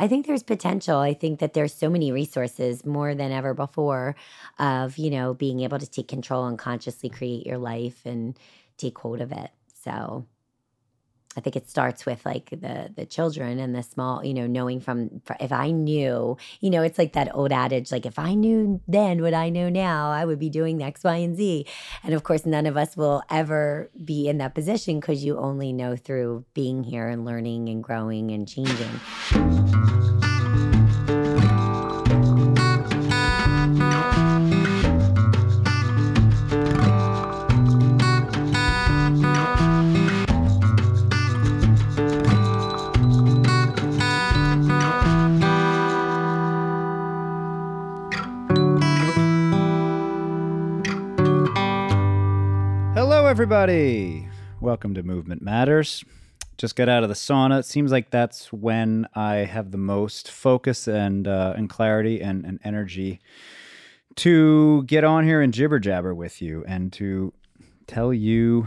I 0.00 0.06
think 0.08 0.26
there's 0.26 0.42
potential. 0.42 0.98
I 0.98 1.14
think 1.14 1.40
that 1.40 1.54
there's 1.54 1.74
so 1.74 1.90
many 1.90 2.12
resources 2.12 2.84
more 2.86 3.14
than 3.14 3.32
ever 3.32 3.52
before 3.54 4.14
of, 4.58 4.96
you 4.96 5.10
know, 5.10 5.34
being 5.34 5.60
able 5.60 5.78
to 5.78 5.90
take 5.90 6.08
control 6.08 6.46
and 6.46 6.58
consciously 6.58 7.08
create 7.08 7.46
your 7.46 7.58
life 7.58 8.04
and 8.04 8.38
take 8.76 8.98
hold 8.98 9.20
of 9.20 9.32
it. 9.32 9.50
So 9.74 10.24
I 11.36 11.40
think 11.40 11.56
it 11.56 11.68
starts 11.68 12.04
with 12.04 12.24
like 12.24 12.50
the 12.50 12.90
the 12.94 13.06
children 13.06 13.58
and 13.58 13.74
the 13.74 13.82
small, 13.82 14.24
you 14.24 14.34
know, 14.34 14.46
knowing 14.46 14.80
from 14.80 15.20
if 15.38 15.52
I 15.52 15.70
knew, 15.70 16.36
you 16.60 16.70
know, 16.70 16.82
it's 16.82 16.98
like 16.98 17.12
that 17.12 17.34
old 17.34 17.52
adage, 17.52 17.92
like 17.92 18.06
if 18.06 18.18
I 18.18 18.34
knew 18.34 18.80
then 18.88 19.22
what 19.22 19.34
I 19.34 19.48
know 19.50 19.68
now, 19.68 20.10
I 20.10 20.24
would 20.24 20.38
be 20.38 20.50
doing 20.50 20.82
X, 20.82 21.04
Y, 21.04 21.16
and 21.16 21.36
Z. 21.36 21.66
And 22.02 22.14
of 22.14 22.24
course, 22.24 22.44
none 22.46 22.66
of 22.66 22.76
us 22.76 22.96
will 22.96 23.22
ever 23.30 23.90
be 24.04 24.28
in 24.28 24.38
that 24.38 24.54
position 24.54 25.00
because 25.00 25.24
you 25.24 25.38
only 25.38 25.72
know 25.72 25.96
through 25.96 26.44
being 26.54 26.82
here 26.82 27.08
and 27.08 27.24
learning 27.24 27.68
and 27.68 27.84
growing 27.84 28.30
and 28.30 28.48
changing. 28.48 29.97
Everybody. 53.38 54.28
Welcome 54.60 54.94
to 54.94 55.04
Movement 55.04 55.40
Matters. 55.42 56.04
Just 56.56 56.74
got 56.74 56.88
out 56.88 57.04
of 57.04 57.08
the 57.08 57.14
sauna. 57.14 57.60
It 57.60 57.66
seems 57.66 57.92
like 57.92 58.10
that's 58.10 58.52
when 58.52 59.06
I 59.14 59.36
have 59.36 59.70
the 59.70 59.78
most 59.78 60.28
focus 60.28 60.88
and 60.88 61.28
uh, 61.28 61.54
and 61.56 61.70
clarity 61.70 62.20
and, 62.20 62.44
and 62.44 62.58
energy 62.64 63.20
to 64.16 64.82
get 64.86 65.04
on 65.04 65.22
here 65.22 65.40
and 65.40 65.54
jibber 65.54 65.78
jabber 65.78 66.16
with 66.16 66.42
you 66.42 66.64
and 66.66 66.92
to 66.94 67.32
tell 67.86 68.12
you 68.12 68.66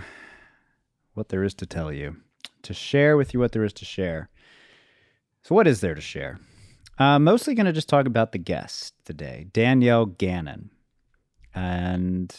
what 1.16 1.28
there 1.28 1.44
is 1.44 1.54
to 1.56 1.66
tell 1.66 1.92
you, 1.92 2.16
to 2.62 2.74
share 2.74 3.18
with 3.18 3.34
you 3.34 3.42
what 3.42 3.52
there 3.52 3.66
is 3.66 3.74
to 3.74 3.84
share. 3.84 4.30
So, 5.42 5.54
what 5.54 5.68
is 5.68 5.82
there 5.82 5.96
to 5.96 6.02
share? 6.02 6.40
Uh, 6.98 7.20
mostly 7.20 7.56
going 7.56 7.66
to 7.66 7.74
just 7.74 7.90
talk 7.90 8.06
about 8.06 8.32
the 8.32 8.38
guest 8.38 8.94
today, 9.04 9.48
Danielle 9.52 10.06
Gannon. 10.06 10.70
And 11.54 12.34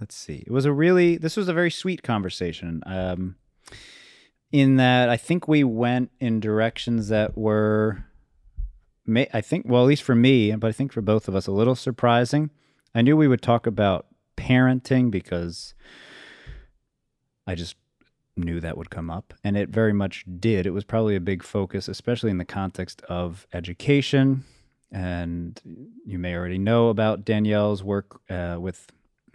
let's 0.00 0.14
see. 0.14 0.42
It 0.46 0.50
was 0.50 0.64
a 0.64 0.72
really 0.72 1.16
this 1.16 1.36
was 1.36 1.48
a 1.48 1.54
very 1.54 1.70
sweet 1.70 2.02
conversation. 2.02 2.82
Um, 2.86 3.36
in 4.52 4.76
that 4.76 5.08
I 5.08 5.16
think 5.16 5.46
we 5.46 5.62
went 5.62 6.10
in 6.18 6.40
directions 6.40 7.08
that 7.08 7.38
were, 7.38 8.04
I 9.32 9.40
think, 9.40 9.66
well, 9.68 9.82
at 9.82 9.86
least 9.86 10.02
for 10.02 10.14
me, 10.14 10.52
but 10.56 10.68
I 10.68 10.72
think 10.72 10.92
for 10.92 11.00
both 11.00 11.28
of 11.28 11.36
us, 11.36 11.46
a 11.46 11.52
little 11.52 11.76
surprising. 11.76 12.50
I 12.94 13.02
knew 13.02 13.16
we 13.16 13.28
would 13.28 13.42
talk 13.42 13.66
about 13.66 14.06
parenting 14.36 15.10
because 15.10 15.74
I 17.46 17.54
just 17.54 17.76
knew 18.36 18.60
that 18.60 18.76
would 18.76 18.90
come 18.90 19.10
up, 19.10 19.34
and 19.44 19.56
it 19.56 19.68
very 19.68 19.92
much 19.92 20.24
did. 20.40 20.66
It 20.66 20.70
was 20.70 20.84
probably 20.84 21.14
a 21.14 21.20
big 21.20 21.44
focus, 21.44 21.86
especially 21.86 22.30
in 22.30 22.38
the 22.38 22.44
context 22.44 23.02
of 23.02 23.46
education. 23.52 24.44
And 24.90 25.60
you 26.04 26.18
may 26.18 26.34
already 26.34 26.58
know 26.58 26.88
about 26.88 27.24
Danielle's 27.24 27.84
work 27.84 28.20
uh, 28.28 28.56
with 28.58 28.90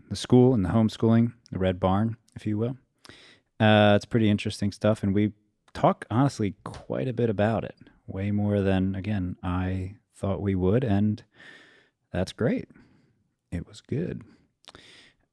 the 0.09 0.15
school 0.15 0.53
and 0.53 0.63
the 0.63 0.69
homeschooling, 0.69 1.33
the 1.51 1.59
Red 1.59 1.79
Barn, 1.79 2.17
if 2.35 2.45
you 2.45 2.57
will. 2.57 2.77
Uh, 3.59 3.93
it's 3.95 4.05
pretty 4.05 4.29
interesting 4.29 4.71
stuff, 4.71 5.03
and 5.03 5.13
we 5.13 5.31
talk 5.73 6.05
honestly 6.09 6.55
quite 6.63 7.07
a 7.07 7.13
bit 7.13 7.29
about 7.29 7.63
it, 7.63 7.75
way 8.07 8.31
more 8.31 8.61
than 8.61 8.95
again 8.95 9.37
I 9.43 9.95
thought 10.15 10.41
we 10.41 10.55
would, 10.55 10.83
and 10.83 11.23
that's 12.11 12.33
great. 12.33 12.67
It 13.51 13.67
was 13.67 13.81
good. 13.81 14.23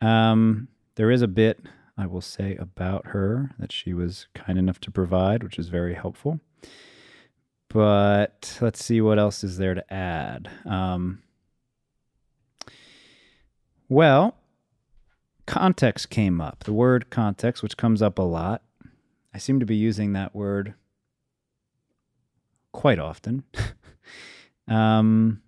Um, 0.01 0.69
there 0.97 1.11
is 1.11 1.23
a 1.23 1.29
bit 1.29 1.61
I 1.97 2.07
will 2.07 2.21
say 2.21 2.57
about 2.57 3.09
her 3.09 3.51
that 3.59 3.73
she 3.73 3.95
was 3.95 4.27
kind 4.35 4.59
enough 4.59 4.81
to 4.81 4.91
provide, 4.91 5.43
which 5.43 5.59
is 5.59 5.69
very 5.69 5.95
helpful. 5.95 6.41
But 7.69 8.59
let's 8.61 8.85
see 8.85 9.01
what 9.01 9.19
else 9.19 9.43
is 9.43 9.59
there 9.59 9.75
to 9.75 9.93
add. 9.93 10.51
Um, 10.67 11.23
well, 13.89 14.37
context 15.47 16.11
came 16.11 16.41
up. 16.41 16.65
The 16.65 16.73
word 16.73 17.11
context, 17.11 17.63
which 17.63 17.77
comes 17.77 18.03
up 18.03 18.19
a 18.19 18.23
lot. 18.23 18.63
I 19.35 19.39
seem 19.39 19.61
to 19.61 19.67
be 19.67 19.77
using 19.77 20.13
that 20.13 20.35
word 20.35 20.75
quite 22.73 22.99
often. 22.99 23.45
um, 24.69 25.43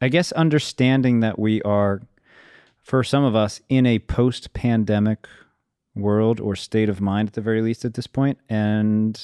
I 0.00 0.08
guess 0.08 0.32
understanding 0.32 1.20
that 1.20 1.38
we 1.38 1.62
are, 1.62 2.02
for 2.82 3.02
some 3.02 3.24
of 3.24 3.34
us, 3.34 3.60
in 3.68 3.86
a 3.86 3.98
post 3.98 4.52
pandemic 4.52 5.26
world 5.94 6.40
or 6.40 6.54
state 6.54 6.88
of 6.88 7.00
mind 7.00 7.30
at 7.30 7.32
the 7.34 7.40
very 7.40 7.62
least 7.62 7.84
at 7.84 7.94
this 7.94 8.06
point. 8.06 8.38
And 8.48 9.20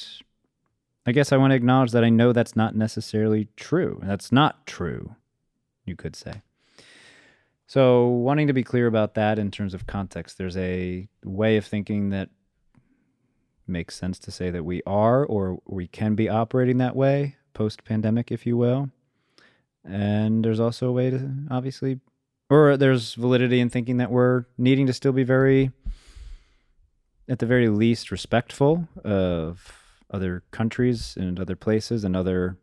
I 1.05 1.11
guess 1.11 1.31
I 1.31 1.37
want 1.37 1.51
to 1.51 1.55
acknowledge 1.55 1.91
that 1.91 2.03
I 2.03 2.09
know 2.09 2.33
that's 2.33 2.55
not 2.55 2.75
necessarily 2.75 3.49
true. 3.55 3.99
That's 4.03 4.31
not 4.31 4.65
true, 4.65 5.15
you 5.85 5.95
could 5.95 6.15
say. 6.15 6.41
So, 7.65 8.07
wanting 8.07 8.47
to 8.47 8.53
be 8.53 8.63
clear 8.63 8.87
about 8.87 9.15
that 9.15 9.39
in 9.39 9.49
terms 9.49 9.73
of 9.73 9.87
context, 9.87 10.37
there's 10.37 10.57
a 10.57 11.07
way 11.23 11.57
of 11.57 11.65
thinking 11.65 12.09
that 12.09 12.29
makes 13.67 13.95
sense 13.95 14.19
to 14.19 14.31
say 14.31 14.49
that 14.49 14.63
we 14.63 14.81
are 14.85 15.25
or 15.25 15.59
we 15.65 15.87
can 15.87 16.15
be 16.15 16.27
operating 16.27 16.77
that 16.79 16.95
way 16.95 17.37
post 17.53 17.83
pandemic, 17.83 18.31
if 18.31 18.45
you 18.45 18.57
will. 18.57 18.89
And 19.85 20.43
there's 20.43 20.59
also 20.59 20.87
a 20.87 20.91
way 20.91 21.09
to 21.09 21.29
obviously, 21.49 21.99
or 22.49 22.77
there's 22.77 23.15
validity 23.15 23.59
in 23.59 23.69
thinking 23.69 23.97
that 23.97 24.11
we're 24.11 24.45
needing 24.57 24.87
to 24.87 24.93
still 24.93 25.11
be 25.11 25.23
very, 25.23 25.71
at 27.27 27.39
the 27.39 27.45
very 27.45 27.69
least, 27.69 28.11
respectful 28.11 28.87
of 29.03 29.79
other 30.11 30.43
countries 30.51 31.15
and 31.17 31.39
other 31.39 31.55
places 31.55 32.03
and 32.03 32.15
other, 32.15 32.57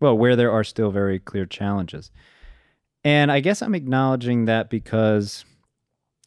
well, 0.00 0.16
where 0.16 0.36
there 0.36 0.50
are 0.50 0.64
still 0.64 0.90
very 0.90 1.18
clear 1.18 1.46
challenges. 1.46 2.10
And 3.04 3.30
I 3.30 3.40
guess 3.40 3.60
I'm 3.60 3.74
acknowledging 3.74 4.46
that 4.46 4.70
because 4.70 5.44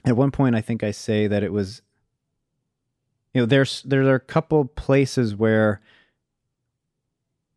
at 0.05 0.15
one 0.15 0.31
point 0.31 0.55
I 0.55 0.61
think 0.61 0.83
I 0.83 0.91
say 0.91 1.27
that 1.27 1.43
it 1.43 1.51
was 1.51 1.81
you 3.33 3.41
know 3.41 3.45
there's 3.45 3.81
there 3.83 4.03
are 4.03 4.15
a 4.15 4.19
couple 4.19 4.65
places 4.65 5.35
where 5.35 5.81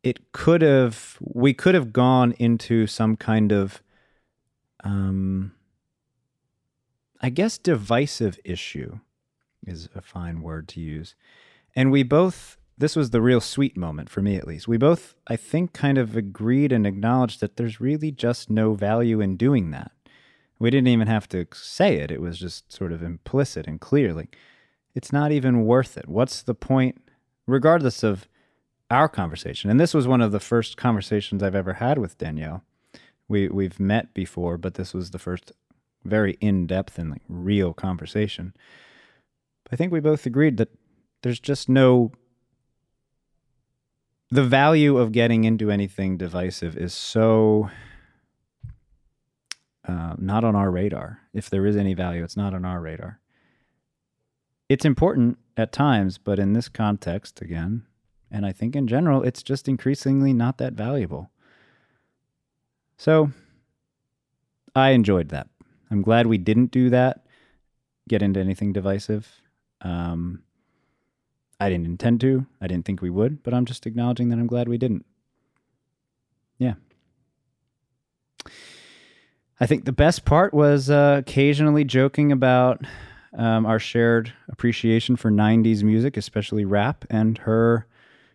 it 0.02 0.32
could 0.32 0.62
have 0.62 1.18
we 1.20 1.52
could 1.52 1.74
have 1.74 1.92
gone 1.92 2.32
into 2.32 2.86
some 2.86 3.16
kind 3.16 3.52
of 3.52 3.82
um 4.82 5.52
I 7.20 7.28
guess 7.28 7.58
divisive 7.58 8.40
issue 8.44 8.98
is 9.66 9.88
a 9.94 10.00
fine 10.00 10.40
word 10.40 10.68
to 10.68 10.80
use. 10.80 11.14
And 11.76 11.90
we 11.90 12.02
both 12.02 12.56
this 12.80 12.96
was 12.96 13.10
the 13.10 13.20
real 13.20 13.42
sweet 13.42 13.76
moment 13.76 14.08
for 14.08 14.22
me 14.22 14.36
at 14.36 14.46
least. 14.46 14.66
We 14.66 14.78
both, 14.78 15.14
I 15.26 15.36
think, 15.36 15.74
kind 15.74 15.98
of 15.98 16.16
agreed 16.16 16.72
and 16.72 16.86
acknowledged 16.86 17.40
that 17.40 17.56
there's 17.56 17.80
really 17.80 18.10
just 18.10 18.48
no 18.48 18.72
value 18.72 19.20
in 19.20 19.36
doing 19.36 19.70
that. 19.70 19.92
We 20.58 20.70
didn't 20.70 20.88
even 20.88 21.06
have 21.06 21.28
to 21.28 21.46
say 21.52 21.96
it, 21.96 22.10
it 22.10 22.22
was 22.22 22.38
just 22.38 22.72
sort 22.72 22.92
of 22.92 23.02
implicit 23.02 23.66
and 23.66 23.80
clear. 23.80 24.14
Like, 24.14 24.36
it's 24.94 25.12
not 25.12 25.30
even 25.30 25.66
worth 25.66 25.98
it. 25.98 26.08
What's 26.08 26.42
the 26.42 26.54
point, 26.54 27.02
regardless 27.46 28.02
of 28.02 28.26
our 28.90 29.08
conversation? 29.08 29.70
And 29.70 29.78
this 29.78 29.94
was 29.94 30.08
one 30.08 30.22
of 30.22 30.32
the 30.32 30.40
first 30.40 30.76
conversations 30.78 31.42
I've 31.42 31.54
ever 31.54 31.74
had 31.74 31.98
with 31.98 32.18
Danielle. 32.18 32.64
We, 33.28 33.48
we've 33.48 33.78
met 33.78 34.14
before, 34.14 34.56
but 34.56 34.74
this 34.74 34.94
was 34.94 35.10
the 35.10 35.18
first 35.18 35.52
very 36.04 36.38
in 36.40 36.66
depth 36.66 36.98
and 36.98 37.10
like 37.10 37.22
real 37.28 37.74
conversation. 37.74 38.54
I 39.70 39.76
think 39.76 39.92
we 39.92 40.00
both 40.00 40.24
agreed 40.24 40.56
that 40.56 40.70
there's 41.22 41.40
just 41.40 41.68
no 41.68 42.12
the 44.30 44.44
value 44.44 44.96
of 44.96 45.12
getting 45.12 45.44
into 45.44 45.70
anything 45.70 46.16
divisive 46.16 46.76
is 46.76 46.94
so 46.94 47.68
uh, 49.86 50.14
not 50.18 50.44
on 50.44 50.54
our 50.54 50.70
radar. 50.70 51.20
If 51.32 51.50
there 51.50 51.66
is 51.66 51.76
any 51.76 51.94
value, 51.94 52.22
it's 52.22 52.36
not 52.36 52.54
on 52.54 52.64
our 52.64 52.80
radar. 52.80 53.18
It's 54.68 54.84
important 54.84 55.38
at 55.56 55.72
times, 55.72 56.16
but 56.18 56.38
in 56.38 56.52
this 56.52 56.68
context, 56.68 57.40
again, 57.42 57.86
and 58.30 58.46
I 58.46 58.52
think 58.52 58.76
in 58.76 58.86
general, 58.86 59.24
it's 59.24 59.42
just 59.42 59.66
increasingly 59.66 60.32
not 60.32 60.58
that 60.58 60.74
valuable. 60.74 61.30
So 62.96 63.32
I 64.76 64.90
enjoyed 64.90 65.30
that. 65.30 65.48
I'm 65.90 66.02
glad 66.02 66.28
we 66.28 66.38
didn't 66.38 66.70
do 66.70 66.90
that, 66.90 67.26
get 68.08 68.22
into 68.22 68.38
anything 68.38 68.72
divisive. 68.72 69.28
Um, 69.80 70.44
I 71.60 71.68
didn't 71.68 71.86
intend 71.86 72.20
to. 72.22 72.46
I 72.60 72.66
didn't 72.66 72.86
think 72.86 73.02
we 73.02 73.10
would, 73.10 73.42
but 73.42 73.52
I'm 73.52 73.66
just 73.66 73.86
acknowledging 73.86 74.30
that 74.30 74.38
I'm 74.38 74.46
glad 74.46 74.68
we 74.68 74.78
didn't. 74.78 75.04
Yeah. 76.58 76.74
I 79.60 79.66
think 79.66 79.84
the 79.84 79.92
best 79.92 80.24
part 80.24 80.54
was 80.54 80.88
uh, 80.88 81.16
occasionally 81.18 81.84
joking 81.84 82.32
about 82.32 82.82
um, 83.36 83.66
our 83.66 83.78
shared 83.78 84.32
appreciation 84.48 85.16
for 85.16 85.30
90s 85.30 85.82
music, 85.82 86.16
especially 86.16 86.64
rap, 86.64 87.04
and 87.10 87.36
her 87.38 87.86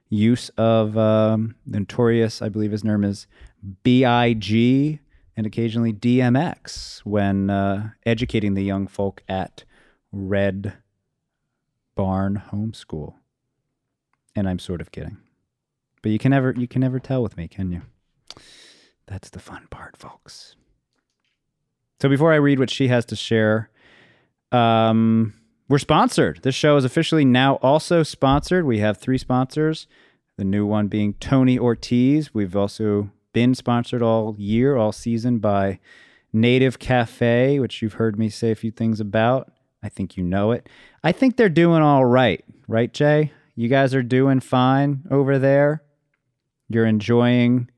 use 0.08 0.50
of 0.50 0.96
um, 0.96 1.56
notorious, 1.66 2.44
I 2.44 2.50
believe 2.50 2.72
his 2.72 2.84
name 2.84 3.04
is 3.04 3.26
BIG, 3.84 5.00
and 5.36 5.46
occasionally 5.46 5.94
DMX 5.94 7.00
when 7.00 7.50
uh, 7.50 7.90
educating 8.06 8.54
the 8.54 8.64
young 8.64 8.86
folk 8.88 9.24
at 9.28 9.64
Red 10.12 10.74
Barn 11.96 12.44
Homeschool. 12.52 13.16
And 14.36 14.48
I'm 14.48 14.60
sort 14.60 14.82
of 14.82 14.92
kidding. 14.92 15.18
But 16.02 16.12
you 16.12 16.20
can 16.20 16.32
never 16.32 16.52
you 16.52 16.68
can 16.68 16.82
never 16.82 17.00
tell 17.00 17.24
with 17.24 17.38
me, 17.38 17.48
can 17.48 17.72
you? 17.72 17.82
That's 19.08 19.30
the 19.30 19.40
fun 19.40 19.68
part, 19.70 19.98
folks. 19.98 20.56
So 22.02 22.10
before 22.10 22.34
I 22.34 22.38
read 22.38 22.60
what 22.60 22.70
she 22.70 22.90
has 22.90 23.06
to 23.06 23.16
share, 23.16 23.70
um, 24.52 25.34
we're 25.68 25.80
sponsored. 25.80 26.42
This 26.44 26.56
show 26.56 26.78
is 26.78 26.86
officially 26.86 27.26
now 27.26 27.56
also 27.56 28.04
sponsored. 28.04 28.66
We 28.66 28.80
have 28.80 28.98
three 28.98 29.18
sponsors. 29.18 29.88
The 30.38 30.44
new 30.44 30.66
one 30.66 30.88
being 30.88 31.14
Tony 31.16 31.58
Ortiz. 31.58 32.34
We've 32.34 32.56
also 32.56 33.10
been 33.34 33.56
sponsored 33.56 34.02
all 34.02 34.36
year, 34.38 34.76
all 34.76 34.92
season 34.92 35.40
by 35.40 35.80
Native 36.34 36.78
Cafe, 36.78 37.60
which 37.60 37.82
you've 37.82 37.94
heard 37.94 38.20
me 38.20 38.30
say 38.30 38.52
a 38.52 38.56
few 38.56 38.72
things 38.72 39.00
about. 39.00 39.52
I 39.84 39.90
think 39.90 40.18
you 40.18 40.24
know 40.24 40.52
it. 40.52 40.68
I 41.04 41.12
think 41.12 41.38
they're 41.38 41.50
doing 41.50 41.82
all 41.82 42.06
right, 42.06 42.44
right, 42.68 42.92
Jay? 42.94 43.32
You 43.56 43.68
guys 43.70 43.94
are 43.96 44.04
doing 44.04 44.40
fine 44.40 45.04
over 45.10 45.40
there. 45.40 45.84
You're 46.68 46.86
enjoying 46.86 47.70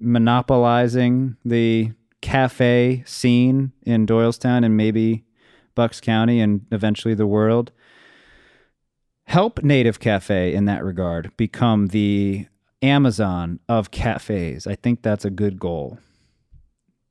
monopolizing 0.00 1.36
the 1.44 1.92
cafe 2.20 3.02
scene 3.06 3.72
in 3.84 4.06
Doylestown 4.06 4.64
and 4.64 4.76
maybe 4.76 5.24
Bucks 5.74 6.00
County 6.00 6.40
and 6.40 6.66
eventually 6.70 7.14
the 7.14 7.26
world. 7.26 7.70
Help 9.24 9.62
Native 9.62 10.00
Cafe 10.00 10.52
in 10.52 10.64
that 10.66 10.84
regard 10.84 11.34
become 11.36 11.88
the 11.88 12.46
Amazon 12.82 13.60
of 13.68 13.90
cafes. 13.90 14.66
I 14.66 14.74
think 14.74 15.02
that's 15.02 15.24
a 15.24 15.30
good 15.30 15.58
goal. 15.58 15.98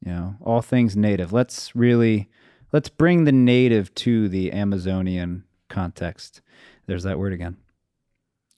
You 0.05 0.11
know, 0.11 0.35
all 0.41 0.61
things 0.61 0.95
native. 0.95 1.31
Let's 1.31 1.75
really 1.75 2.29
let's 2.71 2.89
bring 2.89 3.23
the 3.23 3.31
native 3.31 3.93
to 3.95 4.29
the 4.29 4.51
Amazonian 4.51 5.43
context. 5.69 6.41
There's 6.87 7.03
that 7.03 7.19
word 7.19 7.33
again. 7.33 7.57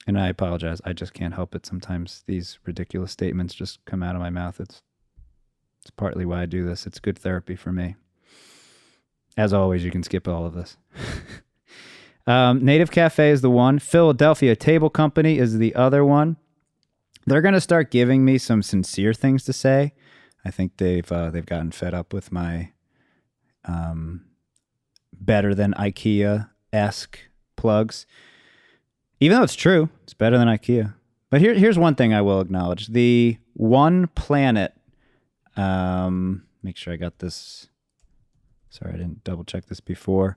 And 0.06 0.20
I 0.20 0.28
apologize. 0.28 0.82
I 0.84 0.94
just 0.94 1.14
can't 1.14 1.34
help 1.34 1.56
it. 1.56 1.66
Sometimes 1.66 2.24
these 2.28 2.60
ridiculous 2.66 3.12
statements 3.12 3.54
just 3.54 3.84
come 3.86 4.04
out 4.04 4.16
of 4.16 4.22
my 4.22 4.30
mouth. 4.30 4.60
It's 4.60 4.82
it's 5.82 5.92
partly 5.92 6.26
why 6.26 6.42
I 6.42 6.46
do 6.46 6.64
this. 6.64 6.88
It's 6.88 7.00
good 7.00 7.20
therapy 7.20 7.58
for 7.58 7.74
me. 7.74 7.96
As 9.36 9.52
always, 9.52 9.84
you 9.84 9.92
can 9.92 10.04
skip 10.04 10.30
all 10.30 10.46
of 10.46 10.54
this. 10.54 10.78
um, 12.28 12.64
Native 12.64 12.90
Cafe 12.90 13.30
is 13.30 13.42
the 13.42 13.50
one. 13.50 13.80
Philadelphia 13.80 14.56
Table 14.56 14.90
Company 14.90 15.40
is 15.40 15.58
the 15.58 15.76
other 15.76 16.06
one. 16.06 16.38
They're 17.26 17.42
going 17.42 17.54
to 17.54 17.62
start 17.62 17.92
giving 17.92 18.24
me 18.24 18.38
some 18.38 18.62
sincere 18.62 19.14
things 19.14 19.44
to 19.46 19.54
say. 19.54 19.94
I 20.46 20.52
think 20.52 20.78
they've 20.78 21.10
uh, 21.12 21.32
they've 21.32 21.46
gotten 21.46 21.72
fed 21.72 21.94
up 21.94 22.14
with 22.14 22.32
my 22.32 22.72
um, 23.66 24.26
better 25.14 25.54
than 25.56 25.74
IKEA 25.74 26.50
esque 26.72 27.20
plugs. 27.56 28.06
Even 29.20 29.38
though 29.38 29.44
it's 29.44 29.56
true, 29.56 29.90
it's 30.04 30.14
better 30.14 30.38
than 30.38 30.48
IKEA. 30.48 30.94
But 31.30 31.42
here, 31.42 31.54
here's 31.54 31.80
one 31.80 31.96
thing 31.96 32.14
I 32.14 32.22
will 32.22 32.42
acknowledge: 32.42 32.88
the 32.88 33.38
One 33.54 34.08
Planet. 34.08 34.74
Um, 35.56 36.44
make 36.64 36.78
sure 36.78 36.94
I 36.94 36.98
got 36.98 37.20
this 37.20 37.68
Sorry, 38.74 38.92
I 38.92 38.98
didn't 38.98 39.24
double 39.24 39.44
check 39.44 39.68
this 39.68 39.80
before. 39.80 40.36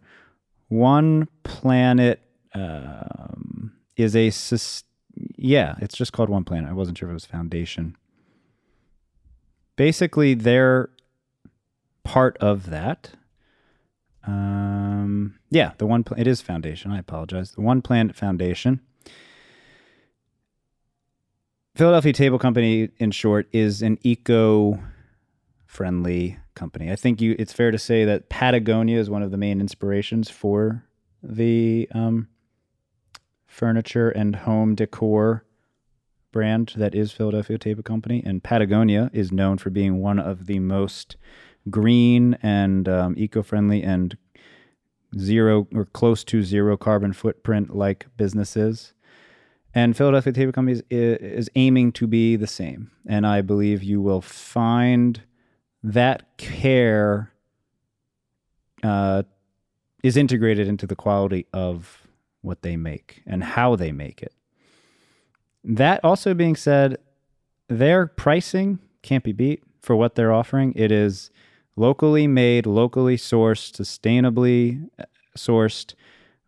One 0.69 1.27
Planet 1.43 2.21
um, 2.53 3.73
is 3.97 4.15
a 4.15 4.31
yeah, 5.39 5.77
it's 5.81 5.97
just 5.97 6.13
called 6.13 6.29
One 6.29 6.45
Planet. 6.45 6.69
I 6.69 6.75
wasn't 6.75 6.99
sure 6.99 7.09
if 7.09 7.13
it 7.13 7.15
was 7.15 7.25
Foundation. 7.25 7.97
Basically, 9.77 10.35
they're 10.35 10.91
part 12.07 12.37
of 12.39 12.71
that. 12.71 13.11
Um, 14.25 15.39
yeah, 15.51 15.73
the 15.79 15.87
one 15.87 16.05
it 16.17 16.29
is 16.29 16.41
Foundation. 16.41 16.93
I 16.93 16.99
apologize. 17.01 17.51
The 17.51 17.61
One 17.61 17.83
Planet 17.83 18.15
Foundation. 18.15 18.81
Philadelphia 21.75 22.13
Table 22.13 22.39
Company, 22.39 22.91
in 22.99 23.11
short, 23.11 23.49
is 23.53 23.83
an 23.83 23.99
eco-friendly 24.03 24.79
company. 26.55 26.93
I 26.93 26.97
think 26.97 27.21
you 27.21 27.35
it's 27.39 27.53
fair 27.53 27.73
to 27.73 27.79
say 27.79 28.05
that 28.05 28.29
Patagonia 28.29 28.99
is 29.01 29.11
one 29.11 29.25
of 29.25 29.33
the 29.33 29.37
main 29.37 29.61
inspirations 29.61 30.31
for 30.31 30.85
the 31.23 31.89
um, 31.93 32.29
furniture 33.47 34.11
and 34.11 34.37
home 34.37 34.77
decor 34.77 35.45
brand 36.33 36.73
that 36.77 36.95
is 36.95 37.13
Philadelphia 37.13 37.59
Table 37.59 37.83
Company. 37.83 38.23
And 38.25 38.45
Patagonia 38.45 39.11
is 39.13 39.33
known 39.33 39.59
for 39.59 39.71
being 39.71 40.01
one 40.01 40.19
of 40.21 40.47
the 40.47 40.61
most 40.61 41.17
green 41.71 42.35
and 42.43 42.89
um, 42.89 43.15
eco-friendly 43.17 43.83
and 43.83 44.17
zero 45.19 45.67
or 45.75 45.85
close 45.85 46.25
to 46.25 46.43
zero 46.43 46.77
carbon 46.77 47.13
footprint 47.13 47.75
like 47.75 48.07
businesses. 48.17 48.93
And 49.75 49.97
Philadelphia 49.97 50.33
Table 50.33 50.53
Company 50.53 50.81
is, 50.91 51.51
aiming 51.55 51.93
to 51.93 52.07
be 52.07 52.37
the 52.37 52.47
same. 52.47 52.91
And 53.07 53.27
I 53.27 53.43
believe 53.43 53.83
you 53.83 54.01
will 54.01 54.23
find 54.23 55.21
that 55.83 56.39
care 56.39 57.31
uh, 58.83 59.25
is 60.03 60.17
integrated 60.17 60.67
into 60.67 60.87
the 60.87 60.97
quality 60.97 61.47
of 61.53 62.07
what 62.41 62.63
they 62.63 62.77
make 62.77 63.23
and 63.27 63.45
how 63.45 63.77
they 63.77 63.93
make 63.93 64.23
it. 64.23 64.33
That 65.63 66.03
also 66.03 66.33
being 66.33 66.57
said, 66.57 66.97
their 67.69 68.07
pricing 68.07 68.79
can't 69.03 69.25
be 69.25 69.33
beat 69.33 69.63
for 69.83 69.95
what 69.95 70.15
they're 70.15 70.33
offering. 70.33 70.73
It 70.75 70.91
is 70.91 71.31
locally 71.77 72.27
made, 72.27 72.67
locally 72.67 73.17
sourced, 73.17 73.73
sustainably 73.73 74.89
uh, 74.99 75.05
sourced 75.37 75.95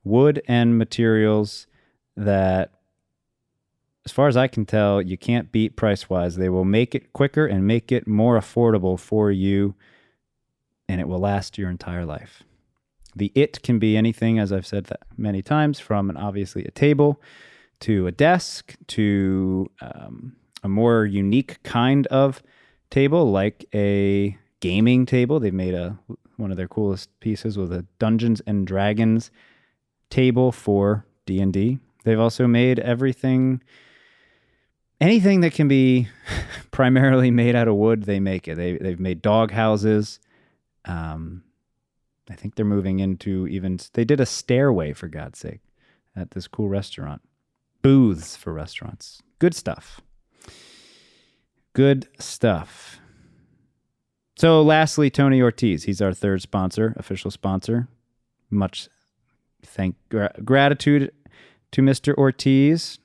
wood 0.02 0.42
and 0.48 0.78
materials 0.78 1.66
that 2.16 2.72
as 4.04 4.12
far 4.12 4.26
as 4.26 4.38
I 4.38 4.48
can 4.48 4.64
tell, 4.64 5.02
you 5.02 5.18
can't 5.18 5.52
beat 5.52 5.76
price 5.76 6.08
wise. 6.08 6.36
They 6.36 6.48
will 6.48 6.64
make 6.64 6.94
it 6.94 7.12
quicker 7.12 7.46
and 7.46 7.66
make 7.66 7.92
it 7.92 8.08
more 8.08 8.38
affordable 8.38 8.98
for 8.98 9.30
you, 9.30 9.74
and 10.88 10.98
it 10.98 11.06
will 11.06 11.18
last 11.18 11.58
your 11.58 11.68
entire 11.68 12.06
life. 12.06 12.42
The 13.14 13.30
it 13.34 13.62
can 13.62 13.78
be 13.78 13.98
anything, 13.98 14.38
as 14.38 14.50
I've 14.50 14.66
said 14.66 14.88
many 15.18 15.42
times, 15.42 15.78
from 15.78 16.08
an 16.08 16.16
obviously 16.16 16.64
a 16.64 16.70
table 16.70 17.20
to 17.80 18.06
a 18.06 18.12
desk 18.12 18.76
to 18.88 19.70
um, 19.82 20.36
a 20.62 20.68
more 20.68 21.04
unique 21.04 21.62
kind 21.62 22.06
of 22.06 22.42
table, 22.90 23.30
like 23.30 23.66
a 23.74 24.38
gaming 24.60 25.06
table. 25.06 25.40
They've 25.40 25.52
made 25.52 25.74
a 25.74 25.98
one 26.36 26.50
of 26.50 26.56
their 26.56 26.68
coolest 26.68 27.10
pieces 27.20 27.58
with 27.58 27.72
a 27.72 27.84
Dungeons 27.98 28.40
and 28.46 28.66
Dragons 28.66 29.30
table 30.10 30.52
for 30.52 31.04
D 31.26 31.40
and 31.40 31.52
D. 31.52 31.78
They've 32.04 32.20
also 32.20 32.46
made 32.46 32.78
everything 32.78 33.60
anything 35.00 35.40
that 35.40 35.52
can 35.52 35.68
be 35.68 36.08
primarily 36.70 37.30
made 37.30 37.54
out 37.54 37.68
of 37.68 37.74
wood, 37.76 38.04
they 38.04 38.20
make 38.20 38.48
it. 38.48 38.56
They 38.56 38.76
they've 38.78 39.00
made 39.00 39.22
dog 39.22 39.50
houses. 39.50 40.20
Um, 40.84 41.42
I 42.30 42.34
think 42.34 42.54
they're 42.54 42.64
moving 42.64 43.00
into 43.00 43.46
even. 43.48 43.78
They 43.92 44.04
did 44.04 44.20
a 44.20 44.26
stairway 44.26 44.92
for 44.92 45.08
God's 45.08 45.38
sake 45.38 45.60
at 46.16 46.32
this 46.32 46.48
cool 46.48 46.68
restaurant. 46.68 47.22
Booths 47.82 48.36
for 48.36 48.52
restaurants. 48.52 49.22
Good 49.38 49.54
stuff. 49.54 50.00
Good 51.74 52.08
stuff. 52.18 53.00
So, 54.38 54.62
lastly, 54.62 55.10
Tony 55.10 55.42
Ortiz. 55.42 55.82
He's 55.82 56.00
our 56.00 56.14
third 56.14 56.40
sponsor, 56.42 56.94
official 56.96 57.32
sponsor. 57.32 57.88
Much 58.50 58.88
thank 59.64 59.96
gra- 60.10 60.32
gratitude 60.44 61.10
to 61.72 61.82
Mr. 61.82 62.14
Ortiz. 62.14 63.00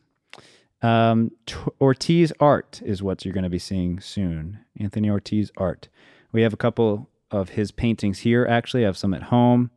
Um, 0.83 1.31
T- 1.47 1.55
Ortiz 1.81 2.31
art 2.39 2.83
is 2.85 3.01
what 3.01 3.25
you're 3.25 3.33
going 3.33 3.45
to 3.45 3.49
be 3.49 3.57
seeing 3.57 3.99
soon. 3.99 4.59
Anthony 4.79 5.09
Ortiz 5.09 5.51
art. 5.57 5.89
We 6.31 6.43
have 6.43 6.53
a 6.53 6.57
couple 6.57 7.09
of 7.31 7.49
his 7.49 7.71
paintings 7.71 8.19
here. 8.19 8.45
Actually, 8.45 8.83
I 8.83 8.85
have 8.85 8.97
some 8.97 9.15
at 9.15 9.23
home. 9.23 9.71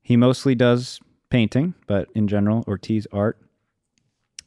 He 0.00 0.16
mostly 0.16 0.54
does 0.54 0.98
painting, 1.28 1.74
but 1.86 2.08
in 2.14 2.26
general, 2.26 2.64
Ortiz 2.66 3.06
art. 3.12 3.38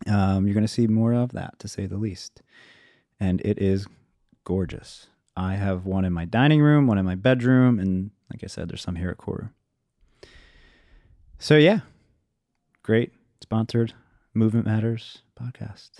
Um, 0.07 0.47
you're 0.47 0.55
going 0.55 0.65
to 0.65 0.67
see 0.67 0.87
more 0.87 1.13
of 1.13 1.31
that, 1.33 1.59
to 1.59 1.67
say 1.67 1.85
the 1.85 1.97
least. 1.97 2.41
And 3.19 3.39
it 3.41 3.61
is 3.61 3.85
gorgeous. 4.45 5.08
I 5.39 5.55
have 5.55 5.85
one 5.85 6.03
in 6.03 6.11
my 6.11 6.25
dining 6.25 6.61
room, 6.61 6.85
one 6.85 6.97
in 6.97 7.05
my 7.05 7.15
bedroom, 7.15 7.79
and 7.79 8.11
like 8.29 8.43
I 8.43 8.47
said, 8.47 8.69
there's 8.69 8.81
some 8.81 8.97
here 8.97 9.09
at 9.09 9.17
Koru. 9.17 9.49
So 11.37 11.55
yeah, 11.55 11.79
great 12.83 13.13
sponsored 13.41 13.93
Movement 14.33 14.65
Matters 14.65 15.19
podcast. 15.39 15.91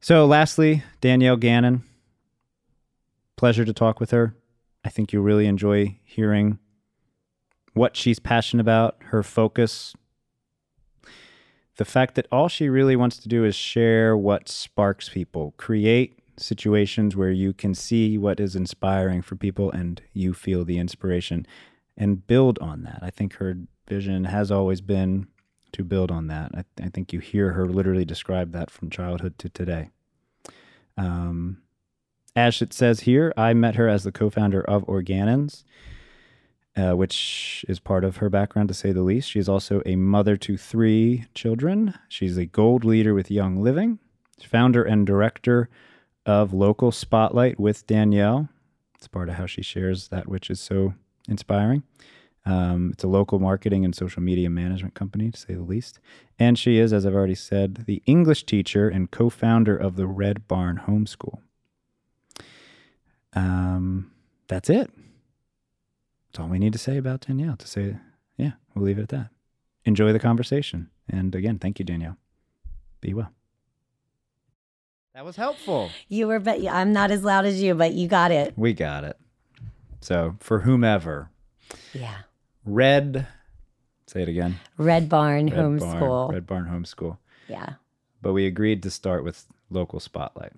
So, 0.00 0.26
lastly, 0.26 0.82
Danielle 1.00 1.38
Gannon. 1.38 1.82
Pleasure 3.36 3.64
to 3.64 3.72
talk 3.72 4.00
with 4.00 4.10
her. 4.10 4.36
I 4.84 4.90
think 4.90 5.12
you'll 5.12 5.22
really 5.22 5.46
enjoy 5.46 5.98
hearing 6.04 6.58
what 7.72 7.96
she's 7.96 8.18
passionate 8.18 8.60
about, 8.60 8.96
her 9.04 9.22
focus. 9.22 9.94
the 11.76 11.84
fact 11.86 12.14
that 12.16 12.26
all 12.30 12.48
she 12.48 12.68
really 12.68 12.96
wants 12.96 13.16
to 13.16 13.28
do 13.28 13.44
is 13.44 13.56
share 13.56 14.14
what 14.16 14.48
sparks 14.48 15.08
people, 15.08 15.54
create 15.56 16.20
situations 16.36 17.16
where 17.16 17.30
you 17.30 17.52
can 17.52 17.74
see 17.74 18.18
what 18.18 18.40
is 18.40 18.56
inspiring 18.56 19.22
for 19.22 19.36
people 19.36 19.70
and 19.70 20.02
you 20.12 20.34
feel 20.34 20.64
the 20.64 20.78
inspiration 20.78 21.46
and 21.96 22.26
build 22.26 22.58
on 22.58 22.82
that. 22.82 22.98
I 23.02 23.10
think 23.10 23.34
her 23.34 23.56
vision 23.88 24.24
has 24.24 24.50
always 24.50 24.80
been 24.80 25.28
to 25.72 25.84
build 25.84 26.10
on 26.10 26.28
that. 26.28 26.52
I, 26.54 26.64
I 26.84 26.88
think 26.88 27.12
you 27.12 27.20
hear 27.20 27.52
her 27.52 27.66
literally 27.66 28.04
describe 28.04 28.52
that 28.52 28.70
from 28.70 28.90
childhood 28.90 29.38
to 29.38 29.48
today. 29.48 29.90
Um, 30.96 31.62
as 32.36 32.62
it 32.62 32.72
says 32.72 33.00
here, 33.00 33.32
I 33.36 33.54
met 33.54 33.76
her 33.76 33.88
as 33.88 34.04
the 34.04 34.12
co 34.12 34.30
founder 34.30 34.62
of 34.62 34.84
Organons. 34.86 35.64
Uh, 36.76 36.92
which 36.92 37.64
is 37.68 37.78
part 37.78 38.02
of 38.02 38.16
her 38.16 38.28
background 38.28 38.66
to 38.66 38.74
say 38.74 38.90
the 38.90 39.00
least. 39.00 39.30
She's 39.30 39.48
also 39.48 39.80
a 39.86 39.94
mother 39.94 40.36
to 40.38 40.56
three 40.56 41.24
children. 41.32 41.94
She's 42.08 42.36
a 42.36 42.46
gold 42.46 42.84
leader 42.84 43.14
with 43.14 43.30
Young 43.30 43.62
Living, 43.62 44.00
founder 44.44 44.82
and 44.82 45.06
director 45.06 45.68
of 46.26 46.52
Local 46.52 46.92
Spotlight 46.92 47.58
with 47.58 47.86
Danielle. 47.86 48.48
It's 48.96 49.08
part 49.08 49.28
of 49.28 49.34
how 49.34 49.46
she 49.46 49.62
shares 49.62 50.08
that 50.08 50.28
which 50.28 50.50
is 50.50 50.60
so 50.60 50.94
inspiring. 51.28 51.82
Um, 52.46 52.90
it's 52.92 53.04
a 53.04 53.08
local 53.08 53.38
marketing 53.38 53.84
and 53.84 53.94
social 53.94 54.22
media 54.22 54.50
management 54.50 54.94
company, 54.94 55.30
to 55.30 55.38
say 55.38 55.54
the 55.54 55.62
least. 55.62 55.98
And 56.38 56.58
she 56.58 56.78
is, 56.78 56.92
as 56.92 57.06
I've 57.06 57.14
already 57.14 57.34
said, 57.34 57.84
the 57.86 58.02
English 58.06 58.44
teacher 58.44 58.88
and 58.88 59.10
co 59.10 59.30
founder 59.30 59.76
of 59.76 59.96
the 59.96 60.06
Red 60.06 60.46
Barn 60.46 60.82
Homeschool. 60.86 61.38
Um, 63.32 64.10
that's 64.48 64.68
it. 64.68 64.90
That's 66.26 66.40
all 66.40 66.48
we 66.48 66.58
need 66.58 66.74
to 66.74 66.78
say 66.78 66.98
about 66.98 67.22
Danielle. 67.26 67.56
To 67.56 67.66
say, 67.66 67.96
yeah, 68.36 68.52
we'll 68.74 68.84
leave 68.84 68.98
it 68.98 69.02
at 69.02 69.08
that. 69.10 69.30
Enjoy 69.84 70.12
the 70.12 70.18
conversation. 70.18 70.90
And 71.08 71.34
again, 71.34 71.58
thank 71.58 71.78
you, 71.78 71.84
Danielle. 71.84 72.16
Be 73.00 73.14
well. 73.14 73.32
That 75.14 75.24
was 75.24 75.36
helpful. 75.36 75.90
You 76.08 76.26
were, 76.26 76.40
but 76.40 76.66
I'm 76.66 76.92
not 76.92 77.12
as 77.12 77.22
loud 77.22 77.46
as 77.46 77.62
you, 77.62 77.74
but 77.74 77.92
you 77.94 78.08
got 78.08 78.32
it. 78.32 78.52
We 78.56 78.72
got 78.72 79.04
it. 79.04 79.16
So, 80.00 80.34
for 80.40 80.60
whomever, 80.60 81.30
Yeah. 81.92 82.16
Red, 82.64 83.26
say 84.06 84.22
it 84.22 84.28
again. 84.28 84.58
Red 84.76 85.08
Barn 85.08 85.46
Red 85.46 85.54
Homeschool. 85.58 86.00
Barn, 86.00 86.34
Red 86.34 86.46
Barn 86.46 86.64
Homeschool. 86.66 87.18
Yeah. 87.48 87.74
But 88.22 88.32
we 88.32 88.46
agreed 88.46 88.82
to 88.82 88.90
start 88.90 89.22
with 89.22 89.46
local 89.70 90.00
spotlight. 90.00 90.52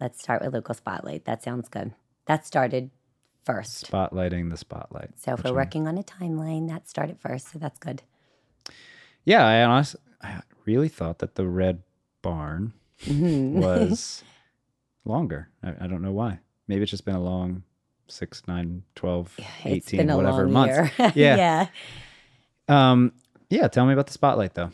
Let's 0.00 0.20
start 0.20 0.42
with 0.42 0.54
local 0.54 0.74
spotlight. 0.74 1.24
That 1.26 1.42
sounds 1.42 1.68
good. 1.68 1.92
That 2.26 2.46
started 2.46 2.90
first. 3.44 3.90
Spotlighting 3.90 4.50
the 4.50 4.56
spotlight. 4.56 5.18
So 5.18 5.34
if 5.34 5.44
we're 5.44 5.52
working 5.52 5.86
on 5.88 5.98
a 5.98 6.02
timeline, 6.02 6.68
that 6.68 6.88
started 6.88 7.18
first. 7.20 7.52
So 7.52 7.58
that's 7.58 7.78
good. 7.78 8.02
Yeah, 9.24 9.44
I 9.44 9.62
honestly, 9.64 10.00
I 10.22 10.42
really 10.64 10.88
thought 10.88 11.18
that 11.18 11.34
the 11.34 11.46
Red 11.46 11.82
Barn 12.22 12.72
Mhm. 13.06 13.52
was 13.54 14.24
longer. 15.04 15.48
I, 15.62 15.74
I 15.80 15.86
don't 15.86 16.02
know 16.02 16.12
why. 16.12 16.40
Maybe 16.66 16.82
it's 16.82 16.90
just 16.90 17.04
been 17.04 17.14
a 17.14 17.22
long 17.22 17.62
six, 18.08 18.42
nine, 18.48 18.82
12, 18.94 19.34
18, 19.64 19.76
it's 19.76 19.90
been 19.90 20.10
a 20.10 20.16
whatever 20.16 20.48
long 20.48 20.52
months. 20.52 20.90
Yeah. 21.14 21.36
yeah. 21.36 21.66
Um, 22.68 23.12
yeah, 23.50 23.68
tell 23.68 23.86
me 23.86 23.92
about 23.92 24.06
the 24.06 24.12
spotlight 24.12 24.54
though. 24.54 24.70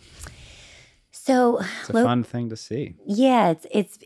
So 1.10 1.58
It's 1.80 1.90
a 1.90 1.92
lo- 1.94 2.04
fun 2.04 2.24
thing 2.24 2.48
to 2.50 2.56
see. 2.56 2.96
Yeah, 3.06 3.50
it's 3.50 3.66
it's 3.70 3.98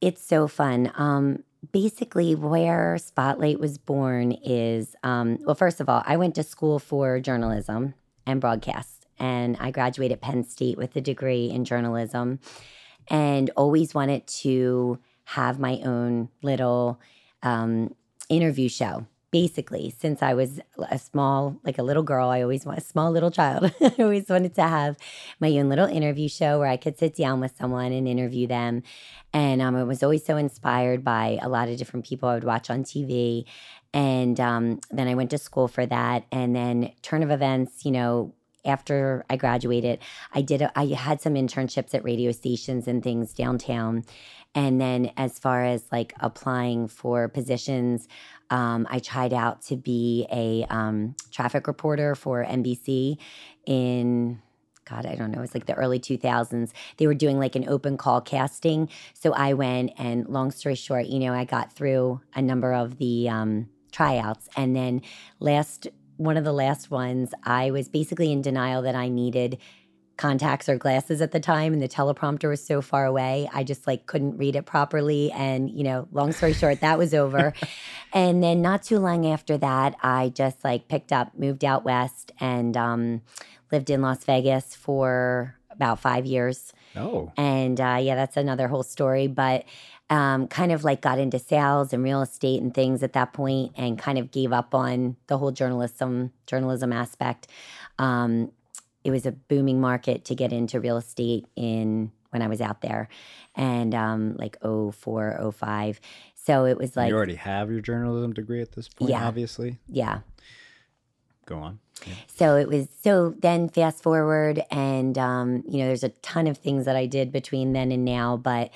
it's 0.00 0.22
so 0.22 0.46
fun. 0.46 0.92
Um, 0.94 1.42
basically, 1.72 2.34
where 2.34 2.96
Spotlight 2.98 3.58
was 3.60 3.78
born 3.78 4.32
is 4.32 4.94
um, 5.02 5.38
well, 5.44 5.54
first 5.54 5.80
of 5.80 5.88
all, 5.88 6.02
I 6.06 6.16
went 6.16 6.34
to 6.36 6.42
school 6.42 6.78
for 6.78 7.18
journalism 7.20 7.94
and 8.26 8.40
broadcast, 8.40 9.06
and 9.18 9.56
I 9.58 9.70
graduated 9.70 10.20
Penn 10.20 10.44
State 10.44 10.76
with 10.78 10.94
a 10.96 11.00
degree 11.00 11.50
in 11.50 11.64
journalism, 11.64 12.40
and 13.10 13.50
always 13.56 13.92
wanted 13.94 14.26
to 14.26 14.98
have 15.24 15.58
my 15.58 15.80
own 15.84 16.28
little 16.42 17.00
um, 17.42 17.94
interview 18.28 18.68
show. 18.68 19.06
Basically, 19.32 19.94
since 19.96 20.24
I 20.24 20.34
was 20.34 20.58
a 20.90 20.98
small, 20.98 21.56
like 21.62 21.78
a 21.78 21.84
little 21.84 22.02
girl, 22.02 22.30
I 22.30 22.42
always 22.42 22.66
want 22.66 22.78
a 22.78 22.80
small 22.80 23.12
little 23.12 23.30
child. 23.30 23.72
I 23.80 23.94
always 24.00 24.28
wanted 24.28 24.56
to 24.56 24.62
have 24.62 24.96
my 25.38 25.50
own 25.50 25.68
little 25.68 25.86
interview 25.86 26.28
show 26.28 26.58
where 26.58 26.66
I 26.66 26.76
could 26.76 26.98
sit 26.98 27.14
down 27.14 27.38
with 27.38 27.56
someone 27.56 27.92
and 27.92 28.08
interview 28.08 28.48
them. 28.48 28.82
And 29.32 29.62
um, 29.62 29.76
I 29.76 29.84
was 29.84 30.02
always 30.02 30.24
so 30.24 30.36
inspired 30.36 31.04
by 31.04 31.38
a 31.40 31.48
lot 31.48 31.68
of 31.68 31.78
different 31.78 32.06
people 32.06 32.28
I 32.28 32.34
would 32.34 32.44
watch 32.44 32.70
on 32.70 32.82
TV. 32.82 33.44
And 33.94 34.40
um, 34.40 34.80
then 34.90 35.06
I 35.06 35.14
went 35.14 35.30
to 35.30 35.38
school 35.38 35.68
for 35.68 35.86
that. 35.86 36.24
And 36.32 36.56
then 36.56 36.90
turn 37.02 37.22
of 37.22 37.30
events, 37.30 37.84
you 37.84 37.92
know, 37.92 38.34
after 38.64 39.24
I 39.30 39.36
graduated, 39.36 40.00
I 40.32 40.42
did. 40.42 40.62
A, 40.62 40.78
I 40.78 40.86
had 40.86 41.20
some 41.20 41.34
internships 41.34 41.94
at 41.94 42.04
radio 42.04 42.32
stations 42.32 42.88
and 42.88 43.02
things 43.02 43.32
downtown. 43.32 44.04
And 44.54 44.80
then, 44.80 45.12
as 45.16 45.38
far 45.38 45.64
as 45.64 45.84
like 45.92 46.12
applying 46.20 46.88
for 46.88 47.28
positions, 47.28 48.08
um, 48.50 48.86
I 48.90 48.98
tried 48.98 49.32
out 49.32 49.62
to 49.62 49.76
be 49.76 50.26
a 50.32 50.66
um, 50.68 51.14
traffic 51.30 51.66
reporter 51.66 52.14
for 52.14 52.44
NBC 52.44 53.18
in 53.66 54.40
God, 54.90 55.06
I 55.06 55.14
don't 55.14 55.30
know, 55.30 55.38
it 55.38 55.42
was 55.42 55.54
like 55.54 55.66
the 55.66 55.74
early 55.74 56.00
2000s. 56.00 56.72
They 56.96 57.06
were 57.06 57.14
doing 57.14 57.38
like 57.38 57.54
an 57.54 57.68
open 57.68 57.96
call 57.96 58.20
casting. 58.20 58.88
So 59.14 59.32
I 59.32 59.52
went, 59.52 59.92
and 59.98 60.28
long 60.28 60.50
story 60.50 60.74
short, 60.74 61.06
you 61.06 61.20
know, 61.20 61.32
I 61.32 61.44
got 61.44 61.72
through 61.72 62.20
a 62.34 62.42
number 62.42 62.72
of 62.72 62.98
the 62.98 63.28
um, 63.28 63.68
tryouts. 63.92 64.48
And 64.56 64.74
then 64.74 65.02
last, 65.38 65.86
one 66.20 66.36
of 66.36 66.44
the 66.44 66.52
last 66.52 66.90
ones, 66.90 67.32
I 67.44 67.70
was 67.70 67.88
basically 67.88 68.30
in 68.30 68.42
denial 68.42 68.82
that 68.82 68.94
I 68.94 69.08
needed 69.08 69.58
contacts 70.18 70.68
or 70.68 70.76
glasses 70.76 71.22
at 71.22 71.32
the 71.32 71.40
time 71.40 71.72
and 71.72 71.80
the 71.80 71.88
teleprompter 71.88 72.46
was 72.50 72.62
so 72.62 72.82
far 72.82 73.06
away 73.06 73.48
i 73.54 73.64
just 73.64 73.86
like 73.86 74.04
couldn't 74.04 74.36
read 74.36 74.54
it 74.54 74.66
properly 74.66 75.32
and 75.32 75.70
you 75.70 75.82
know 75.82 76.06
long 76.12 76.30
story 76.30 76.52
short 76.52 76.78
that 76.80 76.98
was 76.98 77.14
over. 77.14 77.54
And 78.12 78.42
then 78.42 78.60
not 78.60 78.82
too 78.82 78.98
long 78.98 79.24
after 79.24 79.56
that 79.58 79.96
i 80.02 80.28
just 80.28 80.62
like 80.62 80.88
picked 80.88 81.10
up 81.10 81.32
moved 81.38 81.64
out 81.64 81.84
west 81.84 82.32
and 82.38 82.76
um, 82.76 83.22
lived 83.72 83.88
in 83.88 84.02
las 84.02 84.24
vegas 84.24 84.74
for 84.74 85.56
about 85.70 86.00
five 86.00 86.26
years. 86.26 86.74
Oh, 86.96 87.32
and 87.38 87.80
uh, 87.80 87.98
yeah 88.02 88.16
that's 88.16 88.36
another 88.36 88.68
whole 88.68 88.82
story 88.82 89.26
but 89.26 89.64
um, 90.10 90.48
kind 90.48 90.72
of 90.72 90.82
like 90.84 91.00
got 91.00 91.18
into 91.18 91.38
sales 91.38 91.92
and 91.92 92.02
real 92.04 92.20
estate 92.20 92.60
and 92.60 92.74
things 92.74 93.02
at 93.02 93.12
that 93.14 93.32
point 93.32 93.72
and 93.76 93.98
kind 93.98 94.18
of 94.18 94.30
gave 94.32 94.52
up 94.52 94.74
on 94.74 95.16
the 95.28 95.38
whole 95.38 95.52
journalism 95.52 96.32
journalism 96.46 96.92
aspect 96.92 97.46
um, 97.98 98.50
it 99.04 99.10
was 99.10 99.24
a 99.24 99.32
booming 99.32 99.80
market 99.80 100.24
to 100.26 100.34
get 100.34 100.52
into 100.52 100.78
real 100.80 100.96
estate 100.98 101.46
in 101.56 102.10
when 102.30 102.42
I 102.42 102.48
was 102.48 102.60
out 102.60 102.80
there 102.82 103.08
and 103.56 103.94
um 103.94 104.36
like 104.36 104.56
04 104.62 105.52
05 105.52 106.00
so 106.34 106.64
it 106.64 106.76
was 106.78 106.96
like 106.96 107.08
you 107.10 107.16
already 107.16 107.34
have 107.36 107.70
your 107.70 107.80
journalism 107.80 108.32
degree 108.32 108.60
at 108.62 108.72
this 108.72 108.88
point, 108.88 109.10
Yeah. 109.10 109.26
obviously. 109.26 109.78
yeah 109.88 110.20
Go 111.46 111.58
on. 111.58 111.80
Yeah. 112.06 112.14
so 112.28 112.56
it 112.56 112.68
was 112.68 112.86
so 113.02 113.34
then 113.40 113.68
fast 113.68 114.02
forward 114.02 114.62
and 114.70 115.18
um 115.18 115.62
you 115.68 115.78
know 115.78 115.86
there's 115.86 116.04
a 116.04 116.08
ton 116.10 116.46
of 116.46 116.56
things 116.58 116.84
that 116.84 116.96
I 116.96 117.06
did 117.06 117.30
between 117.32 117.72
then 117.72 117.90
and 117.92 118.04
now 118.04 118.36
but 118.36 118.70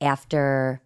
after 0.00 0.80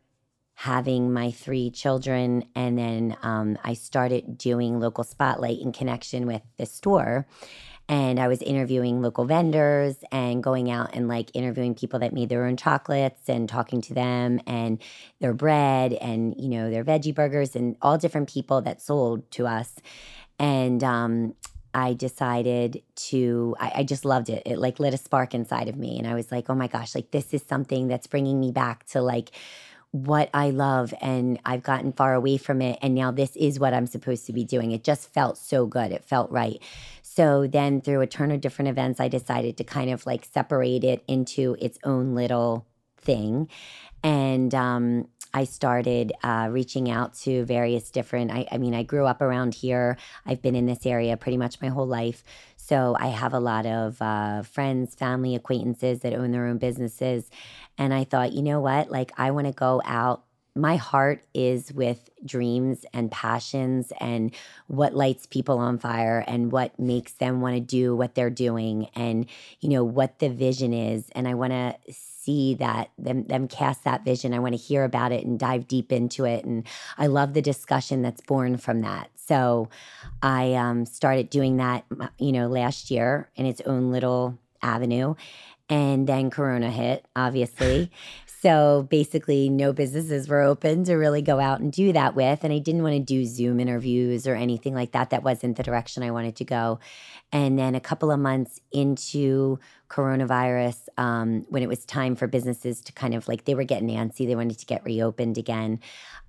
having 0.55 1.13
my 1.13 1.31
three 1.31 1.69
children 1.69 2.45
and 2.55 2.79
then 2.79 3.17
um, 3.23 3.59
i 3.65 3.75
started 3.75 4.39
doing 4.39 4.79
local 4.79 5.03
spotlight 5.03 5.59
in 5.59 5.73
connection 5.73 6.27
with 6.27 6.43
the 6.59 6.67
store. 6.67 7.27
And 7.87 8.19
i 8.19 8.29
was 8.29 8.41
interviewing 8.41 9.03
local 9.03 9.25
vendors 9.27 9.97
and 10.11 10.43
going 10.43 10.71
out 10.71 10.91
and 10.95 11.07
like 11.09 11.31
interviewing 11.35 11.75
people 11.75 11.99
that 11.99 12.15
made 12.15 12.29
their 12.29 12.47
own 12.47 12.57
chocolates 12.57 13.29
and 13.29 13.49
talking 13.49 13.83
to 13.83 13.95
them 13.95 14.41
and 14.47 14.81
their 15.21 15.35
bread 15.35 15.93
and 15.95 16.35
you 16.39 16.49
know 16.49 16.71
their 16.71 16.85
veggie 16.85 17.15
burgers 17.15 17.55
and 17.57 17.77
all 17.83 17.99
different 17.99 18.31
people 18.31 18.63
that 18.63 18.81
sold 18.81 19.31
to 19.33 19.47
us. 19.47 19.75
And 20.39 20.83
um, 20.83 21.35
I 21.75 21.95
decided 21.95 22.83
to, 22.97 23.57
I, 23.59 23.73
I 23.77 23.83
just 23.83 24.05
loved 24.05 24.31
it. 24.31 24.43
It 24.47 24.59
like 24.59 24.79
lit 24.79 24.95
a 24.95 24.99
spark 24.99 25.35
inside 25.35 25.69
of 25.69 25.77
me. 25.77 25.99
And 25.99 26.07
I 26.07 26.15
was 26.15 26.31
like, 26.31 26.49
oh 26.49 26.55
my 26.55 26.69
gosh, 26.69 26.95
like 26.95 27.11
this 27.11 27.35
is 27.35 27.43
something 27.43 27.89
that's 27.89 28.07
bringing 28.07 28.41
me 28.41 28.53
back 28.53 28.87
to 28.87 29.03
like 29.03 29.31
what 29.91 30.29
I 30.35 30.51
love. 30.51 30.95
And 31.01 31.39
I've 31.45 31.63
gotten 31.63 31.93
far 31.93 32.15
away 32.15 32.37
from 32.37 32.63
it. 32.63 32.79
And 32.83 32.95
now 32.95 33.11
this 33.11 33.37
is 33.37 33.61
what 33.61 33.75
I'm 33.75 33.87
supposed 33.87 34.27
to 34.27 34.33
be 34.33 34.45
doing. 34.45 34.73
It 34.73 34.85
just 34.85 35.13
felt 35.13 35.39
so 35.39 35.67
good. 35.67 35.93
It 35.93 36.05
felt 36.05 36.31
right. 36.31 36.61
So 37.03 37.47
then 37.47 37.81
through 37.81 38.01
a 38.01 38.07
turn 38.07 38.33
of 38.33 38.41
different 38.41 38.71
events, 38.71 38.99
I 38.99 39.09
decided 39.09 39.57
to 39.59 39.65
kind 39.65 39.91
of 39.91 40.05
like 40.07 40.25
separate 40.25 40.85
it 40.85 41.05
into 41.07 41.57
its 41.61 41.79
own 41.85 42.15
little 42.15 42.67
thing. 43.05 43.49
And 44.03 44.55
um, 44.55 45.09
I 45.33 45.45
started 45.45 46.13
uh, 46.23 46.49
reaching 46.51 46.91
out 46.91 47.15
to 47.23 47.45
various 47.45 47.91
different. 47.91 48.31
I, 48.31 48.47
I 48.53 48.59
mean, 48.59 48.75
I 48.75 48.83
grew 48.83 49.07
up 49.07 49.21
around 49.21 49.55
here. 49.55 49.97
I've 50.27 50.43
been 50.43 50.55
in 50.55 50.67
this 50.67 50.87
area 50.87 51.17
pretty 51.17 51.39
much 51.39 51.61
my 51.61 51.69
whole 51.69 51.87
life. 51.87 52.23
So 52.57 52.97
I 52.99 53.09
have 53.09 53.35
a 53.35 53.41
lot 53.41 53.67
of 53.67 54.01
uh, 54.01 54.43
friends, 54.43 54.95
family, 54.95 55.35
acquaintances 55.35 56.01
that 56.01 56.15
own 56.15 56.31
their 56.31 56.47
own 56.47 56.59
businesses. 56.59 57.31
And 57.77 57.93
I 57.93 58.05
thought, 58.05 58.33
you 58.33 58.43
know 58.43 58.61
what? 58.61 58.91
Like, 58.91 59.13
I 59.19 59.33
want 59.33 59.47
to 59.49 59.53
go 59.53 59.83
out 59.85 60.24
my 60.55 60.77
heart 60.77 61.25
is 61.35 61.73
with 61.73 62.11
dreams 62.25 62.87
and 62.93 63.11
passions 63.11 63.93
and 64.01 64.35
what 64.69 64.95
lights 64.95 65.27
people 65.27 65.59
on 65.59 65.79
fire 65.79 66.25
and 66.27 66.53
what 66.53 66.79
makes 66.79 67.13
them 67.15 67.41
want 67.41 67.57
to 67.57 67.61
do 67.61 67.95
what 67.97 68.15
they're 68.15 68.31
doing 68.31 68.89
and 68.95 69.27
you 69.61 69.69
know 69.69 69.83
what 69.83 70.19
the 70.21 70.29
vision 70.29 70.73
is. 70.73 71.11
And 71.15 71.27
i 71.27 71.35
want 71.35 71.53
to 71.53 71.77
see 71.93 72.55
that 72.55 72.91
them 72.99 73.25
them 73.25 73.49
cast 73.49 73.85
that 73.85 74.05
vision. 74.05 74.33
I 74.33 74.39
want 74.39 74.55
to 74.55 74.61
hear 74.61 74.85
about 74.85 75.13
it 75.13 75.27
and 75.27 75.39
dive 75.39 75.67
deep 75.69 75.93
into 75.93 76.25
it. 76.25 76.45
And 76.45 76.67
i 76.97 77.07
love 77.07 77.35
the 77.35 77.43
discussion 77.43 78.03
that's 78.03 78.21
born 78.21 78.57
from 78.57 78.83
that. 78.83 79.11
So 79.17 79.69
i 80.23 80.55
um, 80.55 80.87
started 80.87 81.31
doing 81.31 81.57
that 81.57 81.85
you 82.19 82.33
know 82.33 82.47
last 82.47 82.91
year 82.91 83.29
in 83.35 83.47
its 83.47 83.61
own 83.63 83.91
little 83.91 84.39
avenue. 84.63 85.15
And 85.69 86.07
then 86.07 86.31
corona 86.31 86.71
hit 86.71 87.07
obviously 87.17 87.91
so 88.45 88.87
basically, 88.91 89.49
no 89.49 89.73
businesses 89.73 90.29
were 90.29 90.43
open 90.43 90.85
to 90.85 90.97
really 90.97 91.23
go 91.23 91.41
out 91.41 91.61
and 91.61 91.73
do 91.73 91.95
that 91.95 92.15
with. 92.15 92.45
And 92.45 92.53
I 92.53 92.59
didn't 92.59 92.83
want 92.83 92.95
to 92.95 93.01
do 93.01 93.25
Zoom 93.25 93.59
interviews 93.59 94.27
or 94.27 94.35
anything 94.35 94.75
like 94.75 94.93
that. 94.93 95.09
That 95.09 95.23
wasn't 95.23 95.57
the 95.57 95.63
direction 95.63 96.03
I 96.03 96.11
wanted 96.11 96.37
to 96.37 96.45
go. 96.45 96.79
And 97.33 97.59
then 97.59 97.75
a 97.75 97.81
couple 97.81 98.11
of 98.11 98.21
months 98.21 98.61
into 98.71 99.59
coronavirus, 99.89 100.89
um, 100.99 101.47
when 101.49 101.63
it 101.63 101.71
was 101.71 101.87
time 101.87 102.17
for 102.17 102.27
businesses 102.27 102.83
to 102.83 102.93
kind 102.93 103.15
of 103.15 103.29
like 103.29 103.47
they 103.47 103.55
were 103.55 103.65
getting 103.65 103.89
antsy, 103.89 104.27
they 104.27 104.37
wanted 104.37 104.59
to 104.59 104.67
get 104.67 104.85
reopened 104.85 105.39
again, 105.39 105.81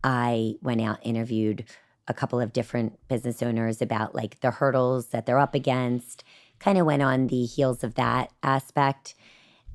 I 0.01 0.55
went 0.61 0.79
out, 0.79 0.99
interviewed 1.01 1.65
a 2.07 2.13
couple 2.13 2.39
of 2.39 2.53
different 2.53 2.97
business 3.09 3.43
owners 3.43 3.81
about 3.81 4.15
like 4.15 4.39
the 4.39 4.51
hurdles 4.51 5.07
that 5.07 5.25
they're 5.25 5.37
up 5.37 5.53
against, 5.53 6.23
kind 6.59 6.77
of 6.77 6.85
went 6.85 7.01
on 7.01 7.27
the 7.27 7.43
heels 7.43 7.83
of 7.83 7.95
that 7.95 8.31
aspect 8.41 9.15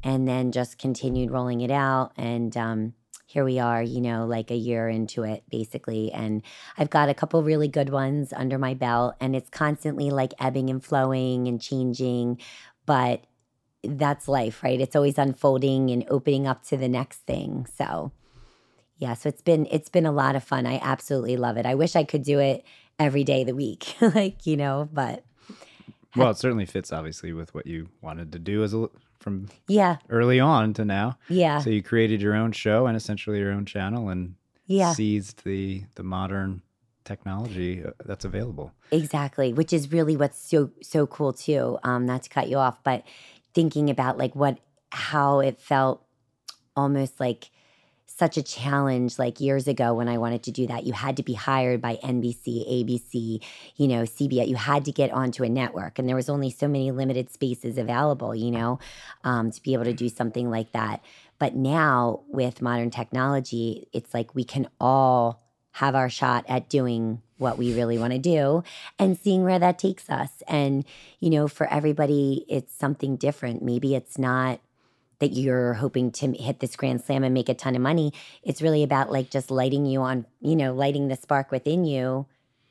and 0.02 0.26
then 0.26 0.52
just 0.52 0.78
continued 0.78 1.30
rolling 1.30 1.60
it 1.60 1.70
out. 1.70 2.12
And 2.16 2.56
um, 2.56 2.94
here 3.26 3.44
we 3.44 3.58
are, 3.58 3.82
you 3.82 4.00
know, 4.00 4.26
like 4.26 4.50
a 4.50 4.56
year 4.56 4.88
into 4.88 5.22
it, 5.22 5.44
basically. 5.50 6.10
And 6.12 6.42
I've 6.76 6.90
got 6.90 7.08
a 7.08 7.14
couple 7.14 7.42
really 7.42 7.68
good 7.68 7.90
ones 7.90 8.32
under 8.32 8.58
my 8.58 8.74
belt, 8.74 9.14
and 9.20 9.36
it's 9.36 9.50
constantly 9.50 10.10
like 10.10 10.32
ebbing 10.40 10.70
and 10.70 10.84
flowing 10.84 11.46
and 11.46 11.60
changing. 11.60 12.40
But 12.86 13.24
that's 13.84 14.28
life, 14.28 14.62
right? 14.62 14.80
It's 14.80 14.96
always 14.96 15.18
unfolding 15.18 15.90
and 15.90 16.04
opening 16.10 16.46
up 16.46 16.64
to 16.64 16.76
the 16.76 16.88
next 16.88 17.18
thing. 17.18 17.66
So, 17.72 18.12
yeah, 18.98 19.14
so 19.14 19.28
it's 19.28 19.42
been 19.42 19.66
it's 19.70 19.88
been 19.88 20.06
a 20.06 20.12
lot 20.12 20.36
of 20.36 20.42
fun. 20.42 20.66
I 20.66 20.80
absolutely 20.82 21.36
love 21.36 21.56
it. 21.56 21.66
I 21.66 21.74
wish 21.74 21.96
I 21.96 22.04
could 22.04 22.22
do 22.22 22.38
it 22.38 22.64
every 22.98 23.24
day 23.24 23.42
of 23.42 23.46
the 23.46 23.54
week, 23.54 23.96
like 24.00 24.46
you 24.46 24.56
know, 24.56 24.88
but 24.92 25.24
well, 26.16 26.30
it 26.30 26.36
certainly 26.36 26.66
fits 26.66 26.92
obviously 26.92 27.32
with 27.32 27.54
what 27.54 27.66
you 27.66 27.88
wanted 28.00 28.32
to 28.32 28.38
do 28.38 28.64
as 28.64 28.74
a 28.74 28.88
from 29.20 29.48
yeah 29.68 29.98
early 30.08 30.40
on 30.40 30.72
to 30.74 30.84
now. 30.84 31.18
Yeah. 31.28 31.60
So 31.60 31.70
you 31.70 31.82
created 31.82 32.20
your 32.20 32.34
own 32.34 32.52
show 32.52 32.86
and 32.86 32.96
essentially 32.96 33.38
your 33.38 33.52
own 33.52 33.66
channel 33.66 34.08
and 34.08 34.34
yeah. 34.66 34.92
seized 34.92 35.44
the 35.44 35.84
the 35.94 36.02
modern 36.02 36.62
technology 37.04 37.84
uh, 37.84 37.90
that's 38.04 38.24
available. 38.24 38.72
Exactly, 38.90 39.52
which 39.52 39.72
is 39.72 39.92
really 39.92 40.16
what's 40.16 40.38
so 40.40 40.70
so 40.82 41.06
cool 41.06 41.32
too. 41.32 41.78
Um, 41.84 42.06
not 42.06 42.22
to 42.24 42.30
cut 42.30 42.48
you 42.48 42.56
off, 42.56 42.82
but 42.82 43.04
thinking 43.54 43.90
about 43.90 44.18
like 44.18 44.34
what 44.34 44.58
how 44.90 45.40
it 45.40 45.60
felt 45.60 46.04
almost 46.76 47.20
like 47.20 47.50
such 48.20 48.36
a 48.36 48.42
challenge 48.42 49.18
like 49.18 49.40
years 49.40 49.66
ago 49.66 49.94
when 49.94 50.06
I 50.06 50.18
wanted 50.18 50.42
to 50.42 50.52
do 50.52 50.66
that. 50.66 50.84
You 50.84 50.92
had 50.92 51.16
to 51.16 51.22
be 51.22 51.32
hired 51.32 51.80
by 51.80 51.96
NBC, 52.04 52.68
ABC, 52.68 53.42
you 53.76 53.88
know, 53.88 54.02
CBS. 54.02 54.46
You 54.46 54.56
had 54.56 54.84
to 54.84 54.92
get 54.92 55.10
onto 55.10 55.42
a 55.42 55.48
network, 55.48 55.98
and 55.98 56.06
there 56.06 56.14
was 56.14 56.28
only 56.28 56.50
so 56.50 56.68
many 56.68 56.90
limited 56.90 57.30
spaces 57.30 57.78
available, 57.78 58.34
you 58.34 58.50
know, 58.50 58.78
um, 59.24 59.50
to 59.50 59.62
be 59.62 59.72
able 59.72 59.84
to 59.84 59.94
do 59.94 60.10
something 60.10 60.50
like 60.50 60.70
that. 60.72 61.02
But 61.38 61.56
now 61.56 62.20
with 62.28 62.60
modern 62.60 62.90
technology, 62.90 63.88
it's 63.94 64.12
like 64.12 64.34
we 64.34 64.44
can 64.44 64.68
all 64.78 65.42
have 65.72 65.94
our 65.94 66.10
shot 66.10 66.44
at 66.46 66.68
doing 66.68 67.22
what 67.38 67.56
we 67.56 67.74
really 67.74 67.96
want 67.96 68.12
to 68.12 68.18
do 68.18 68.62
and 68.98 69.16
seeing 69.16 69.44
where 69.44 69.58
that 69.58 69.78
takes 69.78 70.10
us. 70.10 70.42
And, 70.46 70.84
you 71.20 71.30
know, 71.30 71.48
for 71.48 71.66
everybody, 71.68 72.44
it's 72.50 72.74
something 72.74 73.16
different. 73.16 73.62
Maybe 73.62 73.94
it's 73.94 74.18
not 74.18 74.60
that 75.20 75.32
you're 75.32 75.74
hoping 75.74 76.10
to 76.10 76.32
hit 76.32 76.60
this 76.60 76.76
grand 76.76 77.02
slam 77.02 77.22
and 77.22 77.32
make 77.32 77.48
a 77.48 77.54
ton 77.54 77.76
of 77.76 77.82
money. 77.82 78.12
It's 78.42 78.62
really 78.62 78.82
about 78.82 79.12
like 79.12 79.30
just 79.30 79.50
lighting 79.50 79.86
you 79.86 80.00
on, 80.00 80.26
you 80.40 80.56
know, 80.56 80.74
lighting 80.74 81.08
the 81.08 81.16
spark 81.16 81.50
within 81.50 81.84
you 81.84 82.26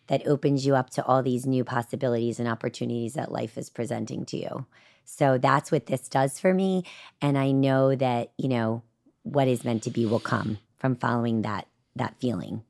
that 0.08 0.28
opens 0.28 0.66
you 0.66 0.76
up 0.76 0.90
to 0.90 1.06
all 1.06 1.22
these 1.22 1.46
new 1.46 1.64
possibilities 1.64 2.40
and 2.40 2.48
opportunities 2.48 3.14
that 3.14 3.32
life 3.32 3.58
is 3.58 3.70
presenting 3.70 4.26
to 4.26 4.38
you. 4.38 4.66
So 5.06 5.38
that's 5.38 5.72
what 5.72 5.86
this 5.86 6.10
does 6.10 6.40
for 6.40 6.54
me. 6.54 6.84
And 7.22 7.38
I 7.38 7.52
know 7.52 7.96
that, 7.96 8.32
you 8.38 8.50
know, 8.50 8.84
what 9.24 9.48
is 9.48 9.64
meant 9.64 9.84
to 9.84 9.92
be 9.92 10.06
will 10.06 10.20
come 10.20 10.58
from 10.80 10.96
following 10.96 11.44
that 11.44 11.68
that 11.96 12.16
feeling. 12.20 12.64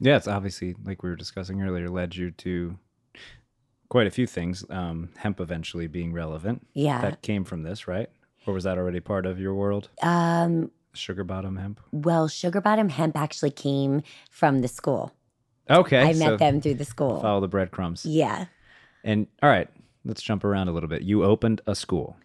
Yeah, 0.00 0.16
it's 0.16 0.28
obviously 0.28 0.74
like 0.84 1.02
we 1.02 1.10
were 1.10 1.16
discussing 1.16 1.62
earlier, 1.62 1.88
led 1.88 2.16
you 2.16 2.30
to 2.32 2.78
quite 3.88 4.06
a 4.06 4.10
few 4.10 4.26
things. 4.26 4.64
Um, 4.70 5.10
hemp 5.16 5.40
eventually 5.40 5.86
being 5.86 6.12
relevant. 6.12 6.66
Yeah. 6.74 7.00
That 7.00 7.22
came 7.22 7.44
from 7.44 7.62
this, 7.62 7.86
right? 7.86 8.08
Or 8.48 8.54
was 8.54 8.64
that 8.64 8.78
already 8.78 9.00
part 9.00 9.26
of 9.26 9.38
your 9.38 9.54
world? 9.54 9.90
Um, 10.00 10.70
Sugar 10.94 11.22
bottom 11.22 11.56
hemp? 11.56 11.80
well, 11.92 12.28
Sugar 12.28 12.62
Bottom 12.62 12.88
Hemp 12.88 13.14
actually 13.14 13.50
came 13.50 14.02
from 14.30 14.62
the 14.62 14.68
school. 14.68 15.12
Okay. 15.68 15.98
I 15.98 16.12
so 16.12 16.18
met 16.18 16.38
them 16.38 16.62
through 16.62 16.74
the 16.74 16.86
school. 16.86 17.20
Follow 17.20 17.42
the 17.42 17.48
breadcrumbs. 17.48 18.06
Yeah. 18.06 18.46
And 19.04 19.26
all 19.42 19.50
right, 19.50 19.68
let's 20.06 20.22
jump 20.22 20.44
around 20.44 20.68
a 20.68 20.72
little 20.72 20.88
bit. 20.88 21.02
You 21.02 21.24
opened 21.24 21.60
a 21.66 21.74
school. 21.74 22.16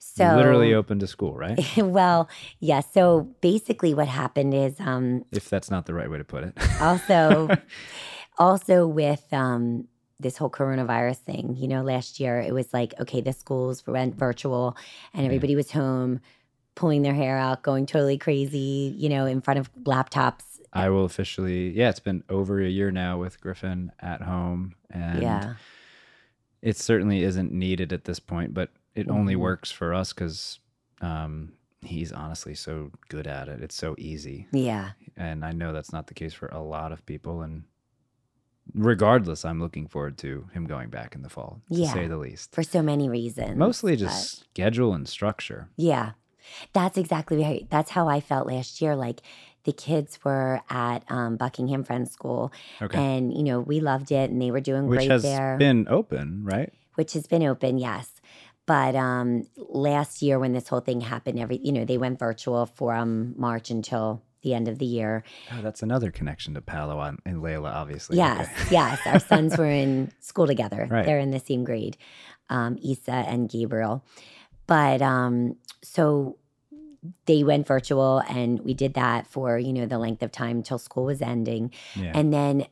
So 0.00 0.28
you 0.28 0.36
literally 0.36 0.74
opened 0.74 1.00
a 1.04 1.06
school, 1.06 1.36
right? 1.36 1.58
well, 1.76 2.28
yeah. 2.58 2.80
So 2.80 3.32
basically, 3.40 3.94
what 3.94 4.08
happened 4.08 4.54
is 4.54 4.80
um, 4.80 5.24
if 5.30 5.48
that's 5.48 5.70
not 5.70 5.86
the 5.86 5.94
right 5.94 6.10
way 6.10 6.18
to 6.18 6.24
put 6.24 6.42
it. 6.42 6.58
also, 6.80 7.48
also 8.38 8.84
with 8.88 9.24
um, 9.32 9.86
this 10.20 10.36
whole 10.36 10.50
coronavirus 10.50 11.18
thing. 11.18 11.56
You 11.56 11.68
know, 11.68 11.82
last 11.82 12.18
year 12.20 12.40
it 12.40 12.52
was 12.52 12.72
like, 12.72 12.94
okay, 13.00 13.20
the 13.20 13.32
schools 13.32 13.86
went 13.86 14.14
virtual, 14.16 14.76
and 15.14 15.24
everybody 15.24 15.54
was 15.56 15.70
home, 15.70 16.20
pulling 16.74 17.02
their 17.02 17.14
hair 17.14 17.36
out, 17.38 17.62
going 17.62 17.86
totally 17.86 18.18
crazy. 18.18 18.94
You 18.96 19.08
know, 19.08 19.26
in 19.26 19.40
front 19.40 19.60
of 19.60 19.72
laptops. 19.84 20.42
I 20.72 20.90
will 20.90 21.04
officially, 21.04 21.70
yeah, 21.70 21.88
it's 21.88 22.00
been 22.00 22.22
over 22.28 22.60
a 22.60 22.68
year 22.68 22.90
now 22.90 23.18
with 23.18 23.40
Griffin 23.40 23.90
at 24.00 24.20
home, 24.22 24.74
and 24.90 25.22
yeah. 25.22 25.54
it 26.60 26.76
certainly 26.76 27.22
isn't 27.22 27.52
needed 27.52 27.92
at 27.92 28.04
this 28.04 28.20
point, 28.20 28.52
but 28.52 28.70
it 28.94 29.08
only 29.08 29.34
Mhm. 29.34 29.40
works 29.40 29.70
for 29.70 29.94
us 29.94 30.12
because 30.12 30.58
um, 31.00 31.52
he's 31.80 32.12
honestly 32.12 32.54
so 32.54 32.90
good 33.08 33.26
at 33.26 33.48
it. 33.48 33.62
It's 33.62 33.76
so 33.76 33.94
easy. 33.96 34.46
Yeah. 34.52 34.90
And 35.16 35.44
I 35.44 35.52
know 35.52 35.72
that's 35.72 35.92
not 35.92 36.08
the 36.08 36.14
case 36.14 36.34
for 36.34 36.48
a 36.48 36.60
lot 36.60 36.92
of 36.92 37.06
people. 37.06 37.42
And 37.42 37.62
regardless, 38.74 39.44
I'm 39.44 39.60
looking 39.60 39.86
forward 39.86 40.18
to 40.18 40.48
him 40.52 40.66
going 40.66 40.90
back 40.90 41.14
in 41.14 41.22
the 41.22 41.28
fall, 41.28 41.60
to 41.72 41.78
Yeah. 41.80 41.92
say 41.92 42.06
the 42.06 42.16
least. 42.18 42.54
For 42.54 42.62
so 42.62 42.82
many 42.82 43.08
reasons. 43.08 43.56
Mostly 43.56 43.92
but- 43.92 44.00
just 44.00 44.40
schedule 44.50 44.92
and 44.94 45.08
structure. 45.08 45.68
Yeah. 45.76 46.12
That's 46.72 46.96
exactly 46.96 47.42
right. 47.42 47.66
That's 47.70 47.90
how 47.90 48.08
I 48.08 48.20
felt 48.20 48.46
last 48.46 48.80
year. 48.80 48.96
Like 48.96 49.20
the 49.64 49.72
kids 49.72 50.18
were 50.24 50.60
at 50.70 51.04
um, 51.10 51.36
Buckingham 51.36 51.84
Friends 51.84 52.10
School 52.10 52.52
Okay. 52.80 52.98
and, 52.98 53.32
you 53.36 53.42
know, 53.42 53.60
we 53.60 53.80
loved 53.80 54.10
it 54.10 54.30
and 54.30 54.40
they 54.40 54.50
were 54.50 54.60
doing 54.60 54.86
Which 54.86 55.00
great 55.00 55.10
has 55.10 55.22
there. 55.22 55.56
been 55.58 55.86
open, 55.90 56.44
right? 56.44 56.72
which 56.94 57.12
has 57.12 57.26
been 57.28 57.44
open, 57.44 57.78
yes. 57.78 58.20
But 58.66 58.96
um, 58.96 59.44
last 59.56 60.20
year, 60.20 60.38
when 60.38 60.52
this 60.52 60.66
whole 60.68 60.80
thing 60.80 61.00
happened, 61.00 61.38
every 61.38 61.58
you 61.62 61.70
know 61.72 61.84
they 61.84 61.96
went 61.96 62.18
virtual 62.18 62.66
from 62.66 63.34
March 63.38 63.70
until 63.70 64.20
the 64.48 64.54
end 64.54 64.66
of 64.68 64.78
the 64.78 64.86
year. 64.86 65.22
Oh, 65.52 65.60
that's 65.62 65.82
another 65.82 66.10
connection 66.10 66.54
to 66.54 66.60
Palo 66.60 67.00
and 67.00 67.18
and 67.26 67.42
Layla, 67.42 67.70
obviously. 67.74 68.16
Yes, 68.16 68.48
Okay. 68.62 68.68
yes. 68.80 68.98
Our 69.06 69.20
sons 69.20 69.56
were 69.58 69.70
in 69.84 70.10
school 70.20 70.46
together. 70.46 70.86
Right. 70.90 71.04
They're 71.04 71.18
in 71.18 71.30
the 71.30 71.40
same 71.40 71.64
grade, 71.64 71.96
um, 72.48 72.78
Issa 72.82 73.12
and 73.32 73.48
Gabriel. 73.48 74.04
But 74.66 75.02
um, 75.02 75.56
so 75.82 76.36
they 77.26 77.44
went 77.44 77.66
virtual, 77.66 78.22
and 78.28 78.60
we 78.60 78.74
did 78.74 78.94
that 78.94 79.26
for 79.26 79.58
you 79.58 79.72
know 79.72 79.86
the 79.86 79.98
length 79.98 80.22
of 80.22 80.32
time 80.32 80.62
till 80.62 80.78
school 80.78 81.04
was 81.04 81.22
ending. 81.22 81.72
Yeah. 81.94 82.12
And 82.14 82.32
then 82.32 82.66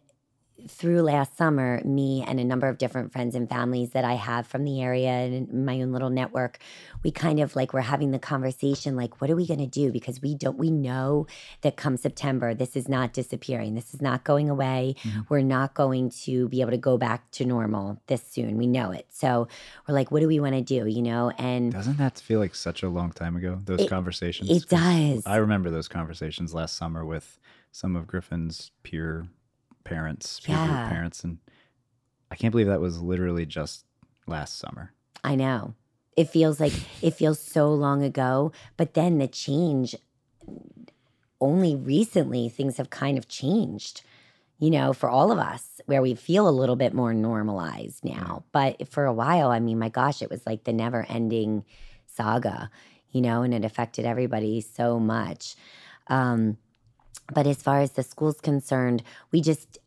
through 0.68 1.02
last 1.02 1.36
summer, 1.36 1.80
me 1.84 2.24
and 2.26 2.38
a 2.40 2.44
number 2.44 2.68
of 2.68 2.78
different 2.78 3.12
friends 3.12 3.34
and 3.34 3.48
families 3.48 3.90
that 3.90 4.04
I 4.04 4.14
have 4.14 4.46
from 4.46 4.64
the 4.64 4.82
area 4.82 5.10
and 5.10 5.66
my 5.66 5.80
own 5.80 5.92
little 5.92 6.10
network, 6.10 6.58
we 7.02 7.10
kind 7.10 7.40
of 7.40 7.54
like 7.56 7.72
were 7.72 7.80
having 7.80 8.10
the 8.10 8.18
conversation 8.18 8.96
like, 8.96 9.20
what 9.20 9.30
are 9.30 9.36
we 9.36 9.46
going 9.46 9.60
to 9.60 9.66
do? 9.66 9.92
Because 9.92 10.20
we 10.20 10.34
don't, 10.34 10.58
we 10.58 10.70
know 10.70 11.26
that 11.62 11.76
come 11.76 11.96
September, 11.96 12.54
this 12.54 12.76
is 12.76 12.88
not 12.88 13.12
disappearing. 13.12 13.74
This 13.74 13.94
is 13.94 14.02
not 14.02 14.24
going 14.24 14.48
away. 14.50 14.96
Mhm. 15.02 15.26
We're 15.28 15.42
not 15.42 15.74
going 15.74 16.10
to 16.24 16.48
be 16.48 16.60
able 16.60 16.72
to 16.72 16.76
go 16.78 16.98
back 16.98 17.30
to 17.32 17.44
normal 17.44 18.00
this 18.06 18.22
soon. 18.26 18.56
We 18.56 18.66
know 18.66 18.90
it. 18.90 19.06
So 19.10 19.48
we're 19.88 19.94
like, 19.94 20.10
what 20.10 20.20
do 20.20 20.28
we 20.28 20.40
want 20.40 20.54
to 20.54 20.62
do? 20.62 20.86
You 20.86 21.02
know? 21.02 21.30
And 21.38 21.72
Doesn't 21.72 21.98
that 21.98 22.18
feel 22.18 22.40
like 22.40 22.54
such 22.54 22.82
a 22.82 22.88
long 22.88 23.12
time 23.12 23.36
ago? 23.36 23.60
Those 23.64 23.80
It- 23.82 23.90
conversations. 23.90 24.50
it 24.50 24.68
does. 24.68 25.22
I 25.26 25.36
remember 25.36 25.70
those 25.70 25.88
conversations 25.88 26.54
last 26.54 26.76
summer 26.76 27.04
with 27.04 27.38
some 27.72 27.94
of 27.94 28.06
Griffin's 28.06 28.70
peer 28.82 29.28
parents, 29.86 30.40
peer 30.40 30.56
group 30.56 30.68
Yeah. 30.68 30.88
parents, 30.88 31.24
and 31.24 31.38
I 32.30 32.36
can't 32.36 32.52
believe 32.52 32.66
that 32.66 32.80
was 32.80 33.00
literally 33.00 33.46
just 33.46 33.84
last 34.26 34.58
summer. 34.58 34.92
I 35.24 35.34
know. 35.34 35.74
It 36.16 36.28
feels 36.28 36.60
like 36.60 36.72
it 37.02 37.14
feels 37.14 37.40
so 37.40 37.72
long 37.72 38.02
ago, 38.02 38.52
but 38.76 38.94
then 38.94 39.18
the 39.18 39.28
change 39.28 39.94
only 41.40 41.74
recently 41.76 42.48
things 42.48 42.78
have 42.78 42.90
kind 42.90 43.18
of 43.18 43.28
changed, 43.28 44.02
you 44.58 44.70
know, 44.70 44.92
for 44.92 45.08
all 45.10 45.30
of 45.30 45.38
us, 45.38 45.80
where 45.86 46.00
we 46.02 46.14
feel 46.14 46.48
a 46.48 46.50
little 46.50 46.76
bit 46.76 46.94
more 46.94 47.12
normalized 47.12 48.04
now. 48.04 48.44
But 48.52 48.88
for 48.88 49.04
a 49.04 49.12
while, 49.12 49.50
I 49.50 49.60
mean, 49.60 49.78
my 49.78 49.90
gosh, 49.90 50.22
it 50.22 50.30
was 50.30 50.46
like 50.46 50.64
the 50.64 50.72
never 50.72 51.04
ending 51.08 51.64
saga, 52.06 52.70
you 53.10 53.20
know, 53.20 53.42
and 53.42 53.52
it 53.52 53.64
affected 53.64 54.06
everybody 54.06 54.60
so 54.62 54.98
much. 54.98 55.56
Um, 56.08 56.56
but 57.32 57.46
as 57.46 57.62
far 57.62 57.80
as 57.80 57.92
the 57.92 58.02
school's 58.02 58.40
concerned, 58.40 59.02
we 59.32 59.40
just, 59.40 59.78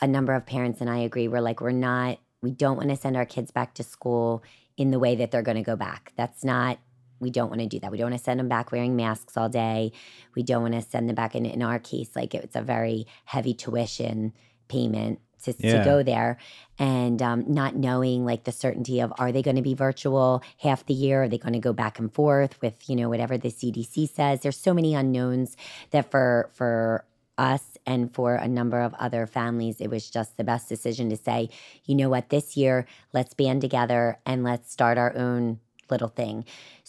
a 0.00 0.06
number 0.06 0.34
of 0.34 0.46
parents 0.46 0.80
and 0.80 0.90
I 0.90 0.98
agree, 0.98 1.28
we're 1.28 1.40
like, 1.40 1.60
we're 1.60 1.70
not, 1.70 2.18
we 2.42 2.50
don't 2.50 2.76
want 2.76 2.90
to 2.90 2.96
send 2.96 3.16
our 3.16 3.24
kids 3.26 3.50
back 3.50 3.74
to 3.74 3.82
school 3.82 4.42
in 4.76 4.90
the 4.90 4.98
way 4.98 5.14
that 5.16 5.30
they're 5.30 5.42
going 5.42 5.56
to 5.56 5.62
go 5.62 5.76
back. 5.76 6.12
That's 6.16 6.44
not, 6.44 6.78
we 7.20 7.30
don't 7.30 7.48
want 7.48 7.60
to 7.60 7.66
do 7.66 7.78
that. 7.80 7.90
We 7.90 7.98
don't 7.98 8.10
want 8.10 8.18
to 8.18 8.24
send 8.24 8.40
them 8.40 8.48
back 8.48 8.70
wearing 8.70 8.96
masks 8.96 9.36
all 9.36 9.48
day. 9.48 9.92
We 10.34 10.42
don't 10.42 10.62
want 10.62 10.74
to 10.74 10.82
send 10.82 11.08
them 11.08 11.14
back 11.14 11.34
in, 11.34 11.46
in 11.46 11.62
our 11.62 11.78
case, 11.78 12.10
like 12.14 12.34
it's 12.34 12.56
a 12.56 12.62
very 12.62 13.06
heavy 13.24 13.54
tuition 13.54 14.32
payment 14.68 15.20
to, 15.44 15.54
Yeah. 15.58 15.78
to 15.78 15.84
go 15.84 16.02
there 16.02 16.38
and 16.78 17.20
um, 17.22 17.44
not 17.46 17.76
knowing 17.76 18.24
like 18.24 18.44
the 18.44 18.52
certainty 18.52 19.00
of 19.00 19.12
are 19.18 19.32
they 19.32 19.42
going 19.42 19.56
to 19.56 19.62
be 19.62 19.74
virtual 19.74 20.42
half 20.58 20.84
the 20.86 20.94
year? 20.94 21.24
Are 21.24 21.28
they 21.28 21.38
going 21.38 21.52
to 21.54 21.58
go 21.58 21.72
back 21.72 21.98
and 21.98 22.12
forth 22.12 22.60
with, 22.60 22.88
you 22.88 22.96
know, 22.96 23.08
whatever 23.08 23.38
the 23.38 23.50
CDC 23.50 24.08
says? 24.08 24.40
There's 24.40 24.58
so 24.58 24.74
many 24.74 24.94
unknowns 24.94 25.56
that 25.90 26.10
for, 26.10 26.50
for, 26.52 27.04
us 27.36 27.76
and 27.84 28.14
for 28.14 28.36
a 28.36 28.46
number 28.46 28.80
of 28.80 28.94
other 28.94 29.26
families, 29.26 29.80
it 29.80 29.90
was 29.90 30.08
just 30.08 30.36
the 30.36 30.44
best 30.44 30.68
decision 30.68 31.10
to 31.10 31.16
say, 31.16 31.50
you 31.84 31.94
know 31.94 32.08
what, 32.08 32.28
this 32.28 32.56
year, 32.56 32.86
let's 33.12 33.34
band 33.34 33.60
together 33.60 34.18
and 34.24 34.44
let's 34.44 34.70
start 34.70 34.98
our 34.98 35.16
own 35.16 35.58
little 35.90 36.08
thing. 36.08 36.44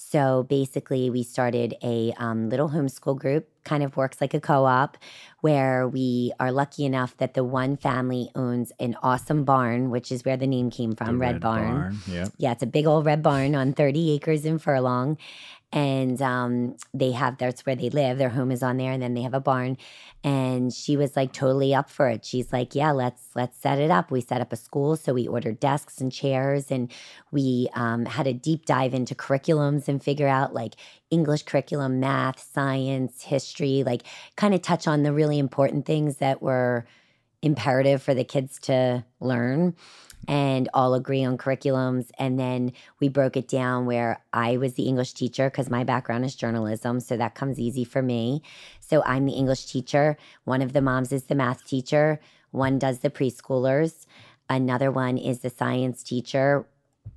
So 0.08 0.44
basically, 0.44 1.10
we 1.10 1.24
started 1.24 1.74
a 1.82 2.13
um, 2.18 2.50
little 2.50 2.70
homeschool 2.70 3.18
group, 3.18 3.50
kind 3.63 3.82
of 3.82 3.98
works 3.98 4.22
like 4.22 4.36
a 4.36 4.39
co 4.39 4.65
op, 4.65 4.98
where 5.41 5.88
we 5.88 6.32
are 6.39 6.52
lucky 6.52 6.86
enough 6.86 7.18
that 7.18 7.34
the 7.34 7.44
one 7.44 7.76
family 7.76 8.30
owns 8.36 8.72
an 8.80 8.96
awesome 9.02 9.46
barn, 9.46 9.89
which 9.89 10.12
is 10.12 10.24
where 10.24 10.38
the 10.38 10.46
name 10.46 10.70
came 10.70 10.91
The 10.91 10.98
from, 11.06 11.20
Red, 11.20 11.41
barn. 11.41 11.98
Yep. 12.08 12.34
Yeah, 12.38 12.52
it's 12.52 12.62
a 12.62 12.68
big 12.68 12.86
old 12.86 13.08
red 13.08 13.24
barn 13.24 13.56
on 13.56 13.74
30 13.74 14.12
acres 14.12 14.46
in 14.46 14.60
Furlong. 14.60 15.18
And 15.75 16.21
um, 16.21 16.77
they 16.93 17.11
have, 17.11 17.38
that's 17.38 17.65
where 17.65 17.75
they 17.75 17.89
live. 17.89 18.17
Their 18.17 18.29
home 18.29 18.49
is 18.49 18.63
on 18.63 18.77
there. 18.77 18.93
And 18.93 19.03
then 19.03 19.13
they 19.13 19.23
have 19.23 19.33
a 19.33 19.41
barn. 19.41 19.77
And 20.23 20.73
she 20.73 20.95
was 20.95 21.17
like 21.17 21.33
totally 21.33 21.75
up 21.75 21.89
for 21.89 22.07
it. 22.07 22.23
She's 22.23 22.53
like, 22.53 22.73
yeah, 22.73 22.91
let's, 22.91 23.27
let's 23.35 23.57
set 23.57 23.77
it 23.77 23.91
up. 23.91 24.09
We 24.09 24.21
set 24.21 24.39
up 24.39 24.53
a 24.53 24.55
school. 24.55 24.95
So 24.95 25.13
we 25.13 25.27
ordered 25.27 25.59
desks 25.59 25.99
and 25.99 26.13
chairs 26.13 26.71
and 26.71 26.89
we 27.31 27.67
um, 27.73 28.05
had 28.05 28.25
a 28.25 28.33
deep 28.33 28.65
dive 28.65 28.93
into 28.93 29.15
curriculums 29.15 29.89
and 29.89 30.01
figure 30.01 30.29
out 30.29 30.53
like 30.53 30.75
English 31.11 31.43
curriculum, 31.43 31.99
math, 31.99 32.39
science, 32.39 33.23
history, 33.23 33.83
like 33.85 34.03
kind 34.38 34.53
of 34.53 34.61
touch 34.61 34.88
on 34.88 35.03
the 35.03 35.11
really 35.11 35.38
important 35.38 35.85
things 35.85 36.17
that 36.17 36.41
were 36.41 36.85
imperative 37.41 38.01
for 38.01 38.13
the 38.13 38.23
kids 38.23 38.59
to 38.59 39.03
learn 39.19 39.75
and 40.27 40.69
all 40.73 40.93
agree 40.93 41.23
on 41.23 41.38
curriculums. 41.38 42.09
And 42.17 42.39
then 42.39 42.73
we 42.99 43.09
broke 43.09 43.38
it 43.38 43.47
down 43.47 43.85
where 43.85 44.21
I 44.33 44.57
was 44.57 44.73
the 44.73 44.83
English 44.83 45.13
teacher 45.13 45.49
because 45.49 45.69
my 45.69 45.83
background 45.83 46.25
is 46.25 46.35
journalism. 46.35 46.99
So 46.99 47.17
that 47.17 47.35
comes 47.35 47.59
easy 47.59 47.83
for 47.83 48.01
me. 48.01 48.41
So 48.79 49.03
I'm 49.05 49.25
the 49.25 49.33
English 49.33 49.65
teacher. 49.65 50.17
One 50.43 50.61
of 50.61 50.73
the 50.73 50.81
moms 50.81 51.11
is 51.11 51.23
the 51.23 51.35
math 51.35 51.65
teacher. 51.65 52.19
One 52.51 52.79
does 52.79 52.99
the 52.99 53.09
preschoolers. 53.09 54.05
Another 54.49 54.91
one 54.91 55.17
is 55.17 55.39
the 55.39 55.49
science 55.49 56.03
teacher 56.03 56.65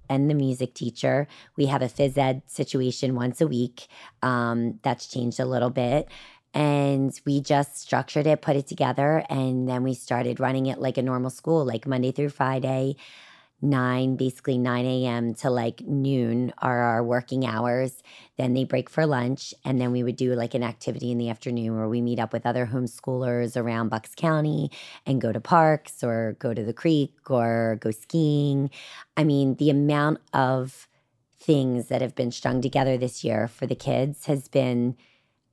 and 0.09 0.31
the 0.31 0.35
music 0.35 0.75
teacher. 0.75 1.29
We 1.57 1.67
have 1.67 1.83
a 1.83 1.87
phys 1.87 2.17
ed 2.17 2.43
situation 2.47 3.15
once 3.15 3.41
a 3.41 3.47
week. 3.47 3.89
Um, 4.23 4.79
that's 4.83 5.07
changed 5.07 5.39
a 5.39 5.45
little 5.45 5.71
bit. 5.71 6.09
And 6.59 7.19
we 7.25 7.41
just 7.41 7.79
structured 7.79 8.27
it, 8.27 8.43
put 8.43 8.57
it 8.57 8.67
together, 8.67 9.25
and 9.31 9.69
then 9.69 9.85
we 9.85 9.95
started 9.95 10.41
running 10.41 10.67
it 10.67 10.81
like 10.81 10.99
a 10.99 11.03
normal 11.03 11.31
school, 11.31 11.65
like 11.65 11.87
Monday 11.87 12.11
through 12.11 12.31
Friday, 12.31 12.97
nine, 13.63 14.17
basically 14.17 14.59
9 14.59 14.85
a.m. 14.85 15.35
to 15.35 15.51
like 15.51 15.83
noon 15.83 16.53
are 16.59 16.81
our 16.81 17.05
working 17.05 17.47
hours. 17.47 18.03
Then 18.39 18.55
they 18.55 18.65
break 18.65 18.91
for 18.91 19.07
lunch. 19.07 19.55
And 19.65 19.81
then 19.81 19.93
we 19.93 20.03
would 20.03 20.17
do 20.17 20.35
like 20.35 20.55
an 20.55 20.65
activity 20.65 21.13
in 21.13 21.19
the 21.19 21.31
afternoon 21.31 21.77
where 21.77 21.89
we 21.89 22.01
meet 22.01 22.19
up 22.19 22.33
with 22.33 22.45
other 22.45 22.67
homeschoolers 22.67 23.57
around 23.57 23.91
Bucks 23.91 24.17
County 24.17 24.73
and 25.07 25.21
go 25.21 25.31
to 25.31 25.41
parks 25.41 26.03
or 26.03 26.35
go 26.41 26.55
to 26.55 26.65
the 26.65 26.73
creek 26.73 27.15
or 27.31 27.79
go 27.81 27.93
skiing. 27.93 28.69
I 29.17 29.23
mean, 29.23 29.55
the 29.55 29.71
amount 29.71 30.19
of 30.33 30.89
things 31.39 31.87
that 31.87 32.03
have 32.03 32.17
been 32.17 32.33
strung 32.33 32.61
together 32.61 32.97
this 32.97 33.23
year 33.23 33.47
for 33.47 33.69
the 33.69 33.77
kids 33.77 34.27
has 34.27 34.49
been 34.49 34.97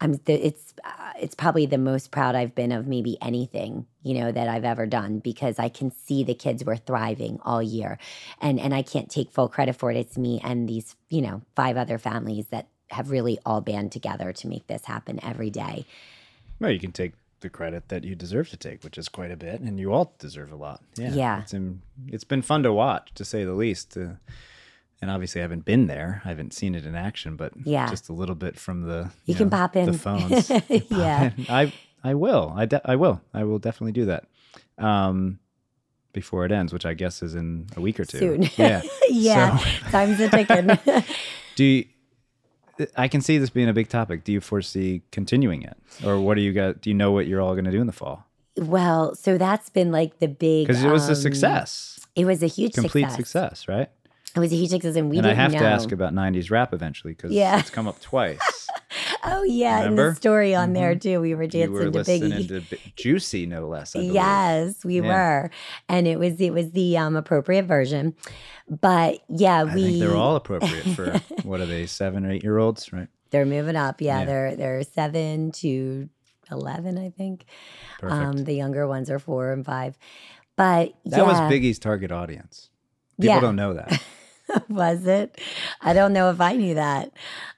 I'm 0.01 0.13
the, 0.25 0.33
it's 0.33 0.73
uh, 0.83 1.13
it's 1.19 1.35
probably 1.35 1.65
the 1.65 1.77
most 1.77 2.11
proud 2.11 2.35
I've 2.35 2.53
been 2.53 2.71
of 2.71 2.87
maybe 2.87 3.17
anything 3.21 3.85
you 4.03 4.19
know 4.19 4.31
that 4.31 4.47
I've 4.47 4.65
ever 4.65 4.85
done 4.85 5.19
because 5.19 5.57
I 5.57 5.69
can 5.69 5.91
see 5.91 6.23
the 6.23 6.33
kids 6.33 6.63
were 6.65 6.75
thriving 6.75 7.39
all 7.43 7.61
year, 7.61 7.97
and 8.41 8.59
and 8.59 8.73
I 8.73 8.81
can't 8.81 9.09
take 9.09 9.31
full 9.31 9.47
credit 9.47 9.75
for 9.75 9.91
it. 9.91 9.97
It's 9.97 10.17
me 10.17 10.41
and 10.43 10.67
these 10.67 10.95
you 11.09 11.21
know 11.21 11.41
five 11.55 11.77
other 11.77 11.97
families 11.97 12.47
that 12.47 12.67
have 12.91 13.09
really 13.09 13.39
all 13.45 13.61
band 13.61 13.91
together 13.91 14.31
to 14.33 14.47
make 14.47 14.67
this 14.67 14.85
happen 14.85 15.19
every 15.23 15.49
day. 15.49 15.85
Well, 16.59 16.71
you 16.71 16.79
can 16.79 16.91
take 16.91 17.13
the 17.41 17.49
credit 17.49 17.89
that 17.89 18.03
you 18.03 18.15
deserve 18.15 18.49
to 18.49 18.57
take, 18.57 18.83
which 18.83 18.97
is 18.97 19.09
quite 19.09 19.31
a 19.31 19.37
bit, 19.37 19.61
and 19.61 19.79
you 19.79 19.93
all 19.93 20.13
deserve 20.19 20.51
a 20.51 20.55
lot. 20.55 20.81
Yeah, 20.95 21.11
Yeah. 21.13 21.41
It's, 21.41 21.53
in, 21.53 21.81
it's 22.07 22.23
been 22.23 22.41
fun 22.41 22.63
to 22.63 22.73
watch, 22.73 23.13
to 23.15 23.25
say 23.25 23.43
the 23.43 23.53
least. 23.53 23.97
Uh, 23.97 24.13
and 25.01 25.11
obviously, 25.11 25.41
I 25.41 25.43
haven't 25.43 25.65
been 25.65 25.87
there. 25.87 26.21
I 26.25 26.29
haven't 26.29 26.53
seen 26.53 26.73
it 26.75 26.85
in 26.85 26.95
action, 26.95 27.35
but 27.35 27.53
Yeah. 27.65 27.89
just 27.89 28.09
a 28.09 28.13
little 28.13 28.35
bit 28.35 28.57
from 28.57 28.83
the 28.83 29.11
You 29.25 29.35
can 29.35 29.49
know, 29.49 29.57
pop 29.57 29.75
in. 29.75 29.85
the 29.91 29.97
phones. 29.97 30.49
Yeah. 30.89 31.31
I 31.49 31.73
I 32.03 32.13
will. 32.13 32.53
I 32.55 32.65
de- 32.65 32.81
I 32.89 32.95
will. 32.95 33.21
I 33.33 33.43
will 33.43 33.59
definitely 33.59 33.91
do 33.93 34.05
that. 34.05 34.25
Um, 34.77 35.39
before 36.13 36.45
it 36.45 36.51
ends, 36.51 36.71
which 36.71 36.85
I 36.85 36.93
guess 36.93 37.21
is 37.21 37.35
in 37.35 37.67
a 37.75 37.81
week 37.81 37.99
or 37.99 38.05
two. 38.05 38.19
Soon. 38.19 38.49
Yeah. 38.55 38.81
yeah, 39.09 39.57
So- 39.57 39.89
time's 39.91 40.19
a 40.19 40.29
ticking. 40.29 41.03
Do 41.55 41.63
you, 41.63 41.85
I 42.97 43.07
can 43.07 43.21
see 43.21 43.37
this 43.37 43.49
being 43.49 43.67
a 43.69 43.73
big 43.73 43.89
topic. 43.89 44.23
Do 44.23 44.31
you 44.33 44.39
foresee 44.41 45.01
continuing 45.11 45.63
it, 45.63 45.77
or 46.05 46.19
what 46.19 46.35
do 46.35 46.41
you 46.41 46.51
got? 46.53 46.81
Do 46.81 46.89
you 46.89 46.93
know 46.93 47.11
what 47.11 47.27
you're 47.27 47.41
all 47.41 47.53
going 47.53 47.65
to 47.65 47.71
do 47.71 47.79
in 47.81 47.87
the 47.87 47.93
fall? 47.93 48.25
well, 48.57 49.13
so 49.15 49.37
that's 49.37 49.69
been 49.69 49.91
like 49.91 50.19
the 50.19 50.27
big 50.29 50.67
Because 50.67 50.81
it 50.83 50.89
was 50.89 51.07
a 51.09 51.11
um, 51.11 51.15
success, 51.15 51.99
It 52.15 52.23
was 52.25 52.41
a 52.41 52.47
huge 52.47 52.73
complete 52.73 53.09
success. 53.11 53.59
success, 53.59 53.67
right? 53.67 53.89
It 54.35 54.39
was 54.39 54.51
a 54.51 54.55
huge 54.55 54.69
success, 54.71 54.95
and 54.95 55.09
we 55.09 55.17
and 55.17 55.25
I 55.27 55.33
have 55.33 55.53
know. 55.53 55.59
to 55.59 55.65
ask 55.65 55.91
about 55.91 56.13
'90s 56.13 56.51
rap 56.51 56.73
eventually 56.73 57.13
because 57.13 57.31
Yeah. 57.31 57.59
it's 57.59 57.69
come 57.69 57.87
up 57.87 57.99
twice. 58.01 58.39
Oh 59.27 59.43
yeah, 59.43 59.81
and 59.81 59.97
the 59.97 60.13
story 60.13 60.53
on 60.53 60.73
there 60.73 60.93
too. 60.95 61.19
We 61.19 61.33
were 61.33 61.47
dancing 61.47 61.73
were 61.73 61.85
to 61.89 61.99
Biggie. 61.99 62.47
to 62.47 62.61
Bi- 62.61 62.77
Juicy, 62.95 63.45
no 63.47 63.67
less. 63.67 63.95
I. 63.95 64.01
Yes, 64.01 64.85
we 64.85 65.01
Yeah. 65.01 65.07
were, 65.07 65.51
and 65.89 66.07
it 66.07 66.19
was 66.19 66.39
it 66.39 66.53
was 66.53 66.71
the 66.71 66.95
um, 66.97 67.15
appropriate 67.15 67.65
version. 67.65 68.13
But 68.69 69.19
yeah, 69.27 69.61
I 69.61 69.75
we 69.75 69.99
they're 69.99 70.15
all 70.15 70.35
appropriate 70.35 70.85
for 70.95 71.19
what 71.43 71.59
are 71.59 71.65
they, 71.65 71.87
seven 71.87 72.25
or 72.25 72.31
eight 72.31 72.43
year 72.43 72.57
olds, 72.59 72.93
right? 72.93 73.07
they're 73.31 73.45
moving 73.45 73.75
up. 73.75 73.99
Yeah, 73.99 74.19
Yeah. 74.19 74.25
they're 74.25 74.55
they're 74.55 74.83
seven 74.83 75.51
to 75.53 76.07
eleven, 76.51 76.97
I 76.97 77.09
think. 77.09 77.45
Perfect. 77.99 78.21
Um, 78.21 78.37
the 78.43 78.53
younger 78.53 78.87
ones 78.87 79.09
are 79.09 79.19
four 79.19 79.51
and 79.51 79.65
five. 79.65 79.97
But 80.55 80.93
that 81.05 81.17
yeah, 81.17 81.23
was 81.23 81.39
Biggie's 81.51 81.79
target 81.79 82.11
audience. 82.11 82.69
People 83.19 83.35
Yeah. 83.35 83.41
don't 83.41 83.55
know 83.55 83.73
that. 83.73 84.01
was 84.69 85.05
it? 85.05 85.39
I 85.81 85.93
don't 85.93 86.13
know 86.13 86.29
if 86.29 86.41
I 86.41 86.53
knew 86.53 86.75
that. 86.75 87.11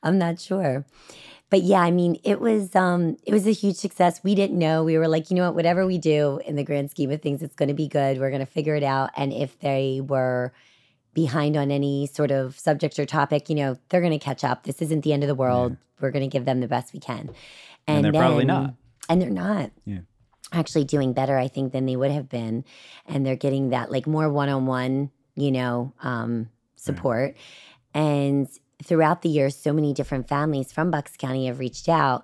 I'm 0.04 0.18
not 0.18 0.40
sure. 0.40 0.86
But 1.50 1.64
yeah, 1.64 1.80
I 1.80 1.92
mean, 1.92 2.20
it 2.24 2.42
was 2.42 2.76
um 2.76 3.18
it 3.26 3.34
was 3.34 3.48
a 3.48 3.52
huge 3.52 3.78
success. 3.78 4.22
We 4.24 4.36
didn't 4.36 4.60
know. 4.60 4.84
We 4.84 4.98
were 4.98 5.08
like, 5.08 5.30
you 5.30 5.36
know 5.38 5.46
what, 5.46 5.56
whatever 5.56 5.86
we 5.86 5.98
do 5.98 6.42
in 6.46 6.56
the 6.56 6.64
grand 6.64 6.92
scheme 6.92 7.12
of 7.12 7.22
things, 7.22 7.42
it's 7.42 7.56
gonna 7.56 7.74
be 7.74 7.88
good. 7.88 8.20
We're 8.20 8.32
gonna 8.32 8.46
figure 8.46 8.76
it 8.76 8.84
out. 8.84 9.12
And 9.16 9.32
if 9.32 9.58
they 9.60 10.02
were 10.04 10.54
behind 11.14 11.56
on 11.56 11.72
any 11.72 12.06
sort 12.08 12.32
of 12.32 12.60
subject 12.60 13.00
or 13.00 13.06
topic, 13.06 13.50
you 13.50 13.56
know, 13.56 13.78
they're 13.90 14.02
gonna 14.02 14.20
catch 14.20 14.44
up. 14.44 14.64
This 14.64 14.82
isn't 14.82 15.04
the 15.04 15.14
end 15.14 15.24
of 15.24 15.28
the 15.28 15.36
world. 15.36 15.78
We're 16.02 16.12
gonna 16.12 16.28
give 16.28 16.46
them 16.46 16.60
the 16.60 16.68
best 16.68 16.94
we 16.94 17.00
can. 17.00 17.30
And 17.88 18.04
they're 18.04 18.12
probably 18.12 18.46
not. 18.46 18.74
And 19.08 19.22
they're 19.22 19.30
not. 19.30 19.72
Yeah. 19.86 20.00
Actually 20.52 20.84
doing 20.84 21.14
better, 21.14 21.38
I 21.38 21.48
think, 21.48 21.72
than 21.72 21.86
they 21.86 21.96
would 21.96 22.12
have 22.12 22.28
been. 22.28 22.66
And 23.06 23.26
they're 23.26 23.38
getting 23.38 23.70
that 23.70 23.90
like 23.90 24.06
more 24.06 24.30
one 24.30 24.50
on 24.50 24.66
one, 24.66 25.12
you 25.36 25.52
know, 25.52 25.94
um, 26.02 26.50
support. 26.78 27.36
And 27.94 28.48
throughout 28.84 29.22
the 29.22 29.30
years, 29.30 29.56
so 29.56 29.74
many 29.74 29.94
different 29.94 30.28
families 30.28 30.72
from 30.72 30.92
Bucks 30.92 31.18
County 31.18 31.48
have 31.48 31.60
reached 31.60 31.90
out 31.90 32.24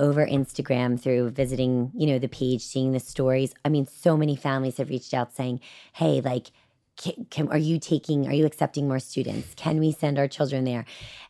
over 0.00 0.26
Instagram 0.26 1.00
through 1.00 1.30
visiting, 1.30 1.92
you 1.94 2.06
know, 2.06 2.18
the 2.18 2.28
page, 2.28 2.62
seeing 2.62 2.92
the 2.92 3.00
stories. 3.00 3.54
I 3.64 3.68
mean, 3.68 3.86
so 3.86 4.16
many 4.16 4.34
families 4.34 4.78
have 4.78 4.88
reached 4.90 5.14
out 5.14 5.32
saying, 5.32 5.60
"Hey, 5.92 6.20
like, 6.20 6.50
can, 6.96 7.26
can 7.30 7.48
are 7.48 7.58
you 7.58 7.78
taking? 7.78 8.26
Are 8.26 8.34
you 8.34 8.44
accepting 8.44 8.88
more 8.88 8.98
students? 8.98 9.54
Can 9.54 9.78
we 9.78 9.92
send 9.92 10.18
our 10.18 10.28
children 10.28 10.64
there?" 10.64 10.84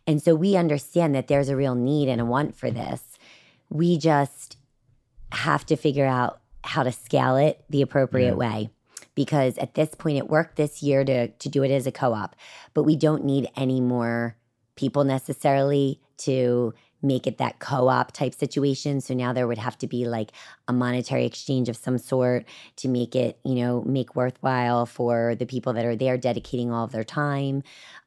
And 0.06 0.22
so 0.22 0.34
we 0.34 0.56
understand 0.56 1.14
that 1.14 1.28
there's 1.28 1.50
a 1.50 1.56
real 1.56 1.74
need 1.74 2.08
and 2.08 2.20
a 2.20 2.24
want 2.24 2.56
for 2.56 2.70
this. 2.70 3.18
We 3.68 3.98
just 3.98 4.56
have 5.32 5.66
to 5.66 5.76
figure 5.76 6.06
out 6.06 6.40
how 6.64 6.82
to 6.82 6.92
scale 6.92 7.36
it 7.36 7.64
the 7.68 7.82
appropriate 7.82 8.28
Yeah. 8.28 8.34
way 8.34 8.70
because 9.14 9.58
at 9.58 9.74
this 9.74 9.94
point 9.94 10.18
it 10.18 10.28
worked 10.28 10.56
this 10.56 10.82
year 10.82 11.04
to 11.04 11.28
to 11.28 11.48
do 11.48 11.62
it 11.62 11.70
as 11.70 11.86
a 11.86 11.92
co-op 11.92 12.36
but 12.74 12.84
we 12.84 12.96
don't 12.96 13.24
need 13.24 13.48
any 13.56 13.80
more 13.80 14.36
people 14.76 15.04
necessarily 15.04 16.00
to 16.16 16.72
make 17.02 17.26
it 17.26 17.38
that 17.38 17.58
co-op 17.58 18.12
type 18.12 18.32
situation 18.32 19.00
so 19.00 19.12
now 19.12 19.32
there 19.32 19.46
would 19.46 19.58
have 19.58 19.76
to 19.76 19.86
be 19.86 20.06
like 20.06 20.30
a 20.68 20.72
monetary 20.72 21.26
exchange 21.26 21.68
of 21.68 21.76
some 21.76 21.98
sort 21.98 22.44
to 22.76 22.88
make 22.88 23.16
it 23.16 23.38
you 23.44 23.56
know 23.56 23.82
make 23.82 24.14
worthwhile 24.14 24.86
for 24.86 25.34
the 25.34 25.44
people 25.44 25.72
that 25.72 25.84
are 25.84 25.96
there 25.96 26.16
dedicating 26.16 26.70
all 26.70 26.84
of 26.84 26.92
their 26.92 27.04
time 27.04 27.62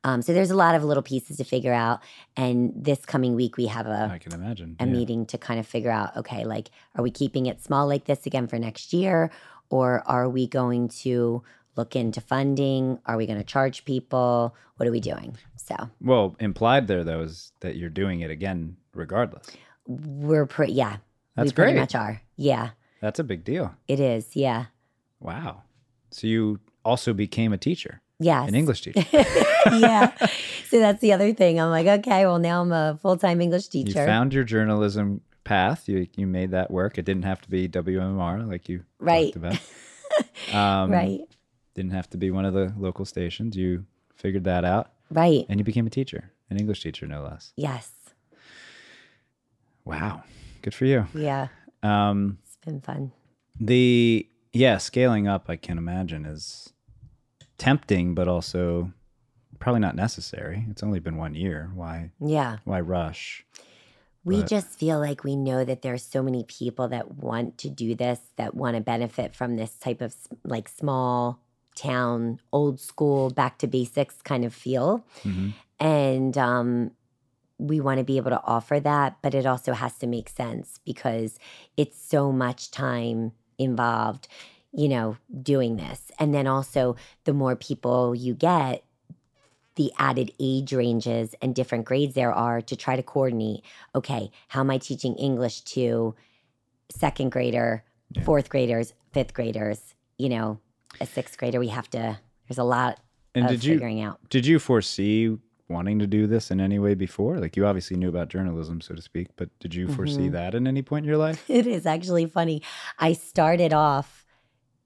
um, 0.06 0.22
so 0.22 0.34
there's 0.34 0.52
a 0.52 0.56
lot 0.56 0.76
of 0.76 0.84
little 0.84 1.04
pieces 1.04 1.38
to 1.38 1.44
figure 1.44 1.74
out 1.74 2.00
and 2.38 2.72
this 2.76 3.06
coming 3.06 3.36
week 3.36 3.58
we 3.58 3.68
have 3.68 3.86
a 3.86 4.10
I 4.12 4.18
can 4.18 4.34
imagine. 4.34 4.78
a 4.80 4.86
yeah. 4.86 4.92
meeting 4.92 5.26
to 5.28 5.38
kind 5.38 5.60
of 5.60 5.68
figure 5.68 5.92
out 5.92 6.16
okay 6.16 6.46
like 6.46 6.70
are 6.96 7.04
we 7.04 7.12
keeping 7.12 7.48
it 7.48 7.62
small 7.62 7.88
like 7.88 8.06
this 8.06 8.26
again 8.26 8.48
for 8.48 8.58
next 8.58 8.94
year 8.94 9.30
or 9.70 10.04
are 10.08 10.30
we 10.30 10.48
going 10.48 10.88
to 10.90 11.44
look 11.76 11.96
into 11.96 12.22
funding? 12.22 13.00
Are 13.06 13.18
we 13.18 13.26
going 13.26 13.40
to 13.40 13.44
charge 13.46 13.86
people? 13.86 14.56
What 14.78 14.88
are 14.88 14.92
we 14.92 15.00
doing? 15.00 15.38
So. 15.56 15.76
Well, 16.02 16.36
implied 16.40 16.88
there 16.88 17.04
though 17.04 17.22
is 17.22 17.52
that 17.62 17.76
you're 17.76 17.90
doing 17.90 18.22
it 18.22 18.32
again 18.32 18.78
regardless. 18.94 19.48
we're 19.88 20.46
pretty 20.46 20.74
yeah. 20.74 20.98
That's 21.36 21.52
we 21.52 21.54
pretty 21.54 21.78
much 21.78 21.96
are. 21.96 22.22
Yeah. 22.38 22.70
That's 23.02 23.20
a 23.20 23.24
big 23.24 23.44
deal. 23.44 23.76
it 23.88 24.00
is 24.00 24.36
yeah. 24.36 24.66
Wow. 25.20 25.64
So 26.12 26.28
you 26.28 26.60
also 26.84 27.14
became 27.14 27.52
a 27.52 27.58
teacher, 27.58 28.02
yes. 28.20 28.48
An 28.48 28.56
English 28.56 28.82
teacher. 28.84 29.06
yeah. 29.72 30.12
So 30.70 30.80
that's 30.80 31.00
the 31.00 31.14
other 31.14 31.32
thing. 31.32 31.60
I'm 31.62 31.70
like 31.70 31.86
okay 32.00 32.26
well 32.26 32.40
now 32.40 32.60
i'm 32.62 32.72
a 32.72 32.98
full-time 33.02 33.40
english 33.40 33.66
you 33.72 33.86
teacher. 33.86 34.06
found 34.06 34.34
your 34.34 34.44
journalism 34.44 35.22
path. 35.46 35.88
You 35.88 36.08
you 36.18 36.28
made 36.28 36.52
that 36.52 36.70
work. 36.70 36.98
It 36.98 37.06
didn't 37.06 37.24
have 37.24 37.42
to 37.44 37.50
be 37.50 37.70
WMR 37.70 38.46
like 38.46 38.68
you 38.68 38.84
Right. 39.00 39.34
talked 39.34 39.38
about. 39.38 39.60
Um, 40.54 40.92
right 40.92 41.22
Didn't 41.74 41.92
have 41.92 42.10
to 42.12 42.18
be 42.18 42.30
one 42.32 42.46
of 42.46 42.54
the 42.54 42.74
local 42.78 43.04
stations. 43.06 43.56
You 43.58 43.86
figured 44.16 44.44
that 44.46 44.64
out, 44.64 44.92
right 45.10 45.46
and 45.50 45.60
you 45.60 45.64
became 45.64 45.88
a 45.88 45.90
teacher, 45.90 46.32
an 46.50 46.58
English 46.58 46.82
teacher, 46.84 47.08
no 47.08 47.24
less. 47.24 47.52
yes 47.58 47.92
Wow. 49.84 50.24
Good 50.62 50.74
for 50.74 50.86
you. 50.86 51.06
yeah 51.14 51.48
Um, 51.84 52.38
it's 52.44 52.58
been 52.66 52.82
fun 52.82 53.12
the 53.60 54.28
yeah, 54.54 54.78
scaling 54.78 55.28
up, 55.28 55.46
I 55.50 55.56
can 55.58 55.78
imagine, 55.78 56.26
is 56.26 56.72
tempting, 57.58 58.14
but 58.16 58.28
also 58.28 58.92
probably 59.60 59.82
not 59.82 59.96
necessary. 59.96 60.66
It's 60.70 60.84
only 60.84 61.00
been 61.00 61.18
one 61.18 61.36
year. 61.36 61.72
Why? 61.74 62.12
yeah 62.22 62.58
Why 62.64 62.80
rush? 62.80 63.46
We 64.26 64.42
But- 64.42 64.50
just 64.50 64.68
feel 64.80 65.00
like 65.00 65.24
we 65.24 65.36
know 65.36 65.64
that 65.64 65.82
there 65.84 65.94
are 65.94 65.98
so 66.00 66.22
many 66.24 66.44
people 66.44 66.88
that 66.90 67.16
want 67.20 67.58
to 67.60 67.70
do 67.70 67.94
this, 67.96 68.20
that 68.36 68.56
want 68.56 68.76
to 68.76 68.82
benefit 68.82 69.34
from 69.36 69.56
this 69.56 69.76
type 69.78 70.02
of 70.02 70.16
like 70.44 70.68
small 70.68 71.40
town, 71.76 72.40
old 72.52 72.80
school, 72.80 73.30
back 73.30 73.58
to 73.60 73.68
basics 73.68 74.22
kind 74.24 74.44
of 74.44 74.54
feel. 74.54 75.06
Mhm. 75.24 75.54
And 75.80 76.38
um, 76.38 76.92
we 77.60 77.80
want 77.80 78.00
to 78.00 78.04
be 78.04 78.18
able 78.18 78.32
to 78.32 78.42
offer 78.44 78.80
that, 78.80 79.18
but 79.22 79.34
it 79.36 79.46
also 79.46 79.74
has 79.74 79.98
to 80.00 80.08
make 80.08 80.28
sense 80.30 80.80
because 80.86 81.38
it's 81.78 81.98
so 82.02 82.32
much 82.32 82.72
time 82.72 83.32
involved, 83.60 84.28
you 84.74 84.88
know, 84.90 85.18
doing 85.42 85.76
this. 85.78 86.12
And 86.18 86.34
then 86.34 86.48
also, 86.48 86.96
the 87.26 87.34
more 87.34 87.56
people 87.56 88.16
you 88.16 88.34
get, 88.34 88.84
the 89.76 89.92
added 89.98 90.32
age 90.40 90.72
ranges 90.74 91.36
and 91.42 91.54
different 91.54 91.86
grades 91.86 92.14
there 92.16 92.32
are 92.32 92.62
to 92.62 92.76
try 92.76 92.96
to 92.96 93.04
coordinate 93.04 93.62
okay, 93.94 94.32
how 94.48 94.62
am 94.62 94.70
I 94.72 94.78
teaching 94.78 95.16
English 95.16 95.62
to 95.76 96.16
second 96.90 97.32
grader, 97.32 97.84
Yeah. 98.12 98.24
fourth 98.24 98.50
graders, 98.50 98.94
fifth 99.12 99.34
graders, 99.34 99.94
you 100.18 100.30
know, 100.30 100.60
a 101.02 101.06
sixth 101.06 101.38
grader? 101.38 101.60
We 101.60 101.68
have 101.70 101.90
to, 101.92 102.20
there's 102.48 102.58
a 102.58 102.64
lot 102.64 103.00
And 103.34 103.46
of 103.46 103.52
did 103.52 103.64
you 103.66 103.74
figuring 103.76 104.02
out. 104.02 104.20
did 104.30 104.46
you 104.46 104.60
foresee 104.60 105.38
wanting 105.68 105.98
to 106.00 106.08
do 106.08 106.28
this 106.28 106.52
in 106.52 106.62
any 106.62 106.78
way 106.80 106.94
before? 106.94 107.40
Like 107.40 107.58
you 107.58 107.66
obviously 107.66 107.98
knew 107.98 108.08
about 108.10 108.30
journalism, 108.30 108.82
so 108.82 108.94
to 108.96 109.02
speak, 109.02 109.30
but 109.36 109.50
did 109.60 109.74
you 109.74 109.88
foresee 109.88 110.30
Mhm. 110.30 110.32
that 110.34 110.56
in 110.56 110.68
any 110.68 110.82
point 110.84 111.04
in 111.06 111.10
your 111.10 111.18
life? 111.18 111.44
It 111.50 111.68
is 111.68 111.86
actually 111.86 112.28
funny. 112.28 112.62
I 113.00 113.14
started 113.14 113.74
off, 113.74 114.26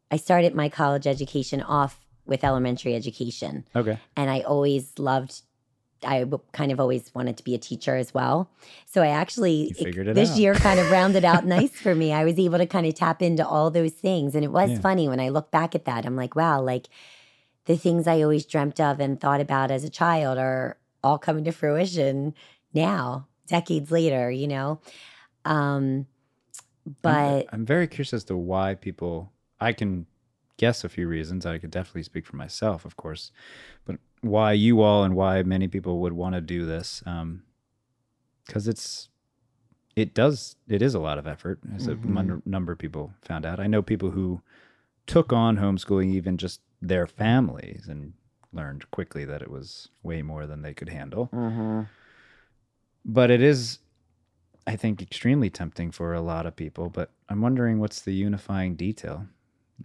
I 0.09 0.17
started 0.17 0.55
my 0.55 0.69
college 0.69 1.05
education 1.05 1.61
off 1.61 2.05
with 2.29 2.43
elementary 2.43 2.95
education. 2.95 3.65
Okay. 3.75 3.97
And 4.15 4.29
I 4.29 4.41
always 4.41 4.97
loved, 4.97 5.41
I 6.03 6.25
kind 6.53 6.71
of 6.71 6.79
always 6.79 7.13
wanted 7.13 7.35
to 7.37 7.43
be 7.43 7.55
a 7.55 7.57
teacher 7.57 7.95
as 7.95 8.13
well. 8.13 8.49
So 8.85 9.01
I 9.01 9.07
actually, 9.07 9.73
it 9.77 10.13
this 10.15 10.31
out. 10.31 10.37
year 10.37 10.53
kind 10.55 10.79
of 10.79 10.89
rounded 10.97 11.25
out 11.25 11.45
nice 11.45 11.71
for 11.71 11.93
me. 11.95 12.13
I 12.13 12.23
was 12.23 12.39
able 12.39 12.59
to 12.59 12.65
kind 12.65 12.85
of 12.85 12.95
tap 12.95 13.21
into 13.21 13.45
all 13.45 13.69
those 13.71 13.91
things. 13.93 14.35
And 14.35 14.45
it 14.45 14.51
was 14.51 14.69
Yeah. 14.69 14.79
funny 14.79 15.07
when 15.09 15.19
I 15.19 15.29
look 15.29 15.51
back 15.51 15.75
at 15.75 15.85
that. 15.85 16.05
I'm 16.05 16.15
like, 16.15 16.35
wow, 16.35 16.61
like 16.61 16.87
the 17.65 17.75
things 17.75 18.07
I 18.07 18.21
always 18.21 18.45
dreamt 18.45 18.79
of 18.79 18.99
and 18.99 19.19
thought 19.19 19.41
about 19.41 19.71
as 19.71 19.83
a 19.83 19.89
child 19.89 20.37
are 20.37 20.77
all 21.03 21.17
coming 21.17 21.43
to 21.45 21.51
fruition 21.51 22.33
now, 22.73 23.27
decades 23.47 23.91
later, 23.91 24.29
you 24.31 24.47
know? 24.47 24.79
Um, 25.45 26.05
I'm- 26.85 26.95
but 27.01 27.45
I'm, 27.51 27.65
very 27.65 27.87
curious 27.87 28.13
as 28.13 28.23
to 28.25 28.37
why 28.37 28.75
people. 28.75 29.31
I 29.59 29.73
can 29.73 30.05
guess 30.59 30.83
a 30.83 30.89
few 30.89 31.07
reasons. 31.07 31.45
I 31.45 31.57
could 31.57 31.71
definitely 31.71 32.03
speak 32.03 32.25
for 32.25 32.35
myself, 32.35 32.85
of 32.85 32.95
course, 32.97 33.31
but 33.85 33.95
why 34.21 34.51
you 34.53 34.81
all 34.81 35.03
and 35.03 35.15
why 35.15 35.41
many 35.43 35.67
people 35.67 35.99
would 36.01 36.13
want 36.13 36.35
to 36.35 36.41
do 36.41 36.65
this? 36.65 37.01
Because 38.45 38.67
it's 38.67 39.09
it 39.95 40.13
does 40.13 40.55
it 40.67 40.81
is 40.81 40.93
a 40.93 40.99
lot 40.99 41.17
of 41.17 41.25
effort, 41.27 41.59
as 41.75 41.87
a 41.87 41.95
Mhm. 41.95 42.05
mon- 42.05 42.41
number 42.45 42.71
of 42.73 42.77
people 42.79 43.13
found 43.21 43.45
out. 43.45 43.59
I 43.59 43.67
know 43.67 43.81
people 43.81 44.11
who 44.11 44.41
took 45.07 45.33
on 45.33 45.57
homeschooling, 45.57 46.11
even 46.13 46.37
just 46.37 46.61
their 46.81 47.07
families, 47.07 47.87
and 47.87 48.13
learned 48.53 48.89
quickly 48.91 49.25
that 49.25 49.41
it 49.41 49.49
was 49.51 49.89
way 50.03 50.21
more 50.21 50.45
than 50.47 50.61
they 50.61 50.73
could 50.73 50.89
handle 50.89 51.27
Mhm. 51.31 51.87
but 53.05 53.29
it 53.29 53.41
is 53.43 53.77
i 54.65 54.75
think 54.75 55.01
extremely 55.01 55.49
tempting 55.51 55.91
for 55.91 56.13
a 56.13 56.21
lot 56.21 56.45
of 56.47 56.55
people 56.55 56.89
but 56.89 57.11
i'm 57.29 57.41
wondering 57.41 57.79
what's 57.79 58.01
the 58.01 58.11
unifying 58.13 58.75
detail 58.75 59.27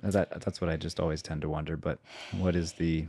Uh, 0.03 0.11
that 0.11 0.41
that's 0.41 0.61
what 0.61 0.69
i 0.69 0.77
just 0.77 0.99
always 0.99 1.23
tend 1.23 1.41
to 1.41 1.49
wonder 1.49 1.77
but 1.77 1.99
what 2.33 2.57
is 2.57 2.73
the 2.75 3.07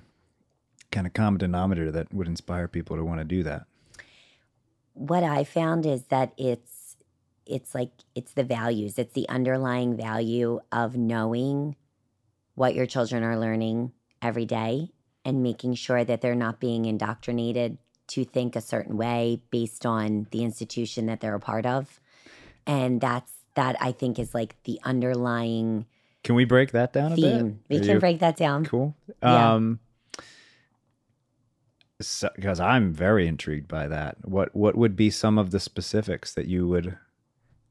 kind 0.92 1.08
of 1.08 1.14
common 1.14 1.38
denominator 1.38 1.92
that 1.92 2.14
would 2.14 2.28
inspire 2.28 2.68
people 2.68 2.96
to 2.96 3.04
want 3.04 3.20
to 3.20 3.26
do 3.26 3.44
that 3.44 3.66
what 4.96 5.24
I 5.24 5.44
found 5.44 5.86
is 5.86 6.06
that 6.06 6.34
it's 6.38 6.96
it's 7.46 7.76
like 7.76 7.92
it's 8.16 8.34
the 8.34 8.44
values. 8.44 8.98
It's 8.98 9.14
the 9.14 9.30
underlying 9.30 9.96
value 9.96 10.62
of 10.72 10.96
knowing 10.98 11.76
what 12.56 12.74
your 12.74 12.88
children 12.88 13.24
are 13.24 13.38
learning 13.38 13.92
every 14.22 14.46
day 14.46 14.90
and 15.24 15.44
making 15.44 15.76
sure 15.76 16.04
that 16.04 16.22
they're 16.22 16.34
not 16.34 16.60
being 16.60 16.86
indoctrinated 16.86 17.78
to 18.08 18.24
think 18.24 18.56
a 18.56 18.62
certain 18.62 18.98
way 18.98 19.42
based 19.52 19.86
on 19.86 20.28
the 20.32 20.44
institution 20.44 21.06
that 21.08 21.20
they're 21.20 21.36
a 21.36 21.40
part 21.40 21.66
of. 21.66 22.00
And 22.66 23.00
that's 23.02 23.32
that 23.56 23.76
I 23.80 23.92
think 23.92 24.18
is 24.18 24.34
like 24.34 24.56
the 24.64 24.80
underlying 24.84 25.86
can 26.26 26.36
we 26.36 26.44
break 26.44 26.72
that 26.72 26.92
down 26.92 27.14
a 27.14 27.16
theme. 27.16 27.60
We 27.70 27.78
Are 27.78 27.80
can 27.80 27.90
you- 27.92 28.00
break 28.00 28.20
that 28.20 28.36
down. 28.36 28.66
cool 28.66 28.96
Yeah. 29.24 29.54
um 29.54 29.80
because 32.36 32.60
i'm 32.60 32.92
very 32.92 33.26
intrigued 33.26 33.70
by 33.70 33.88
that 33.88 34.18
what 34.28 34.54
what 34.54 34.76
would 34.76 34.96
be 34.98 35.10
some 35.10 35.38
of 35.38 35.52
the 35.52 35.60
specifics 35.62 36.34
that 36.34 36.46
you 36.46 36.68
would 36.68 36.98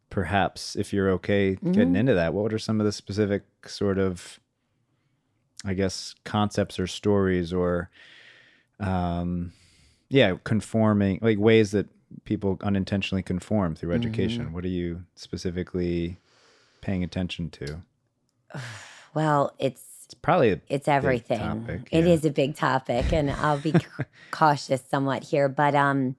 perhaps 0.09 0.75
if 0.77 0.93
you're 0.95 1.11
okay 1.11 1.57
getting 1.57 1.93
Mhm. 1.93 1.97
into 1.97 2.15
that 2.15 2.33
what 2.33 2.53
are 2.55 2.59
some 2.59 2.81
of 2.81 2.87
the 2.87 2.93
specific 2.93 3.43
sort 3.67 3.99
of 3.99 4.41
i 5.65 5.75
guess 5.75 6.15
concepts 6.25 6.79
or 6.81 6.87
stories 6.87 7.53
or 7.53 7.91
um 8.81 9.53
yeah 10.09 10.37
conforming 10.45 11.19
like 11.21 11.39
ways 11.39 11.73
that 11.73 11.87
people 12.25 12.57
unintentionally 12.63 13.23
conform 13.23 13.75
through 13.75 13.93
education 13.93 14.53
what 14.55 14.65
are 14.65 14.69
you 14.69 15.05
specifically 15.17 16.17
paying 16.81 17.05
attention 17.05 17.51
to 17.51 17.83
Well, 19.15 19.55
it's 19.61 19.81
it's 20.07 20.15
probably 20.15 20.51
a 20.51 20.61
it's 20.69 20.89
everything. 20.89 21.39
topic, 21.39 21.89
yeah. 21.93 22.01
is 22.01 22.25
a 22.25 22.31
big 22.31 22.57
topic, 22.57 23.13
and 23.13 23.31
I'll 23.31 23.61
be 23.61 23.73
cautious 24.33 24.83
somewhat 24.85 25.23
here, 25.23 25.49
but 25.49 25.77
um, 25.77 26.17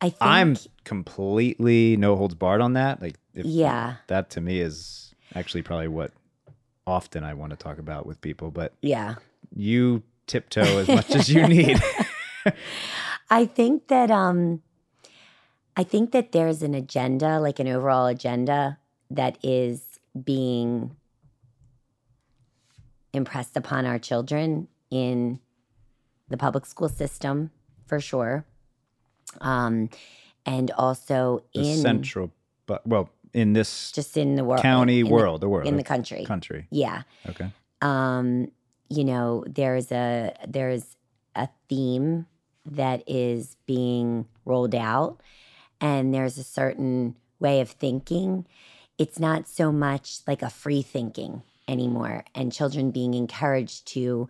I 0.00 0.10
think 0.10 0.18
I'm 0.20 0.56
completely 0.84 1.96
no 1.96 2.14
holds 2.14 2.34
barred 2.34 2.60
on 2.60 2.74
that. 2.74 3.02
Like, 3.02 3.16
if 3.34 3.44
yeah, 3.44 3.96
that 4.06 4.30
to 4.30 4.40
me 4.40 4.60
is 4.60 5.14
actually 5.34 5.62
probably 5.62 5.88
what 5.88 6.12
often 6.86 7.24
I 7.24 7.34
want 7.34 7.50
to 7.50 7.56
talk 7.56 7.78
about 7.78 8.06
with 8.06 8.20
people. 8.20 8.50
But 8.50 8.72
yeah. 8.82 9.16
you 9.54 10.02
tiptoe 10.26 10.78
as 10.78 10.88
much 10.88 11.10
as 11.10 11.28
you 11.28 11.46
need. 11.46 11.82
I 13.30 13.46
think 13.46 13.88
that 13.88 14.10
um, 14.10 14.62
I 15.76 15.84
think 15.84 16.12
that 16.12 16.32
there's 16.32 16.62
an 16.62 16.74
agenda, 16.74 17.40
like 17.40 17.58
an 17.58 17.68
overall 17.68 18.06
agenda, 18.06 18.78
that 19.10 19.38
is 19.42 19.98
being 20.24 20.96
impressed 23.12 23.56
upon 23.56 23.86
our 23.86 23.98
children 23.98 24.68
in 24.90 25.40
the 26.28 26.36
public 26.36 26.66
school 26.66 26.88
system, 26.88 27.50
for 27.86 28.00
sure. 28.00 28.44
Um, 29.40 29.90
and 30.46 30.70
also 30.72 31.42
the 31.54 31.70
in 31.70 31.78
central, 31.78 32.32
but 32.66 32.86
well, 32.86 33.10
in 33.34 33.52
this 33.52 33.92
just 33.92 34.16
in 34.16 34.36
the 34.36 34.44
world, 34.44 34.62
county 34.62 35.00
in 35.00 35.06
the- 35.06 35.12
world, 35.12 35.40
the 35.40 35.48
world, 35.48 35.66
in 35.68 35.76
the 35.76 35.84
country. 35.84 36.24
country. 36.24 36.66
Yeah. 36.70 37.02
Okay. 37.28 37.50
um 37.82 38.50
you 38.90 39.04
know 39.04 39.44
there's 39.46 39.92
a 39.92 40.34
there's 40.48 40.96
a 41.36 41.48
theme 41.68 42.26
that 42.64 43.02
is 43.06 43.56
being 43.66 44.26
rolled 44.44 44.74
out 44.74 45.20
and 45.80 46.12
there's 46.14 46.38
a 46.38 46.44
certain 46.44 47.14
way 47.38 47.60
of 47.60 47.70
thinking. 47.70 48.46
It's 48.96 49.18
not 49.20 49.46
so 49.46 49.70
much 49.70 50.20
like 50.26 50.42
a 50.42 50.50
free 50.50 50.82
thinking 50.82 51.42
anymore, 51.68 52.24
and 52.34 52.52
children 52.52 52.90
being 52.90 53.14
encouraged 53.14 53.86
to 53.88 54.28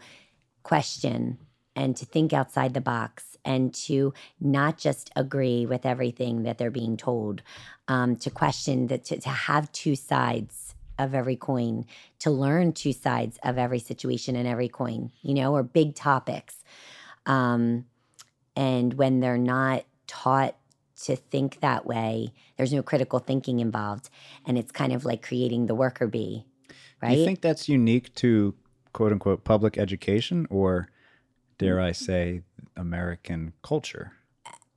question 0.62 1.38
and 1.74 1.96
to 1.96 2.04
think 2.04 2.32
outside 2.32 2.74
the 2.74 2.80
box 2.80 3.36
and 3.44 3.72
to 3.72 4.12
not 4.40 4.76
just 4.76 5.10
agree 5.14 5.64
with 5.64 5.86
everything 5.86 6.42
that 6.42 6.58
they're 6.58 6.70
being 6.70 6.96
told, 6.96 7.40
um, 7.86 8.16
to 8.16 8.30
question 8.30 8.88
that 8.88 9.04
to, 9.04 9.20
to 9.20 9.28
have 9.28 9.70
two 9.72 9.94
sides 9.94 10.74
of 10.98 11.14
every 11.14 11.36
coin, 11.36 11.86
to 12.18 12.30
learn 12.30 12.72
two 12.72 12.92
sides 12.92 13.38
of 13.44 13.56
every 13.56 13.78
situation 13.78 14.34
and 14.34 14.48
every 14.48 14.68
coin, 14.68 15.12
you 15.22 15.32
know, 15.32 15.54
or 15.54 15.62
big 15.62 15.94
topics. 15.94 16.64
Um, 17.24 17.86
and 18.56 18.94
when 18.94 19.20
they're 19.20 19.38
not 19.38 19.84
taught 20.08 20.56
to 21.04 21.14
think 21.14 21.60
that 21.60 21.86
way, 21.86 22.32
there's 22.56 22.72
no 22.72 22.82
critical 22.82 23.20
thinking 23.20 23.60
involved. 23.60 24.10
And 24.44 24.58
it's 24.58 24.72
kind 24.72 24.92
of 24.92 25.04
like 25.04 25.22
creating 25.22 25.66
the 25.66 25.76
worker 25.76 26.08
bee, 26.08 26.44
right? 27.02 27.12
Do 27.14 27.18
you 27.20 27.24
think 27.24 27.40
that's 27.40 27.68
unique 27.68 28.14
to 28.16 28.54
quote 28.92 29.12
unquote 29.12 29.44
public 29.44 29.78
education 29.78 30.46
or 30.50 30.88
dare 31.58 31.80
I 31.80 31.92
say 31.92 32.42
American 32.76 33.52
culture? 33.62 34.12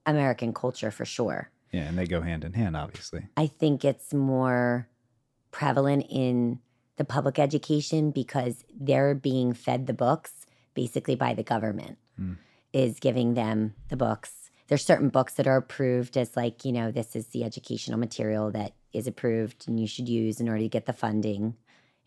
American 0.06 0.54
culture 0.54 0.92
for 0.92 1.06
sure. 1.06 1.50
Yeah, 1.72 1.84
and 1.84 1.98
they 1.98 2.06
go 2.06 2.22
hand 2.22 2.44
in 2.44 2.54
hand, 2.54 2.76
obviously. 2.76 3.28
I 3.38 3.48
think 3.48 3.86
it's 3.86 4.14
more 4.14 4.88
prevalent 5.52 6.06
in 6.10 6.60
the 6.98 7.06
public 7.06 7.40
education 7.40 8.12
because 8.12 8.64
they're 8.80 9.16
being 9.16 9.54
fed 9.54 9.88
the 9.88 9.94
books 9.94 10.46
basically 10.74 11.16
by 11.16 11.34
the 11.34 11.44
government 11.44 11.98
Mm. 12.20 12.38
is 12.74 13.00
giving 13.00 13.34
them 13.36 13.74
the 13.88 13.96
books 13.96 14.52
there's 14.68 14.86
certain 14.86 15.10
books 15.10 15.34
that 15.36 15.48
are 15.48 15.56
approved 15.58 16.16
as 16.18 16.36
like 16.36 16.64
you 16.66 16.72
know 16.74 16.92
this 16.92 17.16
is 17.16 17.28
the 17.28 17.44
educational 17.46 17.98
material 17.98 18.52
that 18.52 18.74
is 18.94 19.08
approved 19.08 19.66
and 19.68 19.80
you 19.80 19.88
should 19.88 20.08
use 20.10 20.40
in 20.42 20.48
order 20.50 20.60
to 20.62 20.68
get 20.70 20.86
the 20.86 20.94
funding 20.94 21.56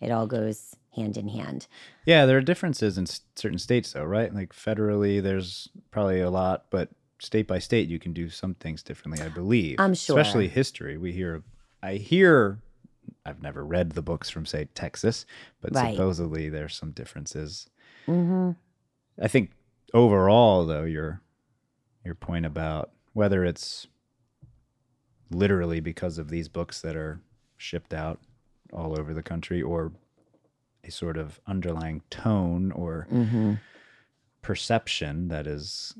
it 0.01 0.11
all 0.11 0.27
goes 0.27 0.75
hand 0.95 1.17
in 1.17 1.29
hand 1.29 1.67
Yeah, 2.07 2.25
there 2.27 2.39
are 2.39 2.43
differences 2.43 2.97
in 2.99 3.07
certain 3.35 3.59
states, 3.59 3.93
though, 3.93 4.05
right? 4.05 4.33
Like 4.33 4.53
federally, 4.53 5.21
there's 5.23 5.69
probably 5.91 6.21
a 6.21 6.31
lot, 6.31 6.67
but 6.71 6.91
state 7.19 7.49
by 7.49 7.59
state, 7.59 7.89
you 7.89 7.99
can 7.99 8.13
do 8.13 8.29
some 8.29 8.55
things 8.55 8.83
differently. 8.83 9.25
I 9.25 9.29
believe. 9.29 9.81
I'm 9.81 9.95
sure. 9.95 10.19
especially 10.19 10.49
history. 10.49 10.97
We 10.97 11.13
hear, 11.13 11.43
I 11.83 11.95
hear, 11.95 12.61
I've 13.27 13.43
never 13.43 13.65
read 13.65 13.93
the 13.93 14.03
books 14.03 14.31
from 14.31 14.47
say 14.47 14.69
Texas, 14.75 15.27
but 15.61 15.75
Right. 15.75 15.95
supposedly 15.95 16.49
there's 16.49 16.77
some 16.77 16.93
differences. 16.93 17.69
mm-hmm. 18.07 18.53
I 19.21 19.29
think 19.29 19.51
overall, 19.93 20.67
though, 20.67 20.85
your 20.85 21.23
your 22.05 22.15
point 22.15 22.45
about 22.47 22.91
whether 23.15 23.45
it's 23.45 23.87
literally 25.31 25.81
because 25.81 26.19
of 26.19 26.29
these 26.29 26.49
books 26.49 26.81
that 26.83 26.95
are 26.97 27.21
shipped 27.57 27.95
out 27.95 28.21
all 28.75 28.99
over 28.99 29.15
the 29.15 29.23
country, 29.23 29.63
or 29.63 29.93
a 30.85 30.91
sort 30.91 31.17
of 31.17 31.41
underlying 31.47 32.03
tone 32.11 32.73
or 32.73 33.07
Mm-hmm. 33.11 33.55
perception 34.43 35.29
that 35.29 35.47
is 35.47 35.95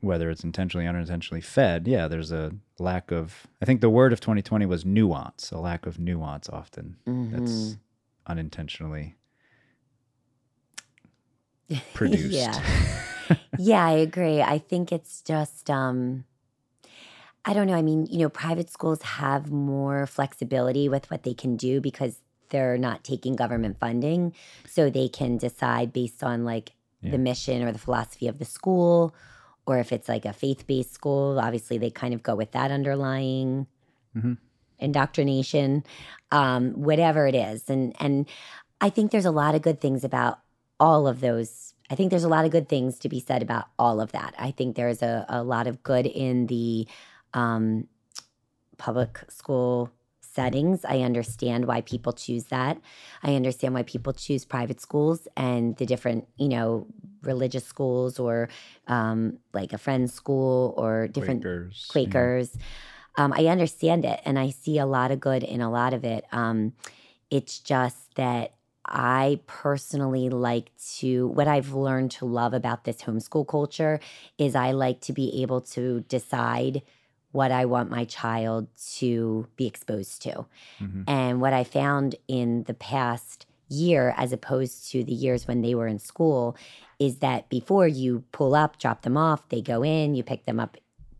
whether 0.00 0.30
it's 0.30 0.44
intentionally 0.44 0.86
or 0.86 0.90
unintentionally 0.90 1.40
fed 1.40 1.86
yeah 1.88 2.06
there's 2.06 2.30
a 2.30 2.52
lack 2.78 3.10
of 3.10 3.48
i 3.60 3.64
think 3.64 3.80
the 3.80 3.90
word 3.90 4.12
of 4.12 4.20
2020 4.20 4.64
was 4.66 4.84
nuance 4.84 5.50
a 5.50 5.58
lack 5.58 5.84
of 5.86 5.98
nuance 5.98 6.48
often 6.48 6.96
that's 7.32 7.76
unintentionally 8.28 9.16
produced 11.94 12.32
Yeah. 12.32 12.62
yeah, 13.58 13.84
I 13.86 13.92
agree. 13.92 14.40
I 14.42 14.58
think 14.58 14.90
it's 14.92 15.20
just 15.22 15.68
um 15.70 16.24
I 17.50 17.52
don't 17.52 17.66
know. 17.66 17.74
I 17.74 17.82
mean, 17.82 18.06
you 18.08 18.18
know, 18.18 18.28
private 18.28 18.70
schools 18.70 19.02
have 19.02 19.50
more 19.50 20.06
flexibility 20.06 20.88
with 20.88 21.10
what 21.10 21.24
they 21.24 21.34
can 21.34 21.56
do 21.56 21.80
because 21.80 22.20
they're 22.50 22.78
not 22.78 23.02
taking 23.02 23.34
government 23.34 23.80
funding. 23.80 24.34
So 24.68 24.88
they 24.88 25.08
can 25.08 25.36
decide 25.36 25.92
based 25.92 26.22
on 26.22 26.44
like 26.44 26.72
Yeah. 27.02 27.10
the 27.10 27.18
mission 27.18 27.62
or 27.64 27.72
the 27.72 27.78
philosophy 27.86 28.28
of 28.28 28.38
the 28.38 28.44
school 28.44 29.14
or 29.66 29.78
if 29.78 29.90
it's 29.92 30.08
like 30.08 30.24
a 30.24 30.32
faith-based 30.32 30.92
school, 30.92 31.40
obviously 31.40 31.76
they 31.76 31.90
kind 31.90 32.14
of 32.14 32.22
go 32.22 32.36
with 32.36 32.52
that 32.52 32.70
underlying 32.70 33.66
Mhm. 34.16 34.38
indoctrination, 34.78 35.82
um, 36.30 36.72
whatever 36.74 37.26
it 37.26 37.34
is. 37.34 37.68
And 37.68 37.94
and 38.00 38.28
I 38.80 38.90
think 38.90 39.10
there's 39.10 39.26
a 39.26 39.30
lot 39.42 39.54
of 39.56 39.62
good 39.62 39.80
things 39.80 40.04
about 40.04 40.38
all 40.78 41.08
of 41.08 41.20
those. 41.20 41.74
I 41.90 41.96
think 41.96 42.10
there's 42.10 42.24
a 42.24 42.28
lot 42.36 42.44
of 42.44 42.52
good 42.52 42.68
things 42.68 42.98
to 43.00 43.08
be 43.08 43.18
said 43.18 43.42
about 43.42 43.64
all 43.76 44.00
of 44.00 44.12
that. 44.12 44.34
I 44.38 44.52
think 44.52 44.76
there's 44.76 45.02
a, 45.02 45.26
a 45.28 45.42
lot 45.42 45.66
of 45.66 45.82
good 45.82 46.06
in 46.06 46.46
the 46.46 46.86
um, 47.34 47.86
public 48.78 49.20
school 49.28 49.90
settings. 50.20 50.84
I 50.84 51.00
understand 51.00 51.66
why 51.66 51.80
people 51.80 52.12
choose 52.12 52.44
that. 52.44 52.80
I 53.22 53.34
understand 53.34 53.74
why 53.74 53.82
people 53.82 54.12
choose 54.12 54.44
private 54.44 54.80
schools 54.80 55.26
and 55.36 55.76
the 55.76 55.86
different, 55.86 56.28
you 56.36 56.48
know, 56.48 56.86
religious 57.22 57.64
schools 57.64 58.18
or 58.18 58.48
um, 58.86 59.38
like 59.52 59.72
a 59.72 59.78
friend's 59.78 60.12
school 60.12 60.74
or 60.76 61.08
different 61.08 61.42
Quakers, 61.42 61.86
yeah. 61.88 61.92
Quakers. 61.92 62.58
Um, 63.16 63.32
I 63.36 63.46
understand 63.46 64.04
it 64.04 64.20
and 64.24 64.38
I 64.38 64.50
see 64.50 64.78
a 64.78 64.86
lot 64.86 65.10
of 65.10 65.20
good 65.20 65.42
in 65.42 65.60
a 65.60 65.70
lot 65.70 65.92
of 65.92 66.04
it. 66.04 66.24
Um, 66.32 66.74
it's 67.30 67.58
just 67.58 68.14
that 68.14 68.54
I 68.86 69.40
personally 69.46 70.30
like 70.30 70.70
to, 70.98 71.28
what 71.28 71.48
I've 71.48 71.74
learned 71.74 72.12
to 72.12 72.24
love 72.24 72.54
about 72.54 72.84
this 72.84 73.02
homeschool 73.02 73.46
culture 73.46 74.00
is 74.38 74.54
I 74.54 74.72
like 74.72 75.00
to 75.02 75.12
be 75.12 75.42
able 75.42 75.60
to 75.60 76.00
decide 76.08 76.82
what 77.32 77.52
I 77.52 77.64
want 77.64 77.90
my 77.90 78.04
child 78.04 78.66
to 78.96 79.46
be 79.56 79.66
exposed 79.66 80.22
to. 80.22 80.46
Mhm. 80.80 81.04
And 81.06 81.40
what 81.40 81.52
I 81.52 81.64
found 81.64 82.16
in 82.26 82.64
the 82.64 82.74
past 82.74 83.46
year, 83.68 84.14
as 84.16 84.32
opposed 84.32 84.90
to 84.90 85.04
the 85.04 85.12
years 85.12 85.46
when 85.46 85.62
they 85.62 85.74
were 85.74 85.86
in 85.86 85.98
school, 85.98 86.56
is 86.98 87.18
that 87.18 87.48
before 87.48 87.86
you 87.86 88.24
pull 88.32 88.54
up, 88.54 88.78
drop 88.78 89.02
them 89.02 89.16
off, 89.16 89.48
they 89.48 89.60
go 89.62 89.82
in, 89.82 90.14
you 90.14 90.22
pick 90.22 90.44
them 90.44 90.58
up 90.58 90.76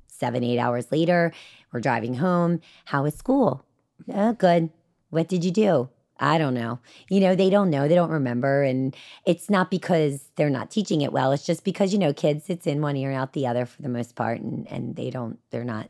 seven, 0.09 0.43
eight 0.43 0.59
hours 0.59 0.91
later, 0.91 1.33
we're 1.73 1.81
driving 1.81 2.17
home. 2.17 2.61
How 2.87 3.05
was 3.05 3.15
school? 3.15 3.65
Oh, 4.13 4.33
good. 4.33 4.71
What 5.11 5.29
did 5.29 5.45
you 5.45 5.51
do? 5.51 5.89
I 6.21 6.37
don't 6.37 6.55
know. 6.55 6.79
You 7.09 7.21
know, 7.21 7.35
they 7.35 7.49
don't 7.49 7.71
know, 7.71 7.89
they 7.89 7.95
don't 7.95 8.11
remember. 8.11 8.63
And 8.63 8.95
it's 9.25 9.49
not 9.49 9.71
because 9.71 10.29
they're 10.37 10.51
not 10.51 10.71
teaching 10.71 11.01
it 11.01 11.13
well. 11.13 11.33
It's 11.33 11.47
just 11.47 11.65
because, 11.65 11.93
you 11.93 11.99
know, 11.99 12.13
kids, 12.13 12.51
it's 12.51 12.67
in 12.67 12.83
one 12.83 12.97
ear 12.97 13.11
and 13.11 13.19
out 13.19 13.33
the 13.33 13.47
other 13.47 13.65
for 13.65 13.81
the 13.81 13.89
most 13.89 14.15
part. 14.15 14.41
And, 14.41 14.71
and 14.71 14.95
they 14.97 15.09
don't, 15.09 15.39
they're 15.51 15.65
not 15.65 15.89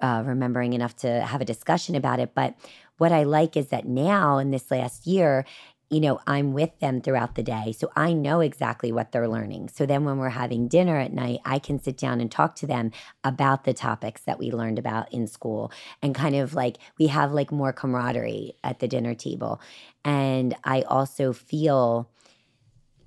uh, 0.00 0.22
remembering 0.26 0.74
enough 0.74 0.94
to 0.96 1.22
have 1.22 1.40
a 1.40 1.46
discussion 1.46 1.94
about 1.94 2.20
it. 2.20 2.34
But 2.34 2.54
what 2.98 3.12
I 3.12 3.22
like 3.22 3.56
is 3.56 3.68
that 3.68 3.86
now 3.86 4.38
in 4.38 4.50
this 4.50 4.70
last 4.70 5.06
year, 5.06 5.46
you 5.92 6.00
know, 6.00 6.20
I'm 6.26 6.54
with 6.54 6.78
them 6.78 7.02
throughout 7.02 7.34
the 7.34 7.42
day. 7.42 7.74
So 7.78 7.92
I 7.94 8.14
know 8.14 8.40
exactly 8.40 8.90
what 8.90 9.12
they're 9.12 9.28
learning. 9.28 9.68
So 9.68 9.84
then 9.84 10.06
when 10.06 10.16
we're 10.16 10.30
having 10.30 10.66
dinner 10.66 10.96
at 10.96 11.12
night, 11.12 11.40
I 11.44 11.58
can 11.58 11.78
sit 11.78 11.98
down 11.98 12.18
and 12.22 12.32
talk 12.32 12.56
to 12.56 12.66
them 12.66 12.92
about 13.22 13.64
the 13.64 13.74
topics 13.74 14.22
that 14.22 14.38
we 14.38 14.50
learned 14.50 14.78
about 14.78 15.12
in 15.12 15.26
school 15.26 15.70
and 16.00 16.14
kind 16.14 16.34
of 16.34 16.54
like 16.54 16.78
we 16.98 17.08
have 17.08 17.32
like 17.32 17.52
more 17.52 17.74
camaraderie 17.74 18.54
at 18.64 18.78
the 18.78 18.88
dinner 18.88 19.14
table. 19.14 19.60
And 20.02 20.56
I 20.64 20.80
also 20.80 21.34
feel 21.34 22.08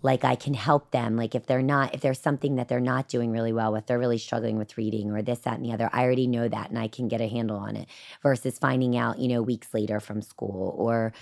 like 0.03 0.23
I 0.23 0.35
can 0.35 0.53
help 0.53 0.91
them. 0.91 1.17
Like 1.17 1.33
if 1.33 1.47
they're 1.47 1.63
not, 1.63 1.95
if 1.95 2.01
there's 2.01 2.19
something 2.19 2.57
that 2.57 2.67
they're 2.67 2.79
not 2.79 3.07
doing 3.09 3.31
really 3.31 3.51
well 3.51 3.73
with, 3.73 3.87
they're 3.87 3.97
really 3.97 4.19
struggling 4.19 4.59
with 4.59 4.77
reading 4.77 5.09
or 5.09 5.23
this, 5.23 5.39
that, 5.39 5.55
and 5.55 5.65
the 5.65 5.73
other, 5.73 5.89
I 5.91 6.03
already 6.03 6.27
know 6.27 6.47
that 6.47 6.69
and 6.69 6.77
I 6.77 6.87
can 6.87 7.07
get 7.07 7.19
a 7.19 7.27
handle 7.27 7.57
on 7.57 7.75
it 7.75 7.87
versus 8.21 8.59
finding 8.59 8.95
out, 8.95 9.17
you 9.17 9.27
know, 9.27 9.41
weeks 9.41 9.73
later 9.73 9.99
from 9.99 10.21
school 10.21 10.75
or, 10.77 11.13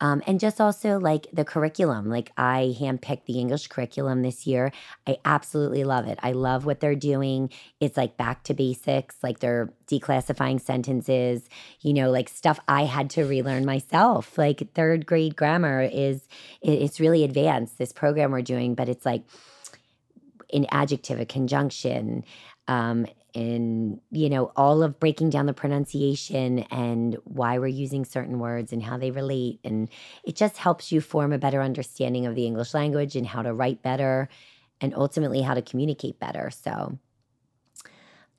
um, 0.00 0.22
and 0.26 0.38
just 0.38 0.60
also 0.60 0.98
like 0.98 1.26
the 1.32 1.44
curriculum. 1.44 2.08
Like 2.08 2.32
I 2.36 2.74
handpicked 2.78 3.24
the 3.26 3.38
English 3.38 3.66
curriculum 3.66 4.22
this 4.22 4.46
year. 4.46 4.72
I 5.06 5.18
absolutely 5.24 5.84
love 5.84 6.06
it. 6.06 6.18
I 6.22 6.32
love 6.32 6.64
what 6.64 6.80
they're 6.80 6.94
doing. 6.94 7.50
It's 7.80 7.96
like 7.96 8.16
back 8.16 8.44
to 8.44 8.54
basics, 8.54 9.16
like 9.22 9.40
they're 9.40 9.72
declassifying 9.86 10.60
sentences, 10.60 11.48
you 11.80 11.92
know, 11.92 12.10
like 12.10 12.28
stuff 12.28 12.60
I 12.68 12.84
had 12.84 13.10
to 13.10 13.24
relearn 13.24 13.64
myself. 13.64 14.38
Like 14.38 14.72
third 14.74 15.06
grade 15.06 15.36
grammar 15.36 15.82
is, 15.82 16.28
it's 16.62 17.00
really 17.00 17.24
advanced, 17.24 17.78
this 17.78 17.92
program 17.92 18.30
we're 18.30 18.42
doing, 18.42 18.74
but 18.74 18.88
it's 18.88 19.06
like 19.06 19.22
an 20.52 20.66
adjective, 20.70 21.20
a 21.20 21.26
conjunction, 21.26 22.24
um, 22.68 23.06
in 23.34 24.00
you 24.10 24.28
know 24.30 24.52
all 24.56 24.82
of 24.82 24.98
breaking 24.98 25.30
down 25.30 25.46
the 25.46 25.52
pronunciation 25.52 26.60
and 26.70 27.16
why 27.24 27.58
we're 27.58 27.66
using 27.66 28.04
certain 28.04 28.38
words 28.38 28.72
and 28.72 28.82
how 28.82 28.96
they 28.96 29.10
relate. 29.10 29.60
And 29.64 29.88
it 30.24 30.36
just 30.36 30.56
helps 30.56 30.90
you 30.90 31.00
form 31.00 31.32
a 31.32 31.38
better 31.38 31.62
understanding 31.62 32.26
of 32.26 32.34
the 32.34 32.46
english 32.46 32.74
language 32.74 33.16
and 33.16 33.26
how 33.26 33.42
to 33.42 33.52
write 33.52 33.82
better 33.82 34.28
and 34.80 34.94
ultimately 34.94 35.42
how 35.42 35.54
to 35.54 35.62
communicate 35.62 36.18
better. 36.18 36.50
So 36.50 36.98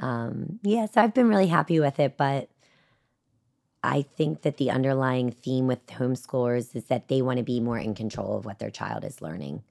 um 0.02 0.60
yeah 0.64 0.86
so 0.86 1.02
i've 1.02 1.14
been 1.14 1.28
really 1.28 1.48
happy 1.48 1.80
with 1.80 2.00
it 2.00 2.16
but 2.16 2.50
i 3.84 4.02
think 4.02 4.44
that 4.44 4.56
the 4.56 4.72
underlying 4.72 5.30
theme 5.30 5.68
with 5.68 5.86
homeschoolers 5.88 6.74
is 6.74 6.86
that 6.86 7.10
they 7.10 7.22
want 7.22 7.38
to 7.38 7.44
be 7.44 7.60
more 7.60 7.78
in 7.78 7.94
control 7.94 8.38
of 8.38 8.46
what 8.46 8.60
their 8.60 8.70
child 8.70 9.04
is 9.04 9.22
learning. 9.22 9.62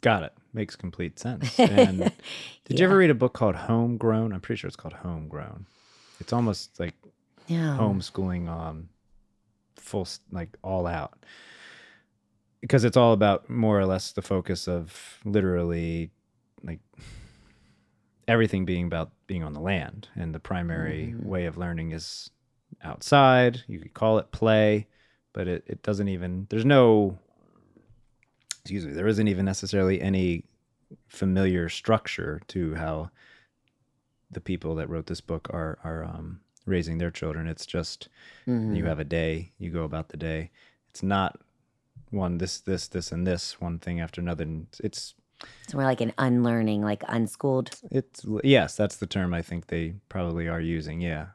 Got 0.00 0.24
it. 0.24 0.32
Makes 0.54 0.76
complete 0.76 1.18
sense. 1.18 1.58
And 1.58 2.10
did 2.64 2.78
you 2.78 2.86
ever 2.86 2.96
read 2.96 3.10
a 3.10 3.14
book 3.14 3.34
called 3.34 3.56
Homegrown? 3.56 4.32
I'm 4.32 4.40
pretty 4.40 4.60
sure 4.60 4.68
it's 4.68 4.76
called 4.76 4.94
Homegrown. 4.94 5.66
It's 6.20 6.32
almost 6.32 6.78
like 6.80 6.94
Yeah. 7.48 7.76
homeschooling 7.76 8.48
on 8.48 8.88
full 9.76 10.08
like 10.30 10.56
all 10.62 10.86
out 10.86 11.12
because 12.62 12.84
it's 12.84 12.96
all 12.96 13.12
about 13.12 13.50
more 13.50 13.78
or 13.78 13.84
less 13.84 14.12
the 14.12 14.22
focus 14.22 14.66
of 14.66 15.18
literally 15.26 16.10
like 16.62 16.78
everything 18.26 18.64
being 18.64 18.86
about 18.86 19.10
being 19.26 19.42
on 19.42 19.52
the 19.52 19.60
land 19.60 20.08
and 20.14 20.34
the 20.34 20.40
primary 20.40 21.12
Mhm. 21.14 21.24
way 21.24 21.44
of 21.44 21.58
learning 21.58 21.90
is 21.92 22.30
outside 22.82 23.62
you 23.66 23.78
could 23.78 23.92
call 23.92 24.18
it 24.18 24.30
play 24.32 24.86
but 25.34 25.46
it, 25.46 25.64
it 25.66 25.82
doesn't 25.82 26.08
even 26.08 26.46
there's 26.48 26.64
no 26.64 27.18
excuse 28.64 28.86
me 28.86 28.92
there 28.94 29.06
isn't 29.06 29.28
even 29.28 29.44
necessarily 29.44 30.00
any 30.00 30.42
familiar 31.08 31.68
structure 31.68 32.40
to 32.48 32.74
how 32.76 33.10
the 34.30 34.40
people 34.40 34.74
that 34.76 34.88
wrote 34.88 35.06
this 35.06 35.20
book 35.20 35.48
are 35.52 35.78
are 35.84 36.02
um, 36.04 36.40
raising 36.66 36.96
their 36.98 37.10
children. 37.10 37.46
It's 37.46 37.66
just 37.66 38.08
Mhm. 38.46 38.74
you 38.76 38.86
have 38.86 38.98
a 38.98 39.04
day, 39.04 39.52
you 39.58 39.70
go 39.70 39.84
about 39.84 40.08
the 40.08 40.16
day. 40.16 40.50
It's 40.88 41.02
not 41.02 41.38
one 42.10 42.38
this 42.38 42.58
this 42.60 42.88
this 42.88 43.12
and 43.12 43.26
this 43.26 43.60
one 43.60 43.78
thing 43.78 44.00
after 44.00 44.20
another. 44.22 44.44
And 44.44 44.66
It's 44.82 45.14
It's 45.64 45.74
more 45.74 45.84
like 45.84 46.00
an 46.00 46.14
unlearning, 46.16 46.80
like 46.82 47.02
unschooled. 47.06 47.70
it's 47.90 48.24
yes, 48.42 48.76
that's 48.76 48.96
the 48.96 49.06
term 49.06 49.34
I 49.34 49.42
think 49.42 49.66
they 49.66 49.94
probably 50.08 50.48
are 50.48 50.60
using. 50.60 51.02
Yeah. 51.02 51.26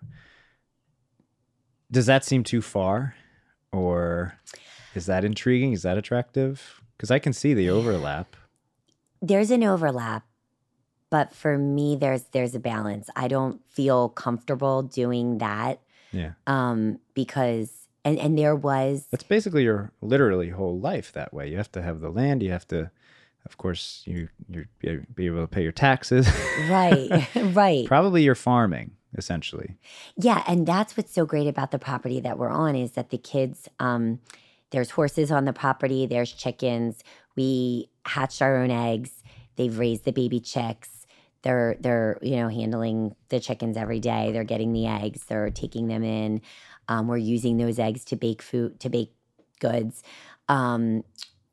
Does 1.91 2.07
that 2.07 2.25
seem 2.25 2.43
too 2.43 2.61
far, 2.61 3.15
or 3.71 4.33
is 4.95 5.05
that 5.05 5.23
intriguing? 5.23 5.73
Is 5.73 5.83
that 5.83 5.97
attractive? 5.97 6.78
Because 6.99 7.11
I 7.11 7.19
can 7.19 7.31
see 7.31 7.53
the 7.53 7.69
overlap. 7.69 8.35
There's 9.21 9.51
an 9.51 9.63
overlap, 9.63 10.25
but 11.09 11.33
for 11.33 11.57
me, 11.57 11.95
there's 11.95 12.23
there's 12.33 12.55
a 12.55 12.59
balance. 12.59 13.09
I 13.15 13.29
don't 13.29 13.65
feel 13.69 14.09
comfortable 14.09 14.83
doing 14.83 15.37
that 15.37 15.79
Yeah, 16.11 16.31
um, 16.45 16.99
because 17.13 17.87
and 18.03 18.19
and 18.19 18.37
there 18.37 18.53
was 18.53 19.07
that's 19.11 19.23
basically 19.23 19.63
your 19.63 19.93
literally 20.01 20.49
whole 20.49 20.77
life 20.77 21.13
that 21.13 21.33
way. 21.33 21.47
You 21.47 21.55
have 21.55 21.71
to 21.71 21.81
have 21.81 22.01
the 22.01 22.09
land. 22.09 22.43
You 22.43 22.51
have 22.51 22.67
to, 22.67 22.91
of 23.45 23.57
course, 23.57 24.03
you 24.05 24.27
you 24.49 24.65
be 25.15 25.25
able 25.25 25.43
to 25.43 25.47
pay 25.47 25.63
your 25.63 25.71
taxes. 25.71 26.29
right, 26.69 27.29
right. 27.53 27.85
Probably 27.87 28.23
you're 28.23 28.35
farming 28.35 28.91
essentially. 29.17 29.77
Yeah, 30.17 30.43
and 30.47 30.67
that's 30.67 30.97
what's 30.97 31.13
so 31.13 31.25
great 31.25 31.47
about 31.47 31.71
the 31.71 31.79
property 31.79 32.19
that 32.19 32.37
we're 32.37 32.49
on 32.49 32.75
is 32.75 32.91
that 32.91 33.09
the 33.09 33.17
kids 33.17 33.69
um 33.79 34.19
there's 34.71 34.91
horses 34.91 35.31
on 35.31 35.45
the 35.45 35.53
property, 35.53 36.05
there's 36.05 36.31
chickens. 36.31 37.03
We 37.35 37.89
hatched 38.05 38.41
our 38.41 38.57
own 38.57 38.71
eggs. 38.71 39.23
They've 39.55 39.77
raised 39.77 40.05
the 40.05 40.11
baby 40.11 40.39
chicks. 40.39 41.05
They're 41.41 41.77
they're, 41.79 42.17
you 42.21 42.35
know, 42.35 42.49
handling 42.49 43.15
the 43.29 43.39
chickens 43.39 43.77
every 43.77 43.99
day. 43.99 44.31
They're 44.31 44.43
getting 44.43 44.73
the 44.73 44.87
eggs. 44.87 45.23
They're 45.25 45.49
taking 45.49 45.87
them 45.87 46.03
in. 46.03 46.41
Um, 46.87 47.07
we're 47.07 47.17
using 47.17 47.57
those 47.57 47.79
eggs 47.79 48.03
to 48.05 48.15
bake 48.15 48.41
food, 48.41 48.79
to 48.81 48.89
bake 48.89 49.13
goods. 49.59 50.03
Um, 50.47 51.03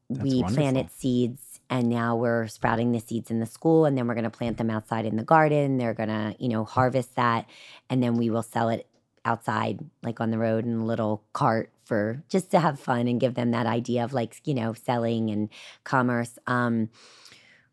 we 0.09 0.37
wonderful. 0.37 0.57
planted 0.57 0.91
seeds 0.91 1.61
and 1.69 1.89
now 1.89 2.15
we're 2.15 2.47
sprouting 2.47 2.93
the 2.93 3.01
seeds 3.01 3.31
in 3.31 3.41
the 3.41 3.47
school 3.47 3.85
and 3.87 3.99
then 3.99 4.07
we're 4.07 4.15
going 4.15 4.25
to 4.25 4.31
plant 4.31 4.57
them 4.57 4.71
outside 4.71 5.05
in 5.05 5.17
the 5.17 5.25
garden 5.25 5.79
they're 5.79 5.95
going 5.95 6.09
to 6.09 6.35
you 6.39 6.49
know 6.49 6.65
harvest 6.65 7.15
that 7.17 7.45
and 7.91 8.03
then 8.03 8.17
we 8.17 8.31
will 8.31 8.43
sell 8.43 8.69
it 8.69 8.87
outside 9.25 9.81
like 10.03 10.21
on 10.21 10.31
the 10.31 10.39
road 10.39 10.65
in 10.65 10.75
a 10.75 10.85
little 10.85 11.25
cart 11.33 11.71
for 11.87 12.23
just 12.29 12.51
to 12.51 12.61
have 12.61 12.81
fun 12.81 13.09
and 13.09 13.21
give 13.21 13.35
them 13.35 13.53
that 13.53 13.67
idea 13.67 14.05
of 14.05 14.13
like 14.13 14.41
you 14.45 14.55
know 14.55 14.75
selling 14.75 15.31
and 15.31 15.49
commerce. 15.85 16.39
Um 16.47 16.91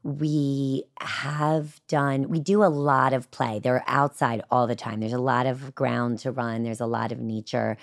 we 0.03 0.84
have 0.99 1.80
done 1.88 2.30
we 2.30 2.39
do 2.39 2.64
a 2.64 2.68
lot 2.68 3.14
of 3.14 3.32
play. 3.32 3.59
They're 3.59 3.84
outside 3.88 4.43
all 4.51 4.68
the 4.68 4.76
time. 4.76 4.99
There's 4.99 5.14
a 5.14 5.20
lot 5.20 5.45
of 5.47 5.76
ground 5.76 6.20
to 6.20 6.32
run. 6.32 6.64
There's 6.64 6.82
a 6.82 6.86
lot 6.86 7.11
of 7.11 7.20
nature. 7.20 7.78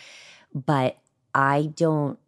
But 0.55 0.99
i 1.35 1.71
don't 1.77 2.19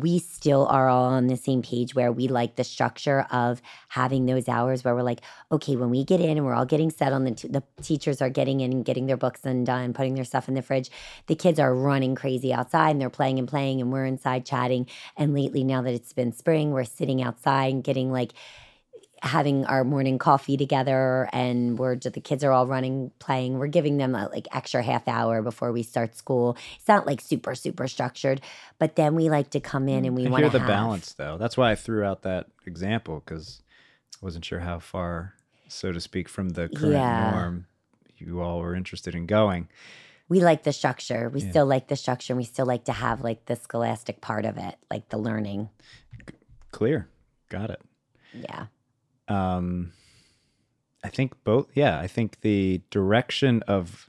we 0.00 0.18
still 0.18 0.66
are 0.66 0.88
all 0.88 1.06
on 1.06 1.26
the 1.26 1.36
same 1.36 1.62
page 1.62 1.94
where 1.94 2.12
we 2.12 2.28
like 2.28 2.56
the 2.56 2.64
structure 2.64 3.26
of 3.30 3.62
having 3.88 4.26
those 4.26 4.48
hours 4.48 4.84
where 4.84 4.94
we're 4.94 5.02
like, 5.02 5.20
okay, 5.50 5.76
when 5.76 5.90
we 5.90 6.04
get 6.04 6.20
in 6.20 6.36
and 6.36 6.44
we're 6.44 6.54
all 6.54 6.66
getting 6.66 6.90
settled, 6.90 7.22
and 7.22 7.36
the, 7.36 7.40
t- 7.40 7.48
the 7.48 7.62
teachers 7.82 8.20
are 8.20 8.28
getting 8.28 8.60
in 8.60 8.72
and 8.72 8.84
getting 8.84 9.06
their 9.06 9.16
books 9.16 9.44
and 9.44 9.64
done, 9.64 9.92
putting 9.92 10.14
their 10.14 10.24
stuff 10.24 10.48
in 10.48 10.54
the 10.54 10.62
fridge, 10.62 10.90
the 11.26 11.34
kids 11.34 11.58
are 11.58 11.74
running 11.74 12.14
crazy 12.14 12.52
outside 12.52 12.90
and 12.90 13.00
they're 13.00 13.10
playing 13.10 13.38
and 13.38 13.48
playing, 13.48 13.80
and 13.80 13.92
we're 13.92 14.04
inside 14.04 14.44
chatting. 14.44 14.86
And 15.16 15.32
lately, 15.32 15.64
now 15.64 15.82
that 15.82 15.94
it's 15.94 16.12
been 16.12 16.32
spring, 16.32 16.72
we're 16.72 16.84
sitting 16.84 17.22
outside 17.22 17.72
and 17.72 17.84
getting 17.84 18.12
like 18.12 18.32
having 19.26 19.64
our 19.66 19.84
morning 19.84 20.18
coffee 20.18 20.56
together 20.56 21.28
and 21.32 21.78
we're 21.78 21.96
just 21.96 22.14
the 22.14 22.20
kids 22.20 22.42
are 22.44 22.52
all 22.52 22.66
running 22.66 23.10
playing 23.18 23.58
we're 23.58 23.66
giving 23.66 23.96
them 23.98 24.14
a 24.14 24.28
like 24.28 24.46
extra 24.54 24.82
half 24.82 25.06
hour 25.08 25.42
before 25.42 25.72
we 25.72 25.82
start 25.82 26.14
school 26.16 26.56
it's 26.76 26.88
not 26.88 27.06
like 27.06 27.20
super 27.20 27.54
super 27.54 27.86
structured 27.88 28.40
but 28.78 28.96
then 28.96 29.14
we 29.14 29.28
like 29.28 29.50
to 29.50 29.60
come 29.60 29.88
in 29.88 30.04
mm. 30.04 30.06
and 30.08 30.16
we 30.16 30.26
I 30.26 30.30
want 30.30 30.42
hear 30.42 30.50
to 30.50 30.58
the 30.58 30.64
balance 30.64 31.12
though. 31.14 31.36
That's 31.38 31.56
why 31.56 31.70
I 31.72 31.74
threw 31.74 32.04
out 32.04 32.22
that 32.22 32.46
example 32.66 33.22
because 33.24 33.62
I 34.20 34.24
wasn't 34.24 34.44
sure 34.44 34.60
how 34.60 34.78
far, 34.78 35.34
so 35.68 35.92
to 35.92 36.00
speak, 36.00 36.28
from 36.28 36.50
the 36.50 36.68
current 36.68 36.92
Yeah. 36.94 37.30
norm 37.32 37.66
you 38.18 38.40
all 38.40 38.60
were 38.60 38.74
interested 38.74 39.14
in 39.14 39.26
going. 39.26 39.68
we 40.28 40.40
like 40.40 40.62
the 40.64 40.72
structure 40.72 41.28
we 41.28 41.40
Yeah. 41.40 41.50
still 41.50 41.66
like 41.66 41.86
the 41.88 41.96
structure 41.96 42.32
and 42.32 42.38
we 42.38 42.44
still 42.44 42.66
like 42.66 42.84
to 42.84 42.92
have 42.92 43.20
like 43.22 43.44
the 43.46 43.56
scholastic 43.56 44.20
part 44.20 44.44
of 44.44 44.56
it 44.58 44.74
like 44.90 45.08
the 45.10 45.18
learning 45.18 45.68
Clear, 46.72 47.08
got 47.48 47.70
it. 47.70 47.80
yeah 48.32 48.66
um 49.28 49.92
i 51.04 51.08
think 51.08 51.32
both 51.44 51.66
yeah 51.74 51.98
i 52.00 52.06
think 52.06 52.40
the 52.42 52.80
direction 52.90 53.62
of 53.68 54.08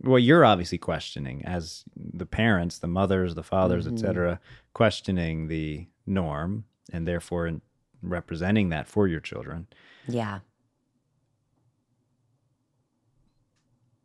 well 0.00 0.18
you're 0.18 0.44
obviously 0.44 0.78
questioning 0.78 1.44
as 1.44 1.84
the 1.96 2.26
parents 2.26 2.78
the 2.78 2.86
mothers 2.88 3.34
the 3.34 3.42
fathers 3.42 3.86
Mhm. 3.86 3.92
etc 3.94 4.40
questioning 4.72 5.48
the 5.48 5.86
norm 6.06 6.64
and 6.92 7.06
therefore 7.08 7.46
in 7.46 7.60
representing 8.02 8.68
that 8.70 8.86
for 8.86 9.06
your 9.08 9.20
children 9.20 9.66
yeah 10.06 10.40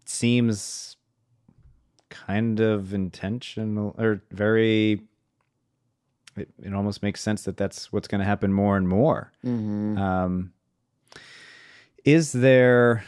seems 0.05 0.95
kind 2.09 2.59
of 2.59 2.93
intentional 2.93 3.95
or 3.97 4.21
very 4.31 5.01
it, 6.39 6.49
it 6.63 6.73
almost 6.73 7.03
makes 7.03 7.21
sense 7.21 7.43
that 7.43 7.57
that's 7.57 7.91
what's 7.91 8.07
going 8.07 8.19
to 8.19 8.25
happen 8.25 8.51
more 8.53 8.77
and 8.77 8.87
more 8.87 9.31
hmm 9.43 9.97
Um, 9.97 10.53
is 12.05 12.31
there, 12.31 13.03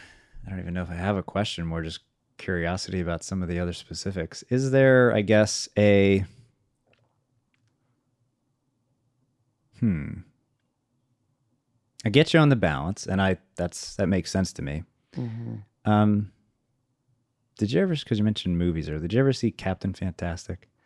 I 0.45 0.49
don't 0.49 0.59
even 0.59 0.73
know 0.73 0.83
if 0.83 0.89
I 0.89 0.95
have 0.95 1.15
a 1.17 1.23
question, 1.23 1.65
more 1.65 1.81
just 1.81 2.01
curiosity 2.37 2.99
about 2.99 3.23
some 3.23 3.41
of 3.41 3.47
the 3.49 3.59
other 3.59 3.73
specifics. 3.73 4.43
Is 4.49 4.71
there, 4.71 5.13
I 5.13 5.21
guess, 5.21 5.69
a, 5.77 6.25
hmm, 9.79 10.19
I 12.05 12.09
get 12.09 12.33
you 12.33 12.39
on 12.39 12.49
the 12.49 12.55
balance, 12.55 13.05
and 13.05 13.21
I, 13.21 13.37
that's, 13.55 13.95
that 13.95 14.07
makes 14.07 14.31
sense 14.31 14.51
to 14.53 14.61
me. 14.61 14.83
hmm 15.15 15.55
Um, 15.85 16.31
did 17.57 17.71
you 17.71 17.81
ever, 17.81 17.93
because 17.95 18.17
you 18.17 18.23
mentioned 18.23 18.57
movies 18.57 18.89
or 18.89 18.99
did 18.99 19.13
you 19.13 19.19
ever 19.19 19.33
see 19.33 19.51
Captain 19.51 19.93
Fantastic? 19.93 20.67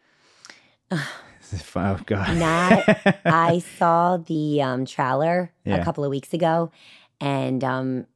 oh, 1.76 2.00
God. 2.06 2.38
Not- 2.38 3.18
I 3.26 3.60
saw 3.78 4.18
the 4.18 4.62
um, 4.62 4.86
trailer 4.86 5.52
Yeah. 5.64 5.78
a 5.78 5.84
couple 5.84 6.04
of 6.04 6.10
weeks 6.10 6.34
ago, 6.34 6.72
and 7.20 7.64
um, 7.64 8.08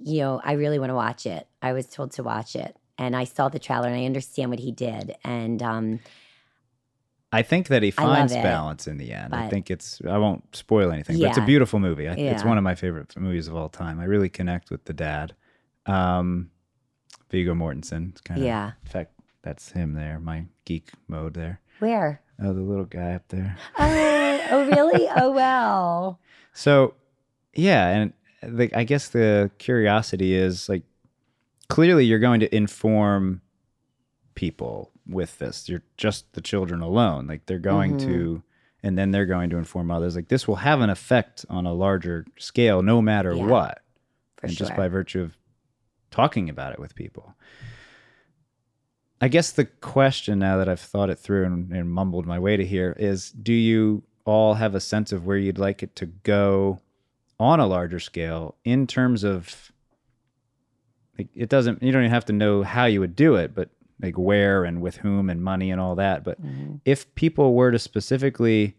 you 0.00 0.20
know, 0.20 0.40
I 0.44 0.52
really 0.52 0.78
want 0.78 0.90
to 0.90 0.94
watch 0.94 1.26
it. 1.26 1.46
I 1.60 1.72
was 1.72 1.86
told 1.86 2.12
to 2.12 2.22
watch 2.22 2.54
it, 2.56 2.76
and 2.96 3.14
I 3.16 3.24
saw 3.24 3.48
the 3.48 3.58
trailer, 3.58 3.86
and 3.88 3.96
I 3.96 4.04
understand 4.04 4.50
what 4.50 4.60
he 4.60 4.72
did, 4.72 5.16
and 5.24 5.62
um, 5.62 6.00
I 7.32 7.42
think 7.42 7.68
that 7.68 7.82
he 7.82 7.90
finds 7.90 8.32
it, 8.32 8.42
balance 8.42 8.86
in 8.86 8.96
the 8.96 9.12
end. 9.12 9.34
I 9.34 9.48
think 9.48 9.70
it's, 9.70 10.00
I 10.08 10.16
won't 10.16 10.56
spoil 10.56 10.90
anything, 10.90 11.18
but 11.18 11.28
it's 11.28 11.38
a 11.38 11.42
beautiful 11.42 11.78
movie. 11.78 12.08
I, 12.08 12.14
It's 12.14 12.42
one 12.44 12.56
of 12.56 12.64
my 12.64 12.74
favorite 12.74 13.14
movies 13.18 13.48
of 13.48 13.54
all 13.56 13.68
time. 13.68 14.00
I 14.00 14.04
really 14.04 14.30
connect 14.30 14.70
with 14.70 14.84
the 14.86 14.94
dad. 14.94 15.34
Um, 15.84 16.50
Viggo 17.30 17.54
Mortensen. 17.54 18.10
It's 18.10 18.20
kind 18.22 18.40
of, 18.40 18.46
yeah. 18.46 18.72
in 18.82 18.90
fact, 18.90 19.12
that's 19.42 19.72
him 19.72 19.92
there, 19.92 20.18
my 20.18 20.44
geek 20.64 20.90
mode 21.06 21.34
there. 21.34 21.60
Where? 21.80 22.22
Oh, 22.40 22.52
the 22.52 22.60
little 22.60 22.84
guy 22.84 23.14
up 23.14 23.26
there. 23.28 23.56
Oh, 23.78 24.40
oh, 24.50 24.66
really? 24.66 25.08
Oh, 25.16 25.30
wow. 25.32 26.18
So, 26.52 26.94
yeah, 27.54 27.88
and 27.88 28.12
the, 28.42 28.70
I 28.76 28.84
guess 28.84 29.08
the 29.08 29.50
curiosity 29.58 30.34
is 30.34 30.68
like 30.68 30.82
clearly 31.68 32.04
you're 32.04 32.18
going 32.20 32.40
to 32.40 32.54
inform 32.54 33.40
people 34.34 34.92
with 35.06 35.38
this. 35.38 35.68
You're 35.68 35.82
just 35.96 36.32
the 36.34 36.40
children 36.40 36.80
alone. 36.80 37.26
Like 37.26 37.46
they're 37.46 37.58
going 37.58 37.94
Mhm. 37.94 38.04
to, 38.06 38.42
and 38.82 38.96
then 38.96 39.10
they're 39.10 39.26
going 39.26 39.50
to 39.50 39.56
inform 39.56 39.90
others. 39.90 40.14
Like 40.14 40.28
this 40.28 40.46
will 40.46 40.56
have 40.56 40.80
an 40.80 40.90
effect 40.90 41.44
on 41.50 41.66
a 41.66 41.72
larger 41.72 42.24
scale, 42.38 42.82
no 42.82 43.02
matter 43.02 43.34
Yeah, 43.34 43.46
what, 43.46 43.82
For 44.36 44.46
and 44.46 44.54
sure. 44.54 44.66
just 44.66 44.76
by 44.76 44.86
virtue 44.88 45.22
of 45.22 45.36
talking 46.10 46.48
about 46.48 46.72
it 46.72 46.78
with 46.78 46.94
people. 46.94 47.34
I 49.20 49.28
guess 49.28 49.50
the 49.52 49.64
question 49.64 50.38
now 50.38 50.58
that 50.58 50.68
I've 50.68 50.80
thought 50.80 51.10
it 51.10 51.18
through 51.18 51.44
and, 51.46 51.72
and 51.72 51.90
mumbled 51.90 52.26
my 52.26 52.38
way 52.38 52.56
to 52.56 52.64
here 52.64 52.94
is 52.98 53.30
do 53.32 53.52
you 53.52 54.02
all 54.24 54.54
have 54.54 54.74
a 54.74 54.80
sense 54.80 55.10
of 55.12 55.26
where 55.26 55.36
you'd 55.38 55.58
like 55.58 55.82
it 55.82 55.96
to 55.96 56.06
go 56.06 56.80
on 57.40 57.58
a 57.60 57.66
larger 57.66 57.98
scale 57.98 58.54
in 58.64 58.86
terms 58.86 59.24
of 59.24 59.72
like 61.18 61.28
it 61.34 61.48
doesn't 61.48 61.82
you 61.82 61.90
don't 61.90 62.02
even 62.02 62.10
have 62.12 62.24
to 62.26 62.32
know 62.32 62.62
how 62.62 62.84
you 62.84 63.00
would 63.00 63.16
do 63.16 63.34
it, 63.34 63.54
but 63.54 63.70
like 64.00 64.16
where 64.16 64.62
and 64.64 64.80
with 64.80 64.98
whom 64.98 65.28
and 65.28 65.42
money 65.42 65.70
and 65.72 65.80
all 65.80 65.96
that. 65.96 66.22
But 66.22 66.40
Mm-hmm. 66.40 66.76
if 66.84 67.12
people 67.16 67.54
were 67.54 67.72
to 67.72 67.78
specifically 67.78 68.76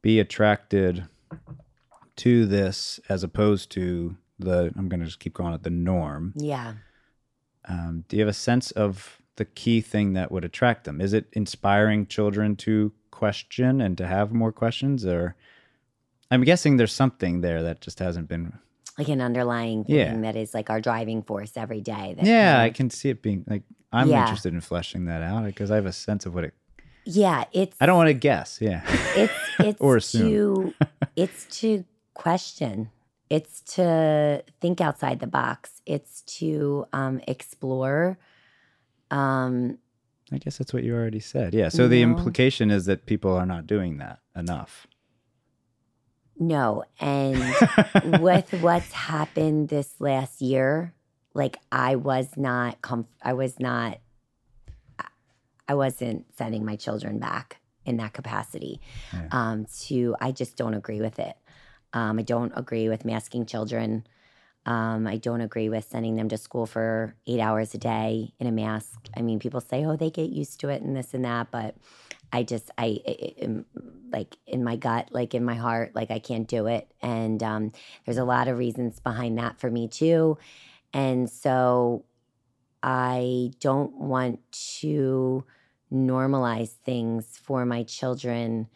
be 0.00 0.18
attracted 0.20 1.04
to 2.16 2.46
this 2.46 2.98
as 3.08 3.22
opposed 3.22 3.70
to 3.72 4.16
the 4.38 4.72
I'm 4.76 4.88
going 4.88 5.00
to 5.00 5.06
just 5.06 5.20
keep 5.20 5.34
calling 5.34 5.52
it 5.54 5.62
the 5.62 5.70
norm. 5.70 6.32
Yeah. 6.36 6.74
Um, 7.68 8.04
do 8.08 8.16
you 8.16 8.22
have 8.22 8.30
a 8.30 8.32
sense 8.32 8.70
of 8.70 9.18
the 9.38 9.44
key 9.46 9.80
thing 9.80 10.12
that 10.12 10.30
would 10.30 10.44
attract 10.44 10.84
them? 10.84 11.00
Is 11.00 11.12
it 11.12 11.26
inspiring 11.32 12.06
children 12.06 12.54
to 12.56 12.92
question 13.10 13.80
and 13.80 13.96
to 13.98 14.06
have 14.06 14.32
more 14.32 14.52
questions, 14.52 15.04
or 15.04 15.34
I'm 16.30 16.44
guessing 16.44 16.76
there's 16.76 16.92
something 16.92 17.40
there 17.40 17.62
that 17.64 17.80
just 17.80 17.98
hasn't 17.98 18.28
been. 18.28 18.52
Like 18.98 19.08
an 19.08 19.20
underlying 19.20 19.84
thing 19.84 19.96
Yeah. 19.96 20.20
that 20.22 20.36
is 20.36 20.52
like 20.54 20.70
our 20.70 20.80
driving 20.80 21.22
force 21.22 21.56
every 21.56 21.80
day. 21.80 22.14
That 22.16 22.26
Yeah, 22.26 22.52
kind 22.54 22.62
I 22.62 22.70
can 22.70 22.90
see 22.90 23.08
it 23.10 23.22
being 23.22 23.44
like 23.48 23.62
I'm 23.92 24.08
Yeah. 24.10 24.20
interested 24.22 24.52
in 24.52 24.60
fleshing 24.60 25.06
that 25.06 25.22
out 25.22 25.44
because 25.46 25.70
I 25.70 25.76
have 25.76 25.86
a 25.86 25.92
sense 25.92 26.26
of 26.26 26.34
what 26.34 26.44
it. 26.44 26.54
yeah, 27.04 27.44
it's 27.52 27.76
I 27.80 27.86
don't 27.86 27.96
want 27.96 28.08
to 28.08 28.14
guess. 28.14 28.58
Yeah, 28.60 28.82
it's 29.16 29.32
it's 29.60 29.80
Or 29.80 29.94
to 29.94 29.98
assume. 29.98 30.74
it's 31.16 31.46
to 31.60 31.84
question 32.14 32.90
it's 33.30 33.60
to 33.76 34.42
think 34.60 34.80
outside 34.80 35.20
the 35.20 35.26
box 35.26 35.80
it's 35.86 36.22
to 36.22 36.86
um, 36.92 37.20
explore 37.28 38.18
um, 39.10 39.78
I 40.32 40.38
guess 40.38 40.58
that's 40.58 40.72
what 40.74 40.84
you 40.84 40.94
already 40.94 41.20
said. 41.20 41.54
Yeah. 41.54 41.68
So 41.70 41.88
the 41.88 42.02
implication 42.02 42.70
is 42.70 42.84
that 42.86 43.06
people 43.06 43.32
are 43.32 43.46
not 43.46 43.66
doing 43.66 43.98
that 43.98 44.18
enough. 44.36 44.86
no 46.38 46.84
and 47.00 47.40
with 48.22 48.52
what's 48.60 48.92
happened 48.92 49.68
this 49.68 49.94
last 50.00 50.40
year 50.40 50.94
like 51.34 51.56
i 51.72 51.96
was 51.96 52.28
not 52.36 52.80
comf- 52.80 53.16
i 53.22 53.32
was 53.32 53.58
not 53.58 53.98
i 55.66 55.74
wasn't 55.74 56.24
sending 56.36 56.64
my 56.64 56.76
children 56.76 57.18
back 57.18 57.56
in 57.84 57.96
that 57.96 58.12
capacity 58.12 58.80
Yeah. 59.12 59.26
um, 59.32 59.66
to 59.86 60.14
i 60.20 60.30
just 60.30 60.56
don't 60.56 60.74
agree 60.74 61.00
with 61.00 61.18
it 61.18 61.36
um, 61.92 62.18
i 62.20 62.22
don't 62.22 62.52
agree 62.54 62.88
with 62.88 63.04
masking 63.04 63.44
children 63.44 64.06
um, 64.68 65.06
i 65.06 65.16
don't 65.16 65.40
agree 65.40 65.70
with 65.70 65.88
sending 65.88 66.14
them 66.16 66.28
to 66.28 66.36
school 66.36 66.66
for 66.66 67.14
eight 67.26 67.40
hours 67.40 67.72
a 67.72 67.78
day 67.78 68.34
in 68.38 68.46
a 68.46 68.52
mask. 68.52 69.08
I 69.16 69.22
mean 69.22 69.38
people 69.38 69.62
say 69.62 69.84
oh 69.86 69.96
they 69.96 70.10
get 70.10 70.28
used 70.28 70.60
to 70.60 70.68
it 70.68 70.82
and 70.82 70.94
this 70.94 71.14
and 71.14 71.24
that 71.24 71.50
but 71.50 71.74
i 72.32 72.42
just 72.42 72.70
i, 72.76 73.00
am 73.40 73.64
like 74.12 74.36
in 74.46 74.62
my 74.62 74.76
gut 74.76 75.08
like 75.10 75.34
in 75.34 75.42
my 75.42 75.54
heart 75.54 75.94
like 75.94 76.10
i 76.10 76.18
can't 76.18 76.46
do 76.46 76.66
it. 76.66 76.92
And 77.00 77.42
um, 77.42 77.72
there's 78.04 78.18
a 78.18 78.24
lot 78.24 78.46
of 78.46 78.58
reasons 78.58 79.00
behind 79.00 79.38
that 79.38 79.58
for 79.58 79.70
me 79.70 79.88
too. 79.88 80.38
And 80.92 81.28
so 81.30 82.04
i 82.82 83.50
don't 83.58 83.94
want 83.96 84.38
to 84.52 85.44
normalize 85.92 86.70
things 86.84 87.38
for 87.42 87.64
my 87.64 87.82
children 87.82 88.68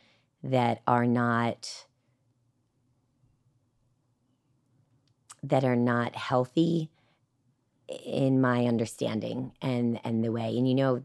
that 0.43 0.81
are 0.87 1.07
not 1.07 1.87
that 5.43 5.65
are 5.65 5.77
not 5.77 6.15
healthy 6.15 6.91
in 7.89 8.41
my 8.41 8.67
understanding 8.67 9.53
and 9.61 10.01
and 10.05 10.25
the 10.25 10.33
way. 10.33 10.57
And 10.57 10.69
you 10.69 10.75
know 10.75 11.03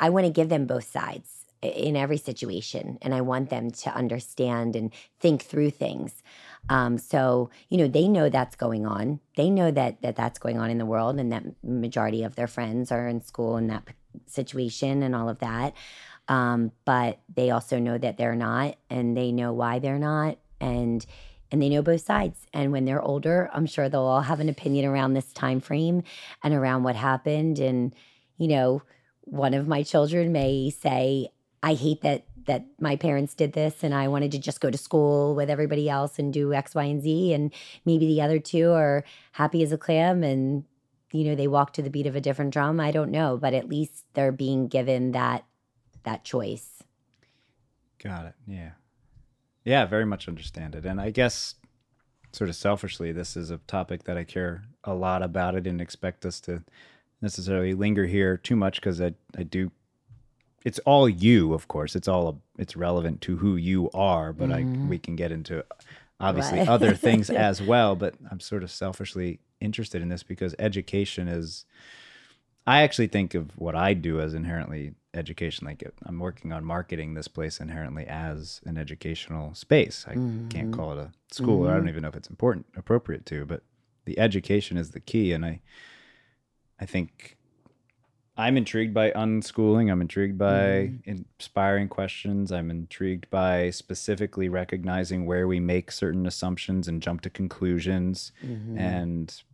i 0.00 0.10
want 0.10 0.26
to 0.26 0.32
give 0.32 0.48
them 0.48 0.66
both 0.66 0.88
sides 0.88 1.44
in 1.60 1.96
every 1.96 2.18
situation 2.18 2.98
and 3.02 3.12
i 3.12 3.20
want 3.20 3.50
them 3.50 3.68
to 3.68 3.92
understand 3.92 4.76
and 4.76 4.92
think 5.18 5.42
through 5.42 5.70
things. 5.70 6.22
Um, 6.68 6.98
so 6.98 7.50
you 7.68 7.78
know 7.78 7.88
they 7.88 8.08
know 8.08 8.28
that's 8.28 8.56
going 8.56 8.86
on. 8.86 9.20
They 9.36 9.50
know 9.50 9.70
that 9.70 10.02
that 10.02 10.16
that's 10.16 10.38
going 10.38 10.58
on 10.58 10.70
in 10.70 10.78
the 10.78 10.86
world 10.86 11.18
and 11.18 11.32
that 11.32 11.44
majority 11.62 12.24
of 12.24 12.34
their 12.34 12.46
friends 12.46 12.92
are 12.92 13.06
in 13.06 13.20
school 13.20 13.56
in 13.56 13.68
that 13.68 13.84
situation 14.26 15.02
and 15.02 15.14
all 15.14 15.28
of 15.28 15.38
that. 15.38 15.74
Um, 16.28 16.72
but 16.84 17.20
they 17.34 17.50
also 17.50 17.78
know 17.78 17.96
that 17.96 18.18
they're 18.18 18.36
not 18.36 18.76
and 18.90 19.16
they 19.16 19.32
know 19.32 19.52
why 19.52 19.78
they're 19.78 19.98
not 19.98 20.36
and 20.60 21.04
and 21.50 21.62
they 21.62 21.68
know 21.68 21.82
both 21.82 22.02
sides. 22.02 22.46
And 22.52 22.72
when 22.72 22.84
they're 22.84 23.02
older 23.02 23.50
i'm 23.52 23.66
sure 23.66 23.88
they'll 23.88 24.02
all 24.02 24.22
have 24.22 24.40
an 24.40 24.48
opinion 24.48 24.84
around 24.86 25.14
this 25.14 25.32
time 25.32 25.60
frame 25.60 26.02
and 26.42 26.54
around 26.54 26.82
what 26.82 26.96
happened. 26.96 27.58
And 27.58 27.94
you 28.36 28.48
know 28.48 28.82
one 29.22 29.54
of 29.54 29.68
my 29.68 29.82
children 29.82 30.32
may 30.32 30.70
say 30.70 31.28
i 31.62 31.74
hate 31.74 32.00
that 32.02 32.24
that 32.46 32.64
my 32.80 32.96
parents 32.96 33.34
did 33.34 33.52
this 33.52 33.84
and 33.84 33.94
i 33.94 34.08
wanted 34.08 34.32
to 34.32 34.38
just 34.38 34.60
go 34.60 34.70
to 34.70 34.78
school 34.78 35.34
with 35.34 35.50
everybody 35.50 35.88
else 35.90 36.18
and 36.18 36.32
do 36.32 36.54
x 36.54 36.74
y 36.74 36.84
and 36.84 37.02
z. 37.02 37.32
And 37.32 37.52
maybe 37.84 38.06
the 38.06 38.22
other 38.22 38.38
two 38.38 38.72
are 38.72 39.04
happy 39.32 39.62
as 39.62 39.72
a 39.72 39.78
clam 39.78 40.22
and 40.22 40.64
you 41.12 41.24
know 41.24 41.34
they 41.34 41.48
walk 41.48 41.72
to 41.74 41.82
the 41.82 41.90
beat 41.90 42.06
of 42.06 42.16
a 42.16 42.20
different 42.20 42.52
drum. 42.52 42.80
I 42.80 42.90
don't 42.90 43.10
know 43.10 43.36
but 43.36 43.54
at 43.54 43.68
least 43.68 44.04
they're 44.14 44.32
being 44.32 44.68
given 44.68 45.12
that 45.12 45.44
that 46.04 46.24
choice. 46.24 46.82
Got 48.02 48.26
it. 48.26 48.34
Yeah. 48.46 48.70
Yeah, 49.68 49.84
very 49.84 50.06
much 50.06 50.28
understand 50.28 50.74
it. 50.74 50.86
And 50.86 50.98
I 50.98 51.10
guess 51.10 51.54
sort 52.32 52.48
of 52.48 52.56
selfishly, 52.56 53.12
this 53.12 53.36
is 53.36 53.50
a 53.50 53.58
topic 53.66 54.04
that 54.04 54.16
I 54.16 54.24
care 54.24 54.64
a 54.82 54.94
lot 54.94 55.22
about. 55.22 55.54
I 55.54 55.60
didn't 55.60 55.82
expect 55.82 56.24
us 56.24 56.40
to 56.40 56.64
necessarily 57.20 57.74
linger 57.74 58.06
here 58.06 58.38
too 58.38 58.56
much 58.56 58.76
because 58.76 58.98
I, 58.98 59.12
I 59.36 59.42
do 59.42 59.70
it's 60.64 60.78
all 60.80 61.06
you, 61.06 61.52
of 61.52 61.68
course. 61.68 61.94
It's 61.94 62.08
all 62.08 62.40
it's 62.58 62.76
relevant 62.76 63.20
to 63.22 63.36
who 63.36 63.56
you 63.56 63.90
are, 63.92 64.32
but 64.32 64.50
I 64.50 64.62
mm-hmm. 64.62 64.88
we 64.88 64.98
can 64.98 65.16
get 65.16 65.32
into 65.32 65.62
obviously 66.18 66.60
Right. 66.60 66.68
other 66.68 66.94
things 66.94 67.28
as 67.48 67.60
well. 67.60 67.94
But 67.94 68.14
I'm 68.30 68.40
sort 68.40 68.62
of 68.62 68.70
selfishly 68.70 69.38
interested 69.60 70.00
in 70.00 70.08
this 70.08 70.22
because 70.22 70.54
education 70.58 71.28
is 71.28 71.66
I 72.68 72.82
actually 72.82 73.06
think 73.06 73.34
of 73.34 73.50
what 73.56 73.74
I 73.74 73.94
do 73.94 74.20
as 74.20 74.34
inherently 74.34 74.92
education. 75.14 75.66
Like 75.66 75.82
uh, 75.84 75.90
I'm 76.04 76.18
working 76.18 76.52
on 76.52 76.66
marketing 76.66 77.14
this 77.14 77.26
place 77.26 77.60
inherently 77.60 78.06
as 78.06 78.60
an 78.66 78.76
educational 78.76 79.54
space. 79.54 80.04
I 80.06 80.12
can't 80.12 80.52
mm-hmm. 80.52 80.74
call 80.74 80.92
it 80.92 80.98
a 80.98 81.10
school, 81.32 81.66
or 81.66 81.70
I 81.70 81.72
don't 81.72 81.80
mm-hmm. 81.80 81.88
even 81.88 82.02
know 82.02 82.10
if 82.10 82.16
it's 82.16 82.28
important, 82.28 82.66
appropriate 82.76 83.24
to. 83.26 83.46
But 83.46 83.62
the 84.04 84.18
education 84.18 84.76
is 84.76 84.90
the 84.90 85.00
key, 85.00 85.32
and 85.32 85.46
I, 85.46 85.60
I 86.78 86.84
think 86.84 87.38
I'm 88.36 88.58
intrigued 88.58 88.92
by 88.92 89.12
unschooling. 89.12 89.90
I'm 89.90 90.02
intrigued 90.02 90.36
by 90.36 90.90
mm-hmm. 90.90 91.10
inspiring 91.10 91.88
questions. 91.88 92.52
I'm 92.52 92.70
intrigued 92.70 93.30
by 93.30 93.70
specifically 93.70 94.50
recognizing 94.50 95.24
where 95.24 95.48
we 95.48 95.58
make 95.58 95.90
certain 95.90 96.26
assumptions 96.26 96.86
and 96.86 97.00
jump 97.00 97.22
to 97.22 97.30
conclusions 97.30 98.30
and 98.78 99.30
f- 99.30 99.44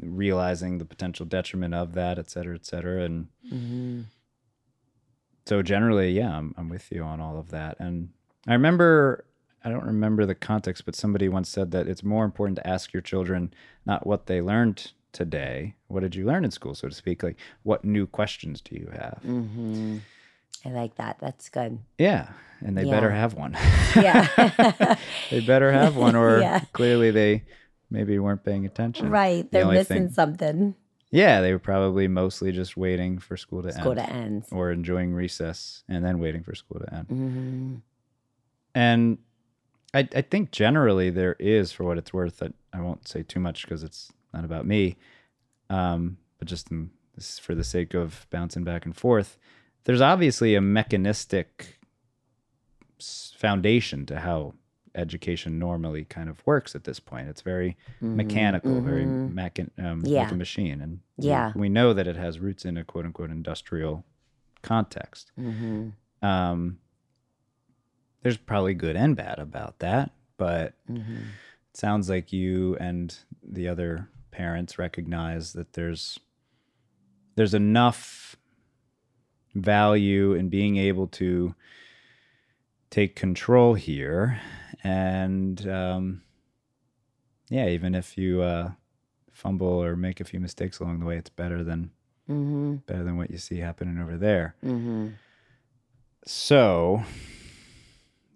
realizing 0.00 0.78
the 0.78 0.84
potential 0.84 1.26
detriment 1.26 1.74
of 1.74 1.94
that, 1.94 2.18
et 2.18 2.30
cetera, 2.30 2.54
et 2.54 2.64
cetera. 2.66 3.02
And 3.04 3.28
mm-hmm. 3.52 4.00
so 5.46 5.62
generally, 5.62 6.12
yeah, 6.12 6.36
I'm, 6.36 6.54
I'm 6.56 6.68
with 6.68 6.90
you 6.92 7.02
on 7.02 7.20
all 7.20 7.38
of 7.38 7.50
that. 7.50 7.76
And 7.78 8.10
I 8.46 8.52
remember, 8.52 9.24
I 9.64 9.70
don't 9.70 9.84
remember 9.84 10.26
the 10.26 10.34
context, 10.34 10.84
but 10.84 10.94
somebody 10.94 11.28
once 11.28 11.48
said 11.48 11.70
that 11.72 11.88
it's 11.88 12.02
more 12.02 12.24
important 12.24 12.56
to 12.56 12.66
ask 12.66 12.92
your 12.92 13.02
children 13.02 13.52
not 13.86 14.06
what 14.06 14.26
they 14.26 14.40
learned 14.40 14.92
today, 15.12 15.74
what 15.88 16.00
did 16.00 16.14
you 16.14 16.26
learn 16.26 16.44
in 16.44 16.50
school, 16.50 16.74
so 16.74 16.88
to 16.88 16.94
speak, 16.94 17.22
like 17.22 17.36
what 17.62 17.84
new 17.84 18.06
questions 18.06 18.60
do 18.60 18.76
you 18.76 18.88
have? 18.92 19.20
Mm-hmm. 19.26 19.98
i 20.66 20.68
like 20.70 20.94
that 20.96 21.16
that's 21.20 21.48
good 21.48 21.78
Yeah, 21.98 22.28
and 22.60 22.76
they 22.76 22.84
better 22.84 23.10
have 23.10 23.34
one. 23.34 23.56
yeah 23.96 24.96
they 25.30 25.40
better 25.40 25.72
have 25.72 25.96
one, 25.96 26.14
or 26.14 26.40
Yeah. 26.42 26.60
clearly 26.74 27.10
they 27.10 27.44
maybe 27.90 28.18
weren't 28.18 28.44
paying 28.44 28.66
attention. 28.66 29.10
right 29.10 29.50
The 29.50 29.58
they're 29.58 29.66
missing 29.66 29.96
thing- 30.06 30.10
something 30.10 30.74
Yeah, 31.10 31.40
they 31.40 31.52
were 31.52 31.58
probably 31.58 32.06
mostly 32.08 32.52
just 32.52 32.76
waiting 32.76 33.18
for 33.18 33.36
school 33.36 33.62
to 33.62 33.72
school 33.72 33.98
end, 33.98 34.00
to 34.00 34.12
end 34.12 34.44
or 34.52 34.70
enjoying 34.72 35.14
recess 35.14 35.82
and 35.88 36.04
then 36.04 36.18
waiting 36.18 36.42
for 36.42 36.54
school 36.54 36.80
to 36.80 36.94
end. 36.94 37.08
mm-hmm. 37.08 37.74
And 38.74 39.18
I, 39.94 40.06
I 40.14 40.20
think 40.22 40.50
generally 40.50 41.08
there 41.10 41.34
is, 41.38 41.72
for 41.72 41.84
what 41.84 41.96
it's 41.98 42.12
worth, 42.12 42.38
that 42.40 42.52
I 42.72 42.80
won't 42.82 43.08
say 43.08 43.22
too 43.22 43.40
much 43.40 43.62
because 43.62 43.82
it's 43.82 44.12
not 44.34 44.44
about 44.44 44.66
me, 44.66 44.96
um, 45.70 46.18
but 46.38 46.46
just 46.46 46.70
in, 46.70 46.90
this 47.14 47.38
for 47.38 47.54
the 47.54 47.64
sake 47.64 47.94
of 47.94 48.26
bouncing 48.30 48.64
back 48.64 48.84
and 48.84 48.94
forth. 48.94 49.38
There's 49.84 50.02
obviously 50.02 50.54
a 50.54 50.60
mechanistic 50.60 51.78
foundation 53.00 54.04
to 54.06 54.20
how 54.20 54.54
education 54.94 55.58
normally 55.58 56.04
kind 56.04 56.28
of 56.28 56.44
works 56.46 56.74
at 56.74 56.84
this 56.84 56.98
point. 57.00 57.28
It's 57.28 57.42
very 57.42 57.76
mechanical, 58.00 58.80
very 58.80 59.04
mechan- 59.04 59.70
um, 59.78 60.02
Mm-hmm. 60.02 60.06
Yeah. 60.06 60.22
like 60.22 60.32
a 60.32 60.36
machine, 60.36 60.80
and 60.80 61.00
we- 61.16 61.26
Yeah. 61.28 61.52
we, 61.54 61.68
know 61.68 61.92
that 61.92 62.06
it 62.06 62.16
has 62.16 62.38
roots 62.40 62.64
in 62.64 62.76
a 62.76 62.84
quote 62.84 63.04
unquote 63.04 63.30
industrial 63.30 64.04
context. 64.62 65.30
Mm-hmm. 65.38 65.90
Um, 66.26 66.78
there's 68.22 68.36
probably 68.36 68.74
good 68.74 68.96
and 68.96 69.14
bad 69.16 69.38
about 69.38 69.78
that, 69.80 70.10
but 70.36 70.74
Mm-hmm. 70.90 71.14
it 71.70 71.76
sounds 71.76 72.08
like 72.08 72.32
you 72.32 72.76
and 72.76 73.16
the 73.42 73.68
other 73.68 74.08
parents 74.30 74.78
recognize 74.78 75.52
that 75.54 75.72
there's 75.74 76.18
there's 77.36 77.54
enough 77.54 78.36
value 79.54 80.32
in 80.34 80.48
being 80.48 80.76
able 80.76 81.06
to 81.06 81.54
take 82.90 83.14
control 83.16 83.74
here 83.74 84.40
and 84.84 85.68
um, 85.68 86.22
yeah 87.48 87.66
even 87.68 87.94
if 87.94 88.16
you 88.18 88.42
uh, 88.42 88.70
fumble 89.32 89.66
or 89.82 89.96
make 89.96 90.20
a 90.20 90.24
few 90.24 90.40
mistakes 90.40 90.78
along 90.80 91.00
the 91.00 91.06
way, 91.06 91.16
it's 91.16 91.30
better 91.30 91.62
than 91.64 91.90
Mm-hmm. 92.28 92.74
better 92.86 93.04
than 93.04 93.16
what 93.16 93.30
you 93.30 93.38
see 93.38 93.56
happening 93.58 93.98
over 93.98 94.18
there. 94.18 94.54
Mm-hmm. 94.62 95.08
So, 96.26 97.02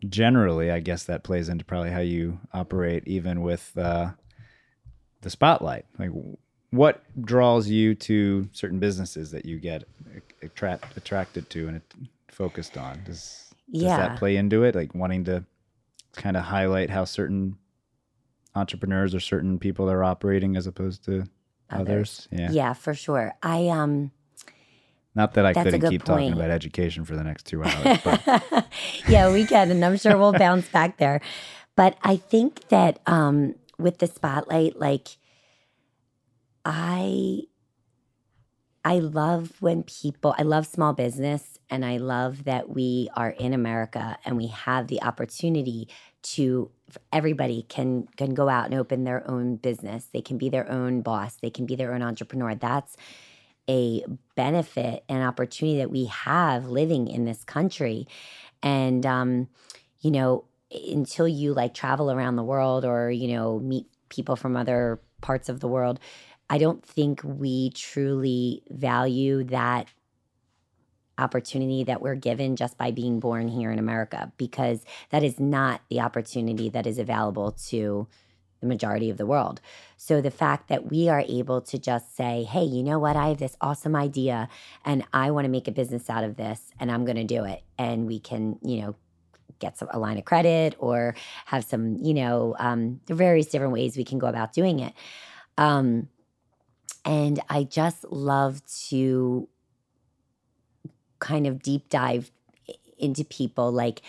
generally, 0.09 0.70
I 0.70 0.80
guess 0.80 1.05
that 1.05 1.22
plays 1.24 1.49
into 1.51 1.64
probably 1.64 1.90
how 1.90 2.01
you 2.01 2.40
operate, 2.55 3.03
even 3.07 3.43
with 3.43 3.76
uh, 3.76 4.12
the 5.20 5.28
spotlight. 5.28 5.84
Like, 5.99 6.11
what 6.70 7.03
draws 7.22 7.68
you 7.68 7.95
to 7.97 8.49
certain 8.53 8.78
businesses 8.78 9.30
that 9.32 9.45
you 9.45 9.59
get 9.59 9.84
attract, 10.43 10.97
attracted 10.97 11.51
to 11.51 11.68
and 11.68 11.80
focused 12.28 12.78
on? 12.78 13.03
Does, 13.05 13.53
does 13.70 13.82
Yeah. 13.82 13.97
that 13.99 14.16
play 14.16 14.36
into 14.36 14.62
it? 14.64 14.74
Like 14.74 14.95
wanting 14.95 15.24
to 15.24 15.45
kind 16.14 16.36
of 16.36 16.44
highlight 16.44 16.90
how 16.90 17.04
certain 17.04 17.56
entrepreneurs 18.54 19.14
or 19.14 19.20
certain 19.20 19.58
people 19.58 19.90
are 19.90 20.04
operating 20.04 20.56
as 20.56 20.66
opposed 20.66 21.04
to 21.06 21.24
others? 21.70 22.28
Yeah. 22.30 22.50
yeah, 22.50 22.72
for 22.74 22.94
sure. 22.94 23.34
I 23.42 23.68
um 23.68 24.10
Not 25.14 25.34
that 25.34 25.46
I 25.46 25.52
That's 25.52 25.70
couldn't 25.70 25.88
keep 25.90 26.04
talking 26.04 26.32
about 26.32 26.50
education 26.50 27.04
for 27.04 27.16
the 27.16 27.24
next 27.24 27.46
two 27.46 27.62
hours, 27.62 27.98
but 28.04 28.66
yeah, 29.08 29.32
we 29.32 29.46
can, 29.46 29.70
and 29.70 29.84
I'm 29.84 29.96
sure 29.96 30.16
we'll 30.18 30.32
bounce 30.32 30.68
back 30.68 30.98
there. 30.98 31.20
But 31.76 31.96
I 32.02 32.16
think 32.16 32.68
that 32.68 33.00
um, 33.06 33.54
with 33.78 33.98
the 33.98 34.06
spotlight, 34.06 34.78
like 34.78 35.08
I, 36.64 37.42
I 38.85 38.99
love 38.99 39.61
when 39.61 39.85
people. 39.85 40.35
I 40.39 40.43
love 40.43 40.66
small 40.66 40.93
business, 40.93 41.59
and 41.70 41.85
I 41.85 41.99
love 41.99 42.45
that 42.45 42.68
we 42.68 43.09
are 43.14 43.30
in 43.30 43.55
America 43.55 44.18
and 44.24 44.37
we 44.37 44.49
have 44.49 44.89
the 44.89 45.03
opportunity 45.03 45.89
to. 46.22 46.70
Everybody 47.12 47.64
can 47.68 48.09
can 48.16 48.35
go 48.35 48.49
out 48.49 48.66
and 48.66 48.74
open 48.74 49.05
their 49.05 49.28
own 49.30 49.57
business. 49.57 50.07
They 50.12 50.20
can 50.20 50.37
be 50.37 50.49
their 50.49 50.70
own 50.70 51.03
boss. 51.03 51.37
They 51.37 51.51
can 51.51 51.64
be 51.64 51.76
their 51.76 51.95
own 51.95 52.03
entrepreneur. 52.03 52.55
That's 52.55 52.97
a 53.68 54.05
benefit 54.35 55.05
and 55.09 55.22
opportunity 55.22 55.78
that 55.78 55.91
we 55.91 56.07
have 56.07 56.66
living 56.66 57.09
in 57.09 57.24
this 57.24 57.45
country. 57.45 58.07
And, 58.62 59.05
um, 59.07 59.49
you 60.01 60.11
know, 60.11 60.45
until 60.70 61.28
you 61.28 61.55
like 61.55 61.74
travel 61.74 62.11
around 62.11 62.37
the 62.37 62.43
world 62.43 62.85
or, 62.85 63.11
you 63.11 63.37
know, 63.37 63.59
meet 63.61 63.87
people 64.09 64.37
from 64.37 64.57
other 64.57 65.01
parts 65.20 65.49
of 65.49 65.61
the 65.61 65.68
world, 65.68 66.01
I 66.53 66.59
don't 66.59 66.84
think 66.84 67.22
we 67.24 67.70
truly 67.70 68.62
value 68.68 69.42
that 69.44 69.88
opportunity 71.16 71.84
that 71.84 72.03
we're 72.03 72.14
given 72.14 72.57
just 72.57 72.76
by 72.76 72.90
being 72.90 73.20
born 73.20 73.48
here 73.48 73.72
in 73.72 73.78
America 73.78 74.30
because 74.36 74.84
that 75.09 75.22
is 75.22 75.40
not 75.40 75.80
the 75.88 76.00
opportunity 76.00 76.68
that 76.68 76.86
is 76.86 76.98
available 76.98 77.53
to 77.68 78.07
the 78.61 78.66
majority 78.66 79.09
of 79.09 79.16
the 79.16 79.24
world. 79.24 79.62
So 79.96 80.20
the 80.20 80.30
fact 80.30 80.68
that 80.68 80.90
we 80.90 81.09
are 81.09 81.24
able 81.26 81.62
to 81.62 81.78
just 81.78 82.14
say, 82.14 82.42
hey, 82.42 82.64
you 82.64 82.82
know 82.82 82.98
what? 82.98 83.16
I 83.16 83.28
have 83.28 83.38
this 83.38 83.57
awesome 83.62 83.96
idea 83.96 84.50
and 84.84 85.05
I 85.11 85.30
want 85.30 85.46
to 85.46 85.50
make 85.50 85.68
a 85.68 85.72
business 85.72 86.11
out 86.11 86.22
of 86.22 86.36
this 86.36 86.70
and 86.78 86.92
I'm 86.92 87.07
going 87.07 87.16
to 87.16 87.24
do 87.24 87.44
it. 87.44 87.62
And 87.78 88.07
we 88.07 88.20
can, 88.20 88.59
you 88.62 88.82
know, 88.82 88.96
get 89.59 89.78
some, 89.78 89.88
a 89.90 89.98
line 89.98 90.18
of 90.18 90.26
credit 90.26 90.74
or 90.78 91.14
have 91.46 91.64
some, 91.64 91.96
you 92.03 92.12
know, 92.12 92.55
um, 92.59 93.00
various 93.07 93.46
different 93.46 93.72
ways 93.72 93.96
we 93.96 94.05
can 94.05 94.18
go 94.18 94.26
about 94.26 94.53
doing 94.53 94.80
it. 94.80 94.92
Um, 95.57 96.09
and 97.05 97.40
I 97.48 97.64
just 97.64 98.05
love 98.05 98.62
to 98.88 99.48
kind 101.18 101.46
of 101.46 101.62
deep 101.62 101.88
dive 101.88 102.30
into 102.98 103.24
people 103.24 103.70
like 103.72 104.03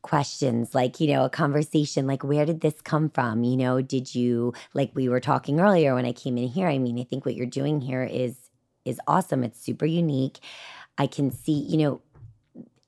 questions 0.00 0.74
like 0.74 1.00
you 1.00 1.08
know 1.08 1.24
a 1.24 1.30
conversation 1.30 2.06
like 2.06 2.22
where 2.22 2.46
did 2.46 2.60
this 2.60 2.80
come 2.80 3.08
from? 3.10 3.44
You 3.44 3.56
know 3.56 3.80
did 3.80 4.14
you 4.14 4.52
like 4.74 4.90
we 4.94 5.08
were 5.08 5.20
talking 5.20 5.60
earlier 5.60 5.94
when 5.94 6.06
i 6.06 6.12
came 6.12 6.38
in 6.38 6.48
here 6.48 6.68
i 6.68 6.78
mean 6.78 6.98
i 7.00 7.02
think 7.02 7.24
what 7.24 7.34
you're 7.34 7.46
doing 7.46 7.80
here 7.80 8.04
is 8.04 8.48
is 8.88 9.00
awesome. 9.06 9.44
It's 9.44 9.60
super 9.60 9.86
unique. 9.86 10.38
I 10.96 11.06
can 11.06 11.30
see 11.30 11.52
you 11.52 11.76
know 11.76 12.00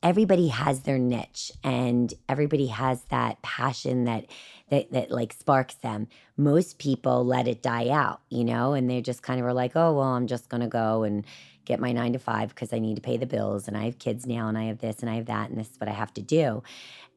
everybody 0.03 0.49
has 0.49 0.81
their 0.81 0.99
niche 0.99 1.53
and 1.63 2.15
everybody 2.29 2.67
has 2.69 3.03
that 3.05 3.41
passion 3.43 4.05
that 4.05 4.27
that 4.71 4.91
that 4.93 5.11
like 5.11 5.33
sparks 5.33 5.75
them. 5.75 6.09
Most 6.37 6.79
people 6.79 7.25
let 7.25 7.47
it 7.47 7.63
die 7.63 7.89
out 7.91 8.21
you 8.31 8.45
know 8.45 8.73
and 8.73 8.89
they 8.89 9.01
just 9.03 9.23
kind 9.23 9.41
of 9.41 9.47
are 9.47 9.53
like 9.53 9.73
oh 9.77 9.93
well 9.95 10.15
i'm 10.15 10.27
just 10.27 10.49
going 10.49 10.63
to 10.63 10.67
go 10.67 11.03
and 11.03 11.25
get 11.67 11.79
my 11.79 11.93
9 11.93 12.15
to 12.15 12.19
5 12.19 12.49
because 12.49 12.73
i 12.73 12.79
need 12.79 12.97
to 12.97 13.03
pay 13.03 13.17
the 13.17 13.27
bills 13.27 13.69
and 13.69 13.77
i 13.77 13.85
have 13.85 13.99
kids 13.99 14.27
now 14.27 14.49
and 14.49 14.57
i 14.57 14.65
have 14.65 14.79
this 14.79 15.01
and 15.01 15.11
i 15.11 15.15
have 15.15 15.27
that 15.27 15.51
and 15.51 15.59
this 15.59 15.71
is 15.71 15.79
what 15.79 15.89
i 15.89 15.93
have 15.93 16.13
to 16.15 16.23
do. 16.23 16.63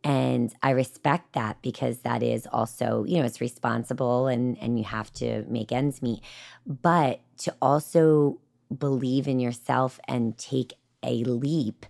And 0.04 0.54
i 0.62 0.72
respect 0.72 1.34
that 1.34 1.62
because 1.62 2.00
that 2.00 2.22
is 2.22 2.46
also 2.52 3.06
you 3.06 3.20
know 3.20 3.26
it's 3.26 3.40
responsible 3.40 4.28
and 4.28 4.58
and 4.60 4.78
you 4.78 4.84
have 4.84 5.12
to 5.14 5.46
make 5.48 5.72
ends 5.72 6.02
meet. 6.02 6.22
But 6.66 7.22
to 7.40 7.56
also 7.62 8.40
believe 8.78 9.28
in 9.28 9.40
yourself 9.40 10.00
and 10.08 10.38
take 10.38 10.74
a 11.04 11.24
leap 11.24 11.86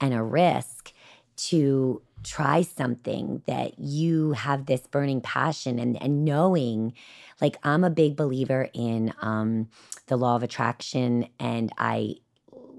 and 0.00 0.14
a 0.14 0.22
risk 0.22 0.92
to 1.36 2.02
try 2.24 2.62
something 2.62 3.42
that 3.46 3.78
you 3.78 4.32
have 4.32 4.66
this 4.66 4.86
burning 4.88 5.20
passion 5.20 5.78
and 5.78 6.00
and 6.02 6.24
knowing 6.24 6.92
like 7.40 7.56
I'm 7.62 7.84
a 7.84 7.90
big 7.90 8.16
believer 8.16 8.68
in 8.74 9.14
um 9.22 9.68
the 10.06 10.16
law 10.16 10.34
of 10.34 10.42
attraction 10.42 11.28
and 11.38 11.72
I 11.78 12.16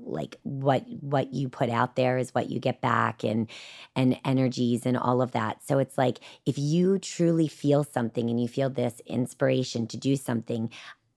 like 0.03 0.37
what 0.43 0.85
what 1.01 1.33
you 1.33 1.47
put 1.47 1.69
out 1.69 1.95
there 1.95 2.17
is 2.17 2.33
what 2.33 2.49
you 2.49 2.59
get 2.59 2.81
back 2.81 3.23
and 3.23 3.47
and 3.95 4.19
energies 4.25 4.85
and 4.85 4.97
all 4.97 5.21
of 5.21 5.31
that. 5.31 5.63
So 5.63 5.79
it's 5.79 5.97
like 5.97 6.19
if 6.45 6.57
you 6.57 6.99
truly 6.99 7.47
feel 7.47 7.83
something 7.83 8.29
and 8.29 8.41
you 8.41 8.47
feel 8.47 8.69
this 8.69 9.01
inspiration 9.05 9.87
to 9.87 9.97
do 9.97 10.15
something 10.15 10.69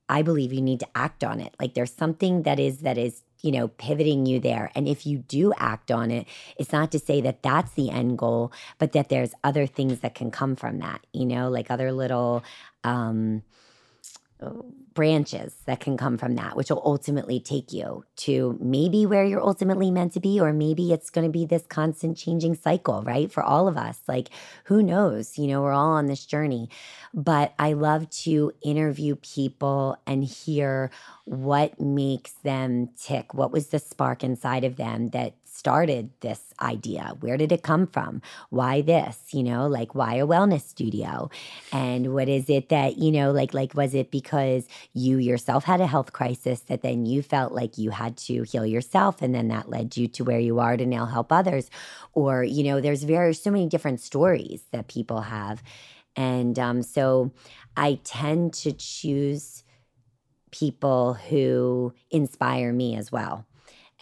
i 0.09 0.21
believe 0.21 0.51
you 0.53 0.61
need 0.61 0.79
to 0.79 0.87
act 0.95 1.23
on 1.23 1.39
it. 1.39 1.55
Like 1.59 1.73
there's 1.73 1.93
something 1.93 2.43
that 2.43 2.59
is 2.59 2.79
that 2.79 2.97
is 2.97 3.23
you 3.43 3.51
know 3.51 3.67
pivoting 3.67 4.25
you 4.25 4.39
there. 4.39 4.71
And 4.73 4.87
if 4.87 5.05
you 5.05 5.19
do 5.19 5.53
act 5.57 5.91
on 5.91 6.11
it 6.11 6.27
it's 6.57 6.71
not 6.71 6.91
to 6.91 6.99
say 6.99 7.21
that 7.21 7.43
that's 7.43 7.73
the 7.73 7.89
end 7.89 8.17
goal 8.17 8.51
but 8.79 8.93
that 8.93 9.09
there's 9.09 9.33
other 9.43 9.65
things 9.67 9.99
that 9.99 10.15
can 10.15 10.31
come 10.31 10.55
from 10.55 10.79
that 10.79 11.05
you 11.13 11.25
know 11.25 11.49
like 11.49 11.69
other 11.69 11.91
little 11.91 12.43
um 12.83 13.43
branches 14.93 15.55
that 15.65 15.79
can 15.79 15.97
come 15.97 16.17
from 16.17 16.35
that, 16.35 16.55
which 16.55 16.69
will 16.69 16.81
ultimately 16.85 17.39
take 17.39 17.73
you 17.73 18.05
to 18.15 18.57
maybe 18.61 19.05
where 19.05 19.25
you're 19.25 19.41
ultimately 19.41 19.89
meant 19.89 20.13
to 20.13 20.19
be, 20.19 20.39
or 20.39 20.53
maybe 20.53 20.93
it's 20.93 21.09
going 21.09 21.25
to 21.25 21.31
be 21.31 21.45
this 21.45 21.65
constant 21.65 22.17
changing 22.17 22.55
cycle, 22.55 23.01
right? 23.03 23.31
For 23.31 23.41
all 23.41 23.67
of 23.67 23.77
us. 23.77 23.99
Like, 24.07 24.29
who 24.65 24.83
knows? 24.83 25.37
You 25.37 25.47
know, 25.47 25.61
we're 25.61 25.73
all 25.73 25.93
on 25.93 26.07
this 26.07 26.25
journey. 26.25 26.69
But 27.13 27.53
I 27.57 27.73
love 27.73 28.09
to 28.21 28.51
interview 28.63 29.15
people 29.15 29.97
and 30.05 30.23
hear 30.23 30.91
what 31.25 31.79
makes 31.79 32.33
them 32.43 32.89
tick. 32.99 33.33
What 33.33 33.51
was 33.51 33.67
the 33.67 33.79
spark 33.79 34.23
inside 34.23 34.63
of 34.63 34.75
them 34.75 35.09
that 35.09 35.33
started 35.53 36.09
this 36.21 36.53
idea? 36.61 37.15
Where 37.19 37.37
did 37.37 37.51
it 37.51 37.61
come 37.61 37.87
from? 37.87 38.21
Why 38.49 38.81
this? 38.81 39.33
You 39.33 39.43
know, 39.43 39.67
like 39.67 39.93
why 39.93 40.15
a 40.15 40.25
wellness 40.25 40.61
studio? 40.61 41.29
And 41.71 42.13
what 42.13 42.27
is 42.27 42.49
it 42.49 42.69
that, 42.69 42.97
you 42.97 43.11
know, 43.11 43.31
like 43.31 43.53
like 43.53 43.73
was 43.75 43.93
it 43.93 44.11
because 44.11 44.67
you 44.93 45.17
yourself 45.17 45.63
had 45.63 45.79
a 45.79 45.87
health 45.87 46.11
crisis 46.11 46.61
that 46.61 46.81
then 46.81 47.05
you 47.05 47.21
felt 47.21 47.53
like 47.53 47.77
you 47.77 47.91
had 47.91 48.17
to 48.17 48.43
heal 48.43 48.65
yourself 48.65 49.21
and 49.21 49.33
then 49.33 49.47
that 49.49 49.69
led 49.69 49.95
you 49.95 50.07
to 50.09 50.23
where 50.23 50.39
you 50.39 50.59
are 50.59 50.75
to 50.75 50.85
now 50.85 51.05
help 51.05 51.31
others? 51.31 51.69
Or, 52.13 52.43
you 52.43 52.63
know, 52.63 52.81
there's 52.81 53.03
very 53.03 53.33
so 53.33 53.51
many 53.51 53.67
different 53.67 54.01
stories 54.01 54.63
that 54.71 54.87
people 54.87 55.21
have. 55.21 55.63
And 56.15 56.57
um, 56.59 56.81
so 56.81 57.31
I 57.77 57.99
tend 58.03 58.53
to 58.55 58.71
choose 58.71 59.63
people 60.51 61.15
who 61.15 61.93
inspire 62.11 62.71
me 62.71 62.95
as 62.95 63.11
well 63.11 63.45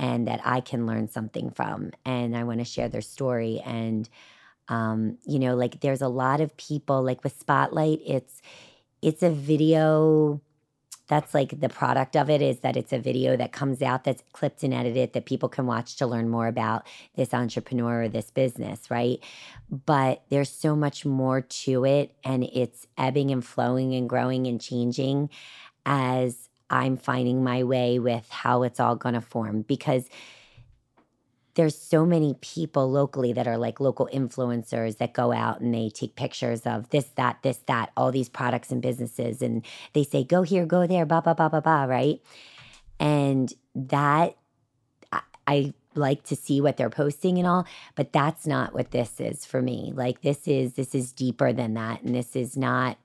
and 0.02 0.28
that 0.28 0.42
I 0.44 0.62
can 0.62 0.88
learn 0.88 1.08
something 1.08 1.52
from. 1.52 1.92
And 2.04 2.36
I 2.36 2.44
want 2.44 2.60
to 2.60 2.66
share 2.66 2.90
their 2.90 3.02
story. 3.02 3.62
And, 3.64 4.10
um, 4.68 5.20
you 5.28 5.38
know, 5.38 5.56
like 5.56 5.80
there's 5.82 6.02
a 6.02 6.08
lot 6.08 6.42
of 6.42 6.58
people 6.58 7.04
like 7.04 7.24
with 7.24 7.40
Spotlight, 7.40 8.00
it's, 8.04 8.42
it's 9.04 9.22
a 9.22 9.30
video 9.30 10.42
that's 11.08 11.36
like 11.36 11.60
the 11.60 11.70
product 11.70 12.16
of 12.16 12.30
it 12.30 12.42
is 12.42 12.62
that 12.62 12.78
it's 12.78 12.94
a 12.94 12.98
video 12.98 13.36
that 13.36 13.52
comes 13.52 13.82
out 13.82 14.04
that's 14.04 14.24
clipped 14.32 14.64
and 14.64 14.74
edited 14.74 15.14
that 15.14 15.26
people 15.26 15.50
can 15.50 15.68
watch 15.68 15.98
to 15.98 16.08
learn 16.08 16.30
more 16.30 16.48
about 16.48 16.88
this 17.16 17.34
entrepreneur 17.34 18.04
or 18.04 18.10
this 18.10 18.32
business, 18.32 18.90
right? 18.90 19.20
But 19.70 20.24
there's 20.30 20.50
so 20.50 20.76
much 20.76 21.06
more 21.06 21.42
to 21.42 21.86
it 21.86 22.16
and 22.24 22.46
it's 22.46 22.88
ebbing 22.98 23.30
and 23.30 23.46
flowing 23.46 23.94
and 23.94 24.10
growing 24.10 24.48
and 24.48 24.60
changing 24.60 25.30
as 25.86 26.50
I'm 26.72 26.98
finding 26.98 27.44
my 27.44 27.64
way 27.64 28.00
with 28.00 28.28
how 28.30 28.64
it's 28.64 28.80
all 28.80 28.96
going 28.96 29.16
to 29.16 29.22
form 29.22 29.62
because 29.64 30.10
there's 31.56 31.78
so 31.78 32.06
many 32.06 32.36
people 32.40 32.90
locally 32.90 33.34
that 33.34 33.48
are 33.48 33.58
like 33.58 33.82
local 33.82 34.10
influencers 34.14 34.98
that 35.00 35.14
go 35.14 35.34
out 35.34 35.60
and 35.60 35.74
they 35.74 35.90
take 35.90 36.16
pictures 36.16 36.62
of 36.62 36.90
this, 36.92 37.10
that, 37.16 37.40
this, 37.44 37.58
that, 37.68 37.92
all 37.98 38.12
these 38.12 38.30
products 38.30 38.72
and 38.72 38.82
businesses. 38.82 39.42
And 39.42 39.66
they 39.92 40.04
say, 40.04 40.24
go 40.24 40.44
here, 40.44 40.66
go 40.66 40.88
there, 40.88 41.06
blah, 41.06 41.20
blah, 41.20 41.34
blah, 41.34 41.50
blah, 41.50 41.60
blah, 41.60 41.84
right? 41.84 42.22
And 43.02 43.54
that 43.76 44.38
I, 45.12 45.22
I 45.46 45.74
like 45.94 46.24
to 46.24 46.38
see 46.38 46.62
what 46.62 46.78
they're 46.78 46.90
posting 46.90 47.38
and 47.38 47.46
all, 47.46 47.68
but 47.96 48.14
that's 48.14 48.48
not 48.48 48.74
what 48.74 48.92
this 48.92 49.20
is 49.20 49.46
for 49.46 49.62
me. 49.62 49.92
Like 49.94 50.22
this 50.22 50.48
is 50.48 50.74
this 50.74 50.96
is 50.96 51.12
deeper 51.12 51.52
than 51.52 51.74
that. 51.74 52.02
And 52.02 52.16
this 52.16 52.36
is 52.36 52.56
not 52.56 52.98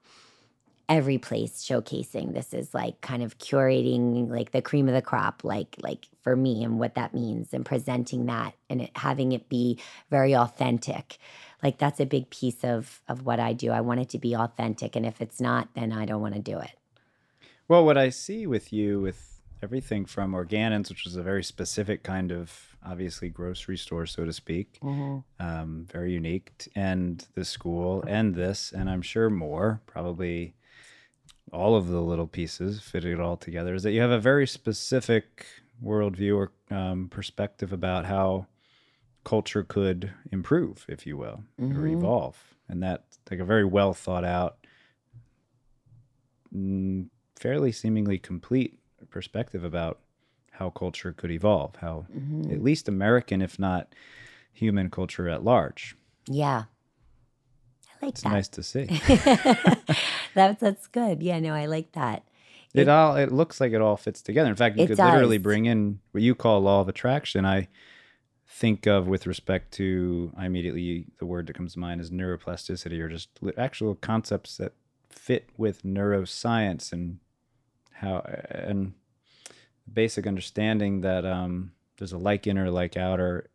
every 0.89 1.17
place 1.17 1.65
showcasing 1.65 2.33
this 2.33 2.53
is 2.53 2.73
like 2.73 3.01
kind 3.01 3.21
of 3.21 3.37
curating 3.39 4.29
like 4.29 4.51
the 4.51 4.61
cream 4.61 4.87
of 4.87 4.93
the 4.93 5.01
crop 5.01 5.43
like 5.43 5.75
like 5.81 6.07
for 6.21 6.35
me 6.35 6.63
and 6.63 6.79
what 6.79 6.95
that 6.95 7.13
means 7.13 7.53
and 7.53 7.65
presenting 7.65 8.25
that 8.27 8.53
and 8.69 8.81
it, 8.81 8.91
having 8.95 9.33
it 9.33 9.49
be 9.49 9.77
very 10.09 10.33
authentic. 10.33 11.17
Like 11.61 11.77
that's 11.77 11.99
a 11.99 12.05
big 12.05 12.29
piece 12.29 12.63
of 12.63 13.01
of 13.07 13.25
what 13.25 13.39
i 13.39 13.51
do. 13.53 13.71
I 13.71 13.81
want 13.81 13.99
it 13.99 14.09
to 14.09 14.17
be 14.17 14.35
authentic 14.35 14.95
and 14.95 15.05
if 15.05 15.21
it's 15.21 15.41
not 15.41 15.69
then 15.73 15.91
i 15.91 16.05
don't 16.05 16.21
want 16.21 16.35
to 16.35 16.41
do 16.41 16.59
it. 16.59 16.71
Well, 17.67 17.83
what 17.83 17.97
I 17.97 18.09
see 18.09 18.47
with 18.47 18.71
you, 18.71 19.01
with 19.01 19.41
everything 19.61 20.05
from 20.05 20.33
Organons, 20.33 20.89
which 20.89 21.05
is 21.05 21.17
a 21.17 21.23
very 21.23 21.43
specific 21.43 22.01
kind 22.01 22.31
of, 22.31 22.77
obviously, 22.85 23.27
grocery 23.27 23.77
store, 23.77 24.05
so 24.05 24.23
to 24.23 24.31
speak, 24.31 24.77
um, 25.39 25.85
very 25.91 26.13
unique, 26.13 26.69
and 26.75 27.27
the 27.35 27.43
school, 27.43 28.05
and 28.07 28.35
this, 28.35 28.71
and 28.71 28.89
I'm 28.89 29.01
sure 29.01 29.29
more, 29.29 29.81
probably 29.85 30.53
all 31.51 31.75
of 31.75 31.87
the 31.87 32.01
little 32.01 32.27
pieces 32.27 32.79
fitting 32.81 33.13
it 33.13 33.19
all 33.19 33.37
together, 33.37 33.73
is 33.75 33.83
that 33.83 33.91
you 33.91 34.01
have 34.01 34.11
a 34.11 34.19
very 34.19 34.45
specific 34.47 35.45
worldview 35.83 36.35
or 36.35 36.51
um, 36.75 37.07
perspective 37.09 37.71
about 37.71 38.05
how 38.05 38.47
culture 39.23 39.63
could 39.63 40.11
improve, 40.31 40.85
if 40.87 41.05
you 41.05 41.17
will, 41.17 41.43
or 41.59 41.85
evolve. 41.87 42.55
And 42.69 42.81
that's 42.83 43.19
like 43.29 43.39
a 43.39 43.45
very 43.45 43.65
well 43.65 43.93
thought 43.93 44.23
out, 44.25 44.57
mm, 46.55 47.07
fairly 47.35 47.71
seemingly 47.71 48.17
complete 48.17 48.79
perspective 49.09 49.63
about 49.63 49.99
how 50.51 50.69
culture 50.71 51.13
could 51.13 51.29
evolve, 51.31 51.75
how 51.77 52.07
at 52.51 52.63
least 52.63 52.87
American, 52.87 53.41
if 53.41 53.59
not 53.59 53.93
human 54.51 54.89
culture 54.89 55.29
at 55.29 55.43
large. 55.43 55.95
yeah 56.27 56.63
i 58.01 58.05
like 58.05 58.13
It's 58.13 58.21
that 58.23 58.29
nice 58.29 58.47
to 58.49 58.63
see. 58.63 58.87
that's 60.37 60.61
that's 60.61 60.87
good 60.87 61.21
yeah 61.21 61.39
no 61.39 61.53
i 61.53 61.65
like 61.65 61.91
that 61.91 62.23
it 62.73 62.89
all 62.89 63.15
it 63.15 63.31
looks 63.31 63.59
like 63.59 63.71
it 63.71 63.81
all 63.81 63.97
fits 63.97 64.21
together. 64.21 64.49
In 64.49 64.55
fact, 64.55 64.77
you 64.77 64.83
It 64.83 64.87
could 64.87 64.99
literally 64.99 65.37
bring 65.37 65.65
in 65.65 65.99
what 66.11 66.23
you 66.23 66.35
call 66.35 66.61
law 66.61 66.81
of 66.81 66.89
attraction. 66.89 67.45
I 67.45 67.67
think 68.47 68.85
of 68.85 69.07
with 69.07 69.27
respect 69.27 69.73
to 69.73 70.31
I 70.37 70.45
immediately 70.45 71.07
the 71.19 71.25
word 71.25 71.47
that 71.47 71.55
comes 71.55 71.73
to 71.73 71.79
mind 71.79 72.01
is 72.01 72.11
neuroplasticity 72.11 72.99
or 72.99 73.09
just 73.09 73.29
actual 73.57 73.95
concepts 73.95 74.57
that 74.57 74.73
fit 75.09 75.49
with 75.57 75.83
neuroscience 75.83 76.91
and 76.91 77.19
how 77.93 78.19
and 78.49 78.93
basic 79.91 80.27
understanding 80.27 81.01
that 81.01 81.25
um, 81.25 81.71
there's 81.97 82.13
a 82.13 82.17
like 82.17 82.47
inner 82.47 82.69
like 82.69 82.95
outer 82.95 83.49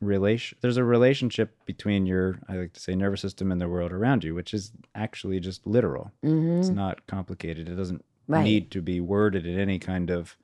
relation 0.00 0.58
there's 0.60 0.76
a 0.76 0.84
relationship 0.84 1.56
between 1.64 2.04
your 2.06 2.38
i 2.48 2.56
like 2.56 2.72
to 2.72 2.80
say 2.80 2.94
nervous 2.94 3.20
system 3.22 3.50
and 3.52 3.60
the 3.60 3.68
world 3.68 3.92
around 3.92 4.22
you 4.24 4.34
which 4.34 4.52
is 4.52 4.72
actually 4.94 5.40
just 5.40 5.66
literal 5.66 6.10
hmm 6.22 6.58
it's 6.58 6.70
not 6.70 7.06
complicated. 7.06 7.68
It 7.68 7.74
doesn't 7.76 8.04
Right. 8.26 8.42
need 8.44 8.70
to 8.70 8.80
be 8.80 9.00
worded 9.00 9.44
in 9.46 9.58
any 9.58 9.78
kind 9.78 10.10
of, 10.10 10.34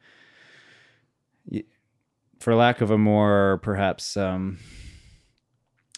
for 2.38 2.54
lack 2.54 2.80
of 2.82 2.90
a 2.90 2.98
more 2.98 3.58
perhaps 3.62 4.16
um, 4.18 4.58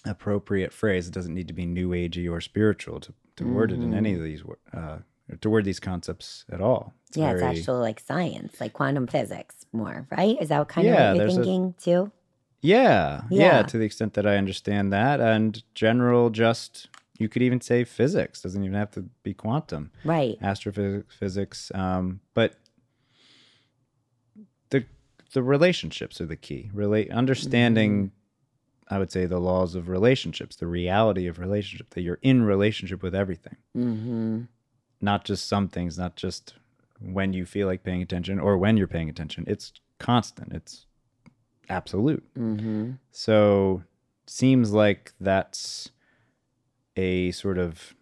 appropriate 0.04 0.72
phrase, 0.72 1.06
it 1.08 1.14
doesn't 1.14 1.34
need 1.34 1.48
to 1.48 1.54
be 1.54 1.66
new 1.66 1.90
agey 1.90 2.30
or 2.30 2.40
spiritual 2.40 3.00
to, 3.00 3.12
to 3.36 3.44
word 3.46 3.72
it 3.72 3.82
in 3.82 3.94
any 3.94 4.14
of 4.14 4.22
these 4.22 4.42
uh, 4.72 4.98
to 5.40 5.50
word 5.50 5.64
these 5.64 5.80
concepts 5.80 6.44
at 6.50 6.60
all. 6.60 6.92
It's 7.08 7.16
yeah, 7.16 7.32
very- 7.34 7.50
it's 7.50 7.58
actually 7.60 7.80
like 7.80 8.00
science, 8.00 8.60
like 8.60 8.72
quantum 8.72 9.06
physics, 9.06 9.66
more 9.72 10.06
right? 10.16 10.36
Is 10.40 10.48
that 10.50 10.68
kind 10.68 10.86
Yeah, 10.86 10.92
of 10.92 10.98
what 10.98 11.16
you're 11.16 11.18
there's 11.26 11.36
a- 11.38 11.44
thinking 11.44 11.74
too? 11.80 12.12
Yeah, 12.62 13.22
yeah, 13.28 13.56
Yeah. 13.58 13.62
to 13.64 13.76
the 13.78 13.84
extent 13.84 14.14
that 14.14 14.26
I 14.26 14.36
understand 14.36 14.92
that, 14.92 15.20
and 15.20 15.62
general, 15.74 16.30
just 16.30 16.88
you 17.18 17.28
could 17.28 17.42
even 17.42 17.60
say 17.60 17.84
physics 17.84 18.40
doesn't 18.42 18.62
even 18.64 18.74
have 18.76 18.90
to 18.92 19.02
be 19.22 19.34
quantum. 19.34 19.90
Right. 20.04 20.36
astrophysics 20.40 21.14
physics. 21.14 21.70
um, 21.74 22.20
but 22.34 22.54
the 24.70 24.84
the 25.34 25.42
relationships 25.42 26.20
are 26.20 26.26
the 26.26 26.36
key 26.36 26.70
relate 26.72 27.10
understanding 27.10 28.10
i 28.88 28.98
would 28.98 29.10
say 29.12 29.26
the 29.26 29.38
laws 29.38 29.74
of 29.74 29.88
relationships 29.88 30.56
the 30.56 30.66
reality 30.66 31.26
of 31.26 31.38
relationship 31.38 31.90
that 31.90 32.02
you're 32.02 32.18
in 32.22 32.42
relationship 32.42 33.02
with 33.02 33.14
everything 33.14 33.56
Mm-hmm. 33.76 34.42
not 35.00 35.24
just 35.24 35.46
some 35.48 35.68
things 35.68 35.98
not 35.98 36.16
just 36.16 36.54
when 37.00 37.32
you 37.32 37.44
feel 37.46 37.66
like 37.66 37.82
paying 37.82 38.02
attention 38.02 38.38
or 38.38 38.56
when 38.58 38.76
you're 38.76 38.86
paying 38.88 39.08
attention 39.10 39.44
it's 39.46 39.72
constant 39.98 40.52
it's 40.52 40.86
absolute 41.72 42.22
Mm-hmm. 42.34 42.92
so 43.10 43.82
seems 44.26 44.72
like 44.72 45.12
that's 45.20 45.90
a 46.96 47.30
sort 47.32 47.58
of 47.58 47.94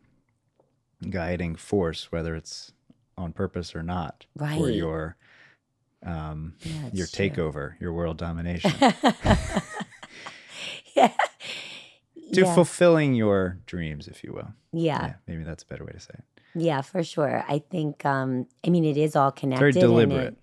guiding 1.09 1.57
force, 1.57 2.11
whether 2.13 2.35
it's 2.35 2.73
on 3.17 3.33
purpose 3.33 3.75
or 3.75 3.83
not, 3.83 4.27
for 4.37 4.69
your 4.71 5.17
um, 6.05 6.55
Yeah, 6.61 6.73
your 6.93 7.05
it's 7.05 7.13
true. 7.13 7.29
takeover, 7.31 7.75
your 7.81 7.93
world 7.93 8.17
domination, 8.19 8.73
yeah. 10.97 11.13
to 12.33 12.41
yeah. 12.43 12.55
fulfilling 12.55 13.15
your 13.15 13.59
dreams, 13.67 14.09
if 14.09 14.23
you 14.25 14.33
will. 14.33 14.49
yeah. 14.73 15.15
maybe 15.27 15.43
that's 15.45 15.63
a 15.63 15.67
better 15.67 15.85
way 15.85 15.93
to 15.93 16.01
say 16.01 16.15
it. 16.15 16.25
Yeah, 16.55 16.81
for 16.81 17.03
sure. 17.05 17.45
I 17.49 17.61
think 17.71 18.05
um 18.05 18.47
I 18.67 18.71
mean 18.71 18.85
it 18.85 18.97
is 18.97 19.15
all 19.15 19.31
connected. 19.31 19.61
Very 19.61 19.73
deliberate. 19.73 20.35
It, 20.35 20.39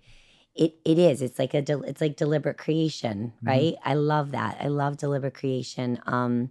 it 0.58 0.74
it 0.84 0.98
is. 0.98 1.22
It's 1.22 1.38
like 1.38 1.54
a 1.54 1.62
del- 1.62 1.84
it's 1.84 2.00
like 2.02 2.16
deliberate 2.16 2.58
creation, 2.58 3.32
Mm-hmm. 3.38 3.48
right? 3.48 3.74
I 3.84 3.94
love 3.94 4.32
that. 4.32 4.58
I 4.60 4.68
love 4.68 4.98
deliberate 4.98 5.34
creation. 5.34 6.00
Um 6.06 6.50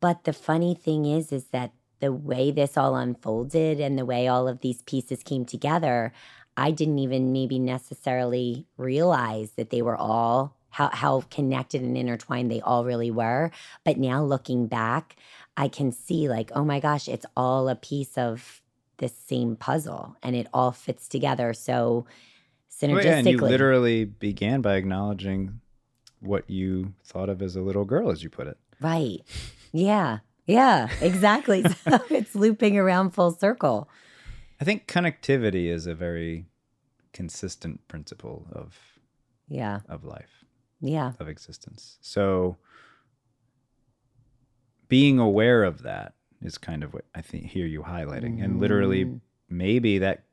but 0.00 0.24
the 0.24 0.32
funny 0.32 0.74
thing 0.74 1.06
is 1.06 1.32
is 1.32 1.46
that 1.46 1.72
the 2.00 2.12
way 2.12 2.50
this 2.50 2.76
all 2.76 2.96
unfolded 2.96 3.80
and 3.80 3.96
the 3.96 4.04
way 4.04 4.28
all 4.28 4.48
of 4.48 4.60
these 4.60 4.82
pieces 4.82 5.22
came 5.22 5.44
together, 5.44 6.12
I 6.56 6.72
didn't 6.72 6.98
even 6.98 7.32
maybe 7.32 7.58
necessarily 7.58 8.66
realize 8.76 9.52
that 9.52 9.70
they 9.70 9.82
were 9.82 9.96
all 9.96 10.56
how 10.70 10.90
how 10.92 11.20
connected 11.30 11.82
and 11.82 11.96
intertwined 11.96 12.50
they 12.50 12.60
all 12.60 12.84
really 12.84 13.10
were. 13.10 13.50
But 13.84 13.98
now 13.98 14.22
looking 14.24 14.66
back, 14.66 15.16
I 15.56 15.68
can 15.68 15.92
see 15.92 16.28
like, 16.28 16.50
oh 16.54 16.64
my 16.64 16.80
gosh, 16.80 17.08
it's 17.08 17.26
all 17.36 17.68
a 17.68 17.76
piece 17.76 18.18
of 18.18 18.60
this 18.98 19.16
same 19.16 19.56
puzzle 19.56 20.16
and 20.22 20.36
it 20.36 20.46
all 20.52 20.72
fits 20.72 21.08
together 21.08 21.52
so 21.54 22.06
Well, 22.82 22.90
synergistically. 22.90 23.04
yeah, 23.04 23.16
and 23.18 23.26
you 23.28 23.36
literally 23.38 24.04
began 24.04 24.60
by 24.60 24.74
acknowledging 24.76 25.60
what 26.20 26.48
you 26.50 26.94
thought 27.04 27.28
of 27.28 27.40
as 27.42 27.56
a 27.56 27.60
little 27.62 27.84
girl, 27.84 28.10
as 28.10 28.22
you 28.22 28.30
put 28.30 28.46
it. 28.46 28.58
right. 28.80 29.20
Yeah. 29.72 30.18
Yeah, 30.46 30.88
exactly. 31.00 31.62
so 31.88 32.00
it's 32.10 32.34
looping 32.34 32.76
around 32.76 33.10
full 33.10 33.30
circle. 33.30 33.88
I 34.60 34.64
think 34.64 34.86
connectivity 34.86 35.66
is 35.68 35.86
a 35.86 35.94
very 35.94 36.46
consistent 37.12 37.86
principle 37.88 38.46
of 38.52 38.76
Yeah. 39.48 39.80
of 39.88 40.04
life. 40.04 40.44
Yeah. 40.80 41.12
of 41.20 41.28
existence. 41.28 41.98
So 42.00 42.56
being 44.88 45.18
aware 45.18 45.64
of 45.64 45.82
that 45.82 46.14
is 46.42 46.58
kind 46.58 46.82
of 46.82 46.92
what 46.92 47.04
I 47.14 47.22
think 47.22 47.46
hear 47.46 47.66
you 47.66 47.82
highlighting. 47.82 48.42
And 48.44 48.60
literally 48.60 49.04
Mm. 49.04 49.20
maybe 49.48 49.98
that 49.98 50.24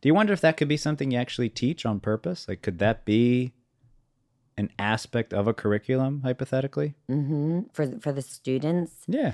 do 0.00 0.08
you 0.08 0.14
wonder 0.14 0.32
if 0.32 0.40
that 0.40 0.56
could 0.56 0.68
be 0.68 0.76
something 0.76 1.10
you 1.10 1.18
actually 1.18 1.48
teach 1.48 1.84
on 1.86 2.00
purpose? 2.00 2.46
Like 2.48 2.62
could 2.62 2.78
that 2.78 3.04
be 3.04 3.52
an 4.58 4.70
aspect 4.78 5.34
of 5.34 5.46
a 5.46 5.54
curriculum 5.54 6.22
hypothetically? 6.24 6.94
hmm 7.08 7.60
For 7.72 7.98
for 8.00 8.12
the 8.12 8.22
students, 8.22 8.92
Yeah. 9.06 9.32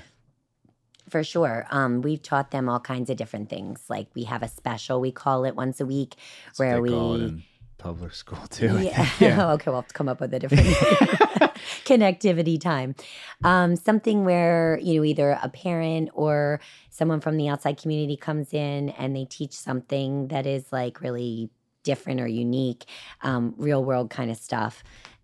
for 1.09 1.23
sure. 1.23 1.65
Um, 1.71 2.01
we've 2.01 2.21
taught 2.21 2.51
them 2.51 2.67
all 2.69 2.79
kinds 2.79 3.09
of 3.09 3.17
different 3.17 3.49
things. 3.49 3.83
Like 3.89 4.07
we 4.15 4.23
have 4.25 4.43
a 4.43 4.47
special, 4.49 4.99
we 4.99 5.11
call 5.11 5.45
it 5.45 5.55
once 5.55 5.79
a 5.79 5.85
week, 5.85 6.15
That's 6.45 6.59
where 6.59 6.81
we 6.81 6.89
call 6.89 7.15
it 7.15 7.21
in 7.21 7.43
public 7.77 8.13
school 8.13 8.45
too. 8.49 8.79
Yeah. 8.79 9.09
yeah. 9.19 9.51
okay, 9.53 9.69
we'll 9.69 9.81
have 9.81 9.87
to 9.87 9.93
come 9.93 10.09
up 10.09 10.19
with 10.19 10.33
a 10.33 10.39
different 10.39 10.67
connectivity 11.85 12.59
time. 12.59 12.95
Um, 13.43 13.75
something 13.75 14.25
where, 14.25 14.79
you 14.81 14.95
know, 14.95 15.03
either 15.03 15.39
a 15.41 15.49
parent 15.49 16.09
or 16.13 16.59
someone 16.89 17.19
from 17.19 17.37
the 17.37 17.49
outside 17.49 17.77
community 17.81 18.17
comes 18.17 18.53
in 18.53 18.89
and 18.89 19.15
they 19.15 19.25
teach 19.25 19.53
something 19.53 20.27
that 20.29 20.45
is 20.45 20.71
like 20.71 21.01
really 21.01 21.49
different 21.83 22.21
or 22.21 22.27
unique, 22.27 22.85
um, 23.21 23.53
real 23.57 23.83
world 23.83 24.09
kind 24.09 24.31
of 24.31 24.37
stuff. 24.37 24.83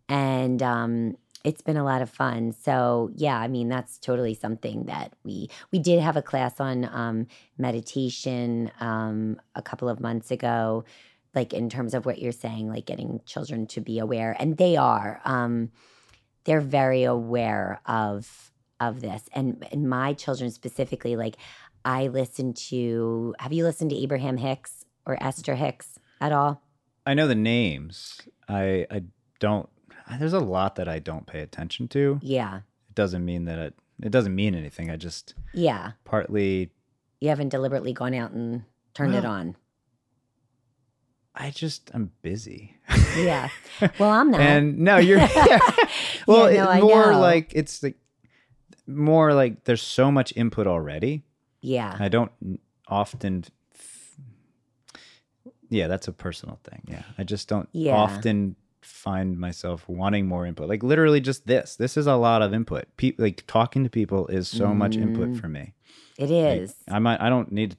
And 0.10 0.62
um, 0.62 1.16
it's 1.44 1.62
been 1.62 1.78
a 1.78 1.84
lot 1.84 2.02
of 2.02 2.10
fun. 2.10 2.52
So 2.52 3.12
yeah, 3.16 3.40
I 3.40 3.48
mean 3.48 3.70
that's 3.70 3.98
totally 3.98 4.34
something 4.34 4.86
that 4.86 5.14
we 5.24 5.50
we 5.72 5.80
did 5.80 6.02
have 6.02 6.18
a 6.18 6.22
class 6.22 6.60
on 6.60 6.86
um, 6.86 7.28
meditation 7.58 8.72
um, 8.80 9.40
a 9.56 9.62
couple 9.62 9.88
of 9.88 10.00
months 10.00 10.32
ago 10.32 10.84
like 11.36 11.54
in 11.54 11.70
terms 11.70 11.94
of 11.94 12.06
what 12.06 12.20
you're 12.20 12.32
saying 12.32 12.68
like 12.68 12.86
getting 12.86 13.22
children 13.26 13.68
to 13.68 13.82
be 13.82 14.00
aware 14.00 14.36
and 14.40 14.58
they 14.58 14.76
are 14.76 15.22
um 15.26 15.72
they're 16.46 16.62
very 16.62 17.04
aware 17.04 17.82
of 17.86 18.52
of 18.80 19.02
this 19.02 19.24
and 19.34 19.66
and 19.72 19.90
my 19.90 20.14
children 20.14 20.50
specifically 20.52 21.16
like 21.16 21.36
i 21.86 22.08
listen 22.08 22.54
to 22.54 23.36
have 23.40 23.54
you 23.54 23.64
listened 23.64 23.90
to 23.90 23.96
abraham 23.98 24.38
hicks 24.38 24.86
or 25.06 25.22
esther 25.22 25.56
hicks 25.56 26.00
at 26.22 26.32
all 26.32 26.62
I 27.06 27.16
know 27.16 27.28
the 27.28 27.34
names. 27.34 28.22
I 28.48 28.86
I 28.92 29.04
don't 29.40 29.68
there's 30.20 30.34
a 30.34 30.40
lot 30.40 30.76
that 30.76 30.88
I 30.88 31.00
don't 31.00 31.26
pay 31.26 31.42
attention 31.42 31.88
to. 31.90 32.20
yeah 32.22 32.58
It 32.90 32.96
doesn't 32.96 33.26
mean 33.26 33.46
that 33.46 33.58
it 33.58 33.74
it 34.04 34.12
doesn't 34.12 34.36
mean 34.36 34.54
anything. 34.54 34.92
I 34.92 34.96
just 34.96 35.34
yeah 35.54 35.94
partly 36.06 36.70
You 37.20 37.30
haven't 37.30 37.50
deliberately 37.50 37.94
gone 37.94 38.14
out 38.14 38.32
and 38.32 38.64
turned 38.94 39.16
it 39.16 39.26
on. 39.26 39.56
I 41.42 41.52
just 41.52 41.90
I'm 41.94 42.12
busy. 42.22 42.76
Yeah. 43.18 43.48
Well, 43.98 44.10
I'm 44.10 44.30
not. 44.32 44.42
and 44.42 44.78
no, 44.80 44.98
you're 44.98 45.20
well, 46.28 46.52
Yeah, 46.52 46.66
no, 46.66 46.72
it, 46.72 46.82
more 46.82 47.16
like 47.16 47.54
it's 47.56 47.82
like 47.82 47.96
more 48.86 49.34
like 49.34 49.64
there's 49.64 49.82
so 49.82 50.12
much 50.12 50.34
input 50.36 50.68
already. 50.68 51.24
yeah. 51.62 51.96
I 52.00 52.10
don't 52.10 52.32
often. 52.88 53.46
f- 53.74 54.16
Yeah, 55.70 55.88
that's 55.88 56.08
a 56.08 56.12
personal 56.12 56.60
thing. 56.64 56.82
Yeah, 56.88 57.04
I 57.18 57.24
just 57.24 57.48
don't 57.48 57.70
Yeah. 57.72 57.96
often 57.96 58.56
find 58.82 59.38
myself 59.40 59.88
wanting 59.88 60.28
more 60.28 60.46
input. 60.46 60.68
Like 60.68 60.84
literally, 60.84 61.22
just 61.22 61.48
this. 61.48 61.76
This 61.78 61.96
is 61.98 62.06
a 62.08 62.16
lot 62.16 62.42
of 62.42 62.54
input. 62.54 62.86
Pe- 62.98 63.14
like 63.18 63.44
talking 63.48 63.84
to 63.86 63.90
people 63.90 64.28
is 64.28 64.48
so 64.50 64.74
much 64.74 64.96
input 64.98 65.30
Mm. 65.30 65.40
for 65.40 65.48
me. 65.48 65.74
It 66.18 66.32
is. 66.32 66.76
Like. 66.88 66.96
I 66.96 67.00
might. 67.00 67.22
I 67.22 67.30
don't 67.30 67.52
need 67.52 67.78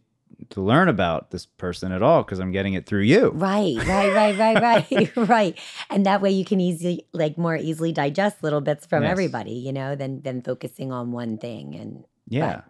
to 0.51 0.61
learn 0.61 0.89
about 0.89 1.31
this 1.31 1.47
person 1.47 1.93
at 1.93 2.03
all 2.03 2.23
because 2.23 2.39
I'm 2.41 2.53
getting 2.53 2.75
it 2.75 2.87
through 2.87 3.03
you. 3.03 3.31
Right, 3.31 3.77
right, 3.87 4.13
right, 4.15 4.39
right, 4.39 4.61
right, 4.91 5.17
right. 5.29 5.59
And 5.89 6.05
that 6.07 6.21
way 6.21 6.31
you 6.31 6.45
can 6.45 6.61
easily, 6.61 7.07
like, 7.13 7.39
more 7.39 7.57
easily 7.57 7.93
digest 7.93 8.43
little 8.43 8.61
bits 8.61 8.85
from 8.87 9.03
Yes. 9.05 9.13
everybody, 9.13 9.53
you 9.53 9.73
know, 9.73 9.95
than 9.97 10.23
than 10.23 10.43
focusing 10.43 10.91
on 10.93 11.13
one 11.13 11.39
thing. 11.39 11.75
And 11.75 12.05
Yeah. 12.29 12.63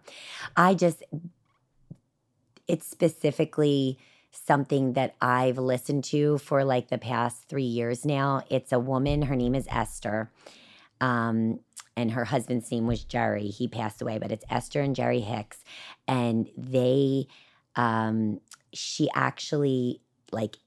I 0.56 0.74
just, 0.74 1.02
it's 2.68 2.86
specifically 2.86 3.98
something 4.30 4.92
that 4.92 5.14
I've 5.20 5.58
listened 5.58 6.04
to 6.04 6.38
for 6.38 6.64
like 6.64 6.88
the 6.88 6.98
past 6.98 7.48
three 7.48 7.64
years 7.64 8.04
now. 8.04 8.42
It's 8.48 8.72
a 8.72 8.78
woman. 8.78 9.22
Her 9.22 9.34
name 9.36 9.54
is 9.56 9.66
Esther. 9.70 10.30
Um, 11.00 11.60
and 11.96 12.12
her 12.12 12.24
husband's 12.26 12.70
name 12.70 12.86
was 12.86 13.02
Jerry. 13.02 13.48
He 13.48 13.66
passed 13.66 14.00
away, 14.00 14.18
but 14.18 14.30
it's 14.30 14.44
Esther 14.48 14.80
and 14.80 14.94
Jerry 14.94 15.20
Hicks. 15.20 15.64
And 16.06 16.48
they, 16.56 17.26
um, 17.80 18.40
she 18.74 19.08
actually 19.14 20.02
like 20.32 20.58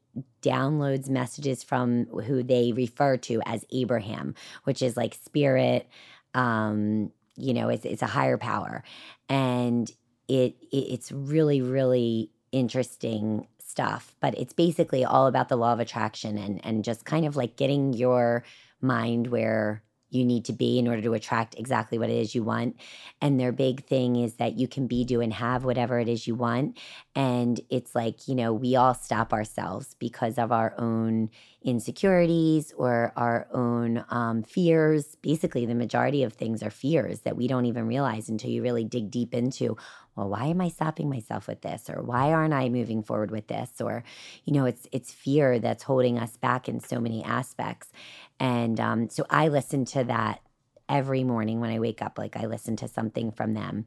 downloads 0.41 1.09
messages 1.09 1.63
from 1.63 2.05
who 2.05 2.41
they 2.41 2.71
refer 2.71 3.17
to 3.17 3.39
as 3.45 3.63
Abraham, 3.71 4.33
which 4.63 4.81
is 4.81 4.97
like 4.97 5.13
spirit, 5.13 5.87
um, 6.33 7.11
you 7.35 7.53
know, 7.53 7.69
it's, 7.69 7.85
it's 7.85 8.01
a 8.01 8.07
higher 8.07 8.37
power. 8.37 8.83
And 9.29 9.89
it, 10.27 10.55
it 10.71 10.75
it's 10.75 11.11
really, 11.11 11.61
really 11.61 12.31
interesting 12.51 13.47
stuff. 13.59 14.15
But 14.19 14.35
it's 14.37 14.53
basically 14.53 15.05
all 15.05 15.27
about 15.27 15.49
the 15.49 15.55
law 15.55 15.73
of 15.73 15.79
attraction 15.79 16.39
and 16.39 16.65
and 16.65 16.83
just 16.83 17.05
kind 17.05 17.25
of 17.25 17.35
like 17.35 17.57
getting 17.57 17.93
your 17.93 18.43
mind 18.81 19.27
where 19.27 19.83
you 20.13 20.25
need 20.25 20.45
to 20.45 20.53
be 20.53 20.79
in 20.79 20.87
order 20.87 21.01
to 21.01 21.13
attract 21.13 21.55
exactly 21.57 21.97
what 21.97 22.09
it 22.09 22.17
is 22.17 22.35
you 22.35 22.43
want. 22.43 22.77
And 23.21 23.39
their 23.39 23.51
big 23.51 23.85
thing 23.85 24.15
is 24.15 24.35
that 24.35 24.57
you 24.57 24.67
can 24.67 24.87
be, 24.87 25.03
do, 25.03 25.21
and 25.21 25.33
have 25.33 25.63
whatever 25.63 25.99
it 25.99 26.07
is 26.07 26.27
you 26.27 26.35
want. 26.35 26.77
And 27.15 27.59
it's 27.69 27.95
like, 27.95 28.27
you 28.27 28.35
know, 28.35 28.53
we 28.53 28.75
all 28.75 28.93
stop 28.93 29.33
ourselves 29.33 29.95
because 29.99 30.37
of 30.37 30.51
our 30.51 30.73
own 30.77 31.29
insecurities 31.63 32.73
or 32.77 33.13
our 33.15 33.47
own 33.51 34.03
um, 34.09 34.43
fears. 34.43 35.15
Basically, 35.21 35.65
the 35.65 35.75
majority 35.75 36.23
of 36.23 36.33
things 36.33 36.61
are 36.61 36.69
fears 36.69 37.21
that 37.21 37.37
we 37.37 37.47
don't 37.47 37.65
even 37.65 37.87
realize 37.87 38.29
until 38.29 38.49
you 38.49 38.61
really 38.61 38.83
dig 38.83 39.09
deep 39.11 39.33
into. 39.33 39.77
Well, 40.15 40.29
why 40.29 40.45
am 40.45 40.61
I 40.61 40.69
stopping 40.69 41.09
myself 41.09 41.47
with 41.47 41.61
this? 41.61 41.89
Or 41.89 42.01
why 42.01 42.31
aren't 42.31 42.53
I 42.53 42.69
moving 42.69 43.03
forward 43.03 43.31
with 43.31 43.47
this? 43.47 43.81
Or, 43.81 44.03
you 44.45 44.53
know, 44.53 44.65
it's 44.65 44.87
it's 44.91 45.11
fear 45.11 45.59
that's 45.59 45.83
holding 45.83 46.19
us 46.19 46.37
back 46.37 46.69
in 46.69 46.79
so 46.79 46.99
many 46.99 47.23
aspects. 47.23 47.91
And 48.39 48.79
um, 48.79 49.09
so 49.09 49.25
I 49.29 49.47
listen 49.47 49.85
to 49.85 50.03
that 50.05 50.41
every 50.89 51.23
morning 51.23 51.59
when 51.59 51.71
I 51.71 51.79
wake 51.79 52.01
up. 52.01 52.17
Like 52.17 52.37
I 52.37 52.45
listen 52.45 52.75
to 52.77 52.87
something 52.87 53.31
from 53.31 53.53
them, 53.53 53.85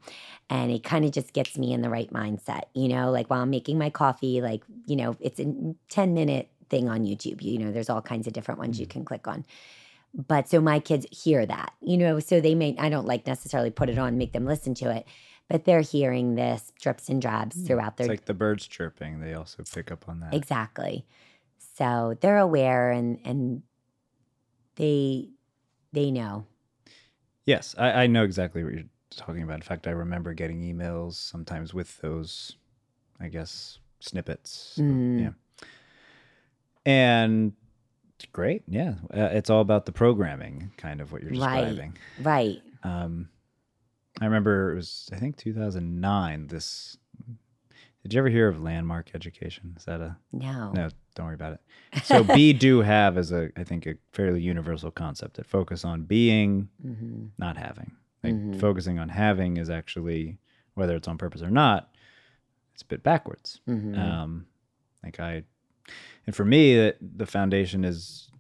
and 0.51 0.71
it 0.71 0.83
kind 0.83 1.05
of 1.05 1.13
just 1.13 1.33
gets 1.33 1.57
me 1.57 1.73
in 1.73 1.83
the 1.83 1.91
right 1.91 2.13
mindset. 2.13 2.63
You 2.75 2.89
know, 2.89 3.11
like 3.11 3.31
while 3.31 3.43
I'm 3.43 3.51
making 3.51 3.79
my 3.79 3.91
coffee, 3.91 4.41
like 4.41 4.63
you 4.87 4.97
know, 4.97 5.17
it's 5.21 5.41
a 5.41 5.75
ten 5.89 6.15
minute 6.15 6.51
thing 6.69 6.89
on 6.89 7.05
YouTube. 7.05 7.43
You 7.43 7.59
know, 7.59 7.73
there's 7.73 7.91
all 7.91 8.03
kinds 8.03 8.27
of 8.27 8.33
different 8.33 8.59
ones 8.59 8.81
you 8.81 8.87
can 8.87 9.05
click 9.05 9.29
on. 9.29 9.45
But 10.15 10.49
so 10.49 10.61
my 10.61 10.81
kids 10.81 11.07
hear 11.11 11.45
that, 11.45 11.75
you 11.83 11.99
know, 11.99 12.21
so 12.21 12.41
they 12.41 12.55
may, 12.55 12.75
I 12.79 12.89
don't 12.89 13.07
like 13.07 13.27
necessarily 13.27 13.71
put 13.71 13.91
it 13.91 13.99
on, 13.99 14.17
make 14.17 14.33
them 14.33 14.47
listen 14.47 14.75
to 14.77 14.91
it, 14.91 15.07
but 15.49 15.65
they're 15.65 15.81
hearing 15.81 16.35
this 16.35 16.73
drips 16.81 17.09
and 17.09 17.21
drabs 17.23 17.57
throughout 17.67 17.93
It's 17.93 17.99
their 17.99 18.09
like 18.09 18.25
the 18.25 18.35
birds 18.35 18.67
chirping. 18.67 19.21
They 19.21 19.35
also 19.35 19.63
pick 19.63 19.91
up 19.93 20.09
on 20.09 20.21
that. 20.21 20.35
Exactly. 20.35 21.07
So 21.77 22.17
they're 22.21 22.39
aware 22.39 22.91
and 22.91 23.19
and 23.25 23.63
they 24.77 25.31
they 25.93 26.11
know. 26.11 26.47
Yes, 27.45 27.75
I, 27.79 28.05
I 28.05 28.07
know 28.07 28.25
exactly 28.25 28.65
what 28.65 28.73
you're 28.73 28.83
talking 29.15 29.43
about. 29.43 29.55
In 29.55 29.63
fact, 29.63 29.87
I 29.87 29.93
remember 29.93 30.35
getting 30.35 30.61
emails 30.63 31.15
sometimes 31.15 31.73
with 31.73 31.99
those, 31.99 32.57
I 33.21 33.29
guess, 33.29 33.79
snippets. 34.01 34.77
Mm. 34.81 35.21
Yeah. 35.23 35.67
And 36.85 37.53
great. 38.33 38.63
Yeah. 38.67 38.95
Uh, 39.15 39.29
it's 39.33 39.51
all 39.51 39.61
about 39.61 39.87
the 39.87 39.93
programming, 39.93 40.73
kind 40.77 41.01
of 41.01 41.13
what 41.13 41.23
you're 41.23 41.33
Right. 41.33 41.65
describing. 41.67 41.97
Right. 42.21 42.63
Um, 42.83 43.29
I 44.21 44.25
remember 44.25 44.73
it 44.73 44.77
was, 44.77 45.09
I 45.13 45.17
think, 45.17 45.37
2009. 45.37 46.47
This. 46.49 46.97
Did 48.03 48.13
you 48.15 48.19
ever 48.21 48.29
hear 48.29 48.49
of 48.49 48.61
landmark 48.63 49.11
education? 49.15 49.75
Is 49.77 49.85
that 49.85 50.01
a 50.01 50.17
No. 50.33 50.71
no? 50.73 50.89
Don't 51.15 51.27
worry 51.27 51.35
about 51.35 51.55
it. 51.55 52.05
So 52.05 52.23
be, 52.23 52.53
do, 52.67 52.81
have 52.81 53.17
is 53.19 53.33
a, 53.33 53.51
I 53.57 53.65
think, 53.65 53.87
a 53.87 53.95
fairly 54.13 54.41
universal 54.41 54.91
concept 54.91 55.37
that 55.37 55.47
focus 55.47 55.85
on 55.85 56.03
being, 56.05 56.69
hmm 56.81 57.27
not 57.39 57.57
having. 57.57 57.93
Like 58.25 58.35
Mhm. 58.35 58.59
focusing 58.61 58.99
on 58.99 59.09
having 59.11 59.57
is 59.59 59.69
actually, 59.71 60.39
whether 60.75 60.97
it's 60.97 61.09
on 61.09 61.19
purpose 61.19 61.43
or 61.43 61.51
not, 61.51 61.95
it's 62.75 62.83
a 62.83 62.87
bit 62.87 63.03
backwards. 63.03 63.61
hmm 63.67 63.95
Um, 63.99 64.47
like 65.03 65.19
I, 65.21 65.45
and 66.27 66.35
for 66.35 66.45
me, 66.45 66.77
that 66.77 66.97
the 67.01 67.27
foundation 67.27 67.85
is 67.85 68.31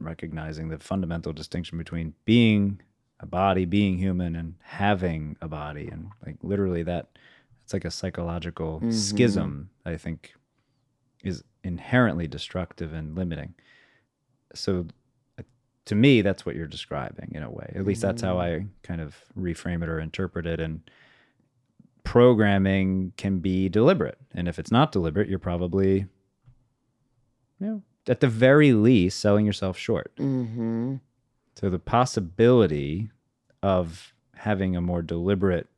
recognizing 0.00 0.68
the 0.68 0.78
fundamental 0.78 1.32
distinction 1.32 1.78
between 1.78 2.14
being 2.24 2.80
a 3.22 3.26
body, 3.26 3.64
being 3.64 3.96
human, 3.96 4.36
and 4.36 4.54
having 4.62 5.36
a 5.40 5.48
body, 5.48 5.88
and 5.88 6.10
like 6.26 6.36
literally 6.42 6.82
that, 6.82 7.16
it's 7.64 7.72
like 7.72 7.84
a 7.84 7.90
psychological 7.90 8.80
Mhm. 8.80 8.92
schism. 8.92 9.70
I 9.86 9.96
think 9.96 10.34
is 11.22 11.42
inherently 11.64 12.26
destructive 12.26 12.92
and 12.92 13.14
limiting. 13.14 13.54
So, 14.54 14.86
uh, 15.38 15.44
to 15.84 15.94
me, 15.94 16.20
that's 16.20 16.44
what 16.44 16.56
you're 16.56 16.66
describing 16.66 17.30
in 17.32 17.42
a 17.44 17.50
way. 17.50 17.72
At 17.76 17.86
least 17.86 18.02
that's 18.02 18.22
how 18.22 18.38
I 18.38 18.66
kind 18.82 19.00
of 19.00 19.16
reframe 19.38 19.82
it 19.84 19.88
or 19.88 20.00
interpret 20.00 20.46
it. 20.46 20.58
And 20.60 20.80
programming 22.04 23.12
can 23.16 23.38
be 23.38 23.68
deliberate. 23.68 24.18
And 24.32 24.48
if 24.48 24.58
it's 24.58 24.72
not 24.72 24.90
deliberate, 24.92 25.28
you're 25.28 25.38
probably, 25.38 26.06
you 27.60 27.66
know, 27.66 27.82
at 28.08 28.18
the 28.20 28.28
very 28.28 28.72
least, 28.72 29.20
selling 29.20 29.46
yourself 29.46 29.78
short. 29.78 30.12
hmm 30.16 30.96
So 31.54 31.68
the 31.70 31.78
possibility 31.78 33.10
of 33.62 34.12
having 34.36 34.74
a 34.76 34.80
more 34.80 35.02
deliberate, 35.02 35.68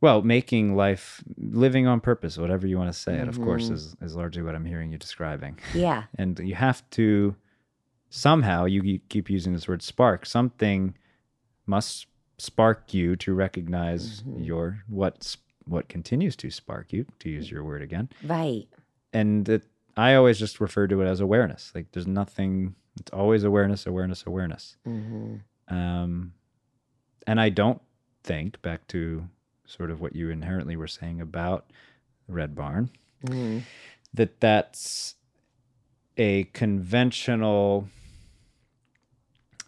well, 0.00 0.22
making 0.22 0.74
life, 0.76 1.22
living 1.38 1.86
on 1.86 2.00
purpose, 2.00 2.36
whatever 2.38 2.66
you 2.66 2.78
want 2.78 2.92
to 2.92 2.98
say 2.98 3.16
it, 3.18 3.28
of 3.28 3.40
course, 3.40 3.68
Mhm. 3.68 3.72
is, 3.74 3.96
is 4.02 4.14
largely 4.14 4.42
what 4.42 4.54
I'm 4.54 4.64
hearing 4.64 4.92
you 4.92 4.98
describing. 4.98 5.58
Yeah. 5.74 6.04
And 6.18 6.38
you 6.38 6.54
have 6.54 6.88
to 6.90 7.34
somehow, 8.10 8.64
you, 8.66 8.82
you 8.82 8.98
keep 9.08 9.28
using 9.30 9.52
this 9.52 9.68
word 9.68 9.82
spark, 9.82 10.26
something 10.26 10.94
must 11.66 12.06
spark 12.38 12.92
you 12.94 13.16
to 13.16 13.32
recognize 13.34 14.22
Mhm. 14.22 14.44
your 14.46 14.82
what 14.88 15.36
what 15.64 15.88
continues 15.88 16.36
to 16.36 16.48
spark 16.50 16.92
you 16.92 17.04
to 17.18 17.28
use 17.28 17.50
your 17.50 17.64
word 17.64 17.82
again 17.82 18.08
Right. 18.22 18.68
and 19.12 19.48
it, 19.48 19.64
i 19.96 20.14
always 20.14 20.38
just 20.38 20.60
refer 20.60 20.86
to 20.86 21.00
it 21.00 21.06
as 21.06 21.18
awareness 21.18 21.72
like 21.74 21.90
there's 21.90 22.06
nothing 22.06 22.76
it's 22.98 23.10
always 23.12 23.44
awareness 23.44 23.86
awareness 23.86 24.24
awareness 24.26 24.76
hmm 24.84 25.36
um 25.68 26.32
and 27.26 27.40
i 27.40 27.48
don't 27.48 27.80
think 28.22 28.60
back 28.62 28.86
to 28.88 29.28
sort 29.66 29.90
of 29.90 30.00
what 30.00 30.14
you 30.14 30.30
inherently 30.30 30.76
were 30.76 30.86
saying 30.86 31.20
about 31.20 31.70
red 32.28 32.54
barn 32.54 32.90
hmm 33.26 33.58
that 34.14 34.40
that's 34.40 35.16
a 36.16 36.44
conventional 36.44 37.88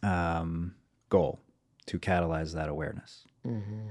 um, 0.03 0.75
goal 1.11 1.39
to 1.87 1.99
catalyze 1.99 2.55
that 2.55 2.69
awareness. 2.69 3.25
hmm 3.45 3.89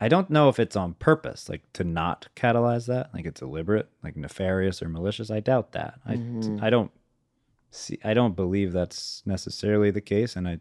I 0.00 0.06
don't 0.08 0.30
know 0.30 0.48
if 0.48 0.60
it's 0.60 0.76
on 0.76 0.94
purpose, 0.94 1.48
like 1.48 1.62
to 1.72 1.82
not 1.82 2.28
catalyze 2.36 2.86
that, 2.86 3.12
like 3.12 3.26
it's 3.26 3.40
deliberate, 3.40 3.88
like 4.04 4.16
nefarious 4.16 4.80
or 4.80 4.88
malicious. 4.88 5.28
I 5.28 5.40
doubt 5.40 5.72
that. 5.72 5.94
I 6.06 6.12
I 6.60 6.70
don't 6.70 6.92
see. 7.70 7.98
I 8.04 8.14
don't 8.14 8.36
believe 8.36 8.72
that's 8.72 9.22
necessarily 9.26 9.90
the 9.90 10.00
case, 10.00 10.36
and 10.36 10.48
I, 10.48 10.60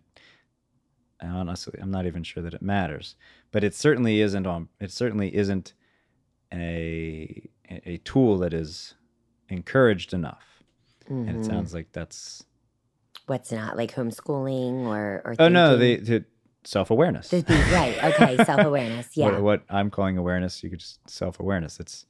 I 1.21 1.27
honestly, 1.27 1.79
I'm 1.81 1.91
not 1.91 2.05
even 2.05 2.23
sure 2.23 2.43
that 2.43 2.53
it 2.53 2.61
matters. 2.61 3.15
But 3.51 3.63
it 3.63 3.73
certainly 3.73 4.21
isn't 4.21 4.45
on. 4.45 4.69
It 4.79 4.91
certainly 4.91 5.35
isn't 5.35 5.73
a 6.53 7.49
a 7.69 7.97
tool 8.03 8.37
that 8.39 8.53
is 8.53 8.95
encouraged 9.49 10.13
enough. 10.13 10.63
And 11.07 11.29
it 11.29 11.35
Mhm. 11.41 11.45
sounds 11.45 11.73
like 11.73 11.91
that's 11.91 12.43
What's 13.27 13.51
not 13.51 13.75
like 13.75 13.93
homeschooling 13.93 14.85
or 14.85 15.21
or 15.25 15.35
Oh 15.39 15.47
no, 15.49 15.75
the, 15.77 15.97
they 15.97 16.19
to 16.19 16.25
self 16.63 16.91
awareness. 16.91 17.29
The 17.29 17.43
right. 17.73 18.01
Okay. 18.03 18.37
Self 18.45 18.61
awareness. 18.65 19.15
Yeah. 19.17 19.31
What, 19.31 19.41
what 19.41 19.63
I'm 19.69 19.89
calling 19.89 20.17
awareness, 20.17 20.63
you 20.63 20.69
could 20.69 20.79
just 20.79 21.09
self 21.09 21.39
awareness. 21.39 21.79
It's, 21.79 22.05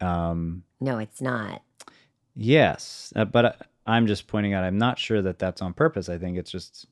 um, 0.00 0.62
no, 0.80 0.98
it's 0.98 1.20
not. 1.20 1.62
yes, 2.34 3.12
uh, 3.16 3.24
but 3.24 3.44
I, 3.46 3.54
I'm 3.86 4.06
just 4.06 4.26
pointing 4.28 4.52
out. 4.54 4.64
I'm 4.64 4.78
not 4.78 4.98
sure 4.98 5.22
that 5.22 5.38
that's 5.38 5.62
on 5.62 5.72
purpose. 5.74 6.08
I 6.08 6.18
think 6.18 6.36
it's 6.38 6.50
just 6.50 6.86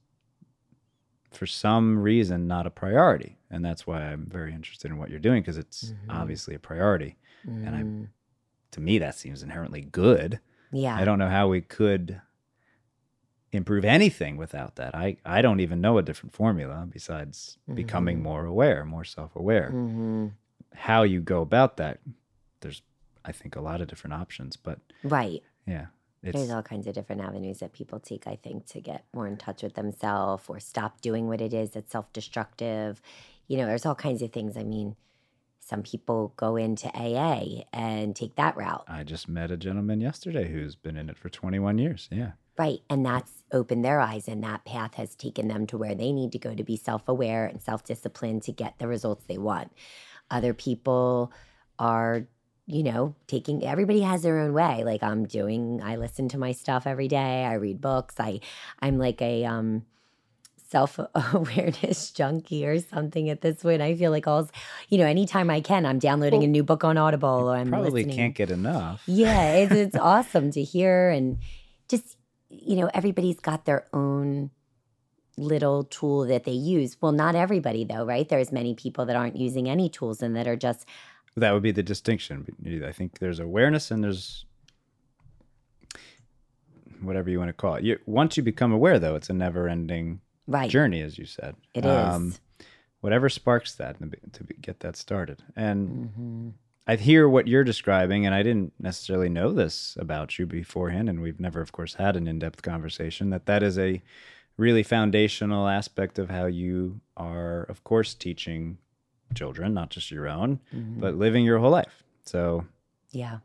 for 1.30 1.46
some 1.46 1.98
reason 1.98 2.46
not 2.48 2.66
a 2.66 2.70
priority, 2.70 3.38
and 3.50 3.64
that's 3.64 3.86
why 3.86 4.00
I'm 4.02 4.26
very 4.26 4.52
interested 4.54 4.90
in 4.90 4.96
what 4.98 5.10
you're 5.10 5.18
doing 5.20 5.42
because 5.42 5.58
it's 5.58 5.92
Mhm. 5.92 5.96
obviously 6.08 6.54
a 6.54 6.58
priority. 6.58 7.16
And 7.44 7.68
I- 7.76 7.82
Mm, 7.82 8.08
To 8.72 8.80
me, 8.80 8.98
that 8.98 9.14
seems 9.14 9.42
inherently 9.42 9.80
good. 9.80 10.40
yeah. 10.72 10.94
I 10.94 11.04
don't 11.06 11.18
know 11.18 11.28
how 11.30 11.48
we 11.48 11.62
could 11.62 12.20
improve 13.50 13.82
anything 13.84 14.36
without 14.36 14.76
that. 14.76 14.94
I, 14.94 15.16
I 15.24 15.40
don't 15.40 15.60
even 15.60 15.80
know 15.80 15.96
a 15.96 16.02
different 16.02 16.34
formula 16.34 16.86
besides 16.90 17.56
becoming 17.72 18.18
Mhm. 18.18 18.22
more 18.22 18.44
aware, 18.44 18.84
more 18.84 19.04
self 19.04 19.34
aware. 19.34 19.70
Mhm. 19.72 20.32
How 20.74 21.02
you 21.02 21.22
go 21.22 21.40
about 21.40 21.78
that, 21.78 22.00
there's, 22.60 22.82
I 23.24 23.32
think, 23.32 23.56
a 23.56 23.60
lot 23.62 23.80
of 23.80 23.88
different 23.88 24.12
options. 24.14 24.56
But 24.56 24.80
Right. 25.02 25.42
yeah, 25.66 25.86
There's 26.22 26.50
all 26.50 26.62
kinds 26.62 26.86
of 26.86 26.94
different 26.94 27.22
avenues 27.22 27.58
that 27.60 27.72
people 27.72 28.00
take, 28.00 28.26
I 28.26 28.36
think, 28.36 28.66
to 28.66 28.80
get 28.80 29.04
more 29.14 29.26
in 29.26 29.36
touch 29.36 29.62
with 29.62 29.74
themselves 29.74 30.44
or 30.48 30.58
stop 30.58 31.00
doing 31.00 31.28
what 31.28 31.40
it 31.40 31.54
is 31.54 31.70
that's 31.70 31.92
self 31.92 32.12
destructive. 32.12 33.00
You 33.46 33.56
know, 33.56 33.66
there's 33.66 33.86
all 33.86 33.94
kinds 33.94 34.22
of 34.22 34.32
things. 34.32 34.56
I 34.56 34.64
mean, 34.64 34.96
some 35.60 35.82
people 35.82 36.32
go 36.36 36.56
into 36.56 36.88
AA 36.88 37.62
and 37.72 38.16
take 38.16 38.36
that 38.36 38.56
route. 38.56 38.84
I 38.88 39.04
just 39.04 39.28
met 39.28 39.50
a 39.50 39.56
gentleman 39.56 40.00
yesterday 40.00 40.50
who's 40.50 40.74
been 40.74 40.96
in 40.96 41.10
it 41.10 41.18
for 41.18 41.28
21 41.28 41.78
years. 41.78 42.08
Yeah. 42.10 42.32
Right. 42.58 42.80
And 42.90 43.06
that's 43.06 43.44
opened 43.52 43.84
their 43.84 44.00
eyes, 44.00 44.26
and 44.28 44.42
that 44.42 44.64
path 44.64 44.94
has 44.94 45.14
taken 45.14 45.46
them 45.46 45.66
to 45.68 45.78
where 45.78 45.94
they 45.94 46.10
need 46.10 46.32
to 46.32 46.38
go 46.38 46.54
to 46.54 46.64
be 46.64 46.76
self 46.76 47.06
aware 47.06 47.46
and 47.46 47.62
self 47.62 47.84
disciplined 47.84 48.42
to 48.44 48.52
get 48.52 48.78
the 48.78 48.88
results 48.88 49.24
they 49.26 49.38
want. 49.38 49.72
Other 50.30 50.52
people 50.54 51.32
are, 51.78 52.26
you 52.68 52.82
know, 52.82 53.14
taking 53.26 53.64
everybody 53.64 54.02
has 54.02 54.22
their 54.22 54.38
own 54.38 54.52
way. 54.52 54.84
Like 54.84 55.02
I'm 55.02 55.24
doing, 55.24 55.80
I 55.82 55.96
listen 55.96 56.28
to 56.28 56.38
my 56.38 56.52
stuff 56.52 56.86
every 56.86 57.08
day, 57.08 57.44
I 57.44 57.54
read 57.54 57.80
books, 57.80 58.16
I 58.20 58.40
I'm 58.80 58.98
like 58.98 59.22
a 59.22 59.46
um 59.46 59.86
self 60.68 61.00
awareness 61.14 62.10
junkie 62.18 62.66
or 62.66 62.78
something 62.78 63.30
at 63.30 63.40
this 63.40 63.62
point. 63.62 63.80
I 63.80 63.96
feel 63.96 64.10
like 64.10 64.26
all 64.26 64.50
you 64.90 64.98
know, 64.98 65.06
anytime 65.06 65.48
I 65.48 65.62
can, 65.62 65.86
I'm 65.86 65.98
downloading 65.98 66.44
a 66.44 66.46
new 66.46 66.62
book 66.62 66.84
on 66.84 66.98
Audible 66.98 67.50
or 67.50 67.56
I'm 67.56 67.70
Probably 67.70 67.90
listening. 67.90 68.16
can't 68.16 68.34
get 68.34 68.50
enough. 68.50 69.02
Yeah, 69.06 69.52
it's, 69.52 69.72
it's 69.72 69.96
awesome 70.00 70.50
to 70.50 70.62
hear. 70.62 71.08
And 71.08 71.38
just, 71.88 72.18
you 72.50 72.76
know, 72.76 72.90
everybody's 72.92 73.40
got 73.40 73.64
their 73.64 73.86
own 73.94 74.50
little 75.38 75.84
tool 75.84 76.26
that 76.26 76.44
they 76.44 76.52
use. 76.52 76.98
Well, 77.00 77.12
not 77.12 77.34
everybody, 77.34 77.84
though, 77.84 78.04
right? 78.04 78.28
There's 78.28 78.52
many 78.52 78.74
people 78.74 79.06
that 79.06 79.16
aren't 79.16 79.36
using 79.36 79.70
any 79.70 79.88
tools 79.88 80.20
and 80.20 80.36
that 80.36 80.46
are 80.46 80.56
just, 80.56 80.84
That 81.38 81.52
would 81.52 81.62
be 81.62 81.72
the 81.72 81.82
distinction. 81.82 82.46
I 82.86 82.92
think 82.92 83.18
there's 83.18 83.38
awareness 83.40 83.90
and 83.90 84.02
there's 84.02 84.44
whatever 87.00 87.30
you 87.30 87.38
want 87.38 87.48
to 87.48 87.52
call 87.52 87.74
it. 87.76 87.84
You, 87.84 87.98
once 88.06 88.36
you 88.36 88.42
become 88.42 88.72
aware, 88.72 88.98
though, 88.98 89.14
it's 89.14 89.30
a 89.30 89.34
never 89.34 89.68
ending 89.68 90.20
right. 90.46 90.68
journey, 90.70 91.00
as 91.02 91.18
you 91.18 91.24
said. 91.26 91.54
It 91.74 91.84
is. 91.84 92.40
whatever 93.00 93.28
sparks 93.28 93.74
that 93.76 93.96
to, 94.00 94.06
be, 94.06 94.18
to 94.32 94.42
be, 94.42 94.54
get 94.60 94.80
that 94.80 94.96
started. 94.96 95.40
And 95.54 96.10
Mhm. 96.18 96.52
I 96.88 96.96
hear 96.96 97.28
what 97.28 97.46
you're 97.46 97.62
describing, 97.64 98.26
and 98.26 98.34
I 98.34 98.42
didn't 98.42 98.72
necessarily 98.80 99.28
know 99.28 99.52
this 99.52 99.96
about 100.00 100.36
you 100.38 100.46
beforehand, 100.46 101.08
and 101.08 101.20
we've 101.20 101.38
never, 101.38 101.60
of 101.60 101.70
course, 101.70 101.94
had 101.94 102.16
an 102.16 102.26
in-depth 102.26 102.62
conversation. 102.62 103.30
That 103.30 103.46
that 103.46 103.62
is 103.62 103.78
a 103.78 104.02
really 104.56 104.82
foundational 104.82 105.68
aspect 105.68 106.18
of 106.18 106.30
how 106.30 106.46
you 106.46 107.00
are, 107.16 107.62
of 107.64 107.84
course, 107.84 108.14
teaching 108.14 108.78
children, 109.34 109.74
not 109.74 109.90
just 109.90 110.10
your 110.10 110.28
own, 110.28 110.60
Mhm. 110.74 111.00
but 111.00 111.14
living 111.16 111.44
your 111.44 111.58
whole 111.58 111.70
life. 111.70 112.02
So, 112.24 112.66
Yeah. 113.10 113.38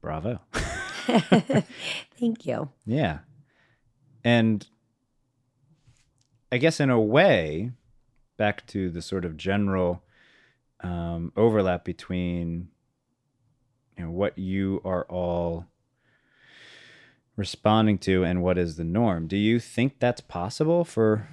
bravo. 0.00 0.40
Thank 2.18 2.46
you. 2.46 2.70
Yeah. 2.86 3.20
And 4.24 4.66
I 6.52 6.58
guess 6.58 6.78
in 6.80 6.90
a 6.90 7.00
way, 7.00 7.72
back 8.36 8.66
to 8.68 8.90
the 8.90 9.02
sort 9.02 9.24
of 9.24 9.36
general 9.36 10.02
um, 10.82 11.30
overlap 11.36 11.84
between 11.84 12.68
you 13.98 14.04
know 14.04 14.10
what 14.10 14.38
you 14.38 14.80
are 14.84 15.04
all 15.10 15.66
responding 17.36 17.98
to 17.98 18.24
and 18.24 18.42
what 18.42 18.56
is 18.58 18.76
the 18.76 18.84
norm. 18.84 19.26
Do 19.26 19.36
you 19.36 19.58
think 19.60 19.98
that's 19.98 20.20
possible 20.20 20.84
for 20.84 21.28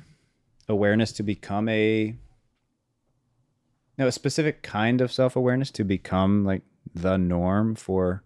awareness 0.68 1.12
to 1.14 1.24
become 1.24 1.70
a 1.70 2.16
no, 3.98 4.08
a 4.08 4.12
specific 4.12 4.62
kind 4.64 5.02
of 5.02 5.12
self-awareness 5.12 5.72
to 5.72 5.84
become 5.84 6.46
like 6.46 6.62
the 6.94 7.18
norm 7.18 7.76
for 7.76 8.24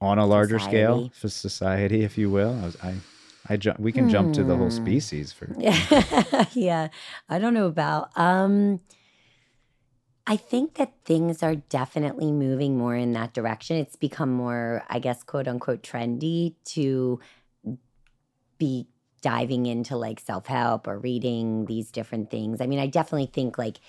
on 0.00 0.18
a 0.18 0.26
larger 0.26 0.58
scale 0.58 1.10
for 1.14 1.28
society, 1.28 2.02
if 2.02 2.18
you 2.18 2.28
will? 2.30 2.58
I, 2.60 2.64
was, 2.66 2.76
I, 2.82 2.94
I 3.48 3.56
jump. 3.56 3.78
We 3.78 3.92
can 3.92 4.08
jump 4.08 4.32
to 4.34 4.42
the 4.42 4.56
whole 4.56 4.70
Hmm. 4.70 4.84
species 4.84 5.32
for. 5.32 5.54
Yeah. 5.58 6.46
yeah. 6.52 6.88
I 7.28 7.38
don't 7.38 7.54
know 7.54 7.66
about 7.66 8.10
um 8.16 8.80
I 10.26 10.36
think 10.36 10.74
that 10.74 10.92
things 11.04 11.42
are 11.42 11.56
definitely 11.56 12.30
moving 12.30 12.78
more 12.78 12.94
in 12.94 13.12
that 13.12 13.34
direction. 13.34 13.76
It's 13.76 13.96
become 13.96 14.32
more, 14.32 14.84
I 14.88 15.00
guess, 15.00 15.24
quote 15.24 15.48
unquote 15.48 15.82
trendy 15.82 16.54
to 16.66 17.18
be 18.58 18.86
diving 19.20 19.66
into 19.66 19.96
like 19.96 20.20
self-help 20.20 20.86
or 20.86 20.98
reading 20.98 21.66
these 21.66 21.90
different 21.90 22.30
things. 22.30 22.60
I 22.60 22.66
mean, 22.66 22.78
I 22.78 22.86
definitely 22.86 23.30
think 23.32 23.58
like 23.58 23.80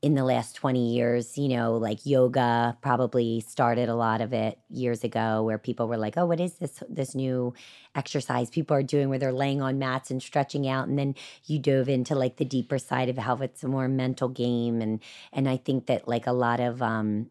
in 0.00 0.14
the 0.14 0.22
last 0.22 0.54
20 0.54 0.94
years, 0.94 1.36
you 1.36 1.48
know, 1.48 1.76
like 1.76 2.06
yoga 2.06 2.76
probably 2.80 3.40
started 3.40 3.88
a 3.88 3.96
lot 3.96 4.20
of 4.20 4.32
it 4.32 4.58
years 4.70 5.02
ago 5.02 5.42
where 5.42 5.58
people 5.58 5.88
were 5.88 5.96
like, 5.96 6.16
"Oh, 6.16 6.26
what 6.26 6.38
is 6.38 6.54
this 6.54 6.82
this 6.88 7.16
new 7.16 7.52
exercise 7.96 8.48
people 8.48 8.76
are 8.76 8.82
doing 8.82 9.08
where 9.08 9.18
they're 9.18 9.32
laying 9.32 9.60
on 9.60 9.78
mats 9.78 10.10
and 10.10 10.22
stretching 10.22 10.68
out?" 10.68 10.86
And 10.86 10.98
then 10.98 11.16
you 11.46 11.58
dove 11.58 11.88
into 11.88 12.14
like 12.14 12.36
the 12.36 12.44
deeper 12.44 12.78
side 12.78 13.08
of 13.08 13.18
how 13.18 13.36
it's 13.38 13.64
a 13.64 13.68
more 13.68 13.88
mental 13.88 14.28
game 14.28 14.80
and 14.80 15.00
and 15.32 15.48
I 15.48 15.56
think 15.56 15.86
that 15.86 16.06
like 16.06 16.26
a 16.28 16.32
lot 16.32 16.60
of 16.60 16.80
um 16.80 17.30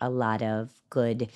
a 0.00 0.10
lot 0.10 0.42
of 0.42 0.70
good 0.90 1.30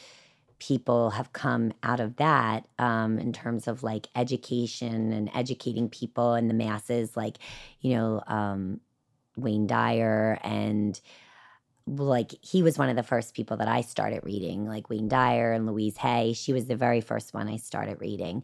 people 0.58 1.10
have 1.10 1.32
come 1.32 1.72
out 1.82 2.00
of 2.00 2.16
that 2.16 2.66
um, 2.78 3.18
in 3.18 3.32
terms 3.32 3.68
of 3.68 3.82
like 3.82 4.08
education 4.14 5.12
and 5.12 5.30
educating 5.34 5.88
people 5.88 6.34
and 6.34 6.48
the 6.48 6.54
masses 6.54 7.16
like 7.16 7.36
you 7.80 7.94
know 7.94 8.22
um, 8.26 8.80
wayne 9.36 9.66
dyer 9.66 10.38
and 10.42 11.00
like 11.86 12.32
he 12.40 12.62
was 12.62 12.78
one 12.78 12.88
of 12.88 12.96
the 12.96 13.02
first 13.02 13.34
people 13.34 13.58
that 13.58 13.68
i 13.68 13.82
started 13.82 14.20
reading 14.24 14.66
like 14.66 14.88
wayne 14.88 15.08
dyer 15.08 15.52
and 15.52 15.66
louise 15.66 15.98
hay. 15.98 16.32
She 16.32 16.52
was 16.52 16.66
the 16.66 16.76
very 16.76 17.00
first 17.00 17.34
one 17.34 17.48
i 17.48 17.56
started 17.56 18.00
reading 18.00 18.42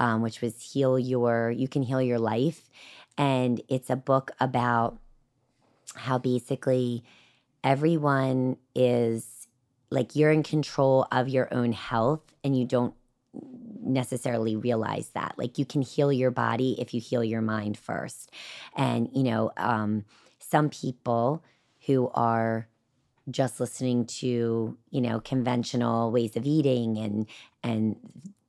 um, 0.00 0.22
which 0.22 0.40
was 0.40 0.60
heal 0.60 0.98
your 0.98 1.50
you 1.50 1.68
can 1.68 1.82
heal 1.82 2.02
your 2.02 2.18
life. 2.18 2.68
And 3.16 3.60
it's 3.68 3.90
a 3.90 3.96
book 3.96 4.32
about 4.40 4.98
how 5.94 6.18
basically 6.18 7.04
everyone 7.62 8.56
is 8.74 9.46
like 9.90 10.16
you're 10.16 10.30
in 10.30 10.42
control 10.42 11.06
of 11.12 11.28
your 11.28 11.52
own 11.52 11.72
health 11.72 12.22
and 12.42 12.58
you 12.58 12.64
don't 12.64 12.94
necessarily 13.82 14.56
realize 14.56 15.10
that. 15.10 15.34
Like 15.36 15.58
you 15.58 15.66
can 15.66 15.82
heal 15.82 16.10
your 16.12 16.30
body 16.30 16.76
if 16.78 16.94
you 16.94 17.00
heal 17.00 17.22
your 17.22 17.42
mind 17.42 17.76
first. 17.76 18.30
And 18.74 19.10
you 19.12 19.22
know 19.22 19.52
um 19.58 20.04
some 20.50 20.68
people 20.68 21.42
who 21.86 22.08
are 22.14 22.68
just 23.30 23.60
listening 23.60 24.06
to 24.06 24.76
you 24.90 25.00
know 25.00 25.20
conventional 25.20 26.10
ways 26.10 26.36
of 26.36 26.44
eating 26.44 26.98
and 26.98 27.26
and 27.62 27.96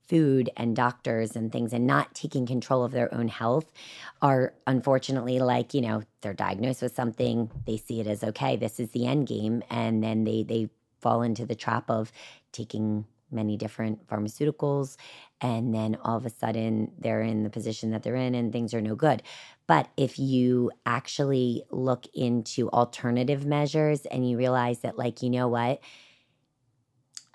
food 0.07 0.49
and 0.57 0.75
doctors 0.75 1.35
and 1.35 1.53
things 1.53 1.71
and 1.71 1.87
not 1.87 2.13
taking 2.13 2.45
control 2.45 2.83
of 2.83 2.91
their 2.91 3.13
own 3.13 3.27
health 3.27 3.71
are 4.21 4.53
unfortunately 4.67 5.39
like 5.39 5.73
you 5.73 5.81
know 5.81 6.03
they're 6.21 6.33
diagnosed 6.33 6.81
with 6.81 6.95
something 6.95 7.49
they 7.65 7.77
see 7.77 8.01
it 8.01 8.07
as 8.07 8.23
okay 8.23 8.55
this 8.55 8.79
is 8.79 8.89
the 8.91 9.05
end 9.05 9.27
game 9.27 9.63
and 9.69 10.03
then 10.03 10.23
they 10.23 10.43
they 10.43 10.69
fall 10.99 11.21
into 11.21 11.45
the 11.45 11.55
trap 11.55 11.89
of 11.89 12.11
taking 12.51 13.05
many 13.31 13.55
different 13.55 14.05
pharmaceuticals 14.07 14.97
and 15.39 15.73
then 15.73 15.97
all 16.03 16.17
of 16.17 16.25
a 16.25 16.29
sudden 16.29 16.91
they're 16.99 17.21
in 17.21 17.43
the 17.43 17.49
position 17.49 17.91
that 17.91 18.03
they're 18.03 18.15
in 18.15 18.35
and 18.35 18.51
things 18.51 18.73
are 18.73 18.81
no 18.81 18.95
good 18.95 19.23
but 19.71 19.87
if 19.95 20.19
you 20.19 20.69
actually 20.85 21.63
look 21.71 22.05
into 22.13 22.69
alternative 22.71 23.45
measures 23.45 24.05
and 24.05 24.29
you 24.29 24.37
realize 24.37 24.79
that 24.79 24.97
like 24.97 25.21
you 25.21 25.29
know 25.29 25.47
what? 25.47 25.79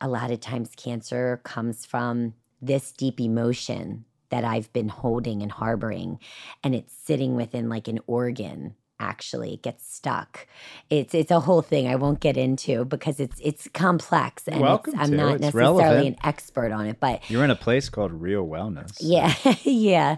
A 0.03 0.09
lot 0.09 0.31
of 0.31 0.41
times 0.41 0.73
cancer 0.77 1.41
comes 1.45 1.87
from 1.87 2.35
this 2.61 2.93
deep 2.93 3.23
emotion 3.23 4.05
that 4.29 4.45
I've 4.45 4.71
been 4.75 4.91
holding 4.91 5.41
and 5.41 5.51
harboring 5.51 6.19
and 6.63 6.75
it's 6.75 6.93
sitting 6.93 7.37
within 7.37 7.71
like 7.71 7.89
an 7.89 8.01
organ 8.07 8.75
actually 8.99 9.59
gets 9.63 9.87
stuck 9.95 10.47
it's 10.91 11.15
it's 11.15 11.31
a 11.31 11.41
whole 11.41 11.63
thing 11.63 11.87
i 11.87 11.95
won't 11.95 12.21
get 12.21 12.37
into 12.37 12.85
because 12.85 13.21
it's 13.21 13.39
it's 13.43 13.69
complex 13.75 14.47
and 14.49 14.63
it's, 14.65 14.89
i'm 14.99 15.11
to. 15.11 15.17
not 15.17 15.33
It's 15.35 15.43
necessarily 15.43 15.83
relevant. 15.83 16.07
an 16.09 16.17
expert 16.25 16.73
on 16.73 16.87
it 16.87 16.99
but 17.01 17.29
You're 17.31 17.45
in 17.45 17.51
a 17.51 17.57
place 17.57 17.89
called 17.89 18.13
Real 18.13 18.47
Wellness. 18.47 18.97
yeah 19.01 19.35
yeah 19.65 20.17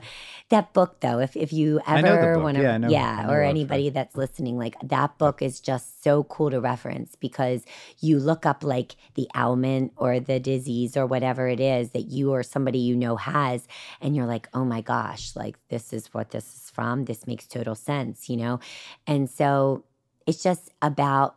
that 0.51 0.73
book 0.73 1.01
though 1.01 1.19
if 1.19 1.37
if 1.37 1.53
you 1.53 1.81
I 1.87 2.01
know 2.01 2.13
the 2.15 2.21
ever 2.21 2.39
want 2.39 2.57
to 2.57 2.63
Yeah, 2.63 2.79
know- 2.79 2.89
yeah 2.89 3.29
or 3.31 3.43
anybody 3.43 3.91
that's 3.91 4.17
listening 4.17 4.57
like 4.57 4.77
that 4.83 5.19
book 5.19 5.43
is 5.43 5.61
just 5.61 6.03
so 6.03 6.25
cool 6.25 6.51
to 6.51 6.61
reference 6.61 7.17
because 7.17 7.65
you 8.01 8.19
look 8.19 8.47
up 8.47 8.65
like 8.65 8.97
the 9.15 9.29
ailment 9.37 9.93
or 9.97 10.21
the 10.21 10.41
disease 10.41 10.97
or 10.97 11.05
whatever 11.07 11.49
it 11.49 11.61
is 11.61 11.91
that 11.91 12.07
you 12.07 12.33
or 12.33 12.43
somebody 12.43 12.79
you 12.79 12.97
know 12.97 13.17
has 13.17 13.67
and 14.01 14.17
you're 14.17 14.27
like 14.27 14.49
oh 14.55 14.65
my 14.65 14.81
gosh 14.81 15.35
like 15.37 15.57
this 15.69 15.93
is 15.93 16.07
what 16.15 16.31
this 16.31 16.45
is 16.55 16.71
from 16.71 17.05
this 17.05 17.27
makes 17.27 17.47
total 17.47 17.75
sense 17.75 18.31
you 18.31 18.37
know 18.37 18.59
and 19.07 19.29
so 19.29 19.85
it's 20.27 20.43
just 20.43 20.71
about 20.83 21.37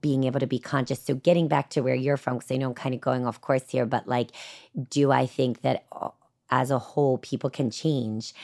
being 0.00 0.24
able 0.24 0.40
to 0.40 0.46
be 0.46 0.58
conscious 0.58 1.02
so 1.02 1.14
getting 1.14 1.48
back 1.48 1.70
to 1.70 1.80
where 1.80 1.94
you're 1.94 2.16
from 2.16 2.36
because 2.36 2.50
i 2.50 2.56
know 2.56 2.68
i'm 2.68 2.74
kind 2.74 2.94
of 2.94 3.00
going 3.00 3.26
off 3.26 3.40
course 3.40 3.64
here 3.68 3.86
but 3.86 4.06
like 4.06 4.30
do 4.90 5.10
i 5.10 5.26
think 5.26 5.62
that 5.62 5.84
uh, 5.92 6.10
as 6.50 6.70
a 6.70 6.78
whole 6.78 7.18
people 7.18 7.48
can 7.48 7.70
change 7.70 8.34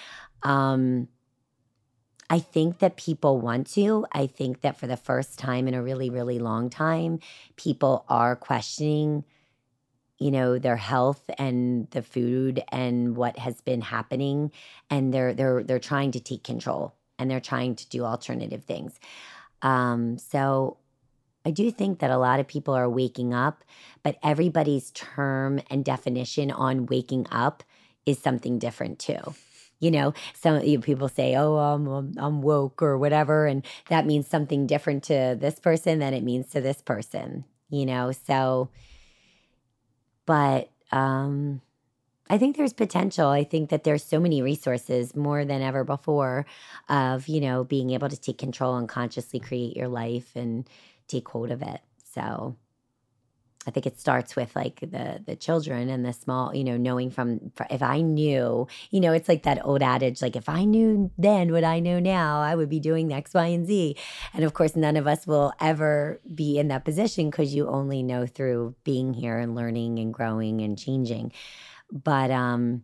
um 0.42 1.08
I 2.30 2.38
think 2.38 2.78
that 2.78 2.96
people 2.96 3.40
want 3.40 3.66
to. 3.74 4.06
I 4.12 4.26
think 4.26 4.62
that 4.62 4.76
for 4.76 4.86
the 4.86 4.96
first 4.96 5.38
time 5.38 5.68
in 5.68 5.74
a 5.74 5.82
really, 5.82 6.10
really 6.10 6.38
long 6.38 6.70
time, 6.70 7.20
people 7.56 8.04
are 8.08 8.34
questioning, 8.34 9.24
you 10.18 10.30
know, 10.30 10.58
their 10.58 10.76
health 10.76 11.22
and 11.38 11.88
the 11.90 12.02
food 12.02 12.62
and 12.72 13.16
what 13.16 13.38
has 13.38 13.60
been 13.60 13.82
happening. 13.82 14.52
And 14.90 15.12
they're 15.12 15.34
they're 15.34 15.62
they're 15.62 15.78
trying 15.78 16.12
to 16.12 16.20
take 16.20 16.42
control 16.42 16.94
and 17.18 17.30
they're 17.30 17.40
trying 17.40 17.74
to 17.76 17.88
do 17.88 18.04
alternative 18.04 18.64
things. 18.64 18.98
Um, 19.62 20.18
so 20.18 20.78
I 21.46 21.50
do 21.50 21.70
think 21.70 21.98
that 21.98 22.10
a 22.10 22.18
lot 22.18 22.40
of 22.40 22.46
people 22.46 22.74
are 22.74 22.88
waking 22.88 23.34
up, 23.34 23.64
but 24.02 24.16
everybody's 24.22 24.90
term 24.92 25.60
and 25.70 25.84
definition 25.84 26.50
on 26.50 26.86
waking 26.86 27.26
up 27.30 27.62
is 28.06 28.18
something 28.18 28.58
different 28.58 28.98
too. 28.98 29.34
You 29.80 29.90
know, 29.90 30.14
some 30.34 30.62
you 30.62 30.78
know, 30.78 30.82
people 30.82 31.08
say, 31.08 31.34
"Oh, 31.36 31.56
I'm, 31.56 31.86
I'm 31.86 32.14
I'm 32.16 32.42
woke" 32.42 32.80
or 32.80 32.96
whatever, 32.96 33.46
and 33.46 33.64
that 33.88 34.06
means 34.06 34.26
something 34.26 34.66
different 34.66 35.02
to 35.04 35.36
this 35.38 35.58
person 35.58 35.98
than 35.98 36.14
it 36.14 36.22
means 36.22 36.48
to 36.50 36.60
this 36.60 36.80
person. 36.80 37.44
You 37.68 37.84
know, 37.84 38.12
so, 38.12 38.70
but 40.24 40.70
um, 40.92 41.60
I 42.30 42.38
think 42.38 42.56
there's 42.56 42.72
potential. 42.72 43.28
I 43.28 43.44
think 43.44 43.70
that 43.70 43.84
there's 43.84 44.02
so 44.02 44.18
many 44.18 44.40
resources 44.40 45.14
more 45.14 45.44
than 45.44 45.60
ever 45.60 45.84
before 45.84 46.46
of 46.88 47.28
you 47.28 47.40
know 47.40 47.64
being 47.64 47.90
able 47.90 48.08
to 48.08 48.20
take 48.20 48.38
control 48.38 48.76
and 48.76 48.88
consciously 48.88 49.40
create 49.40 49.76
your 49.76 49.88
life 49.88 50.34
and 50.34 50.68
take 51.06 51.28
hold 51.28 51.50
of 51.50 51.62
it. 51.62 51.80
So 52.14 52.56
I 53.66 53.70
think 53.70 53.86
it 53.86 53.98
starts 53.98 54.36
with 54.36 54.54
like 54.54 54.80
the 54.80 55.22
the 55.24 55.36
children 55.36 55.88
and 55.88 56.04
the 56.04 56.12
small, 56.12 56.54
you 56.54 56.64
know, 56.64 56.76
knowing 56.76 57.10
from 57.10 57.52
fr- 57.54 57.64
if 57.70 57.82
I 57.82 58.00
knew, 58.00 58.68
you 58.90 59.00
know, 59.00 59.12
it's 59.12 59.28
like 59.28 59.42
that 59.44 59.64
old 59.64 59.82
adage, 59.82 60.20
like 60.20 60.36
if 60.36 60.48
I 60.48 60.64
knew 60.64 61.10
then 61.16 61.52
what 61.52 61.64
I 61.64 61.80
know 61.80 61.98
now, 61.98 62.40
I 62.40 62.54
would 62.54 62.68
be 62.68 62.80
doing 62.80 63.12
X, 63.12 63.32
Y, 63.34 63.46
and 63.46 63.66
Z. 63.66 63.96
And 64.34 64.44
of 64.44 64.54
course, 64.54 64.76
none 64.76 64.96
of 64.96 65.06
us 65.06 65.26
will 65.26 65.52
ever 65.60 66.20
be 66.34 66.58
in 66.58 66.68
that 66.68 66.84
position 66.84 67.30
because 67.30 67.54
you 67.54 67.68
only 67.68 68.02
know 68.02 68.26
through 68.26 68.74
being 68.84 69.14
here 69.14 69.38
and 69.38 69.54
learning 69.54 69.98
and 69.98 70.12
growing 70.12 70.60
and 70.60 70.78
changing. 70.78 71.32
But 71.94 72.30
um, 72.32 72.82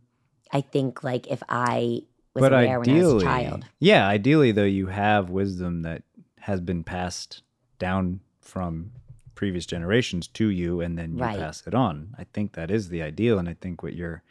I 0.52 0.60
think 0.60 1.02
like 1.02 1.26
if 1.26 1.42
I 1.48 2.02
was 2.32 2.42
but 2.42 2.52
aware 2.52 2.78
when 2.78 2.88
I 2.90 3.02
was 3.02 3.22
a 3.22 3.26
child, 3.26 3.64
yeah, 3.80 4.06
ideally 4.06 4.52
though, 4.52 4.62
you 4.64 4.86
have 4.86 5.28
wisdom 5.30 5.82
that 5.82 6.04
has 6.38 6.60
been 6.60 6.84
passed 6.84 7.42
down 7.78 8.20
from 8.40 8.92
previous 9.34 9.66
generations 9.66 10.28
to 10.28 10.48
you, 10.48 10.80
and 10.80 10.96
then 10.96 11.16
you 11.16 11.24
Right. 11.24 11.38
pass 11.38 11.66
it 11.66 11.74
on. 11.74 12.14
I 12.18 12.24
think 12.24 12.52
that 12.52 12.70
is 12.70 12.88
the 12.88 13.02
ideal, 13.02 13.38
and 13.38 13.48
I 13.48 13.54
think 13.60 13.82
what 13.82 13.94
you're 13.94 14.22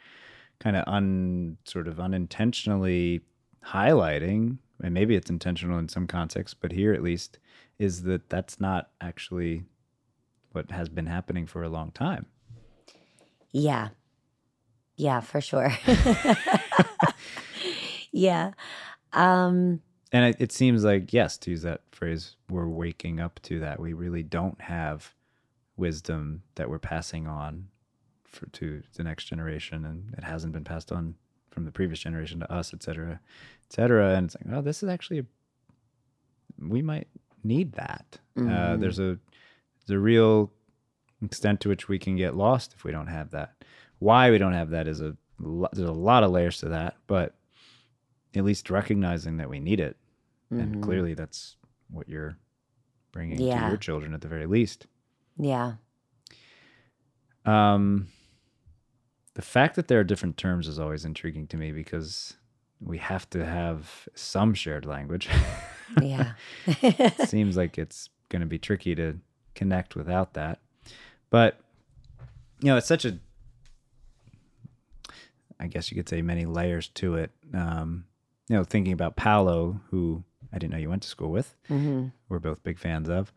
kind 0.60 0.76
of 0.76 0.84
un 0.86 1.58
sort 1.64 1.86
of 1.86 2.00
unintentionally 2.00 3.20
highlighting, 3.66 4.58
and 4.82 4.94
maybe 4.94 5.14
it's 5.14 5.28
intentional 5.30 5.78
in 5.78 5.88
some 5.88 6.06
contexts, 6.06 6.54
but 6.58 6.72
here 6.72 6.92
at 6.94 7.02
least, 7.02 7.38
is 7.78 8.02
that 8.04 8.30
that's 8.30 8.60
not 8.60 8.90
actually 9.00 9.64
what 10.52 10.70
has 10.70 10.88
been 10.88 11.06
happening 11.06 11.46
for 11.46 11.62
a 11.62 11.68
long 11.68 11.90
time. 11.92 12.26
Yeah. 13.52 13.88
Yeah, 15.00 15.20
for 15.20 15.40
sure. 15.40 15.72
yeah. 18.12 18.52
Um 19.12 19.80
And 20.12 20.24
it, 20.26 20.36
it 20.38 20.52
seems 20.52 20.84
like, 20.84 21.12
yes, 21.12 21.36
to 21.38 21.50
use 21.50 21.62
that 21.62 21.82
phrase, 21.92 22.36
we're 22.48 22.68
waking 22.68 23.20
up 23.20 23.40
to 23.44 23.60
that. 23.60 23.80
We 23.80 23.92
really 23.92 24.22
don't 24.22 24.60
have 24.60 25.14
wisdom 25.76 26.42
that 26.56 26.68
we're 26.68 26.78
passing 26.78 27.26
on 27.26 27.68
for, 28.24 28.46
to 28.50 28.82
the 28.94 29.04
next 29.04 29.24
generation, 29.24 29.84
and 29.84 30.14
it 30.18 30.24
hasn't 30.24 30.52
been 30.52 30.64
passed 30.64 30.92
on 30.92 31.14
from 31.50 31.64
the 31.64 31.72
previous 31.72 32.00
generation 32.00 32.40
to 32.40 32.52
us, 32.52 32.72
et 32.74 32.82
cetera, 32.82 33.20
et 33.66 33.72
cetera. 33.72 34.14
And 34.14 34.26
it's 34.26 34.36
like, 34.36 34.54
oh, 34.56 34.62
this 34.62 34.82
is 34.82 34.88
actually, 34.88 35.20
a, 35.20 35.24
we 36.68 36.82
might 36.82 37.08
need 37.42 37.72
that. 37.72 38.18
Uh, 38.36 38.40
Mhm. 38.42 38.80
there's 38.80 38.98
a, 38.98 39.18
there's 39.86 39.96
a 39.96 39.98
real 39.98 40.52
extent 41.22 41.60
to 41.60 41.68
which 41.68 41.88
we 41.88 41.98
can 41.98 42.16
get 42.16 42.36
lost 42.36 42.74
if 42.74 42.84
we 42.84 42.92
don't 42.92 43.08
have 43.08 43.30
that. 43.30 43.59
Why 44.00 44.30
we 44.30 44.38
don't 44.38 44.52
have 44.54 44.70
that 44.70 44.86
is 44.88 45.00
a, 45.00 45.16
there's 45.72 45.88
a 45.88 45.92
lot 45.92 46.24
of 46.24 46.30
layers 46.32 46.58
to 46.58 46.68
that, 46.70 46.96
but 47.06 47.34
at 48.34 48.44
least 48.44 48.68
recognizing 48.70 49.36
that 49.38 49.48
we 49.48 49.58
need 49.60 49.80
it 49.80 49.96
and 50.50 50.76
mhm. 50.76 50.82
clearly 50.82 51.14
that's 51.14 51.56
what 51.90 52.08
you're 52.08 52.36
bringing 53.12 53.36
to 53.38 53.42
your 53.68 53.76
children 53.76 54.14
at 54.14 54.20
the 54.20 54.28
very 54.28 54.46
least 54.46 54.86
Yeah. 55.36 55.74
um 57.44 58.08
the 59.34 59.42
fact 59.42 59.76
that 59.76 59.88
there 59.88 60.00
are 60.00 60.04
different 60.04 60.36
terms 60.36 60.68
is 60.68 60.78
always 60.78 61.04
intriguing 61.04 61.46
to 61.48 61.56
me 61.56 61.72
because 61.72 62.34
we 62.80 62.98
have 62.98 63.28
to 63.30 63.44
have 63.44 64.08
some 64.14 64.54
shared 64.54 64.86
language 64.86 65.28
Yeah. 66.00 66.32
seems 67.26 67.56
like 67.56 67.78
it's 67.78 68.10
going 68.28 68.40
to 68.40 68.46
be 68.46 68.58
tricky 68.58 68.94
to 68.94 69.18
connect 69.54 69.96
without 69.96 70.34
that 70.34 70.60
but 71.30 71.58
you 72.60 72.68
know 72.68 72.76
it's 72.76 72.86
such 72.86 73.04
a 73.04 73.18
i 75.60 75.66
guess 75.68 75.90
you 75.90 75.96
could 75.96 76.08
say 76.08 76.22
many 76.22 76.44
layers 76.46 76.88
to 76.88 77.14
it 77.14 77.30
um 77.54 78.04
you 78.48 78.56
know 78.56 78.64
thinking 78.64 78.92
about 78.92 79.14
paolo 79.16 79.80
who 79.90 80.24
i 80.52 80.58
didn't 80.58 80.72
know 80.72 80.78
you 80.78 80.90
went 80.90 81.02
to 81.02 81.08
school 81.08 81.30
with 81.30 81.54
hmm 81.68 82.06
we're 82.28 82.38
both 82.38 82.62
big 82.62 82.78
fans 82.78 83.08
of. 83.08 83.32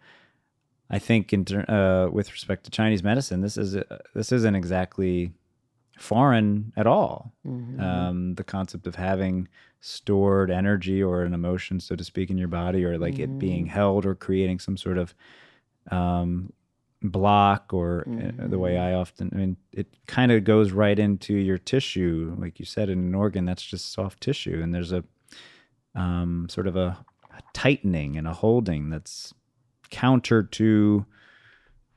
I 0.90 1.00
think 1.00 1.34
in 1.34 1.42
uh, 1.68 2.10
with 2.12 2.32
respect 2.32 2.66
to 2.66 2.72
Chinese 2.72 3.02
medicine, 3.02 3.42
this 3.42 3.58
is 3.58 3.76
uh, 3.76 3.98
this 4.14 4.32
isn't 4.32 4.56
exactly 4.56 5.34
foreign 5.98 6.72
at 6.78 6.86
all. 6.86 7.34
hmm 7.44 7.80
Um, 7.82 8.36
the 8.36 8.44
concept 8.44 8.86
of 8.86 8.96
having 8.96 9.48
stored 9.80 10.52
energy 10.52 11.02
or 11.02 11.24
an 11.24 11.34
emotion, 11.34 11.80
so 11.80 11.96
to 11.96 12.04
speak, 12.04 12.30
in 12.30 12.38
your 12.38 12.48
body, 12.48 12.86
or 12.86 13.00
like 13.00 13.18
it 13.20 13.40
being 13.40 13.66
held 13.66 14.06
or 14.06 14.14
creating 14.14 14.60
some 14.60 14.78
sort 14.78 15.00
of 15.00 15.16
um, 15.90 16.54
block, 17.04 17.74
or 17.74 18.08
uh, 18.08 18.48
the 18.48 18.58
way 18.58 18.78
I 18.78 18.94
often, 18.94 19.30
I 19.34 19.36
mean, 19.38 19.58
it 19.72 19.88
kind 20.08 20.32
of 20.32 20.44
goes 20.46 20.72
right 20.72 20.98
into 20.98 21.36
your 21.36 21.58
tissue, 21.58 22.36
like 22.40 22.60
you 22.60 22.66
said, 22.66 22.90
in 22.90 23.00
an 23.00 23.14
organ 23.16 23.46
that's 23.46 23.64
just 23.64 23.92
soft 23.92 24.22
tissue, 24.22 24.62
and 24.64 24.74
there's 24.74 24.92
a 24.94 25.04
um, 25.96 26.48
sort 26.50 26.68
of 26.68 26.76
a, 26.76 26.98
a 27.32 27.42
tightening 27.54 28.18
and 28.18 28.28
a 28.28 28.34
holding 28.34 28.90
that's 28.90 29.34
counter 29.92 30.42
to 30.42 31.06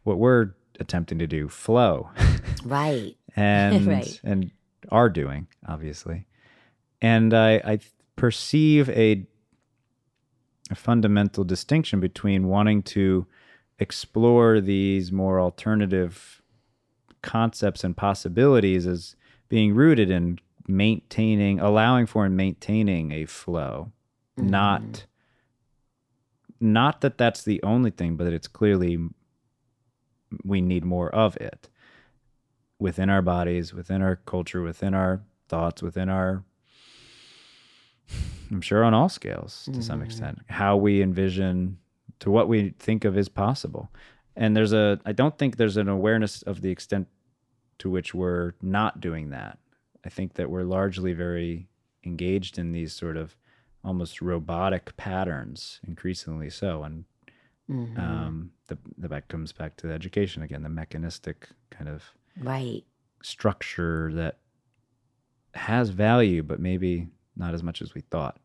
what 0.02 0.18
we're 0.18 0.50
attempting 0.78 1.18
to 1.18 1.26
do 1.26 1.48
flow 1.48 2.10
Right. 2.64 3.16
and 3.36 3.86
Right. 3.86 4.20
and 4.22 4.50
are 4.90 5.08
doing 5.08 5.46
obviously 5.66 6.26
and 7.00 7.32
i 7.32 7.54
i 7.64 7.78
perceive 8.16 8.90
a, 8.90 9.26
a 10.70 10.74
fundamental 10.74 11.42
distinction 11.44 12.00
between 12.00 12.48
wanting 12.48 12.82
to 12.82 13.26
explore 13.78 14.60
these 14.60 15.12
more 15.12 15.40
alternative 15.40 16.42
concepts 17.22 17.84
and 17.84 17.96
possibilities 17.96 18.86
as 18.86 19.16
being 19.48 19.74
rooted 19.74 20.10
in 20.10 20.38
maintaining 20.68 21.60
allowing 21.60 22.06
for 22.06 22.24
and 22.24 22.36
maintaining 22.36 23.12
a 23.12 23.24
flow. 23.26 23.92
Mm-hmm. 24.38 24.50
Not 24.50 25.06
not 26.58 27.02
that 27.02 27.18
that's 27.18 27.42
the 27.42 27.62
only 27.62 27.90
thing 27.90 28.16
but 28.16 28.24
that 28.24 28.32
it's 28.32 28.48
clearly 28.48 28.98
we 30.44 30.60
need 30.60 30.84
more 30.84 31.14
of 31.14 31.36
it. 31.36 31.68
Within 32.78 33.10
our 33.10 33.22
bodies 33.22 33.72
within 33.72 34.02
our 34.02 34.16
culture 34.16 34.62
within 34.62 34.94
our 34.94 35.22
thoughts 35.48 35.82
within 35.82 36.08
our 36.08 36.42
i'm 38.50 38.60
sure 38.60 38.84
on 38.84 38.92
all 38.92 39.08
scales 39.08 39.68
to 39.72 39.82
some 39.82 40.00
mm-hmm. 40.00 40.06
extent. 40.06 40.38
How 40.48 40.76
we 40.76 41.02
envision 41.02 41.78
to 42.20 42.30
what 42.30 42.48
we 42.48 42.70
think 42.78 43.04
of 43.04 43.16
is 43.16 43.28
possible 43.28 43.90
and 44.34 44.56
there's 44.56 44.72
a 44.72 44.98
i 45.04 45.12
don't 45.12 45.38
think 45.38 45.56
there's 45.56 45.76
an 45.76 45.88
awareness 45.88 46.42
of 46.42 46.60
the 46.62 46.70
extent 46.70 47.06
to 47.78 47.90
which 47.90 48.14
we're 48.14 48.52
not 48.62 49.00
doing 49.00 49.30
that 49.30 49.58
i 50.04 50.08
think 50.08 50.34
that 50.34 50.50
we're 50.50 50.62
largely 50.64 51.12
very 51.12 51.68
engaged 52.04 52.58
in 52.58 52.72
these 52.72 52.92
sort 52.92 53.16
of 53.16 53.36
almost 53.84 54.20
robotic 54.20 54.96
patterns, 54.96 55.80
increasingly 55.86 56.50
so. 56.50 56.82
And 56.82 57.04
Mhm. 57.68 57.98
um, 57.98 58.50
the 58.66 58.76
the 58.98 59.08
back 59.08 59.28
comes 59.28 59.52
back 59.52 59.76
to 59.76 59.92
education 59.92 60.42
again, 60.42 60.62
the 60.64 60.68
mechanistic 60.68 61.48
kind 61.70 61.88
of 61.88 62.02
right. 62.40 62.82
structure 63.22 64.12
that 64.14 64.38
has 65.54 65.90
value, 65.90 66.42
but 66.42 66.58
maybe 66.60 67.08
not 67.36 67.54
as 67.54 67.62
much 67.62 67.80
as 67.82 67.94
we 67.94 68.00
thought. 68.02 68.38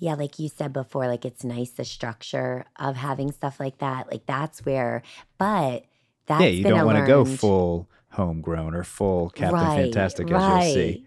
Yeah, 0.00 0.14
like 0.14 0.38
you 0.38 0.48
said 0.48 0.72
before, 0.72 1.06
like 1.06 1.24
it's 1.24 1.44
nice 1.44 1.70
the 1.70 1.84
structure 1.84 2.64
of 2.76 2.96
having 2.96 3.30
stuff 3.32 3.60
like 3.60 3.78
that. 3.78 4.10
Like 4.10 4.24
that's 4.26 4.64
where, 4.64 5.02
but 5.38 5.84
that's 6.26 6.42
yeah, 6.42 6.48
you 6.48 6.64
don't 6.64 6.86
want 6.86 6.98
to 6.98 7.06
go 7.06 7.24
full 7.24 7.88
homegrown 8.12 8.74
or 8.74 8.82
full 8.82 9.28
Captain 9.30 9.60
Right, 9.60 9.76
Fantastic, 9.84 10.30
as 10.30 10.48
you'll 10.48 10.74
see. 10.74 11.06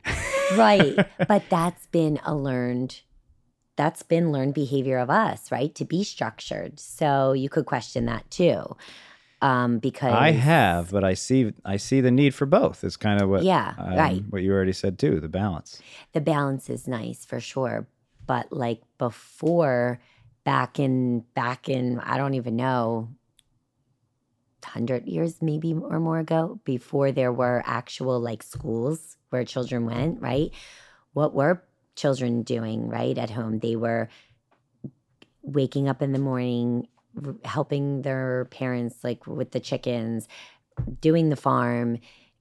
right. 0.56 1.07
But 1.28 1.49
that's 1.49 1.88
been 1.88 2.20
a 2.24 2.36
learned 2.36 3.02
that's 3.76 4.03
been 4.03 4.32
learned 4.32 4.53
behavior 4.53 4.99
of 4.99 5.10
us, 5.10 5.52
right? 5.52 5.74
To 5.76 5.86
be 5.86 6.03
structured. 6.03 6.80
So 6.80 7.34
you 7.34 7.49
could 7.49 7.65
question 7.65 8.06
that 8.06 8.30
too. 8.30 8.78
Um, 9.41 9.80
because 9.80 10.14
I 10.14 10.32
have, 10.32 10.91
but 10.91 11.03
I 11.03 11.15
see 11.15 11.52
I 11.65 11.78
see 11.78 11.99
the 11.99 12.11
need 12.11 12.34
for 12.36 12.45
both. 12.45 12.84
It's 12.84 12.95
kind 12.95 13.22
of 13.22 13.28
what 13.30 13.44
Yeah, 13.44 13.74
um, 13.78 13.98
right. 13.98 14.24
what 14.30 14.44
you 14.44 14.53
already 14.53 14.72
said 14.72 14.99
too, 14.99 15.20
the 15.20 15.28
balance. 15.28 15.82
the 16.14 16.22
balance 16.22 16.70
is 16.70 16.88
nice 16.88 17.26
for 17.26 17.40
sure. 17.40 17.88
But 18.25 18.51
like 18.51 18.81
before, 18.97 19.99
back 20.43 20.79
in 20.79 21.21
back 21.33 21.69
in 21.69 21.99
I 21.99 22.17
don't 22.17 22.33
even 22.35 22.55
know, 22.55 23.09
hundred 24.63 25.07
years 25.07 25.41
maybe 25.41 25.73
or 25.73 25.99
more 25.99 26.19
ago, 26.19 26.59
before 26.63 27.11
there 27.11 27.31
were 27.31 27.63
actual 27.65 28.19
like 28.19 28.43
schools 28.43 29.17
where 29.29 29.43
children 29.43 29.85
went, 29.85 30.21
right? 30.21 30.51
What 31.13 31.33
were 31.33 31.63
children 31.95 32.43
doing, 32.43 32.89
right, 32.89 33.17
at 33.17 33.29
home? 33.29 33.59
They 33.59 33.75
were 33.75 34.09
waking 35.41 35.87
up 35.89 36.01
in 36.01 36.11
the 36.11 36.19
morning, 36.19 36.87
r- 37.23 37.35
helping 37.45 38.01
their 38.01 38.45
parents 38.45 39.03
like 39.03 39.27
with 39.27 39.51
the 39.51 39.59
chickens, 39.59 40.27
doing 41.01 41.29
the 41.29 41.35
farm, 41.35 41.99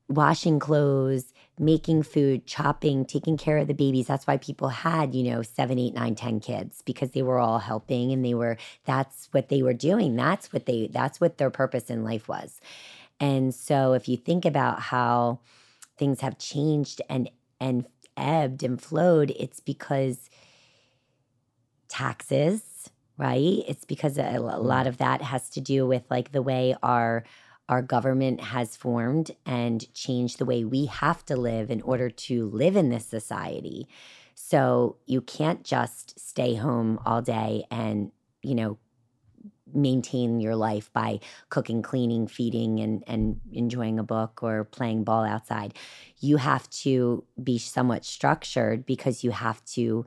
washing 0.08 0.58
clothes, 0.58 1.32
making 1.58 2.02
food, 2.02 2.46
chopping, 2.46 3.04
taking 3.04 3.36
care 3.36 3.58
of 3.58 3.66
the 3.66 3.74
babies. 3.74 4.06
That's 4.06 4.26
why 4.26 4.38
people 4.38 4.68
had, 4.68 5.14
you 5.14 5.22
know, 5.30 5.42
seven, 5.42 5.78
eight, 5.78 5.94
nine, 5.94 6.14
ten 6.14 6.40
kids 6.40 6.82
because 6.84 7.10
they 7.10 7.22
were 7.22 7.38
all 7.38 7.58
helping 7.58 8.10
and 8.12 8.24
they 8.24 8.34
were, 8.34 8.56
that's 8.84 9.28
what 9.32 9.48
they 9.48 9.62
were 9.62 9.74
doing. 9.74 10.16
That's 10.16 10.52
what 10.52 10.66
they, 10.66 10.88
that's 10.90 11.20
what 11.20 11.38
their 11.38 11.50
purpose 11.50 11.90
in 11.90 12.04
life 12.04 12.26
was. 12.26 12.60
And 13.20 13.54
so 13.54 13.92
if 13.92 14.08
you 14.08 14.16
think 14.16 14.44
about 14.44 14.80
how 14.80 15.40
things 15.98 16.20
have 16.22 16.38
changed 16.38 17.02
and, 17.08 17.30
and 17.60 17.86
ebbed 18.16 18.62
and 18.62 18.80
flowed, 18.80 19.30
it's 19.38 19.60
because 19.60 20.30
taxes, 21.88 22.90
right? 23.18 23.62
It's 23.68 23.84
because 23.84 24.16
a, 24.16 24.22
a 24.22 24.24
mm-hmm. 24.24 24.66
lot 24.66 24.86
of 24.86 24.96
that 24.98 25.20
has 25.22 25.50
to 25.50 25.60
do 25.60 25.86
with 25.86 26.02
like 26.10 26.32
the 26.32 26.42
way 26.42 26.74
our 26.82 27.24
our 27.68 27.82
government 27.82 28.40
has 28.40 28.76
formed 28.76 29.30
and 29.46 29.92
changed 29.94 30.38
the 30.38 30.44
way 30.44 30.64
we 30.64 30.86
have 30.86 31.24
to 31.26 31.36
live 31.36 31.70
in 31.70 31.80
order 31.82 32.10
to 32.10 32.50
live 32.50 32.76
in 32.76 32.90
this 32.90 33.06
society. 33.06 33.88
So 34.34 34.96
you 35.06 35.20
can't 35.20 35.62
just 35.64 36.18
stay 36.18 36.54
home 36.54 36.98
all 37.06 37.22
day 37.22 37.64
and, 37.70 38.12
you 38.42 38.54
know, 38.54 38.78
maintain 39.74 40.40
your 40.40 40.56
life 40.56 40.92
by 40.92 41.20
cooking, 41.48 41.82
cleaning, 41.82 42.26
feeding, 42.26 42.80
and, 42.80 43.04
and 43.06 43.40
enjoying 43.52 43.98
a 43.98 44.04
book 44.04 44.42
or 44.42 44.64
playing 44.64 45.04
ball 45.04 45.24
outside. 45.24 45.74
You 46.18 46.36
have 46.36 46.68
to 46.70 47.24
be 47.42 47.58
somewhat 47.58 48.04
structured 48.04 48.84
because 48.84 49.24
you 49.24 49.30
have 49.30 49.64
to 49.66 50.04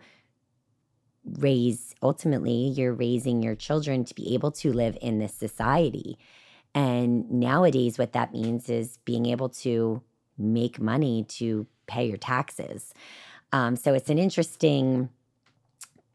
raise, 1.23 1.95
ultimately, 2.03 2.69
you're 2.69 2.93
raising 2.93 3.41
your 3.41 3.55
children 3.55 4.05
to 4.05 4.13
be 4.13 4.33
able 4.33 4.51
to 4.51 4.71
live 4.71 4.97
in 5.01 5.17
this 5.17 5.33
society. 5.33 6.17
And 6.75 7.31
nowadays, 7.31 7.97
what 7.97 8.13
that 8.13 8.33
means 8.33 8.69
is 8.69 8.99
being 9.05 9.25
able 9.25 9.49
to 9.49 10.03
make 10.37 10.79
money 10.79 11.23
to 11.23 11.65
pay 11.87 12.05
your 12.05 12.17
taxes. 12.17 12.93
Um, 13.53 13.77
so 13.77 13.93
it's 13.93 14.09
an 14.09 14.19
interesting 14.19 15.09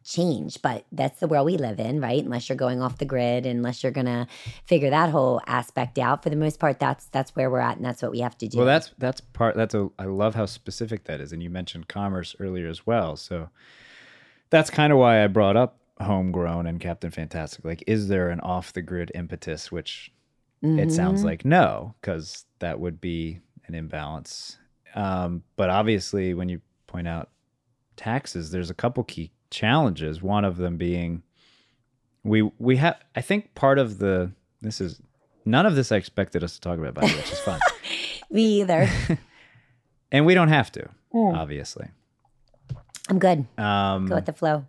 change, 0.05 0.61
but 0.61 0.85
that's 0.93 1.21
the 1.21 1.29
world 1.29 1.47
we 1.47 1.57
live 1.57 1.81
in, 1.81 2.01
right? 2.01 2.23
Unless 2.23 2.49
you're 2.49 2.57
going 2.57 2.83
off 2.83 2.99
the 2.99 3.05
grid, 3.07 3.47
unless 3.47 3.83
you're 3.83 3.93
gonna 3.93 4.27
figure 4.65 4.91
that 4.91 5.11
whole 5.11 5.41
aspect 5.47 5.99
out. 5.99 6.23
For 6.23 6.31
the 6.31 6.37
most 6.37 6.59
part, 6.59 6.79
that's 6.79 7.07
that's 7.07 7.35
where 7.35 7.51
we're 7.51 7.61
at, 7.61 7.77
and 7.77 7.85
that's 7.85 8.03
what 8.03 8.11
we 8.11 8.21
have 8.21 8.37
to 8.39 8.49
do. 8.49 8.59
Well, 8.59 8.67
that's 8.67 8.93
that's 8.99 9.21
part. 9.21 9.57
That's 9.57 9.75
a. 9.75 9.89
I 9.99 10.05
love 10.05 10.35
how 10.35 10.47
specific 10.47 11.05
that 11.05 11.21
is, 11.21 11.33
and 11.33 11.43
you 11.43 11.49
mentioned 11.49 11.89
commerce 11.89 12.37
earlier 12.39 12.69
as 12.69 12.87
well. 12.87 13.17
So 13.17 13.49
that's 14.51 14.69
kind 14.69 14.93
of 14.93 14.99
why 14.99 15.25
I 15.25 15.27
brought 15.27 15.57
up 15.57 15.79
homegrown 16.01 16.67
and 16.67 16.81
Captain 16.81 17.11
Fantastic. 17.11 17.65
Like, 17.65 17.85
is 17.87 18.09
there 18.09 18.29
an 18.31 18.41
off 18.41 18.73
the 18.73 18.83
grid 18.83 19.13
impetus? 19.15 19.71
Which 19.71 20.13
it 20.63 20.93
sounds 20.93 21.23
Mhm. 21.23 21.25
like 21.25 21.45
no, 21.45 21.95
because 22.01 22.45
that 22.59 22.79
would 22.81 23.01
be 23.01 23.41
an 23.67 23.75
imbalance. 23.75 24.59
Um, 24.95 25.43
but 25.57 25.71
obviously, 25.71 26.35
when 26.35 26.49
you 26.49 26.61
point 26.87 27.09
out 27.09 27.31
taxes, 27.97 28.51
there's 28.51 28.71
a 28.71 28.75
couple 28.75 29.03
key 29.05 29.31
challenges. 29.51 30.21
One 30.23 30.45
of 30.45 30.57
them 30.57 30.77
being 30.77 31.23
we 32.25 32.43
we 32.59 32.77
have. 32.77 32.97
I 33.15 33.21
think 33.23 33.55
part 33.55 33.79
of 33.79 33.99
the 33.99 34.33
this 34.61 34.81
is 34.81 35.01
none 35.47 35.65
of 35.67 35.75
this 35.75 35.91
I 35.93 35.97
expected 35.97 36.45
us 36.45 36.55
to 36.55 36.61
talk 36.61 36.79
about, 36.79 36.93
by 36.95 37.03
the 37.03 37.07
way, 37.07 37.17
which 37.17 37.33
is 37.33 37.39
fun. 37.41 37.59
me 38.31 38.61
either. 38.61 38.87
and 40.13 40.27
we 40.27 40.35
don't 40.35 40.49
have 40.49 40.71
to, 40.73 40.89
Mm. 41.15 41.37
obviously. 41.37 41.89
I'm 43.09 43.19
good. 43.19 43.47
Um, 43.59 44.07
Go 44.07 44.17
with 44.17 44.27
the 44.27 44.33
flow. 44.33 44.67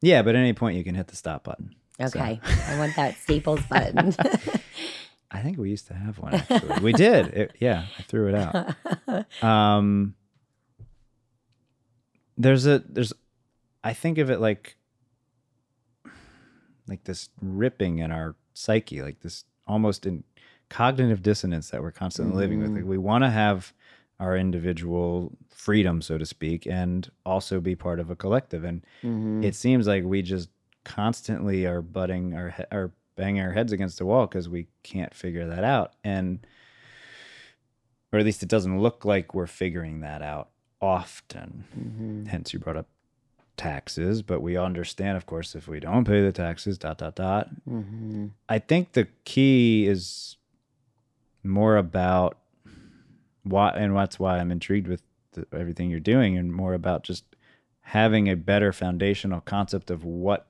yeah, 0.00 0.22
but 0.22 0.34
at 0.34 0.38
any 0.40 0.54
point 0.54 0.76
you 0.78 0.82
can 0.84 0.94
hit 0.94 1.08
the 1.08 1.16
stop 1.16 1.44
button. 1.44 1.74
So- 1.98 2.06
Okay, 2.18 2.40
I 2.68 2.78
want 2.78 2.96
that 2.96 3.16
Staples 3.18 3.60
button. 3.68 4.14
I 5.30 5.40
think 5.40 5.58
we 5.58 5.70
used 5.70 5.86
to 5.88 5.94
have 5.94 6.18
one. 6.18 6.34
Actually, 6.34 6.80
we 6.80 6.92
did. 6.92 7.28
It, 7.28 7.56
yeah, 7.60 7.86
I 7.98 8.02
threw 8.02 8.28
it 8.28 8.34
out. 8.34 9.44
Um, 9.44 10.14
there's 12.36 12.66
a 12.66 12.80
there's, 12.80 13.12
I 13.84 13.92
think 13.92 14.18
of 14.18 14.30
it 14.30 14.40
like, 14.40 14.76
like 16.88 17.04
this 17.04 17.28
ripping 17.40 17.98
in 17.98 18.10
our 18.10 18.34
psyche, 18.54 19.02
like 19.02 19.20
this 19.20 19.44
almost 19.66 20.06
in 20.06 20.24
cognitive 20.68 21.22
dissonance 21.22 21.70
that 21.70 21.82
we're 21.82 21.92
constantly 21.92 22.34
living 22.34 22.60
with. 22.60 22.74
Like 22.74 22.84
we 22.84 22.98
want 22.98 23.24
to 23.24 23.30
have 23.30 23.72
our 24.18 24.36
individual 24.36 25.32
freedom, 25.48 26.02
so 26.02 26.18
to 26.18 26.26
speak, 26.26 26.66
and 26.66 27.10
also 27.24 27.60
be 27.60 27.74
part 27.74 28.00
of 28.00 28.10
a 28.10 28.16
collective. 28.16 28.64
And 28.64 28.84
Mhm. 29.02 29.44
it 29.44 29.54
seems 29.54 29.86
like 29.86 30.04
we 30.04 30.22
just 30.22 30.50
constantly 30.84 31.66
are 31.66 31.82
butting 31.82 32.34
our 32.34 32.54
are 32.72 32.90
banging 33.20 33.42
our 33.42 33.52
heads 33.52 33.70
against 33.72 33.98
the 33.98 34.06
wall 34.06 34.26
because 34.26 34.48
we 34.48 34.66
can't 34.82 35.14
figure 35.14 35.46
that 35.46 35.62
out 35.62 35.92
and 36.02 36.46
or 38.12 38.18
at 38.18 38.24
least 38.24 38.42
it 38.42 38.48
doesn't 38.48 38.80
look 38.80 39.04
like 39.04 39.34
we're 39.34 39.46
figuring 39.46 40.00
that 40.00 40.22
out 40.22 40.48
often 40.80 41.64
Mhm. 41.78 42.26
hence 42.28 42.52
you 42.54 42.58
brought 42.58 42.78
up 42.78 42.88
taxes 43.58 44.22
but 44.22 44.40
we 44.40 44.56
understand 44.56 45.18
of 45.18 45.26
course 45.26 45.54
if 45.54 45.68
we 45.68 45.80
don't 45.80 46.06
pay 46.06 46.22
the 46.22 46.32
taxes 46.32 46.78
dot 46.78 46.96
dot 46.96 47.14
dot 47.14 47.50
Mhm. 47.68 48.30
i 48.48 48.58
think 48.58 48.92
the 48.92 49.06
key 49.24 49.86
is 49.86 50.36
more 51.44 51.76
about 51.76 52.38
why 53.42 53.68
and 53.76 53.94
that's 53.94 54.18
why 54.18 54.38
i'm 54.38 54.50
intrigued 54.50 54.88
with 54.88 55.02
the, 55.32 55.46
everything 55.52 55.90
you're 55.90 56.00
doing 56.00 56.38
and 56.38 56.54
more 56.54 56.72
about 56.72 57.02
just 57.04 57.24
having 57.82 58.28
a 58.30 58.36
better 58.36 58.72
foundational 58.72 59.42
concept 59.42 59.90
of 59.90 60.04
what 60.04 60.46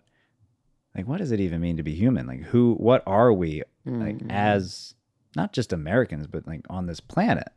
like 0.97 1.07
what 1.07 1.19
does 1.19 1.31
it 1.33 1.41
even 1.41 1.61
mean 1.61 1.77
to 1.77 1.83
be 1.83 1.95
human? 1.95 2.27
Like 2.27 2.43
who 2.43 2.75
what 2.75 3.03
are 3.07 3.33
we 3.33 3.62
like 3.87 4.19
Mhm. 4.19 4.31
as 4.31 4.95
not 5.37 5.53
just 5.53 5.73
americans 5.73 6.27
but 6.27 6.47
like 6.47 6.62
on 6.69 6.87
this 6.87 7.01
planet? 7.01 7.49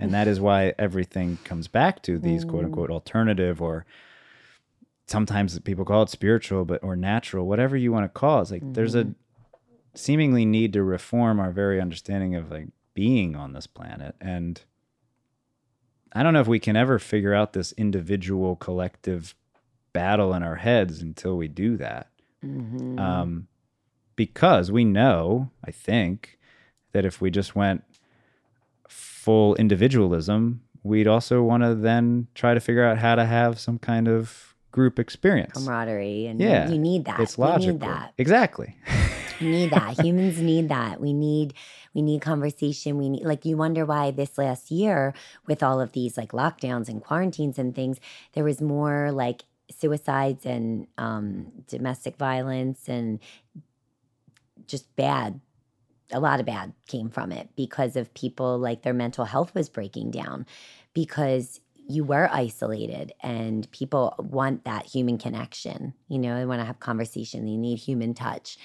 And 0.00 0.12
that 0.12 0.26
is 0.28 0.40
why 0.40 0.74
everything 0.78 1.38
comes 1.44 1.68
back 1.68 2.02
to 2.02 2.18
these 2.18 2.44
quote 2.44 2.64
unquote 2.64 2.90
alternative 2.90 3.62
or 3.62 3.86
sometimes 5.06 5.58
people 5.60 5.84
call 5.84 6.02
it 6.02 6.08
spiritual 6.08 6.64
but 6.64 6.82
or 6.82 6.96
natural 6.96 7.46
whatever 7.46 7.76
you 7.76 7.92
want 7.92 8.04
to 8.04 8.08
call 8.18 8.38
it. 8.38 8.42
It's 8.42 8.50
like 8.50 8.72
there's 8.74 8.94
a 8.94 9.14
seemingly 9.94 10.44
need 10.44 10.72
to 10.72 10.82
reform 10.82 11.38
our 11.38 11.52
very 11.52 11.80
understanding 11.80 12.34
of 12.34 12.50
like 12.50 12.68
being 12.94 13.36
on 13.36 13.52
this 13.52 13.66
planet. 13.66 14.14
And 14.20 14.60
i 16.12 16.22
don't 16.22 16.32
know 16.32 16.40
if 16.40 16.46
we 16.48 16.60
can 16.60 16.76
ever 16.76 16.98
figure 16.98 17.34
out 17.34 17.52
this 17.54 17.72
individual 17.72 18.54
collective 18.56 19.34
battle 19.92 20.32
in 20.34 20.42
our 20.44 20.56
heads 20.56 21.00
until 21.02 21.36
we 21.36 21.48
do 21.48 21.76
that 21.76 22.08
Mhm. 22.44 22.98
um, 23.00 23.48
because 24.16 24.70
we 24.70 24.84
know, 24.84 25.50
I 25.64 25.70
think, 25.70 26.38
that 26.92 27.04
if 27.04 27.20
we 27.20 27.30
just 27.30 27.56
went 27.56 27.82
full 28.88 29.54
individualism, 29.56 30.62
we'd 30.82 31.06
also 31.08 31.42
want 31.42 31.62
to 31.62 31.74
then 31.74 32.26
try 32.34 32.54
to 32.54 32.60
figure 32.60 32.84
out 32.84 32.98
how 32.98 33.14
to 33.14 33.24
have 33.24 33.58
some 33.58 33.78
kind 33.78 34.06
of 34.08 34.54
group 34.70 34.98
experience. 34.98 35.52
camaraderie 35.54 36.26
and 36.26 36.40
Yeah, 36.40 36.68
you 36.68 36.78
need 36.78 37.04
that. 37.06 37.20
It's 37.20 37.38
logical. 37.38 37.72
need 37.74 37.80
that. 37.80 38.12
Exactly. 38.18 38.76
We 39.40 39.48
need 39.48 39.70
that. 39.70 40.00
Humans 40.04 40.40
need 40.40 40.68
that. 40.68 41.00
We 41.00 41.12
need 41.12 41.54
we 41.94 42.02
need 42.02 42.22
conversation. 42.22 42.98
We 42.98 43.08
need 43.08 43.24
like 43.24 43.44
you 43.44 43.56
wonder 43.56 43.84
why 43.84 44.10
this 44.10 44.36
last 44.36 44.70
year 44.70 45.14
with 45.46 45.62
all 45.62 45.80
of 45.80 45.92
these 45.92 46.16
like 46.18 46.32
lockdowns 46.32 46.88
and 46.88 47.02
quarantines 47.02 47.56
and 47.58 47.74
things, 47.74 47.98
there 48.34 48.42
was 48.44 48.60
more 48.60 49.10
like 49.12 49.44
suicides 49.70 50.44
and 50.46 50.86
um, 50.98 51.52
domestic 51.66 52.16
violence 52.16 52.88
and 52.88 53.20
just 54.66 54.94
bad 54.96 55.40
a 56.12 56.20
lot 56.20 56.40
of 56.40 56.46
bad 56.46 56.72
came 56.86 57.08
from 57.08 57.32
it 57.32 57.48
because 57.56 57.96
of 57.96 58.12
people 58.14 58.58
like 58.58 58.82
their 58.82 58.94
mental 58.94 59.24
health 59.24 59.54
was 59.54 59.68
breaking 59.68 60.10
down 60.10 60.46
because 60.92 61.60
you 61.86 62.04
were 62.04 62.28
isolated 62.32 63.12
and 63.22 63.70
people 63.70 64.14
want 64.18 64.64
that 64.64 64.86
human 64.86 65.18
connection 65.18 65.94
you 66.08 66.18
know 66.18 66.36
they 66.36 66.46
want 66.46 66.60
to 66.60 66.64
have 66.64 66.80
conversation 66.80 67.44
they 67.44 67.56
need 67.56 67.78
human 67.78 68.14
touch. 68.14 68.58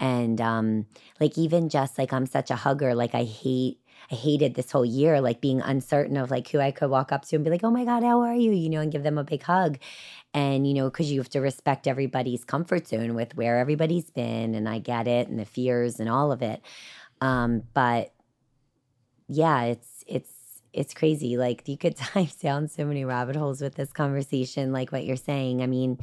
And 0.00 0.40
um 0.40 0.86
like 1.18 1.36
even 1.36 1.68
just 1.68 1.98
like 1.98 2.12
i'm 2.12 2.26
such 2.26 2.50
a 2.50 2.56
hugger 2.56 2.94
like 2.94 3.14
i 3.14 3.24
hate 3.24 3.80
i 4.12 4.14
hated 4.14 4.54
this 4.54 4.70
whole 4.70 4.84
year 4.84 5.20
like 5.20 5.40
being 5.40 5.60
uncertain 5.60 6.16
of 6.16 6.30
like 6.30 6.48
who 6.48 6.60
i 6.60 6.70
could 6.70 6.88
walk 6.88 7.10
up 7.10 7.26
to 7.26 7.36
and 7.36 7.44
be 7.44 7.50
like 7.50 7.64
oh 7.64 7.70
my 7.70 7.84
god 7.84 8.04
how 8.04 8.20
are 8.20 8.34
you? 8.34 8.52
you 8.52 8.70
know 8.70 8.80
and 8.80 8.92
give 8.92 9.02
them 9.02 9.18
a 9.18 9.24
big 9.24 9.42
hug 9.42 9.78
and 10.34 10.66
you 10.66 10.74
know 10.74 10.90
because 10.90 11.10
you 11.10 11.20
have 11.20 11.28
to 11.30 11.40
respect 11.40 11.86
everybody's 11.86 12.44
comfort 12.44 12.86
zone 12.86 13.14
with 13.14 13.36
where 13.36 13.58
everybody's 13.58 14.10
been 14.10 14.54
and 14.54 14.68
i 14.68 14.78
get 14.78 15.08
it 15.08 15.28
and 15.28 15.38
the 15.38 15.44
fears 15.44 16.00
and 16.00 16.08
all 16.08 16.32
of 16.32 16.42
it. 16.42 16.62
Um 17.20 17.62
but 17.74 18.12
yeah 19.26 19.62
it's 19.62 20.04
it's 20.06 20.32
it's 20.72 20.94
crazy. 20.94 21.36
Like 21.36 21.66
you 21.66 21.78
could 21.78 21.96
dive 22.14 22.38
down 22.38 22.68
so 22.68 22.84
many 22.84 23.04
rabbit 23.04 23.36
holes 23.36 23.60
with 23.60 23.74
this 23.74 23.92
conversation 23.92 24.72
like 24.72 24.92
what 24.92 25.04
you're 25.04 25.16
saying. 25.16 25.62
I 25.62 25.66
mean 25.66 25.98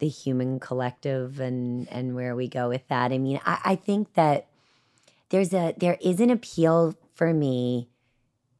the 0.00 0.08
human 0.08 0.58
collective 0.58 1.40
and 1.40 1.88
and 1.90 2.14
where 2.14 2.34
we 2.34 2.48
go 2.48 2.68
with 2.68 2.86
that. 2.88 3.12
I 3.12 3.18
mean 3.18 3.40
i, 3.46 3.60
I 3.64 3.76
think 3.76 4.14
that 4.14 4.46
there's 5.28 5.54
a 5.54 5.74
there 5.76 5.98
is 6.00 6.20
an 6.20 6.30
appeal 6.30 6.94
for 7.14 7.32
me 7.32 7.88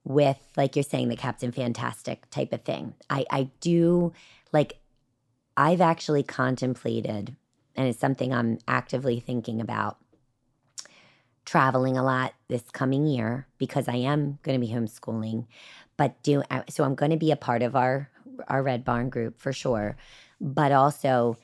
with 0.04 0.38
like 0.56 0.76
you're 0.76 0.82
saying 0.82 1.08
the 1.08 1.16
captain 1.16 1.52
fantastic 1.52 2.28
type 2.30 2.52
of 2.52 2.62
thing. 2.62 2.94
I 3.08 3.24
i 3.30 3.50
do 3.60 4.12
like 4.52 4.78
i've 5.56 5.80
actually 5.80 6.22
contemplated 6.22 7.36
and 7.76 7.88
it's 7.88 7.98
something 7.98 8.32
i'm 8.32 8.58
actively 8.66 9.20
thinking 9.20 9.60
about 9.60 9.98
traveling 11.44 11.96
a 11.96 12.02
lot 12.02 12.34
this 12.48 12.64
coming 12.72 13.06
year 13.06 13.46
because 13.58 13.88
i 13.88 13.96
am 13.96 14.38
going 14.42 14.58
to 14.58 14.66
be 14.66 14.72
homeschooling 14.72 15.46
but 15.96 16.22
do 16.22 16.42
uh, 16.50 16.62
so 16.68 16.84
i'm 16.84 16.94
going 16.94 17.10
to 17.10 17.16
be 17.16 17.30
a 17.30 17.36
part 17.36 17.62
of 17.62 17.74
our 17.74 18.10
our 18.48 18.62
red 18.62 18.84
barn 18.84 19.08
group 19.08 19.40
for 19.40 19.52
sure 19.52 19.96
but 20.40 20.72
also 20.72 21.36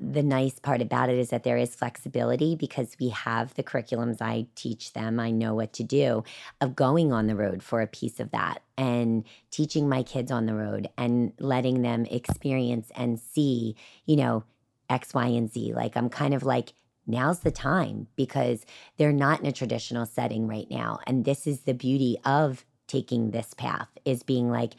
the 0.00 0.22
nice 0.22 0.58
part 0.58 0.80
about 0.80 1.08
it 1.08 1.18
is 1.18 1.30
that 1.30 1.42
there 1.42 1.56
is 1.56 1.74
flexibility 1.74 2.54
because 2.54 2.96
we 3.00 3.08
have 3.08 3.54
the 3.54 3.62
curriculums 3.62 4.22
I 4.22 4.46
teach 4.54 4.92
them. 4.92 5.18
I 5.18 5.30
know 5.30 5.54
what 5.54 5.72
to 5.74 5.82
do 5.82 6.24
of 6.60 6.76
going 6.76 7.12
on 7.12 7.26
the 7.26 7.36
road 7.36 7.62
for 7.62 7.80
a 7.80 7.86
piece 7.86 8.20
of 8.20 8.30
that 8.30 8.62
and 8.76 9.24
teaching 9.50 9.88
my 9.88 10.02
kids 10.02 10.30
on 10.30 10.46
the 10.46 10.54
road 10.54 10.88
and 10.96 11.32
letting 11.40 11.82
them 11.82 12.06
experience 12.06 12.90
and 12.94 13.18
see, 13.18 13.76
you 14.06 14.16
know, 14.16 14.44
X, 14.88 15.12
Y, 15.14 15.26
and 15.26 15.52
Z. 15.52 15.72
Like 15.74 15.96
I'm 15.96 16.08
kind 16.08 16.34
of 16.34 16.44
like, 16.44 16.72
now's 17.06 17.40
the 17.40 17.50
time 17.50 18.06
because 18.16 18.64
they're 18.96 19.12
not 19.12 19.40
in 19.40 19.46
a 19.46 19.52
traditional 19.52 20.06
setting 20.06 20.46
right 20.46 20.70
now. 20.70 21.00
And 21.06 21.24
this 21.24 21.46
is 21.46 21.60
the 21.60 21.74
beauty 21.74 22.18
of 22.24 22.64
taking 22.86 23.30
this 23.30 23.52
path 23.54 23.88
is 24.04 24.22
being 24.22 24.50
like, 24.50 24.74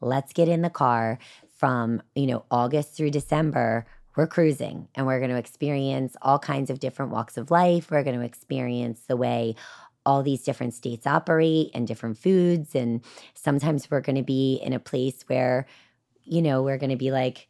let's 0.00 0.32
get 0.32 0.48
in 0.48 0.62
the 0.62 0.70
car 0.70 1.18
from, 1.56 2.02
you 2.14 2.26
know, 2.26 2.44
August 2.50 2.94
through 2.96 3.10
December 3.10 3.86
we're 4.20 4.26
cruising 4.26 4.86
and 4.94 5.06
we're 5.06 5.18
going 5.18 5.30
to 5.30 5.38
experience 5.38 6.14
all 6.20 6.38
kinds 6.38 6.68
of 6.68 6.78
different 6.78 7.10
walks 7.10 7.38
of 7.38 7.50
life. 7.50 7.90
We're 7.90 8.04
going 8.04 8.18
to 8.18 8.24
experience 8.24 9.00
the 9.08 9.16
way 9.16 9.54
all 10.04 10.22
these 10.22 10.42
different 10.42 10.74
states 10.74 11.06
operate 11.06 11.70
and 11.72 11.88
different 11.88 12.18
foods. 12.18 12.74
And 12.74 13.00
sometimes 13.32 13.90
we're 13.90 14.02
going 14.02 14.16
to 14.16 14.22
be 14.22 14.60
in 14.62 14.74
a 14.74 14.78
place 14.78 15.24
where, 15.26 15.66
you 16.22 16.42
know, 16.42 16.62
we're 16.62 16.76
going 16.76 16.90
to 16.90 16.96
be 16.96 17.10
like, 17.10 17.48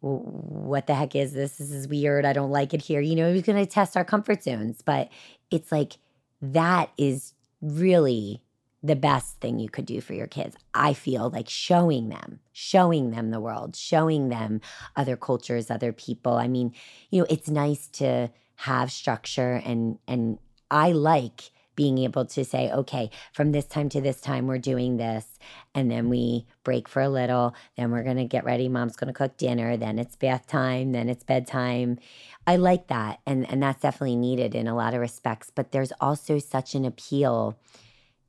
what 0.00 0.86
the 0.86 0.94
heck 0.94 1.16
is 1.16 1.32
this? 1.32 1.56
This 1.56 1.70
is 1.70 1.88
weird. 1.88 2.26
I 2.26 2.34
don't 2.34 2.50
like 2.50 2.74
it 2.74 2.82
here. 2.82 3.00
You 3.00 3.16
know, 3.16 3.32
we're 3.32 3.40
going 3.40 3.64
to 3.64 3.64
test 3.64 3.96
our 3.96 4.04
comfort 4.04 4.42
zones. 4.42 4.82
But 4.82 5.08
it's 5.50 5.72
like 5.72 5.94
that 6.42 6.90
is 6.98 7.32
really 7.62 8.42
the 8.82 8.96
best 8.96 9.40
thing 9.40 9.58
you 9.58 9.68
could 9.68 9.86
do 9.86 10.00
for 10.00 10.14
your 10.14 10.26
kids. 10.26 10.56
I 10.74 10.92
feel 10.92 11.30
like 11.30 11.48
showing 11.48 12.08
them, 12.08 12.40
showing 12.52 13.10
them 13.10 13.30
the 13.30 13.40
world, 13.40 13.74
showing 13.74 14.28
them 14.28 14.60
other 14.94 15.16
cultures, 15.16 15.70
other 15.70 15.92
people. 15.92 16.34
I 16.34 16.46
mean, 16.46 16.72
you 17.10 17.20
know, 17.20 17.26
it's 17.28 17.48
nice 17.48 17.88
to 17.88 18.30
have 18.56 18.90
structure 18.90 19.60
and 19.64 19.98
and 20.06 20.38
I 20.70 20.92
like 20.92 21.50
being 21.76 21.98
able 21.98 22.24
to 22.24 22.44
say, 22.44 22.70
okay, 22.72 23.10
from 23.32 23.52
this 23.52 23.66
time 23.66 23.88
to 23.90 24.00
this 24.00 24.20
time, 24.20 24.46
we're 24.46 24.58
doing 24.58 24.96
this. 24.96 25.38
And 25.74 25.90
then 25.90 26.08
we 26.08 26.46
break 26.64 26.88
for 26.88 27.02
a 27.02 27.08
little. 27.08 27.54
Then 27.76 27.90
we're 27.90 28.02
going 28.02 28.16
to 28.16 28.24
get 28.24 28.44
ready. 28.44 28.68
Mom's 28.68 28.96
going 28.96 29.12
to 29.12 29.16
cook 29.16 29.36
dinner. 29.36 29.76
Then 29.76 29.98
it's 29.98 30.16
bath 30.16 30.46
time. 30.46 30.92
Then 30.92 31.10
it's 31.10 31.22
bedtime. 31.22 31.98
I 32.46 32.56
like 32.56 32.88
that. 32.88 33.20
And, 33.26 33.48
and 33.50 33.62
that's 33.62 33.82
definitely 33.82 34.16
needed 34.16 34.54
in 34.54 34.66
a 34.66 34.74
lot 34.74 34.94
of 34.94 35.00
respects. 35.00 35.52
But 35.54 35.72
there's 35.72 35.92
also 36.00 36.38
such 36.38 36.74
an 36.74 36.86
appeal 36.86 37.58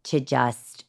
to 0.08 0.20
just 0.20 0.86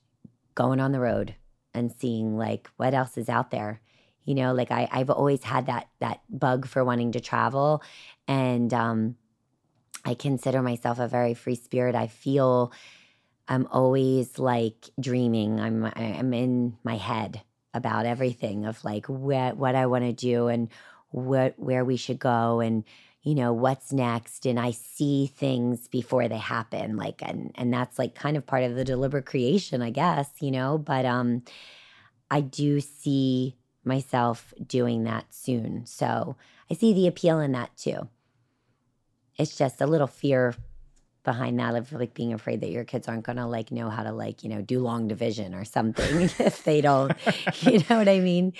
going 0.54 0.80
on 0.80 0.92
the 0.92 1.00
road 1.00 1.34
and 1.74 1.92
seeing 1.92 2.36
like 2.36 2.68
what 2.76 2.94
else 2.94 3.16
is 3.18 3.28
out 3.28 3.50
there. 3.50 3.80
You 4.24 4.34
know 4.34 4.52
like 4.52 4.70
I, 4.70 4.86
i've 4.92 5.08
always 5.08 5.42
had 5.42 5.66
that 5.66 5.88
that 6.00 6.20
bug 6.28 6.66
for 6.66 6.84
wanting 6.84 7.12
to 7.12 7.20
travel. 7.20 7.82
And 8.26 8.72
um 8.74 9.16
i 10.04 10.14
consider 10.14 10.62
myself 10.62 10.98
a 10.98 11.08
very 11.08 11.34
free 11.34 11.54
spirit. 11.54 11.94
I 11.94 12.08
feel 12.08 12.72
i'm 13.48 13.66
always 13.70 14.38
like 14.38 14.90
dreaming. 15.00 15.60
I'm 15.60 15.84
i'm 15.84 16.34
in 16.34 16.76
my 16.84 16.96
head 16.96 17.42
about 17.74 18.06
everything 18.06 18.66
of 18.66 18.84
like 18.84 19.06
what 19.06 19.56
what 19.56 19.74
i 19.74 19.86
want 19.86 20.04
to 20.04 20.12
do 20.12 20.48
and 20.48 20.68
what 21.10 21.58
where 21.58 21.84
we 21.84 21.96
should 21.96 22.18
go. 22.18 22.60
And 22.60 22.84
you 23.22 23.34
know 23.34 23.52
what's 23.52 23.92
next 23.92 24.46
and 24.46 24.58
i 24.58 24.70
see 24.70 25.26
things 25.26 25.88
before 25.88 26.28
they 26.28 26.38
happen 26.38 26.96
like 26.96 27.22
and 27.22 27.50
and 27.56 27.72
that's 27.72 27.98
like 27.98 28.14
kind 28.14 28.36
of 28.36 28.46
part 28.46 28.62
of 28.62 28.74
the 28.74 28.84
deliberate 28.84 29.26
creation 29.26 29.82
i 29.82 29.90
guess 29.90 30.28
you 30.40 30.50
know 30.50 30.78
but 30.78 31.04
um 31.04 31.42
i 32.30 32.40
do 32.40 32.80
see 32.80 33.56
myself 33.84 34.52
doing 34.66 35.04
that 35.04 35.32
soon 35.32 35.84
so 35.86 36.36
i 36.70 36.74
see 36.74 36.92
the 36.92 37.06
appeal 37.06 37.40
in 37.40 37.52
that 37.52 37.76
too 37.76 38.08
it's 39.36 39.56
just 39.56 39.80
a 39.80 39.86
little 39.86 40.06
fear 40.06 40.54
behind 41.24 41.58
that 41.60 41.74
of 41.74 41.92
like 41.92 42.14
being 42.14 42.32
afraid 42.32 42.60
that 42.60 42.70
your 42.70 42.84
kids 42.84 43.08
aren't 43.08 43.24
gonna 43.24 43.46
like 43.48 43.70
know 43.70 43.90
how 43.90 44.02
to 44.02 44.12
like 44.12 44.42
you 44.42 44.48
know 44.48 44.62
do 44.62 44.80
long 44.80 45.08
division 45.08 45.54
or 45.54 45.64
something 45.64 46.22
if 46.38 46.64
they 46.64 46.80
don't 46.80 47.12
you 47.60 47.78
know 47.90 47.98
what 47.98 48.08
i 48.08 48.20
mean 48.20 48.52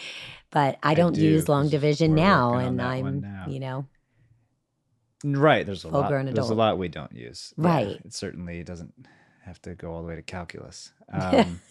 but 0.51 0.79
i 0.83 0.95
don't 0.95 1.17
I 1.17 1.21
do, 1.21 1.27
use 1.27 1.49
long 1.49 1.69
division 1.69 2.15
now 2.15 2.55
and 2.55 2.83
i'm 2.83 3.21
now. 3.21 3.47
you 3.49 3.61
know 3.61 3.87
Right. 5.25 5.67
There's 5.67 5.85
a 5.85 5.89
lot. 5.89 6.11
There's 6.11 6.29
adult. 6.29 6.51
a 6.51 6.55
lot 6.55 6.79
we 6.79 6.89
don't 6.89 7.13
use. 7.13 7.53
Right. 7.57 7.89
Yeah, 7.89 7.97
it 8.05 8.15
certainly 8.15 8.63
doesn't 8.63 8.95
have 9.45 9.61
to 9.63 9.75
go 9.75 9.93
all 9.93 10.03
the 10.03 10.09
way 10.09 10.17
to 10.17 10.23
calculus. 10.23 10.93
Um, 11.11 11.63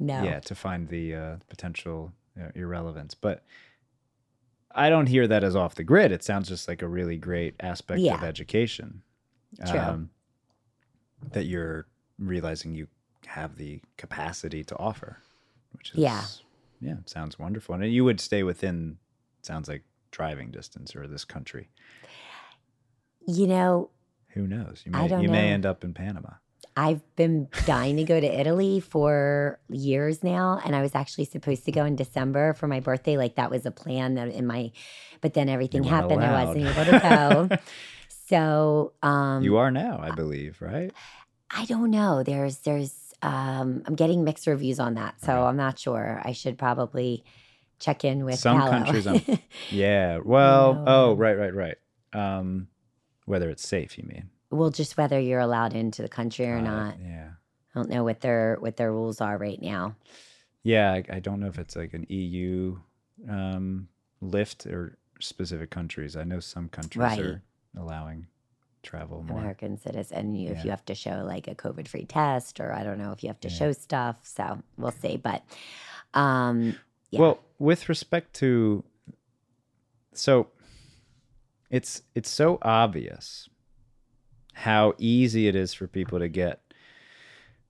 no. 0.00 0.24
Yeah, 0.24 0.40
to 0.40 0.56
find 0.56 0.88
the 0.88 1.14
uh, 1.14 1.36
potential 1.48 2.10
uh, 2.36 2.48
irrelevance, 2.56 3.14
but 3.14 3.44
I 4.74 4.90
don't 4.90 5.06
hear 5.06 5.28
that 5.28 5.44
as 5.44 5.54
off 5.54 5.76
the 5.76 5.84
grid. 5.84 6.10
It 6.10 6.24
sounds 6.24 6.48
just 6.48 6.66
like 6.66 6.82
a 6.82 6.88
really 6.88 7.16
great 7.16 7.54
aspect 7.60 8.00
yeah. 8.00 8.16
of 8.16 8.24
education. 8.24 9.02
True. 9.64 9.78
Um, 9.78 10.10
that 11.30 11.44
you're 11.44 11.86
realizing 12.18 12.74
you 12.74 12.88
have 13.26 13.56
the 13.56 13.80
capacity 13.96 14.64
to 14.64 14.76
offer, 14.76 15.18
which 15.72 15.92
is 15.92 15.98
yeah, 15.98 16.24
yeah, 16.80 16.96
sounds 17.06 17.38
wonderful. 17.38 17.74
And 17.74 17.92
you 17.92 18.04
would 18.04 18.20
stay 18.20 18.42
within 18.42 18.98
sounds 19.42 19.68
like 19.68 19.84
driving 20.10 20.50
distance 20.50 20.94
or 20.94 21.06
this 21.06 21.24
country. 21.24 21.68
You 23.26 23.46
know, 23.46 23.90
who 24.28 24.46
knows? 24.46 24.82
You 24.84 24.92
may, 24.92 24.98
I 24.98 25.08
don't 25.08 25.22
you 25.22 25.28
know. 25.28 25.32
may 25.32 25.50
end 25.50 25.64
up 25.64 25.84
in 25.84 25.94
Panama. 25.94 26.30
I've 26.76 27.02
been 27.14 27.48
dying 27.66 27.96
to 27.98 28.04
go 28.04 28.18
to 28.18 28.26
Italy 28.26 28.80
for 28.80 29.60
years 29.68 30.24
now, 30.24 30.60
and 30.64 30.74
I 30.74 30.82
was 30.82 30.94
actually 30.94 31.26
supposed 31.26 31.64
to 31.66 31.72
go 31.72 31.84
in 31.84 31.94
December 31.94 32.52
for 32.54 32.66
my 32.66 32.80
birthday. 32.80 33.16
Like 33.16 33.36
that 33.36 33.50
was 33.50 33.64
a 33.64 33.70
plan 33.70 34.14
that 34.14 34.28
in 34.28 34.46
my, 34.46 34.72
but 35.20 35.34
then 35.34 35.48
everything 35.48 35.84
happened. 35.84 36.22
Allowed. 36.22 36.34
I 36.34 36.44
wasn't 36.44 36.66
able 36.66 36.84
to 36.84 37.48
go. 37.48 37.58
so 38.28 38.92
um, 39.02 39.42
you 39.44 39.56
are 39.56 39.70
now, 39.70 40.00
I 40.02 40.10
believe, 40.10 40.60
right? 40.60 40.92
I 41.50 41.64
don't 41.66 41.90
know. 41.90 42.24
There's 42.24 42.58
there's 42.58 43.14
um, 43.22 43.84
I'm 43.86 43.94
getting 43.94 44.24
mixed 44.24 44.48
reviews 44.48 44.80
on 44.80 44.94
that, 44.94 45.20
so 45.20 45.32
okay. 45.32 45.42
I'm 45.42 45.56
not 45.56 45.78
sure. 45.78 46.20
I 46.24 46.32
should 46.32 46.58
probably 46.58 47.24
check 47.78 48.04
in 48.04 48.24
with 48.24 48.40
some 48.40 48.58
countries. 48.58 49.06
yeah. 49.70 50.18
Well. 50.24 50.74
No. 50.74 50.84
Oh, 50.86 51.14
right, 51.14 51.38
right, 51.38 51.54
right. 51.54 51.76
Um, 52.12 52.68
whether 53.24 53.50
it's 53.50 53.66
safe, 53.66 53.98
you 53.98 54.04
mean? 54.04 54.30
Well, 54.50 54.70
just 54.70 54.96
whether 54.96 55.18
you're 55.18 55.40
allowed 55.40 55.74
into 55.74 56.02
the 56.02 56.08
country 56.08 56.46
or 56.46 56.58
uh, 56.58 56.62
not. 56.62 56.96
Yeah. 57.00 57.30
I 57.74 57.78
don't 57.78 57.90
know 57.90 58.04
what 58.04 58.20
their 58.20 58.56
what 58.60 58.76
their 58.76 58.92
rules 58.92 59.20
are 59.20 59.36
right 59.36 59.60
now. 59.60 59.96
Yeah, 60.62 60.92
I, 60.92 61.04
I 61.10 61.20
don't 61.20 61.40
know 61.40 61.48
if 61.48 61.58
it's 61.58 61.76
like 61.76 61.92
an 61.92 62.06
EU 62.08 62.78
um, 63.28 63.88
lift 64.20 64.66
or 64.66 64.96
specific 65.20 65.70
countries. 65.70 66.16
I 66.16 66.24
know 66.24 66.40
some 66.40 66.68
countries 66.68 67.02
right. 67.02 67.20
are 67.20 67.42
allowing 67.76 68.26
travel 68.82 69.22
more. 69.22 69.38
American 69.38 69.78
citizen. 69.78 70.34
You, 70.34 70.50
Yeah. 70.50 70.58
If 70.58 70.64
you 70.64 70.70
have 70.70 70.84
to 70.86 70.94
show 70.94 71.24
like 71.26 71.48
a 71.48 71.54
COVID 71.54 71.88
free 71.88 72.04
test, 72.04 72.60
or 72.60 72.72
I 72.72 72.84
don't 72.84 72.98
know 72.98 73.12
if 73.12 73.22
you 73.22 73.28
have 73.28 73.40
to 73.40 73.48
Yeah. 73.48 73.54
show 73.54 73.72
stuff. 73.72 74.16
So 74.22 74.62
we'll 74.78 74.92
see. 74.92 75.16
But 75.16 75.42
um, 76.12 76.76
yeah. 77.10 77.20
Well, 77.20 77.40
with 77.58 77.88
respect 77.88 78.34
to 78.34 78.84
so 80.12 80.48
it's 81.70 82.02
it's 82.14 82.30
so 82.30 82.58
obvious 82.62 83.48
how 84.54 84.94
easy 84.98 85.48
it 85.48 85.56
is 85.56 85.74
for 85.74 85.86
people 85.86 86.18
to 86.18 86.28
get 86.28 86.60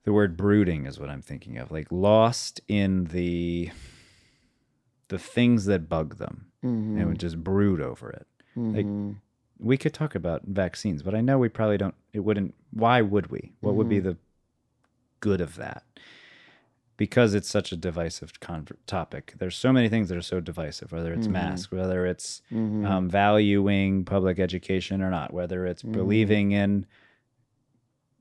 the 0.05 0.13
word 0.13 0.37
brooding 0.37 0.85
is 0.85 1.01
what 1.01 1.09
I'm 1.09 1.23
thinking 1.23 1.57
of, 1.57 1.71
like 1.71 1.87
lost 1.91 2.61
in 2.69 3.05
the 3.05 3.71
the 5.09 5.19
things 5.19 5.65
that 5.67 5.89
bug 5.89 6.17
them 6.19 6.47
mhm, 6.63 6.99
and 6.99 7.09
would 7.09 7.21
just 7.21 7.43
brood 7.43 7.81
over 7.81 8.11
it. 8.11 8.27
like, 8.57 8.87
mhm. 8.87 9.17
We 9.59 9.79
could 9.79 9.95
talk 9.95 10.15
about 10.15 10.43
vaccines, 10.45 11.03
but 11.03 11.15
I 11.15 11.21
know 11.21 11.39
we 11.39 11.49
probably 11.49 11.79
don't 11.79 11.95
it 12.13 12.21
wouldn't 12.21 12.55
why 12.73 13.01
would 13.01 13.29
we? 13.31 13.53
What 13.61 13.77
would 13.77 13.89
be 13.89 14.01
the 14.01 14.17
good 15.21 15.41
of 15.41 15.57
that? 15.57 15.85
Because 16.97 17.35
it's 17.35 17.49
such 17.49 17.73
a 17.73 17.77
divisive 17.77 18.39
con- 18.39 18.69
topic. 18.87 19.35
There's 19.39 19.57
so 19.57 19.73
many 19.73 19.89
things 19.89 20.09
that 20.09 20.17
are 20.19 20.23
so 20.23 20.41
divisive, 20.41 20.93
whether 20.93 21.13
it's 21.13 21.27
Mhm. 21.27 21.33
masks, 21.33 21.73
whether 21.73 22.07
it's 22.07 22.41
Mhm. 22.53 22.87
um, 22.89 23.09
valuing 23.11 24.05
public 24.05 24.39
education 24.39 25.03
or 25.03 25.11
not, 25.11 25.33
whether 25.35 25.67
it's 25.67 25.83
believing 25.83 26.53
in, 26.53 26.87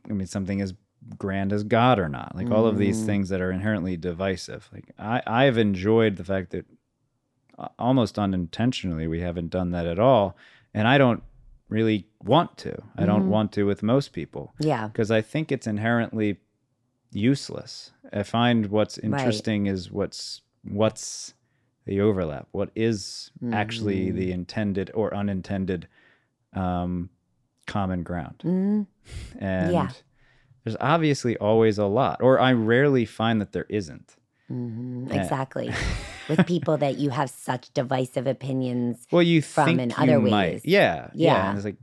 I 0.09 0.13
mean, 0.13 0.25
something 0.27 0.59
as 0.61 0.73
grand 1.17 1.51
as 1.53 1.63
God 1.63 1.99
or 1.99 2.09
not, 2.09 2.35
like 2.35 2.49
all 2.49 2.65
of 2.65 2.77
these 2.77 3.01
Mhm. 3.01 3.05
things 3.05 3.29
that 3.29 3.41
are 3.41 3.51
inherently 3.51 3.95
divisive. 3.97 4.69
Like 4.73 4.89
I, 4.97 5.21
I've 5.27 5.57
enjoyed 5.57 6.15
the 6.15 6.23
fact 6.23 6.51
that 6.51 6.65
uh, 7.59 7.67
almost 7.77 8.17
unintentionally 8.17 9.05
we 9.07 9.19
haven't 9.19 9.49
done 9.51 9.69
that 9.71 9.85
at 9.85 9.99
all, 9.99 10.35
and 10.73 10.87
I 10.87 10.97
don't 10.97 11.21
really 11.69 12.07
want 12.23 12.57
to. 12.57 12.81
I 12.97 13.05
don't 13.05 13.25
Mhm. 13.25 13.29
want 13.29 13.51
to 13.53 13.63
with 13.65 13.83
most 13.83 14.11
people 14.13 14.55
yeah. 14.59 14.87
because 14.87 15.11
I 15.11 15.21
think 15.21 15.51
it's 15.51 15.67
inherently 15.67 16.39
useless. 17.15 17.91
I 18.11 18.23
find 18.23 18.67
what's 18.67 18.97
interesting 18.97 19.65
is 19.67 19.91
what's 19.91 20.41
what's 20.63 21.33
the 21.85 21.99
overlap. 21.99 22.47
What 22.51 22.69
is 22.75 23.31
actually 23.51 24.07
Mhm. 24.11 24.15
the 24.15 24.31
intended 24.31 24.91
or 24.93 25.13
unintended 25.13 25.87
um, 26.53 27.09
common 27.67 28.03
ground? 28.03 28.41
Mhm. 28.45 28.87
And 29.39 29.73
Yeah. 29.73 29.89
there's 30.63 30.77
obviously 30.79 31.35
always 31.37 31.77
a 31.77 31.85
lot, 31.85 32.21
or 32.21 32.39
I 32.39 32.53
rarely 32.53 33.05
find 33.05 33.41
that 33.41 33.51
there 33.53 33.65
isn't. 33.69 34.15
Mhm. 34.49 35.09
Yeah. 35.09 35.21
Exactly. 35.23 35.69
With 36.29 36.45
people 36.45 36.77
that 36.77 36.97
you 36.99 37.09
have 37.09 37.29
such 37.29 37.73
divisive 37.73 38.27
opinions. 38.27 39.07
Well, 39.11 39.23
you 39.23 39.41
From 39.41 39.79
in 39.79 39.91
other 39.97 40.19
might, 40.21 40.53
ways. 40.53 40.61
yeah, 40.63 41.09
yeah. 41.13 41.33
Yeah. 41.33 41.49
And 41.49 41.57
it's 41.57 41.65
like, 41.65 41.77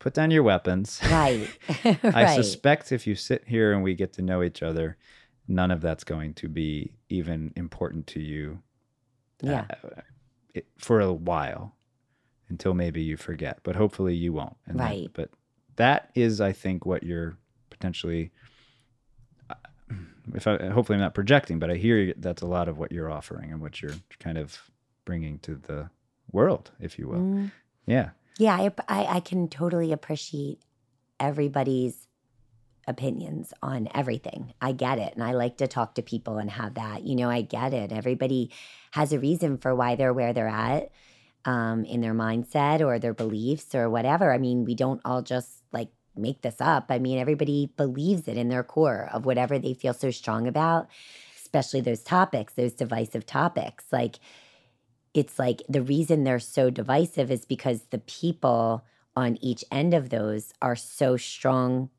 put 0.00 0.14
down 0.14 0.30
your 0.32 0.42
weapons. 0.42 0.98
Right. 1.10 1.48
right. 1.84 2.04
I 2.04 2.34
suspect 2.34 2.90
if 2.90 3.06
you 3.06 3.14
sit 3.14 3.44
here 3.46 3.72
and 3.72 3.82
we 3.84 3.94
get 3.94 4.12
to 4.14 4.22
know 4.22 4.42
each 4.42 4.62
other, 4.62 4.96
none 5.46 5.70
of 5.70 5.80
that's 5.80 6.02
going 6.04 6.34
to 6.34 6.48
be 6.48 6.92
even 7.08 7.52
important 7.56 8.06
to 8.08 8.20
you 8.20 8.58
Yeah. 9.42 9.66
uh, 9.84 10.00
it, 10.54 10.66
for 10.78 11.00
a 11.00 11.12
while 11.12 11.76
until 12.48 12.74
maybe 12.74 13.00
you 13.02 13.16
forget. 13.16 13.60
But 13.62 13.76
hopefully 13.76 14.14
you 14.14 14.32
won't. 14.32 14.56
And 14.66 14.78
that- 14.80 14.84
Right. 14.90 15.10
but 15.12 15.30
that 15.76 16.10
is, 16.14 16.40
I 16.40 16.52
think, 16.52 16.84
what 16.84 17.02
you're 17.04 17.36
potentially. 17.70 18.32
uh, 19.48 19.54
If 20.34 20.46
I 20.46 20.68
hopefully 20.68 20.96
I'm 20.96 21.00
not 21.00 21.14
projecting, 21.14 21.58
but 21.58 21.70
I 21.70 21.76
hear 21.76 22.12
that's 22.16 22.42
a 22.42 22.46
lot 22.46 22.68
of 22.68 22.76
what 22.78 22.92
you're 22.92 23.10
offering 23.10 23.50
and 23.52 23.60
what 23.60 23.80
you're 23.82 23.94
kind 24.18 24.36
of 24.38 24.70
bringing 25.04 25.38
to 25.40 25.54
the 25.56 25.90
world, 26.32 26.70
if 26.80 26.98
you 26.98 27.08
will. 27.08 27.18
Mhm. 27.20 27.52
Yeah. 27.86 28.10
Yeah, 28.40 28.56
I, 28.56 28.72
I, 28.88 29.16
I 29.16 29.20
can 29.20 29.48
totally 29.48 29.92
appreciate 29.92 30.62
everybody's 31.20 32.08
opinions 32.88 33.52
on 33.62 33.86
everything. 33.94 34.54
I 34.62 34.72
get 34.72 34.98
it. 34.98 35.12
And 35.12 35.22
I 35.22 35.32
like 35.32 35.58
to 35.58 35.68
talk 35.68 35.94
to 35.96 36.02
people 36.02 36.38
and 36.38 36.50
have 36.50 36.72
that. 36.76 37.02
You 37.02 37.16
know, 37.16 37.28
I 37.28 37.42
get 37.42 37.74
it. 37.74 37.92
Everybody 37.92 38.50
has 38.92 39.12
a 39.12 39.18
reason 39.18 39.58
for 39.58 39.74
why 39.74 39.94
they're 39.94 40.14
where 40.14 40.32
they're 40.32 40.48
at 40.48 40.90
um, 41.44 41.84
in 41.84 42.00
their 42.00 42.14
mindset 42.14 42.80
or 42.80 42.98
their 42.98 43.12
beliefs 43.12 43.74
or 43.74 43.90
whatever. 43.90 44.32
I 44.32 44.38
mean, 44.38 44.64
we 44.64 44.74
don't 44.74 45.02
all 45.04 45.20
just 45.20 45.50
like 45.70 45.90
make 46.16 46.40
this 46.40 46.62
up. 46.62 46.86
I 46.88 46.98
mean, 46.98 47.18
everybody 47.18 47.70
believes 47.76 48.26
it 48.26 48.38
in 48.38 48.48
their 48.48 48.64
core 48.64 49.10
of 49.12 49.26
whatever 49.26 49.58
they 49.58 49.74
feel 49.74 49.92
so 49.92 50.10
strong 50.10 50.46
about, 50.46 50.88
especially 51.36 51.82
those 51.82 52.02
topics, 52.02 52.54
those 52.54 52.72
divisive 52.72 53.26
topics. 53.26 53.84
Like, 53.92 54.18
it's 55.14 55.38
like 55.38 55.62
the 55.68 55.82
reason 55.82 56.24
they're 56.24 56.38
so 56.38 56.70
divisive 56.70 57.30
is 57.30 57.44
because 57.44 57.82
the 57.90 57.98
people 57.98 58.84
on 59.16 59.36
each 59.40 59.64
end 59.70 59.92
of 59.92 60.10
those 60.10 60.52
are 60.62 60.76
so 60.76 61.16
strong 61.16 61.90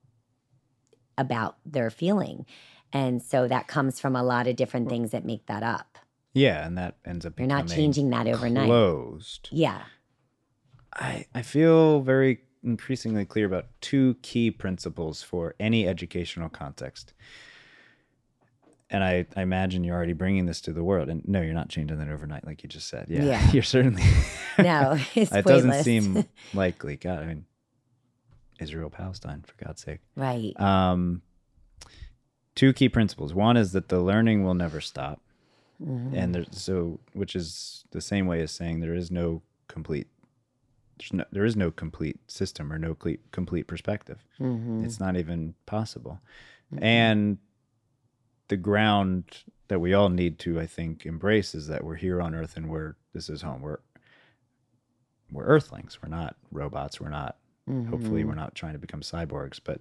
about 1.18 1.58
their 1.66 1.90
feeling. 1.90 2.46
And 2.94 3.22
so 3.22 3.48
that 3.48 3.68
comes 3.68 4.00
from 4.00 4.16
a 4.16 4.24
lot 4.24 4.48
of 4.48 4.56
different 4.56 4.90
things 4.90 5.12
that 5.12 5.26
make 5.26 5.46
that 5.48 5.64
up. 5.64 5.98
Yeah. 6.34 6.66
And 6.66 6.78
that 6.78 6.98
ends 7.06 7.26
up 7.26 7.38
You're 7.38 7.48
not 7.48 7.68
changing 7.68 8.10
that 8.12 8.28
overnight. 8.28 8.68
Closed. 8.68 9.50
Yeah. 9.52 9.84
I, 10.94 11.26
I 11.34 11.42
feel 11.42 12.02
very 12.02 12.40
increasingly 12.64 13.26
clear 13.26 13.46
about 13.46 13.68
two 13.82 14.16
key 14.22 14.52
principles 14.52 15.22
for 15.22 15.56
any 15.60 15.88
educational 15.88 16.50
context. 16.50 17.14
And 18.94 19.04
I, 19.06 19.26
I 19.38 19.42
imagine 19.42 19.86
you're 19.86 19.96
already 19.96 20.12
bringing 20.14 20.46
this 20.48 20.60
to 20.62 20.74
the 20.74 20.84
world. 20.84 21.08
And 21.08 21.26
no, 21.28 21.42
you're 21.42 21.54
not 21.54 21.70
changing 21.70 21.98
that 21.98 22.10
overnight, 22.10 22.46
like 22.46 22.62
you 22.62 22.68
just 22.70 22.88
said. 22.90 23.06
Yeah, 23.08 23.24
Yeah. 23.24 23.52
you're 23.54 23.64
certainly. 23.64 24.04
No, 24.60 24.98
it's 25.16 25.32
it 25.36 25.46
doesn't 25.46 25.84
seem 25.84 26.26
likely. 26.54 26.98
God, 26.98 27.20
I 27.24 27.26
mean, 27.26 27.46
Israel, 28.60 28.90
Palestine, 28.90 29.44
for 29.48 29.54
God's 29.66 29.82
sake. 29.82 30.00
right. 30.16 30.54
Um, 30.60 31.22
two 32.56 32.74
key 32.74 32.90
principles. 32.90 33.34
One 33.34 33.58
is 33.58 33.72
that 33.72 33.88
the 33.90 34.00
learning 34.02 34.44
will 34.44 34.54
never 34.54 34.82
stop, 34.82 35.22
Mhm. 35.82 36.14
and 36.16 36.36
there's 36.36 36.48
so 36.52 37.00
which 37.14 37.36
is 37.36 37.86
the 37.92 38.02
same 38.02 38.28
way 38.28 38.42
as 38.42 38.52
saying 38.52 38.82
there 38.82 38.94
is 38.94 39.10
no 39.10 39.42
complete. 39.68 40.08
There's 41.00 41.14
no, 41.14 41.24
there 41.32 41.46
is 41.46 41.56
no 41.56 41.72
complete 41.72 42.20
system 42.28 42.72
or 42.72 42.78
no 42.78 42.94
complete, 43.32 43.66
perspective. 43.68 44.24
Mhm. 44.40 44.84
It's 44.86 45.00
not 45.00 45.16
even 45.18 45.56
possible. 45.66 46.20
Mhm. 46.74 46.84
And 46.84 47.38
the 48.52 48.58
ground 48.58 49.24
that 49.70 49.80
we 49.80 49.94
all 49.94 50.10
need 50.10 50.38
to, 50.40 50.60
I 50.60 50.66
think, 50.68 51.06
embrace 51.06 51.56
is 51.56 51.68
that 51.68 51.84
we're 51.86 51.96
here 51.96 52.22
on 52.22 52.36
Earth 52.36 52.58
and 52.58 52.70
we're 52.70 52.96
this 53.14 53.30
is 53.30 53.42
home. 53.42 53.62
We're 53.62 53.80
we're 55.32 55.46
Earthlings. 55.46 55.98
We're 56.04 56.10
not 56.10 56.36
robots. 56.52 57.00
We're 57.00 57.10
not. 57.10 57.38
Hopefully, 57.90 58.24
Mhm. 58.24 58.28
we're 58.28 58.36
not 58.36 58.54
trying 58.56 58.74
to 58.74 58.80
become 58.80 59.00
cyborgs. 59.02 59.60
But 59.64 59.80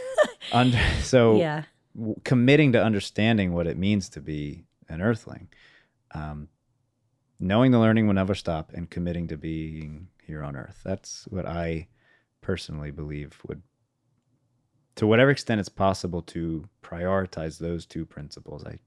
under, 0.52 0.78
so 1.00 1.36
yeah. 1.36 1.64
w- 1.96 2.14
committing 2.24 2.70
to 2.72 2.84
understanding 2.84 3.52
what 3.52 3.66
it 3.66 3.76
means 3.76 4.08
to 4.10 4.20
be 4.20 4.64
an 4.88 5.00
Earthling, 5.00 5.48
um, 6.14 6.48
knowing 7.40 7.72
the 7.72 7.80
learning 7.80 8.06
will 8.06 8.14
never 8.14 8.36
stop, 8.36 8.72
and 8.72 8.88
committing 8.88 9.26
to 9.28 9.36
being 9.36 10.08
here 10.22 10.44
on 10.44 10.54
Earth. 10.54 10.80
That's 10.84 11.26
what 11.28 11.44
I 11.46 11.88
personally 12.40 12.92
believe 12.92 13.40
would, 13.48 13.62
to 14.96 15.06
whatever 15.06 15.30
extent 15.30 15.60
it's 15.60 15.68
possible 15.68 16.22
to 16.22 16.64
prioritize 16.82 17.58
those 17.58 17.84
two 17.86 18.04
principles. 18.04 18.64
I 18.64 18.78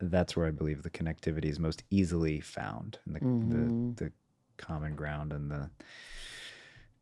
that's 0.00 0.34
where 0.34 0.46
I 0.46 0.50
believe 0.50 0.82
the 0.82 0.90
connectivity 0.90 1.44
is 1.44 1.60
most 1.60 1.84
easily 1.90 2.40
found, 2.40 2.98
and 3.06 3.14
the, 3.14 3.20
Mhm. 3.20 3.96
the 3.96 4.04
the 4.06 4.12
common 4.56 4.94
ground 4.96 5.32
and 5.32 5.50
the 5.50 5.70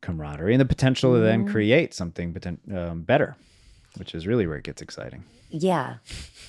camaraderie 0.01 0.55
and 0.55 0.61
the 0.61 0.65
potential 0.67 1.15
to 1.15 1.21
then 1.21 1.45
Mhm. 1.45 1.51
create 1.51 1.95
something 1.95 2.33
poten- 2.33 2.73
um, 2.75 3.03
better, 3.03 3.37
which 3.97 4.15
is 4.15 4.27
really 4.27 4.47
where 4.47 4.57
it 4.57 4.65
gets 4.65 4.81
exciting. 4.81 5.25
Yeah. 5.51 5.97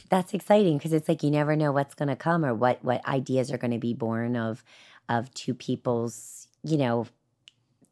That's 0.10 0.34
exciting 0.34 0.78
because 0.78 0.94
it's 0.94 1.10
like 1.10 1.24
you 1.24 1.32
never 1.32 1.56
know 1.56 1.72
what's 1.72 1.96
going 1.96 2.10
to 2.10 2.16
come 2.16 2.46
or 2.46 2.54
what 2.54 2.84
what 2.84 3.06
ideas 3.08 3.52
are 3.52 3.58
going 3.58 3.72
to 3.72 3.80
be 3.80 3.94
born 3.94 4.36
of 4.36 4.64
of 5.10 5.34
two 5.34 5.54
people's, 5.54 6.48
you 6.64 6.78
know, 6.78 7.08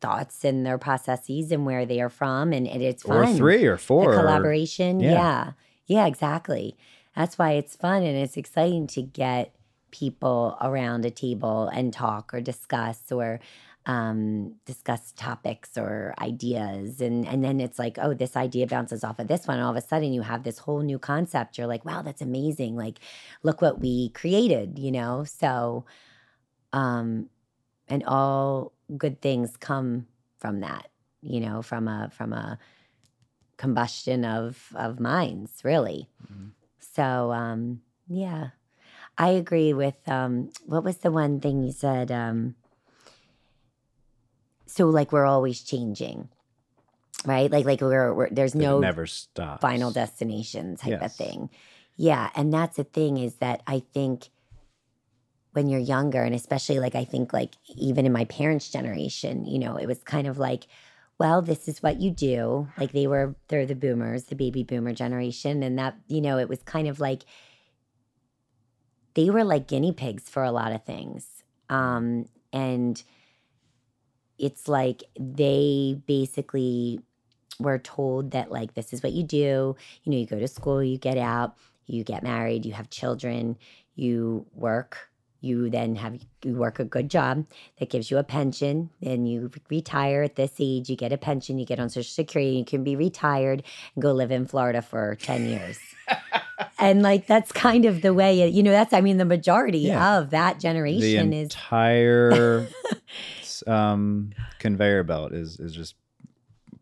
thoughts 0.01 0.43
and 0.43 0.65
their 0.65 0.77
processes 0.77 1.51
and 1.51 1.65
where 1.65 1.85
they 1.85 1.99
are 2.01 2.09
from 2.09 2.53
and, 2.53 2.67
and 2.67 2.81
it's 2.81 3.03
Or 3.05 3.25
three 3.27 3.65
or 3.65 3.77
four. 3.77 4.11
the 4.11 4.17
or- 4.17 4.21
collaboration. 4.21 4.99
yeah. 4.99 5.11
yeah. 5.11 5.51
yeah. 5.87 6.05
exactly. 6.07 6.77
That's 7.15 7.37
why 7.37 7.51
it's 7.53 7.75
fun 7.75 8.03
and 8.03 8.17
it's 8.17 8.37
exciting 8.37 8.87
to 8.87 9.01
get 9.01 9.55
people 9.91 10.57
around 10.61 11.03
a 11.05 11.09
table 11.11 11.67
and 11.67 11.91
talk 11.91 12.33
or 12.33 12.39
discuss 12.41 13.11
or 13.11 13.39
um, 13.85 14.53
discuss 14.65 15.11
topics 15.13 15.75
or 15.77 16.13
ideas. 16.19 17.01
And, 17.01 17.27
and 17.27 17.43
then 17.43 17.59
it's 17.59 17.79
like, 17.79 17.97
oh, 17.99 18.13
this 18.13 18.35
idea 18.37 18.67
bounces 18.67 19.03
off 19.03 19.17
of 19.19 19.27
this 19.27 19.47
one. 19.47 19.57
And 19.57 19.65
all 19.65 19.71
of 19.71 19.77
a 19.77 19.81
sudden 19.85 20.13
you 20.13 20.21
have 20.21 20.43
this 20.43 20.59
whole 20.59 20.81
new 20.81 20.99
concept. 20.99 21.57
You're 21.57 21.65
like, 21.67 21.85
wow, 21.85 22.03
that's 22.03 22.21
amazing. 22.21 22.75
Like, 22.75 22.99
look 23.41 23.61
what 23.61 23.79
we 23.79 24.09
created, 24.09 24.77
you 24.77 24.91
know? 24.91 25.23
So, 25.23 25.85
um, 26.71 27.29
and 27.87 28.03
all 28.05 28.73
good 28.97 29.21
things 29.21 29.55
come 29.57 30.07
from 30.37 30.61
that, 30.61 30.89
you 31.21 31.39
know, 31.39 31.61
from 31.61 31.87
a, 31.87 32.09
from 32.11 32.33
a, 32.33 32.57
combustion 33.57 34.23
of 34.23 34.71
of 34.73 35.01
minds 35.01 35.65
really 35.65 36.07
Mhm. 36.31 36.51
so 36.79 37.33
um 37.33 37.81
yeah 38.07 38.51
i 39.17 39.31
agree 39.31 39.73
with 39.73 39.97
um 40.07 40.49
what 40.65 40.81
was 40.81 40.99
the 40.99 41.11
one 41.11 41.41
thing 41.41 41.61
you 41.61 41.73
said 41.73 42.09
um 42.09 42.55
so 44.69 44.85
like 44.85 45.11
we're 45.11 45.25
always 45.25 45.61
changing, 45.61 46.29
right? 47.25 47.51
Like 47.51 47.65
like 47.65 47.81
we're, 47.81 48.13
we're 48.13 48.29
there's 48.29 48.55
it 48.55 48.59
no 48.59 48.79
never 48.79 49.07
stop 49.07 49.61
final 49.61 49.91
destination 49.91 50.77
type 50.77 51.01
of 51.01 51.11
thing. 51.11 51.49
Yeah, 51.97 52.29
and 52.35 52.53
that's 52.53 52.77
the 52.77 52.83
thing 52.83 53.17
is 53.17 53.35
that 53.35 53.61
I 53.67 53.81
think 53.93 54.29
when 55.59 55.67
you're 55.67 55.77
younger, 55.77 56.23
and 56.23 56.33
especially 56.33 56.79
like 56.79 56.95
I 56.95 57.03
think 57.03 57.33
like 57.33 57.55
even 57.75 58.05
in 58.05 58.13
my 58.13 58.23
parents' 58.23 58.69
generation, 58.69 59.45
you 59.45 59.59
know, 59.59 59.75
it 59.75 59.87
was 59.87 60.01
kind 60.03 60.25
of 60.25 60.37
like, 60.37 60.67
well, 61.17 61.41
this 61.41 61.67
is 61.67 61.83
what 61.83 61.99
you 61.99 62.11
do. 62.11 62.69
Like 62.77 62.93
they 62.93 63.07
were, 63.07 63.35
they're 63.49 63.65
the 63.65 63.75
boomers, 63.75 64.23
the 64.23 64.37
baby 64.37 64.63
boomer 64.63 64.93
generation, 64.93 65.61
and 65.61 65.77
that 65.77 65.97
you 66.07 66.21
know, 66.21 66.37
it 66.37 66.47
was 66.47 66.63
kind 66.63 66.87
of 66.87 67.01
like 67.01 67.23
they 69.15 69.29
were 69.29 69.43
like 69.43 69.67
guinea 69.67 69.91
pigs 69.91 70.29
for 70.29 70.43
a 70.43 70.51
lot 70.51 70.71
of 70.71 70.85
things, 70.85 71.27
um, 71.69 72.29
and 72.53 73.03
it's 74.37 74.69
like 74.69 75.03
they 75.19 76.01
basically 76.07 77.01
were 77.59 77.79
told 77.79 78.31
that 78.31 78.49
like 78.49 78.75
this 78.75 78.93
is 78.93 79.03
what 79.03 79.11
you 79.11 79.21
do 79.21 79.75
you 80.03 80.09
know 80.09 80.17
you 80.17 80.25
go 80.25 80.39
to 80.39 80.47
school 80.47 80.81
you 80.81 80.97
get 80.97 81.17
out 81.17 81.57
you 81.87 82.05
get 82.05 82.23
married 82.23 82.65
you 82.65 82.71
have 82.71 82.89
children 82.89 83.57
you 83.95 84.45
work 84.53 85.08
you 85.41 85.69
then 85.69 85.95
have 85.95 86.19
you 86.43 86.53
work 86.55 86.79
a 86.79 86.83
good 86.85 87.09
job 87.09 87.45
that 87.79 87.89
gives 87.89 88.11
you 88.11 88.17
a 88.17 88.23
pension 88.23 88.89
then 89.01 89.25
you 89.25 89.49
retire 89.69 90.23
at 90.23 90.35
this 90.35 90.51
age 90.59 90.89
you 90.89 90.95
get 90.95 91.11
a 91.13 91.17
pension 91.17 91.57
you 91.57 91.65
get 91.65 91.79
on 91.79 91.89
social 91.89 92.09
security 92.11 92.51
you 92.57 92.65
can 92.65 92.83
be 92.83 92.95
retired 92.95 93.63
and 93.95 94.01
go 94.01 94.11
live 94.11 94.31
in 94.31 94.45
florida 94.45 94.81
for 94.81 95.15
10 95.15 95.45
years 95.45 95.79
and 96.79 97.01
like 97.01 97.25
that's 97.27 97.51
kind 97.51 97.85
of 97.85 98.01
the 98.01 98.13
way 98.13 98.41
it, 98.41 98.53
you 98.53 98.61
know 98.63 98.71
that's 98.71 98.93
i 98.93 99.01
mean 99.01 99.17
the 99.17 99.25
majority 99.25 99.79
Yeah. 99.79 100.17
of 100.19 100.31
that 100.31 100.55
The 100.55 100.61
generation 100.61 101.33
is 101.33 101.43
entire 101.45 102.67
um, 103.67 104.31
conveyor 104.59 105.03
belt 105.03 105.33
is 105.33 105.59
is 105.59 105.73
just 105.73 105.95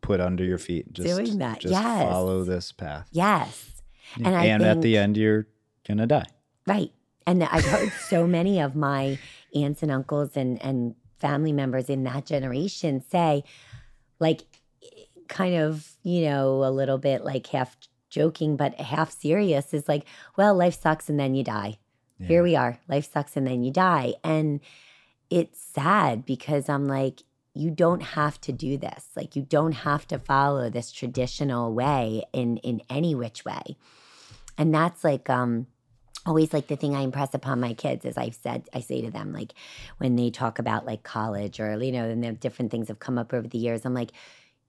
put 0.01 0.21
under 0.21 0.43
your 0.43 0.57
feet. 0.59 0.93
Just, 0.93 1.07
Doing 1.07 1.39
that, 1.39 1.59
Just 1.59 1.73
yes. 1.73 2.03
follow 2.03 2.43
this 2.43 2.71
path. 2.71 3.07
yes 3.11 3.81
And 4.15 4.27
I 4.35 4.45
and 4.45 4.63
at 4.63 4.81
the 4.81 4.97
end, 4.97 5.17
you're 5.17 5.47
gonna 5.87 6.07
die. 6.07 6.27
Right. 6.65 6.91
And 7.27 7.43
I've 7.43 7.65
heard 7.65 7.91
so 7.91 8.25
many 8.25 8.59
of 8.59 8.75
my 8.75 9.19
aunts 9.53 9.83
and 9.83 9.91
uncles 9.91 10.35
and, 10.35 10.59
and 10.63 10.95
family 11.19 11.51
members 11.51 11.89
in 11.89 12.03
that 12.05 12.25
generation 12.25 13.03
say, 13.07 13.43
like, 14.19 14.43
kind 15.27 15.55
of, 15.55 15.91
you 16.03 16.21
know, 16.21 16.63
a 16.63 16.71
little 16.71 16.97
bit 16.97 17.25
like 17.25 17.45
half 17.47 17.75
joking, 18.09 18.55
but 18.55 18.79
half 18.79 19.11
serious 19.11 19.73
is 19.73 19.87
like, 19.87 20.05
well, 20.37 20.55
life 20.55 20.79
sucks 20.81 21.09
and 21.09 21.19
then 21.19 21.35
you 21.35 21.43
die. 21.43 21.77
Here 22.19 22.41
we 22.41 22.55
are. 22.55 22.79
Life 22.87 23.11
sucks 23.11 23.37
and 23.37 23.45
then 23.45 23.61
you 23.61 23.71
die. 23.71 24.15
And 24.23 24.59
it's 25.29 25.61
sad 25.61 26.25
because 26.25 26.67
I'm 26.67 26.87
like, 26.87 27.21
you 27.53 27.69
don't 27.69 28.01
have 28.01 28.41
to 28.41 28.51
do 28.51 28.77
this. 28.77 29.09
Like 29.15 29.35
you 29.35 29.43
don't 29.43 29.73
have 29.73 30.07
to 30.07 30.17
follow 30.17 30.69
this 30.69 30.91
traditional 30.91 31.73
way 31.73 32.23
in 32.33 32.57
in 32.57 32.81
any 32.89 33.13
which 33.13 33.45
way. 33.45 33.77
And 34.57 34.73
that's 34.73 35.03
like 35.03 35.29
um 35.29 35.67
always 36.27 36.53
like 36.53 36.67
the 36.67 36.75
thing 36.75 36.95
I 36.95 37.01
impress 37.01 37.33
upon 37.33 37.59
my 37.59 37.73
kids 37.73 38.05
is 38.05 38.17
I've 38.17 38.35
said 38.35 38.67
I 38.73 38.81
say 38.81 39.01
to 39.01 39.11
them 39.11 39.33
like 39.33 39.53
when 39.97 40.15
they 40.15 40.29
talk 40.29 40.59
about 40.59 40.85
like 40.85 41.03
college 41.03 41.59
or 41.59 41.81
you 41.83 41.91
know 41.91 42.05
and 42.05 42.23
the 42.23 42.31
different 42.33 42.71
things 42.71 42.87
have 42.89 42.99
come 42.99 43.17
up 43.17 43.33
over 43.33 43.47
the 43.47 43.57
years 43.57 43.85
I'm 43.85 43.93
like 43.93 44.11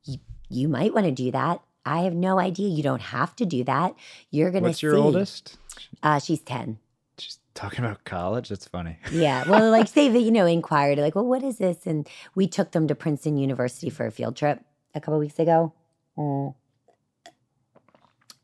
you, 0.05 0.19
you 0.49 0.69
might 0.69 0.95
want 0.95 1.07
to 1.07 1.13
do 1.13 1.31
that. 1.33 1.61
I 1.85 2.03
have 2.03 2.15
no 2.15 2.39
idea. 2.39 2.69
You 2.69 2.83
don't 2.83 3.01
have 3.01 3.35
to 3.37 3.47
do 3.47 3.65
that. 3.65 3.95
You're 4.31 4.51
gonna 4.51 4.69
What's 4.69 4.83
your 4.83 4.95
see. 4.95 5.01
oldest? 5.01 5.57
Uh, 6.03 6.19
she's 6.19 6.41
ten. 6.41 6.79
She's 7.19 7.39
talking 7.55 7.85
about 7.85 8.05
college. 8.05 8.49
That's 8.49 8.67
funny. 8.67 8.99
Yeah. 9.11 9.49
Well, 9.49 9.71
like 9.71 9.89
say 9.89 10.09
that, 10.09 10.21
you 10.21 10.31
know, 10.31 10.47
inquired, 10.47 10.99
like, 10.99 11.15
well, 11.15 11.27
what 11.27 11.43
is 11.43 11.59
this? 11.59 11.87
And 11.87 12.09
we 12.35 12.47
took 12.47 12.73
them 12.73 12.87
to 12.89 12.95
Princeton 12.95 13.39
University 13.39 13.91
for 13.91 14.07
a 14.07 14.11
field 14.11 14.37
trip 14.37 14.61
a 14.95 15.01
couple 15.01 15.19
weeks 15.19 15.39
ago. 15.39 15.73
Mm. 16.17 16.55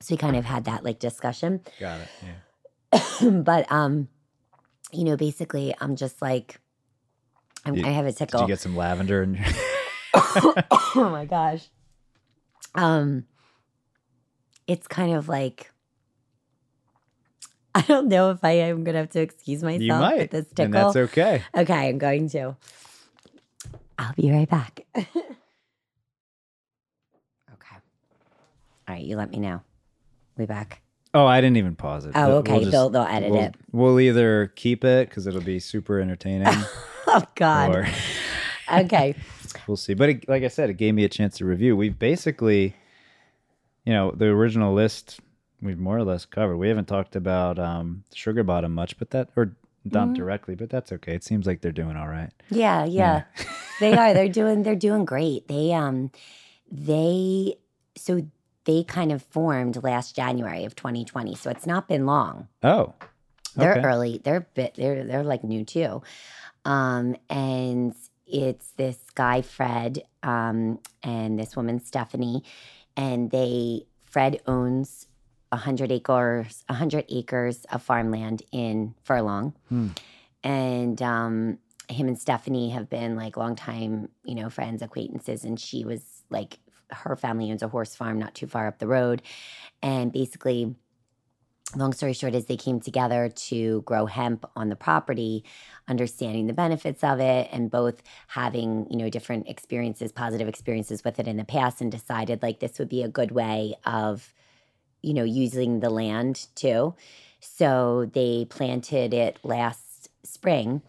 So 0.00 0.12
we 0.14 0.16
kind 0.16 0.36
of 0.36 0.44
had 0.44 0.64
that 0.64 0.84
like 0.84 0.98
discussion. 0.98 1.60
Got 1.80 2.00
it. 2.00 2.08
Yeah. 2.22 2.32
but 3.42 3.70
um, 3.72 4.08
you 4.92 5.04
know, 5.04 5.16
basically 5.16 5.74
I'm 5.80 5.96
just 5.96 6.20
like 6.22 6.60
I'm, 7.64 7.74
You- 7.76 7.84
I 7.86 7.90
have 7.90 8.06
a 8.06 8.12
Did 8.12 8.18
tickle. 8.18 8.42
you 8.42 8.46
get 8.46 8.60
some 8.60 8.76
lavender 8.76 9.22
in 9.22 9.34
your 9.34 9.44
oh 10.14 11.08
my 11.10 11.24
gosh. 11.24 11.68
Um 12.74 13.24
it's 14.66 14.86
kind 14.88 15.14
of 15.14 15.28
like 15.28 15.70
I 17.74 17.80
don't 17.82 18.06
know 18.08 18.30
if 18.30 18.44
I 18.44 18.52
am 18.52 18.84
gonna 18.84 18.98
have 18.98 19.10
to 19.10 19.20
excuse 19.20 19.62
myself 19.62 19.80
You 19.82 19.92
might. 19.94 20.18
with 20.18 20.30
this 20.30 20.46
tickle. 20.48 20.64
and 20.64 20.74
that's 20.74 20.96
okay. 20.96 21.42
Okay, 21.56 21.88
I'm 21.88 21.98
going 21.98 22.28
to. 22.30 22.56
I'll 23.98 24.14
be 24.14 24.30
right 24.30 24.48
back. 24.48 24.86
okay. 24.96 25.06
All 28.86 28.94
right, 28.94 29.04
you 29.04 29.16
let 29.16 29.30
me 29.30 29.38
know. 29.38 29.60
We 30.36 30.46
back. 30.46 30.82
Oh, 31.14 31.26
I 31.26 31.40
didn't 31.40 31.56
even 31.58 31.76
pause 31.76 32.06
it. 32.06 32.12
Oh, 32.14 32.26
We'll- 32.26 32.36
okay. 32.38 32.52
we'll 32.52 32.60
just- 32.62 32.72
they'll 32.72 32.90
they'll 32.90 33.02
edit 33.02 33.30
we'll, 33.30 33.40
it. 33.40 33.54
We'll 33.72 34.00
either 34.00 34.52
keep 34.56 34.84
it 34.84 35.08
because 35.08 35.26
it'll 35.26 35.40
be 35.40 35.60
super 35.60 36.00
entertaining, 36.00 36.48
Oh 37.06 37.22
God. 37.36 37.74
or 37.74 37.88
okay. 38.72 39.14
we'll 39.68 39.76
see. 39.76 39.94
But 39.94 40.08
it, 40.08 40.28
like 40.28 40.42
I 40.42 40.48
said, 40.48 40.70
it 40.70 40.74
gave 40.74 40.94
me 40.94 41.04
a 41.04 41.08
chance 41.08 41.36
to 41.38 41.44
review. 41.44 41.76
We've 41.76 41.96
basically, 41.98 42.74
you 43.84 43.92
know, 43.92 44.10
the 44.10 44.26
original 44.26 44.74
list 44.74 45.20
we've 45.62 45.78
more 45.78 45.96
or 45.96 46.04
less 46.04 46.24
covered. 46.26 46.56
We 46.58 46.68
haven't 46.68 46.86
talked 46.88 47.16
about 47.16 47.58
um, 47.58 48.04
Sugar 48.12 48.42
Bottom 48.42 48.74
much, 48.74 48.98
but 48.98 49.10
that 49.10 49.28
or 49.36 49.56
not 49.86 50.06
Mm-hmm. 50.08 50.14
directly, 50.14 50.54
but 50.54 50.70
that's 50.70 50.92
okay. 50.92 51.14
It 51.14 51.22
seems 51.24 51.46
like 51.46 51.60
they're 51.60 51.70
doing 51.70 51.94
all 51.96 52.08
right. 52.08 52.30
Yeah, 52.50 52.86
yeah. 52.86 53.24
they 53.80 53.92
are. 53.94 54.14
They're 54.14 54.28
doing 54.30 54.62
they're 54.62 54.74
doing 54.76 55.04
great. 55.04 55.46
They 55.46 55.72
um 55.74 56.10
they 56.70 57.56
so 57.94 58.26
they 58.64 58.82
kind 58.84 59.12
of 59.12 59.22
formed 59.22 59.82
last 59.82 60.16
January 60.16 60.64
of 60.64 60.74
2020. 60.74 61.34
So 61.34 61.50
it's 61.50 61.66
not 61.66 61.86
been 61.88 62.06
long. 62.06 62.48
Oh, 62.62 62.94
They're 63.56 63.82
early. 63.84 64.20
They're 64.24 64.46
bit. 64.54 64.74
They're 64.74 65.04
they're 65.04 65.22
like 65.24 65.44
new 65.44 65.64
too, 65.64 66.02
um, 66.64 67.16
and 67.28 67.94
it's 68.26 68.70
this 68.72 68.98
guy 69.14 69.42
Fred 69.42 70.02
um, 70.22 70.78
and 71.02 71.38
this 71.38 71.54
woman 71.56 71.78
Stephanie, 71.84 72.42
and 72.96 73.30
they 73.30 73.86
Fred 74.04 74.40
owns 74.46 75.06
a 75.52 75.56
hundred 75.56 75.92
acres 75.92 76.64
a 76.68 76.74
hundred 76.74 77.04
acres 77.08 77.64
of 77.70 77.82
farmland 77.82 78.42
in 78.50 78.94
Furlong, 79.04 79.52
Hmm. 79.68 79.88
and 80.42 81.00
um, 81.02 81.58
him 81.88 82.08
and 82.08 82.18
Stephanie 82.18 82.70
have 82.70 82.88
been 82.88 83.14
like 83.14 83.36
longtime 83.36 84.08
you 84.24 84.34
know 84.34 84.48
friends 84.50 84.82
acquaintances, 84.82 85.44
and 85.44 85.60
she 85.60 85.84
was 85.84 86.02
like 86.30 86.58
her 86.94 87.16
family 87.16 87.50
owns 87.50 87.62
a 87.62 87.68
horse 87.68 87.94
farm 87.94 88.18
not 88.18 88.34
too 88.34 88.46
far 88.46 88.66
up 88.66 88.78
the 88.78 88.86
road, 88.86 89.22
and 89.82 90.12
basically 90.12 90.74
long 91.76 91.92
story 91.92 92.12
short 92.12 92.34
is 92.34 92.44
they 92.44 92.56
came 92.56 92.80
together 92.80 93.28
to 93.34 93.82
grow 93.82 94.06
hemp 94.06 94.44
on 94.54 94.68
the 94.68 94.76
property 94.76 95.44
understanding 95.88 96.46
the 96.46 96.52
benefits 96.52 97.02
of 97.02 97.20
it 97.20 97.48
and 97.50 97.70
both 97.70 98.02
having 98.28 98.86
you 98.90 98.96
know 98.96 99.08
different 99.08 99.48
experiences 99.48 100.12
positive 100.12 100.46
experiences 100.46 101.02
with 101.04 101.18
it 101.18 101.26
in 101.26 101.36
the 101.36 101.44
past 101.44 101.80
and 101.80 101.90
decided 101.90 102.42
like 102.42 102.60
this 102.60 102.78
would 102.78 102.88
be 102.88 103.02
a 103.02 103.08
good 103.08 103.30
way 103.30 103.74
of 103.84 104.32
you 105.02 105.14
know 105.14 105.24
using 105.24 105.80
the 105.80 105.90
land 105.90 106.46
too. 106.54 106.94
So 107.40 108.10
they 108.12 108.46
planted 108.48 109.12
it 109.12 109.38
last 109.42 110.08
spring 110.22 110.80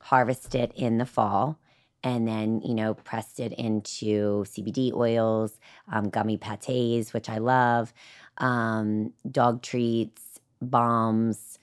harvested 0.00 0.72
in 0.74 0.98
the 0.98 1.06
fall 1.06 1.59
and 2.02 2.26
then 2.26 2.60
you 2.62 2.74
know 2.74 2.94
pressed 2.94 3.40
it 3.40 3.52
into 3.54 4.44
cbd 4.44 4.92
oils 4.94 5.58
um, 5.92 6.08
gummy 6.08 6.36
pates 6.36 7.12
which 7.12 7.28
i 7.28 7.38
love 7.38 7.92
um, 8.40 9.12
dog 9.30 9.62
treats, 9.62 10.40
bombs, 10.60 11.58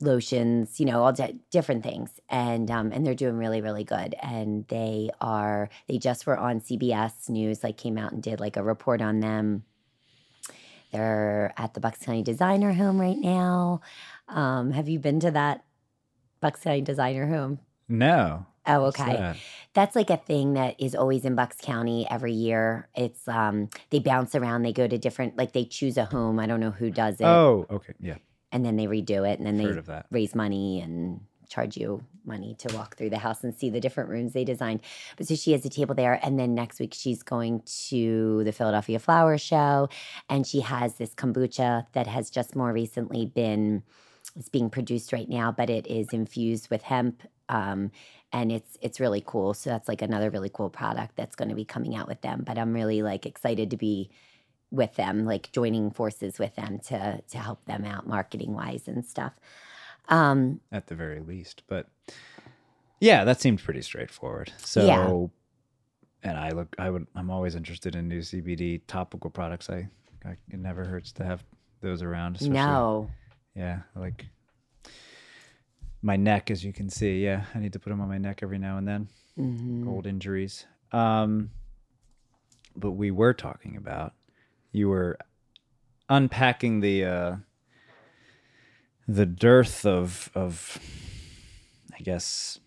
lotions, 0.00 0.78
you 0.80 0.86
know, 0.86 1.02
all 1.02 1.12
di- 1.12 1.36
different 1.50 1.82
things, 1.82 2.20
and 2.28 2.70
um, 2.70 2.92
and 2.92 3.06
they're 3.06 3.14
doing 3.14 3.36
really, 3.36 3.60
really 3.60 3.84
good. 3.84 4.14
And 4.22 4.66
they 4.68 5.10
are 5.20 5.68
they 5.88 5.98
just 5.98 6.26
were 6.26 6.38
on 6.38 6.60
CBS 6.60 7.28
News, 7.28 7.62
like 7.62 7.76
came 7.76 7.98
out 7.98 8.12
and 8.12 8.22
did 8.22 8.40
like 8.40 8.56
a 8.56 8.62
report 8.62 9.02
on 9.02 9.20
them. 9.20 9.64
They're 10.92 11.52
at 11.56 11.74
the 11.74 11.80
Bucks 11.80 12.04
County 12.04 12.22
Designer 12.22 12.72
Home 12.72 13.00
right 13.00 13.18
now. 13.18 13.80
Um, 14.28 14.70
have 14.70 14.88
you 14.88 15.00
been 15.00 15.18
to 15.20 15.32
that 15.32 15.64
Bucks 16.40 16.60
County 16.60 16.82
Designer 16.82 17.26
Home? 17.26 17.58
no. 17.88 18.46
Oh, 18.66 18.86
okay 18.86 19.16
that? 19.16 19.36
that's 19.74 19.96
like 19.96 20.10
a 20.10 20.16
thing 20.16 20.54
that 20.54 20.80
is 20.80 20.94
always 20.94 21.24
in 21.24 21.34
Bucks 21.34 21.56
County 21.60 22.06
every 22.10 22.32
year. 22.32 22.88
It's 22.94 23.26
um 23.28 23.68
they 23.90 23.98
bounce 23.98 24.34
around, 24.34 24.62
they 24.62 24.72
go 24.72 24.86
to 24.86 24.96
different 24.96 25.36
like 25.36 25.52
they 25.52 25.64
choose 25.64 25.96
a 25.96 26.04
home. 26.04 26.38
I 26.38 26.46
don't 26.46 26.60
know 26.60 26.70
who 26.70 26.90
does 26.90 27.20
it. 27.20 27.26
Oh, 27.26 27.66
okay. 27.70 27.92
Yeah, 28.00 28.16
And 28.52 28.64
then 28.64 28.76
they 28.76 28.86
redo 28.86 29.28
it 29.28 29.38
and 29.38 29.46
then 29.46 29.56
they 29.56 29.98
raise 30.10 30.34
money 30.34 30.80
and 30.80 31.20
charge 31.48 31.76
you 31.76 32.02
money 32.24 32.56
to 32.58 32.74
walk 32.74 32.96
through 32.96 33.10
the 33.10 33.18
house 33.18 33.44
and 33.44 33.54
see 33.54 33.68
the 33.68 33.80
different 33.80 34.08
rooms 34.08 34.32
they 34.32 34.44
designed. 34.44 34.80
But 35.16 35.28
so 35.28 35.34
she 35.34 35.52
has 35.52 35.64
a 35.64 35.68
table 35.68 35.94
there 35.94 36.18
and 36.22 36.38
then 36.38 36.54
next 36.54 36.80
week 36.80 36.94
she's 36.94 37.22
going 37.22 37.62
to 37.88 38.42
the 38.44 38.52
Philadelphia 38.52 38.98
Flower 38.98 39.36
Show 39.36 39.88
and 40.30 40.46
she 40.46 40.60
has 40.60 40.94
this 40.94 41.14
kombucha 41.14 41.86
that 41.92 42.06
has 42.06 42.30
just 42.30 42.56
more 42.56 42.72
recently 42.72 43.26
been 43.26 43.82
it's 44.36 44.48
being 44.48 44.70
produced 44.70 45.12
right 45.12 45.28
now, 45.28 45.52
but 45.52 45.68
it 45.68 45.86
is 45.86 46.08
infused 46.12 46.70
with 46.70 46.82
hemp 46.82 47.22
um, 47.48 47.90
and 48.34 48.52
it's 48.52 48.76
it's 48.82 49.00
really 49.00 49.22
cool. 49.24 49.54
So 49.54 49.70
that's 49.70 49.88
like 49.88 50.02
another 50.02 50.28
really 50.28 50.50
cool 50.52 50.68
product 50.68 51.16
that's 51.16 51.36
going 51.36 51.48
to 51.48 51.54
be 51.54 51.64
coming 51.64 51.94
out 51.96 52.08
with 52.08 52.20
them. 52.20 52.42
But 52.44 52.58
I'm 52.58 52.74
really 52.74 53.00
like 53.02 53.24
excited 53.24 53.70
to 53.70 53.76
be 53.78 54.10
with 54.70 54.94
them, 54.96 55.24
like 55.24 55.52
joining 55.52 55.90
forces 55.92 56.38
with 56.38 56.54
them 56.56 56.80
to 56.88 57.22
to 57.30 57.38
help 57.38 57.64
them 57.64 57.84
out 57.86 58.06
marketing 58.06 58.52
wise 58.52 58.88
and 58.88 59.06
stuff. 59.06 59.32
Um, 60.08 60.60
At 60.70 60.88
the 60.88 60.94
very 60.94 61.20
least, 61.20 61.62
but 61.66 61.88
yeah, 63.00 63.24
that 63.24 63.40
seemed 63.40 63.62
pretty 63.62 63.82
straightforward. 63.82 64.52
So, 64.58 64.84
Yeah. 64.84 66.28
and 66.30 66.38
I 66.38 66.50
look, 66.50 66.74
I 66.78 66.90
would, 66.90 67.06
I'm 67.14 67.30
always 67.30 67.54
interested 67.54 67.94
in 67.96 68.08
new 68.08 68.20
CBD 68.20 68.82
topical 68.86 69.30
products. 69.30 69.70
I, 69.70 69.88
I 70.24 70.32
it 70.50 70.58
never 70.58 70.84
hurts 70.84 71.12
to 71.12 71.24
have 71.24 71.42
those 71.80 72.02
around. 72.02 72.36
especially- 72.36 72.54
no, 72.56 73.10
Yeah, 73.54 73.80
like 73.94 74.26
my 76.04 76.16
neck, 76.16 76.50
as 76.50 76.62
you 76.62 76.72
can 76.72 76.90
see. 76.90 77.24
Yeah, 77.24 77.44
I 77.54 77.58
need 77.58 77.72
to 77.72 77.78
put 77.78 77.90
them 77.90 78.00
on 78.00 78.08
my 78.08 78.18
neck 78.18 78.40
every 78.42 78.58
now 78.58 78.76
and 78.76 78.86
then. 78.86 79.08
Mhm. 79.38 79.88
Old 79.88 80.06
injuries. 80.06 80.66
Um, 80.92 81.50
but 82.76 82.92
we 82.92 83.10
were 83.10 83.32
talking 83.32 83.76
about 83.76 84.12
you 84.70 84.88
were 84.88 85.18
unpacking 86.08 86.80
the 86.80 87.04
uh, 87.04 87.36
the 89.08 89.26
dearth 89.26 89.86
of 89.86 90.30
of 90.34 90.78
I 91.94 92.02
guess 92.02 92.60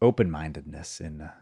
open 0.00 0.30
mindedness 0.30 1.00
in 1.00 1.22
uh, 1.22 1.32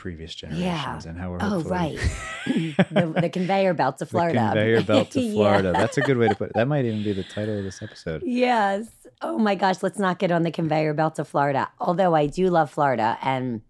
previous 0.00 0.34
generations 0.34 1.04
and 1.04 1.18
how 1.18 1.30
we're 1.30 1.38
Oh, 1.42 1.60
right. 1.64 1.98
the, 2.46 3.14
the 3.20 3.28
conveyor 3.28 3.74
belt 3.74 3.98
to 3.98 4.06
the 4.06 4.10
Florida. 4.10 4.38
conveyor 4.54 4.82
belt 4.92 5.10
to 5.10 5.20
Yeah. 5.20 5.32
Florida. 5.34 5.72
That's 5.72 5.98
a 5.98 6.00
good 6.00 6.16
way 6.16 6.28
to 6.28 6.34
put 6.34 6.48
it. 6.48 6.54
That 6.54 6.68
might 6.68 6.86
even 6.86 7.02
be 7.02 7.12
the 7.12 7.22
title 7.22 7.58
of 7.58 7.64
this 7.64 7.82
episode. 7.82 8.22
Yes. 8.24 8.88
Oh 9.20 9.36
my 9.38 9.54
gosh, 9.54 9.82
let's 9.82 9.98
not 9.98 10.18
get 10.18 10.30
on 10.32 10.42
the 10.42 10.50
conveyor 10.50 10.94
belt 10.94 11.16
to 11.16 11.24
Florida. 11.26 11.68
Although 11.78 12.14
I 12.14 12.26
do 12.28 12.48
love 12.48 12.70
Florida 12.70 13.18
and 13.20 13.60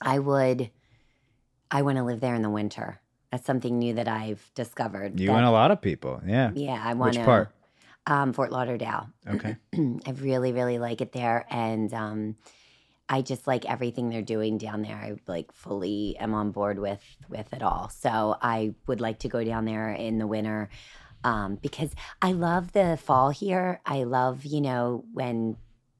I 0.00 0.20
would 0.20 0.70
I 1.72 1.82
want 1.82 1.98
to 1.98 2.04
live 2.04 2.20
there 2.20 2.36
in 2.36 2.42
the 2.42 2.50
winter. 2.50 3.00
That's 3.32 3.44
something 3.44 3.78
new 3.80 3.94
that 3.94 4.06
I've 4.06 4.48
discovered. 4.54 5.18
You 5.18 5.26
that- 5.26 5.36
and 5.38 5.44
a 5.46 5.50
lot 5.50 5.72
of 5.72 5.82
people. 5.82 6.22
Yeah. 6.24 6.52
Yeah, 6.54 6.80
I 6.82 6.94
want 6.94 7.10
Which 7.16 7.18
to 7.18 7.24
part? 7.24 7.50
Um 8.06 8.32
Fort 8.32 8.52
Lauderdale. 8.52 9.08
Okay. 9.28 9.56
I 9.74 10.10
really, 10.12 10.52
really 10.52 10.78
like 10.78 11.00
it 11.00 11.10
there. 11.12 11.44
And 11.50 11.92
um, 11.92 12.36
I 13.08 13.22
just 13.22 13.46
like 13.46 13.64
everything 13.64 14.10
they're 14.10 14.22
doing 14.22 14.58
down 14.58 14.82
there. 14.82 14.96
I 14.96 15.16
like 15.26 15.52
fully 15.52 16.16
am 16.18 16.34
on 16.34 16.50
board 16.50 16.78
with 16.78 17.02
with 17.28 17.52
it 17.52 17.62
all. 17.62 17.88
So 17.88 18.36
I 18.40 18.74
would 18.86 19.00
like 19.00 19.20
to 19.20 19.28
go 19.28 19.42
down 19.42 19.64
there 19.64 19.90
in 19.90 20.18
the 20.18 20.26
winter 20.26 20.68
um, 21.24 21.56
because 21.56 21.90
I 22.22 22.32
love 22.32 22.72
the 22.72 22.98
fall 23.02 23.30
here. 23.30 23.80
I 23.84 24.04
love, 24.04 24.44
you 24.44 24.60
know, 24.60 25.04
when 25.12 25.56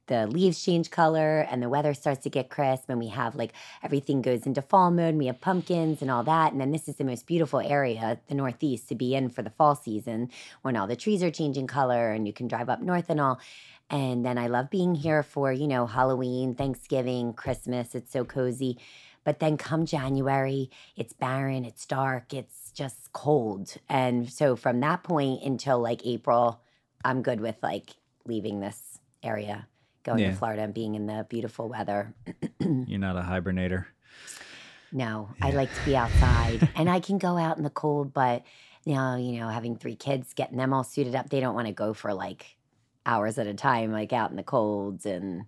the 0.09 0.27
leaves 0.27 0.63
change 0.63 0.91
color 0.91 1.47
and 1.51 1.63
the 1.63 1.69
weather 1.69 1.95
starts 1.95 2.25
to 2.25 2.31
get 2.31 2.51
crisp 2.51 2.89
and 2.89 2.99
we 2.99 3.09
have 3.09 3.35
like 3.35 3.53
everything 3.83 4.21
goes 4.21 4.47
into 4.47 4.61
fall 4.61 4.91
mode 4.91 5.15
we 5.15 5.27
have 5.27 5.41
pumpkins 5.41 6.03
and 6.03 6.11
all 6.11 6.25
that 6.25 6.53
and 6.53 6.61
then 6.61 6.73
this 6.73 6.89
is 6.89 6.97
the 6.97 7.05
most 7.05 7.27
beautiful 7.27 7.61
area 7.61 8.19
the 8.29 8.35
northeast 8.35 8.89
to 8.89 8.95
be 8.95 9.15
in 9.15 9.29
for 9.29 9.43
the 9.43 9.51
fall 9.51 9.75
season 9.75 10.29
when 10.63 10.77
all 10.77 10.87
the 10.87 10.97
trees 10.97 11.23
are 11.23 11.31
changing 11.31 11.67
color 11.67 12.11
and 12.11 12.27
you 12.27 12.33
can 12.33 12.49
drive 12.49 12.69
up 12.69 12.83
north 12.83 13.09
and 13.09 13.21
all. 13.21 13.39
And 13.91 14.25
then 14.25 14.37
i 14.37 14.49
love 14.49 14.69
being 14.71 14.95
here 14.95 15.23
for 15.23 15.53
you 15.53 15.67
know 15.67 15.87
halloween 15.87 16.55
thanksgiving 16.55 17.33
christmas 17.33 17.95
it's 17.95 18.13
so 18.13 18.25
cozy. 18.25 18.79
But 19.25 19.41
then 19.41 19.57
come 19.57 19.87
january 19.87 20.71
it's 20.97 21.13
barren 21.13 21.65
it's 21.65 21.87
dark 21.87 22.35
it's 22.35 22.71
just 22.73 23.13
cold. 23.13 23.77
And 23.89 24.31
so 24.31 24.57
from 24.57 24.81
that 24.81 25.03
point 25.05 25.43
until 25.43 25.79
like 25.81 26.07
april 26.07 26.61
i'm 27.05 27.23
good 27.23 27.41
with 27.41 27.57
like 27.63 27.91
leaving 28.27 28.61
this 28.61 28.99
area 29.23 29.67
going 30.09 30.21
Yeah. 30.21 30.31
to 30.33 30.37
florida 30.37 30.63
and 30.63 30.75
being 30.75 30.95
in 30.95 31.07
the 31.07 31.27
beautiful 31.29 31.69
weather 31.69 32.15
You're 32.61 32.99
not 32.99 33.17
a 33.17 33.23
hibernator. 33.23 33.87
no, 34.93 35.29
I 35.43 35.51
like 35.51 35.73
to 35.75 35.85
be 35.85 35.97
outside 35.97 36.69
and 36.75 36.89
I 36.89 37.01
can 37.01 37.19
go 37.19 37.37
out 37.37 37.57
in 37.59 37.63
the 37.63 37.71
cold, 37.71 38.13
but 38.15 38.43
now, 38.87 39.17
you 39.17 39.39
know, 39.39 39.49
having 39.49 39.77
three 39.77 39.97
kids, 39.97 40.33
getting 40.35 40.57
them 40.57 40.73
all 40.73 40.85
suited 40.85 41.15
up, 41.15 41.29
they 41.29 41.41
don't 41.41 41.55
want 41.55 41.67
to 41.67 41.75
go 41.75 41.93
for 41.93 42.15
like 42.15 42.57
hours 43.05 43.39
at 43.39 43.47
a 43.47 43.53
time, 43.55 43.93
like 43.93 44.13
out 44.15 44.31
in 44.31 44.37
the 44.37 44.43
colds. 44.43 45.05
And 45.05 45.43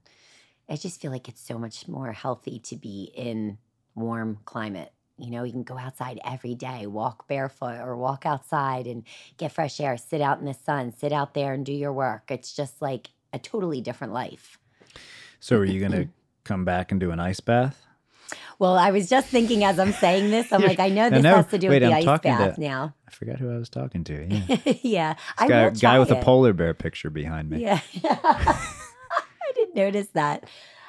I 0.68 0.76
just 0.76 1.00
feel 1.00 1.10
like 1.10 1.28
it's 1.28 1.40
so 1.40 1.58
much 1.58 1.88
more 1.88 2.12
healthy 2.12 2.58
to 2.60 2.76
be 2.76 3.10
in 3.14 3.56
warm 3.94 4.38
climate. 4.44 4.92
You 5.16 5.30
know, 5.30 5.44
you 5.44 5.52
can 5.52 5.62
go 5.62 5.78
outside 5.78 6.20
every 6.24 6.54
day, 6.54 6.86
walk 6.86 7.28
barefoot 7.28 7.80
or 7.80 7.96
walk 7.96 8.26
outside 8.26 8.86
and 8.86 9.04
get 9.38 9.52
fresh 9.52 9.80
air, 9.80 9.96
sit 9.96 10.20
out 10.20 10.38
in 10.38 10.44
the 10.44 10.54
sun, 10.54 10.92
sit 10.92 11.12
out 11.12 11.32
there 11.34 11.52
and 11.54 11.64
do 11.64 11.72
your 11.72 11.92
work. 11.92 12.30
It's 12.30 12.52
just 12.54 12.80
like 12.82 13.08
a 13.32 13.38
totally 13.38 13.80
different 13.80 14.12
life. 14.12 14.58
So 15.40 15.56
are 15.56 15.64
you 15.64 15.80
gonna 15.80 16.08
come 16.44 16.64
back 16.64 16.90
and 16.90 17.00
do 17.00 17.10
an 17.10 17.20
ice 17.20 17.40
bath? 17.40 17.86
Well, 18.58 18.76
I 18.76 18.90
was 18.90 19.08
just 19.08 19.26
thinking 19.28 19.64
as 19.64 19.78
I'm 19.78 19.92
saying 19.92 20.30
this, 20.30 20.52
I'm 20.52 20.60
like, 20.70 20.78
I 20.78 20.88
know 20.90 21.08
this 21.10 21.24
has 21.24 21.46
to 21.48 21.58
do 21.58 21.68
Wait, 21.68 21.80
with 21.82 21.88
the 21.88 21.94
I'm 21.94 21.98
ice 21.98 22.04
talking 22.04 22.32
to- 22.32 22.38
bath 22.38 22.58
now. 22.58 22.94
I 23.08 23.10
forgot 23.10 23.38
who 23.38 23.50
I 23.52 23.56
was 23.56 23.68
talking 23.70 24.04
to. 24.04 24.26
Yeah. 24.26 24.56
yeah, 24.82 25.14
I 25.38 25.48
guy, 25.48 25.64
will 25.64 25.70
guy 25.72 25.98
with 25.98 26.10
it. 26.10 26.18
a 26.18 26.22
polar 26.22 26.52
bear 26.52 26.74
picture 26.74 27.10
behind 27.10 27.48
me. 27.50 27.62
Yeah, 27.62 27.80
I 28.04 29.52
didn't 29.54 29.74
notice 29.74 30.08
that. 30.08 30.44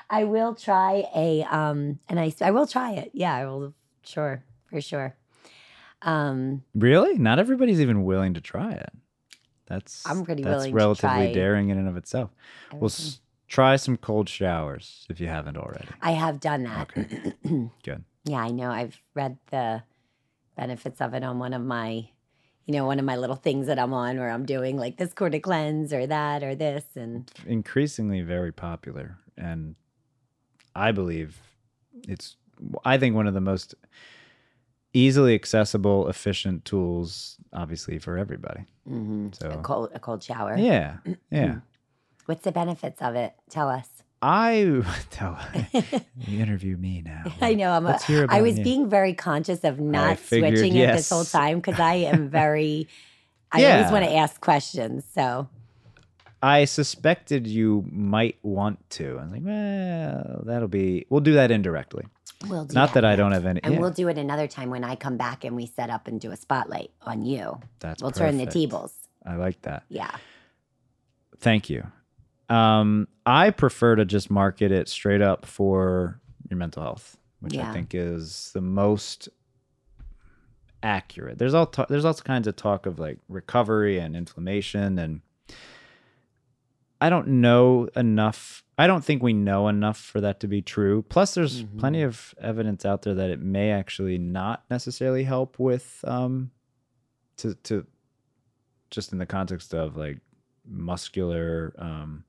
I 0.10 0.26
will 0.26 0.54
try 0.56 1.06
a 1.16 1.44
um 1.44 2.00
an 2.10 2.18
ice. 2.18 2.42
I 2.42 2.52
will 2.52 2.68
try 2.68 2.92
it. 2.94 3.12
Yeah, 3.14 3.34
I 3.34 3.46
will. 3.46 3.74
Sure, 4.04 4.44
for 4.70 4.82
sure. 4.82 5.16
Um, 6.02 6.64
Really? 6.74 7.18
Not 7.20 7.38
everybody's 7.40 7.80
even 7.80 8.04
willing 8.04 8.34
to 8.34 8.42
try 8.42 8.72
it. 8.74 8.90
That's 9.72 10.06
I'm 10.06 10.26
pretty 10.26 10.44
that's 10.44 10.58
willing 10.58 10.72
to 10.72 10.76
relatively 10.76 11.34
daring 11.34 11.70
in 11.70 11.78
and 11.78 11.88
of 11.88 11.96
itself. 11.98 12.30
Well, 12.74 12.86
everything. 12.86 13.06
s- 13.08 13.20
try 13.48 13.76
some 13.78 13.96
cold 13.98 14.28
showers 14.28 15.06
if 15.10 15.20
you 15.22 15.28
haven't 15.28 15.56
already. 15.58 15.88
I 16.02 16.12
have 16.12 16.40
done 16.42 16.64
that. 16.64 16.90
Okay, 16.98 17.34
Good. 17.84 18.04
yeah, 18.26 18.40
I 18.42 18.50
know. 18.50 18.70
I've 18.70 19.00
read 19.14 19.38
the 19.50 19.84
benefits 20.58 21.00
of 21.00 21.14
it 21.14 21.24
on 21.24 21.40
one 21.40 21.54
of 21.54 21.62
my, 21.62 22.10
you 22.66 22.74
know, 22.74 22.86
one 22.86 23.00
of 23.00 23.06
my 23.06 23.16
little 23.16 23.38
things 23.38 23.68
that 23.68 23.80
I'm 23.80 23.94
on 23.94 24.18
where 24.20 24.30
I'm 24.30 24.46
doing 24.46 24.76
like 24.78 24.98
this 24.98 25.14
quarter 25.14 25.40
cleanse 25.40 25.94
or 25.94 26.06
that 26.06 26.44
or 26.44 26.54
this 26.54 26.84
and 26.96 27.32
Increasingly 27.46 28.22
very 28.22 28.52
popular, 28.52 29.18
and 29.38 29.76
I 30.76 30.92
believe 30.92 31.40
it's. 32.08 32.36
I 32.86 32.98
think 32.98 33.16
one 33.16 33.26
of 33.26 33.34
the 33.34 33.42
most 33.42 33.74
easily 34.94 35.36
accessible, 35.36 36.08
efficient 36.10 36.66
tools, 36.66 37.38
obviously 37.54 38.00
for 38.00 38.18
everybody. 38.18 38.66
mhm, 38.90 39.34
So 39.36 39.50
a 39.52 39.58
cold 39.58 39.90
a 39.94 40.00
cold 40.00 40.24
shower. 40.24 40.58
yeah, 40.58 40.98
yeah. 41.32 41.60
What's 42.26 42.44
the 42.44 42.52
benefits 42.52 43.02
of 43.02 43.16
it? 43.16 43.34
Tell 43.50 43.70
us. 43.70 43.88
I 44.22 44.84
tell 45.10 45.40
you 45.74 46.40
interview 46.40 46.78
me 46.78 47.02
now. 47.04 47.24
I 47.42 47.54
know 47.56 47.72
I'm. 47.72 47.86
A, 47.86 47.90
Let's 47.90 48.06
hear 48.06 48.26
I 48.30 48.42
was 48.42 48.58
you. 48.58 48.64
being 48.64 48.90
very 48.90 49.14
conscious 49.14 49.64
of 49.64 49.80
not 49.80 50.20
figured, 50.20 50.58
switching 50.58 50.76
it 50.76 50.94
this 50.96 51.10
whole 51.10 51.24
time 51.26 51.58
because 51.60 51.80
I 51.80 51.96
am 51.96 52.30
very. 52.30 52.88
I 53.52 53.66
always 53.66 53.92
want 53.92 54.06
to 54.06 54.14
ask 54.16 54.40
questions. 54.40 55.04
So 55.14 55.50
I 56.42 56.66
suspected 56.66 57.48
you 57.48 57.84
might 57.92 58.38
want 58.44 58.88
to. 58.92 59.18
I 59.20 59.24
was 59.24 59.32
like, 59.32 59.42
well, 59.44 60.44
that'll 60.46 60.68
be. 60.68 61.06
We'll 61.10 61.22
do 61.22 61.34
that 61.34 61.52
indirectly. 61.52 62.06
We'll 62.48 62.66
do 62.66 62.74
Not 62.74 62.94
that 62.94 63.06
I 63.06 63.16
don't 63.16 63.32
have 63.32 63.46
any. 63.46 63.62
And 63.64 63.76
yeah, 63.76 63.80
we'll 63.80 63.92
do 63.92 64.08
it 64.08 64.18
another 64.18 64.48
time 64.48 64.70
when 64.70 64.84
I 64.84 64.96
come 64.96 65.18
back 65.18 65.44
and 65.44 65.56
we 65.56 65.66
set 65.66 65.90
up 65.90 66.08
and 66.08 66.20
do 66.20 66.32
a 66.32 66.36
spotlight 66.36 66.92
on 67.02 67.24
you. 67.26 67.60
that's 67.80 68.02
we'll 68.02 68.12
turn 68.12 68.38
the 68.38 68.46
perfect. 68.46 68.54
tables. 68.54 68.94
I 69.26 69.36
like 69.36 69.62
that. 69.64 69.84
Yeah. 69.90 70.12
Thank 71.40 71.70
you. 71.70 71.86
Um, 72.50 73.08
I 73.26 73.52
prefer 73.52 73.96
to 73.96 74.06
just 74.06 74.30
market 74.30 74.72
it 74.72 74.90
straight 74.90 75.22
up 75.22 75.46
for 75.46 76.20
your 76.50 76.58
mental 76.58 76.84
health, 76.84 77.18
which 77.40 77.58
I 77.58 77.72
think 77.72 77.94
is 77.96 78.52
the 78.54 78.62
most 78.62 79.30
accurate. 80.84 81.38
There's 81.38 81.54
all 81.54 81.68
ta- 81.68 81.86
there's 81.88 82.06
all 82.06 82.14
kinds 82.14 82.48
of 82.48 82.56
talk 82.56 82.86
of 82.86 83.00
like 83.00 83.20
recovery 83.30 84.00
and 84.00 84.16
inflammation, 84.16 85.00
and 85.00 85.22
I 87.00 87.10
don't 87.10 87.28
know 87.28 87.88
enough. 87.96 88.64
I 88.82 88.88
don't 88.88 89.04
think 89.06 89.22
we 89.22 89.32
know 89.34 89.68
enough 89.68 90.00
for 90.00 90.20
that 90.22 90.40
to 90.40 90.48
be 90.48 90.62
true. 90.64 91.04
Plus, 91.04 91.36
there's 91.36 91.64
Mhm. 91.64 91.78
plenty 91.78 92.02
of 92.02 92.34
evidence 92.40 92.84
out 92.84 93.04
there 93.04 93.14
that 93.14 93.30
it 93.30 93.40
may 93.40 93.70
actually 93.70 94.18
not 94.18 94.66
necessarily 94.72 95.24
help 95.24 95.60
with 95.60 96.04
um 96.08 96.50
to 97.38 97.54
to 97.56 97.86
just 98.90 99.12
in 99.14 99.20
the 99.20 99.26
context 99.28 99.74
of 99.76 99.96
like 99.98 100.20
muscular 100.66 101.74
um 101.78 102.24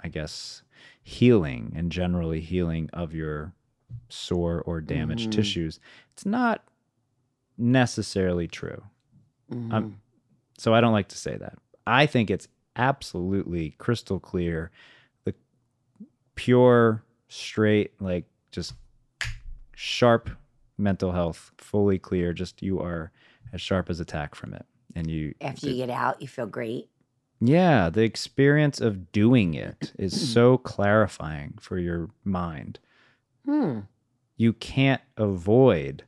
i 0.00 0.08
guess 0.08 0.62
healing 1.02 1.72
and 1.76 1.90
generally 1.92 2.40
healing 2.40 2.88
of 2.92 3.12
your 3.14 3.52
sore 4.08 4.60
or 4.62 4.80
damaged 4.80 5.28
Mhm. 5.30 5.32
tissues 5.36 5.80
it's 6.12 6.24
not 6.26 6.64
necessarily 7.56 8.46
true 8.48 8.82
Mhm. 9.50 9.72
Um, 9.72 10.00
so 10.58 10.74
i 10.74 10.80
don't 10.80 10.92
like 10.92 11.08
to 11.08 11.16
say 11.18 11.36
that 11.36 11.58
i 11.86 12.06
think 12.06 12.30
it's 12.30 12.48
absolutely 12.76 13.70
crystal 13.72 14.20
clear 14.20 14.70
pure 16.38 17.02
straight 17.28 18.00
like 18.00 18.24
just 18.52 18.74
sharp 19.74 20.30
mental 20.78 21.10
health 21.12 21.50
fully 21.58 21.98
clear 21.98 22.32
just 22.32 22.62
you 22.62 22.80
are 22.80 23.10
as 23.52 23.60
sharp 23.60 23.90
as 23.90 23.98
a 23.98 24.04
tack 24.04 24.34
from 24.36 24.54
it 24.54 24.64
and 24.94 25.10
you 25.10 25.34
After 25.40 25.68
you 25.68 25.76
get 25.76 25.90
out, 25.90 26.22
you 26.22 26.28
feel 26.28 26.46
great. 26.46 26.88
Yeah, 27.40 27.90
the 27.90 28.02
experience 28.02 28.80
of 28.80 29.12
doing 29.12 29.54
it 29.54 29.92
is 29.98 30.32
so 30.32 30.58
clarifying 30.58 31.54
for 31.60 31.78
your 31.78 32.08
mind. 32.24 32.78
Hmm. 33.44 33.80
You 34.36 34.52
can't 34.54 35.02
avoid 35.16 36.04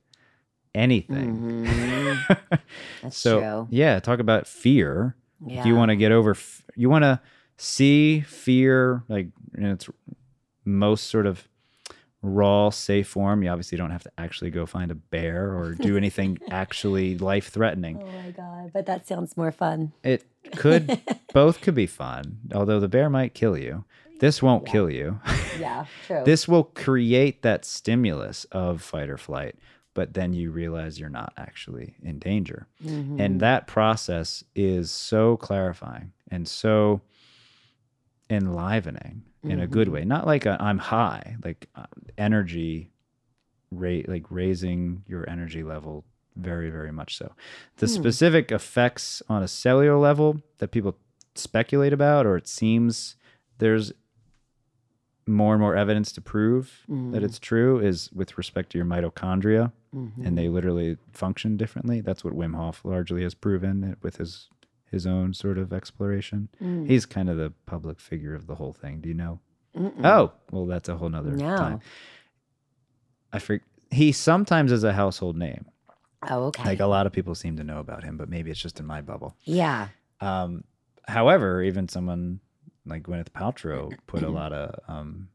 anything. 0.74 1.64
Mhm. 1.66 2.38
That's 3.02 3.16
so, 3.16 3.40
true. 3.40 3.68
yeah, 3.70 4.00
talk 4.00 4.18
about 4.18 4.46
fear. 4.46 5.14
Yeah. 5.46 5.60
If 5.60 5.66
you 5.66 5.76
want 5.76 5.90
to 5.90 5.96
get 5.96 6.10
over, 6.12 6.32
f- 6.32 6.62
you 6.74 6.88
want 6.88 7.02
to 7.04 7.20
see 7.56 8.20
fear 8.22 9.04
like 9.08 9.28
in 9.56 9.66
its 9.66 9.88
most 10.64 11.06
sort 11.08 11.26
of 11.26 11.46
raw, 12.22 12.68
safe 12.70 13.08
form. 13.08 13.42
You 13.42 13.48
obviously 13.50 13.78
don't 13.78 13.90
have 13.92 14.02
to 14.02 14.12
actually 14.18 14.50
go 14.50 14.66
find 14.66 14.90
a 14.90 14.94
bear 14.94 15.56
or 15.56 15.74
do 15.74 15.96
anything 16.02 16.38
actually 16.50 17.16
life 17.18 17.48
threatening. 17.48 17.98
Oh 18.02 18.06
my 18.24 18.30
god! 18.30 18.70
But 18.72 18.86
that 18.86 19.06
sounds 19.08 19.36
more 19.36 19.52
fun. 19.52 19.92
It 20.04 20.24
could, 20.56 21.00
both 21.32 21.60
could 21.60 21.74
be 21.74 21.86
fun, 21.86 22.38
although 22.54 22.78
the 22.80 22.88
bear 22.88 23.08
might 23.10 23.34
kill 23.34 23.56
you. 23.56 23.84
This 24.20 24.42
won't 24.42 24.66
Yeah. 24.66 24.72
kill 24.72 24.90
you. 24.90 25.20
Yeah. 25.58 25.86
True. 26.06 26.22
this 26.26 26.46
will 26.46 26.64
create 26.64 27.40
that 27.42 27.64
stimulus 27.64 28.44
of 28.52 28.82
fight 28.82 29.08
or 29.08 29.16
flight, 29.16 29.56
but 29.94 30.12
then 30.12 30.34
you 30.34 30.50
realize 30.50 31.00
you're 31.00 31.08
not 31.08 31.32
actually 31.38 31.94
in 32.02 32.18
danger. 32.18 32.66
Mhm. 32.84 33.18
And 33.18 33.40
that 33.40 33.66
process 33.66 34.44
is 34.54 34.90
so 34.90 35.38
clarifying 35.38 36.12
and 36.30 36.46
so 36.46 37.00
enlivening 38.28 39.22
in 39.42 39.60
a 39.60 39.66
good 39.66 39.88
way. 39.88 40.04
Not 40.04 40.26
like 40.26 40.46
i 40.46 40.56
I'm 40.60 40.78
high, 40.78 41.36
like 41.44 41.68
uh, 41.74 41.86
energy 42.18 42.90
rate, 43.70 44.08
like 44.08 44.24
raising 44.30 45.02
your 45.06 45.28
energy 45.30 45.62
level 45.62 46.04
very, 46.36 46.70
very 46.70 46.92
much 46.92 47.16
so. 47.16 47.32
The 47.76 47.86
Hmm. 47.86 47.92
specific 47.92 48.52
effects 48.52 49.22
on 49.28 49.42
a 49.42 49.48
cellular 49.48 49.98
level 49.98 50.42
that 50.58 50.70
people 50.70 50.96
speculate 51.34 51.92
about, 51.92 52.26
or 52.26 52.36
it 52.36 52.48
seems 52.48 53.16
there's 53.58 53.92
more 55.26 55.54
and 55.54 55.60
more 55.60 55.76
evidence 55.76 56.10
to 56.12 56.20
prove 56.20 56.84
that 56.88 57.22
Mm. 57.22 57.24
it's 57.24 57.38
true, 57.38 57.78
is 57.78 58.10
with 58.12 58.36
respect 58.36 58.70
to 58.72 58.78
your 58.78 58.86
mitochondria 58.86 59.72
Mhm. 59.94 60.24
and 60.26 60.36
they 60.36 60.48
literally 60.48 60.96
function 61.12 61.56
differently. 61.56 62.00
That's 62.00 62.24
what 62.24 62.34
Wim 62.34 62.54
Hof 62.56 62.84
largely 62.84 63.22
has 63.22 63.34
proven 63.34 63.84
it 63.84 63.98
with 64.02 64.16
his 64.16 64.48
his 64.90 65.06
own 65.06 65.32
sort 65.34 65.58
of 65.58 65.72
exploration. 65.72 66.48
Mm. 66.62 66.88
He's 66.88 67.06
kind 67.06 67.28
of 67.30 67.36
the 67.36 67.52
public 67.66 68.00
figure 68.00 68.34
of 68.34 68.46
the 68.46 68.56
whole 68.56 68.72
thing. 68.72 69.00
Do 69.00 69.08
you 69.08 69.14
know? 69.14 69.40
Mm-mm. 69.76 70.04
Oh, 70.04 70.32
well, 70.50 70.66
that's 70.66 70.88
a 70.88 70.96
whole 70.96 71.08
nother 71.08 71.30
no. 71.30 71.56
time. 71.56 71.80
I 73.32 73.38
forget. 73.38 73.66
He 73.90 74.12
sometimes 74.12 74.72
is 74.72 74.84
a 74.84 74.92
household 74.92 75.36
name. 75.36 75.66
Oh, 76.28 76.44
okay. 76.46 76.64
Like 76.64 76.80
a 76.80 76.86
lot 76.86 77.06
of 77.06 77.12
people 77.12 77.34
seem 77.34 77.56
to 77.56 77.64
know 77.64 77.78
about 77.78 78.04
him, 78.04 78.16
but 78.16 78.28
maybe 78.28 78.50
it's 78.50 78.60
just 78.60 78.78
in 78.78 78.86
my 78.86 79.00
bubble. 79.00 79.36
yeah. 79.44 79.88
Um, 80.20 80.64
however, 81.08 81.62
even 81.62 81.88
someone 81.88 82.40
like 82.84 83.04
Gwyneth 83.04 83.30
Paltrow 83.30 83.90
put 84.06 84.22
a 84.22 84.28
lot 84.40 84.52
of, 84.52 84.78
um, 84.86 85.28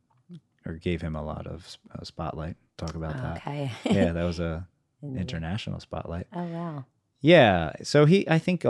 or 0.65 0.73
gave 0.73 1.01
him 1.01 1.15
a 1.15 1.23
lot 1.23 1.47
of 1.47 1.77
uh, 1.97 2.03
spotlight. 2.03 2.55
Talk 2.77 2.93
about 2.93 3.13
that. 3.13 3.37
Okay. 3.37 3.71
Yeah, 3.83 4.11
that 4.11 4.23
was 4.23 4.39
a 4.39 4.67
international 5.01 5.79
spotlight. 5.79 6.27
Oh 6.33 6.43
wow. 6.43 6.85
Yeah. 7.21 7.71
So 7.81 8.05
he, 8.05 8.29
I 8.29 8.37
think 8.37 8.63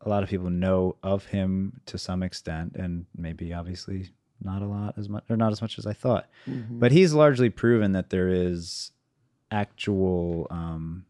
a, 0.00 0.08
lot 0.08 0.22
of 0.22 0.28
people 0.28 0.50
know 0.50 0.96
of 1.02 1.26
him 1.26 1.80
to 1.86 1.98
some 1.98 2.22
extent, 2.22 2.76
and 2.76 3.06
maybe 3.16 3.52
obviously 3.52 4.10
not 4.42 4.62
a 4.62 4.66
lot 4.66 4.94
as 4.96 5.08
much, 5.08 5.24
or 5.28 5.36
not 5.36 5.52
as 5.52 5.60
much 5.60 5.78
as 5.78 5.86
I 5.86 5.92
thought. 5.92 6.28
Mhm. 6.46 6.80
But 6.80 6.92
he's 6.92 7.12
largely 7.12 7.50
proven 7.50 7.92
that 7.92 8.10
there 8.10 8.28
is 8.28 8.92
actual, 9.50 10.46
um, 10.50 11.04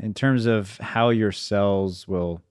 in 0.00 0.14
terms 0.14 0.46
of 0.46 0.76
how 0.78 1.10
your 1.10 1.32
cells 1.32 2.06
will 2.06 2.42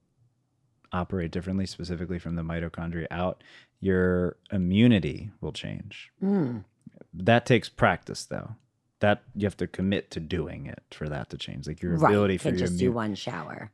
operate 0.92 1.32
differently, 1.32 1.66
specifically 1.66 2.20
from 2.20 2.36
the 2.36 2.42
mitochondria 2.42 3.08
out, 3.12 3.44
your 3.80 4.38
immunity 4.52 5.32
will 5.40 5.54
change. 5.54 6.12
Mm. 6.22 6.66
That 7.14 7.46
takes 7.46 7.70
practice, 7.70 8.26
though. 8.26 8.56
That 9.00 9.24
you 9.36 9.46
have 9.46 9.58
to 9.58 9.68
commit 9.68 10.12
to 10.12 10.20
doing 10.20 10.68
it 10.68 10.84
for 10.92 11.10
that 11.10 11.30
to 11.32 11.38
change. 11.38 11.68
Like 11.68 11.82
your 11.82 11.98
right. 11.98 12.10
ability 12.10 12.34
You 12.34 12.40
for 12.40 12.50
your 12.50 12.58
just 12.58 12.74
immune 12.74 12.92
do 12.92 12.96
one 12.96 13.16
shower. 13.16 13.72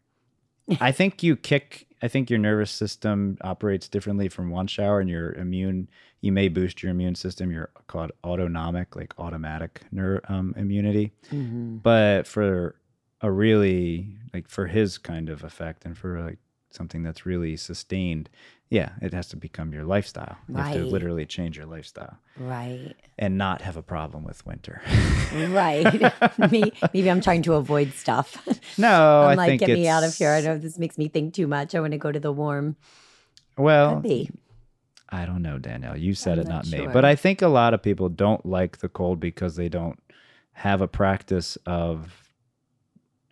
I 0.81 0.91
think 0.91 1.23
you 1.23 1.35
kick. 1.35 1.85
I 2.01 2.07
think 2.07 2.29
your 2.29 2.39
nervous 2.39 2.69
system 2.71 3.37
operates 3.41 3.87
differently 3.87 4.29
from 4.29 4.49
one 4.49 4.67
shower, 4.67 4.99
and 4.99 5.09
your 5.09 5.33
immune. 5.33 5.89
You 6.21 6.31
may 6.31 6.47
boost 6.47 6.81
your 6.83 6.91
immune 6.91 7.15
system. 7.15 7.51
You're 7.51 7.69
called 7.87 8.11
autonomic, 8.23 8.95
like 8.95 9.13
automatic 9.19 9.81
ner- 9.91 10.21
um, 10.27 10.53
immunity. 10.57 11.13
Mhm. 11.31 11.81
But 11.81 12.27
for 12.27 12.75
a 13.21 13.31
really 13.31 14.17
like 14.33 14.47
for 14.49 14.67
his 14.67 14.97
kind 14.97 15.29
of 15.29 15.43
effect, 15.43 15.85
and 15.85 15.97
for 15.97 16.21
like 16.21 16.39
something 16.69 17.01
that's 17.03 17.25
really 17.25 17.55
sustained, 17.55 18.29
yeah, 18.69 18.89
it 19.01 19.13
has 19.13 19.29
to 19.29 19.37
become 19.37 19.71
your 19.73 19.83
lifestyle. 19.85 20.37
You 20.49 20.55
have 20.55 20.73
to 20.73 20.85
literally 20.85 21.25
change 21.25 21.57
your 21.57 21.65
lifestyle 21.65 22.17
Right. 22.37 22.93
and 23.17 23.37
not 23.37 23.61
have 23.61 23.77
a 23.77 23.81
problem 23.81 24.23
with 24.23 24.45
winter. 24.45 24.81
Right. 25.33 25.85
Me, 26.51 26.71
maybe 26.93 27.09
I'm 27.09 27.21
trying 27.21 27.43
to 27.43 27.53
avoid 27.53 27.93
stuff. 27.93 28.45
no, 28.77 29.21
I'm 29.23 29.29
I 29.31 29.35
like, 29.35 29.47
think 29.49 29.61
get 29.61 29.69
me 29.73 29.87
out 29.87 30.03
of 30.03 30.13
here. 30.15 30.31
I 30.31 30.41
know 30.41 30.57
this 30.57 30.77
makes 30.77 30.97
me 30.97 31.07
think 31.07 31.33
too 31.33 31.47
much. 31.47 31.75
I 31.75 31.79
want 31.79 31.91
to 31.93 31.97
go 31.97 32.11
to 32.11 32.19
the 32.19 32.31
warm. 32.31 32.75
Well, 33.57 34.03
I 35.09 35.25
don't 35.25 35.41
know, 35.41 35.57
Danielle. 35.57 35.97
You 35.97 36.13
said 36.13 36.37
I'm 36.37 36.45
it, 36.45 36.49
not 36.49 36.69
not, 36.69 36.79
me. 36.79 36.87
But 36.91 37.05
I 37.05 37.15
think 37.15 37.41
a 37.41 37.47
lot 37.47 37.73
of 37.73 37.81
people 37.81 38.09
don't 38.09 38.45
like 38.45 38.77
the 38.79 38.89
cold 38.89 39.19
because 39.19 39.55
they 39.55 39.69
don't 39.69 39.99
have 40.53 40.81
a 40.81 40.87
practice 40.87 41.57
of 41.65 42.29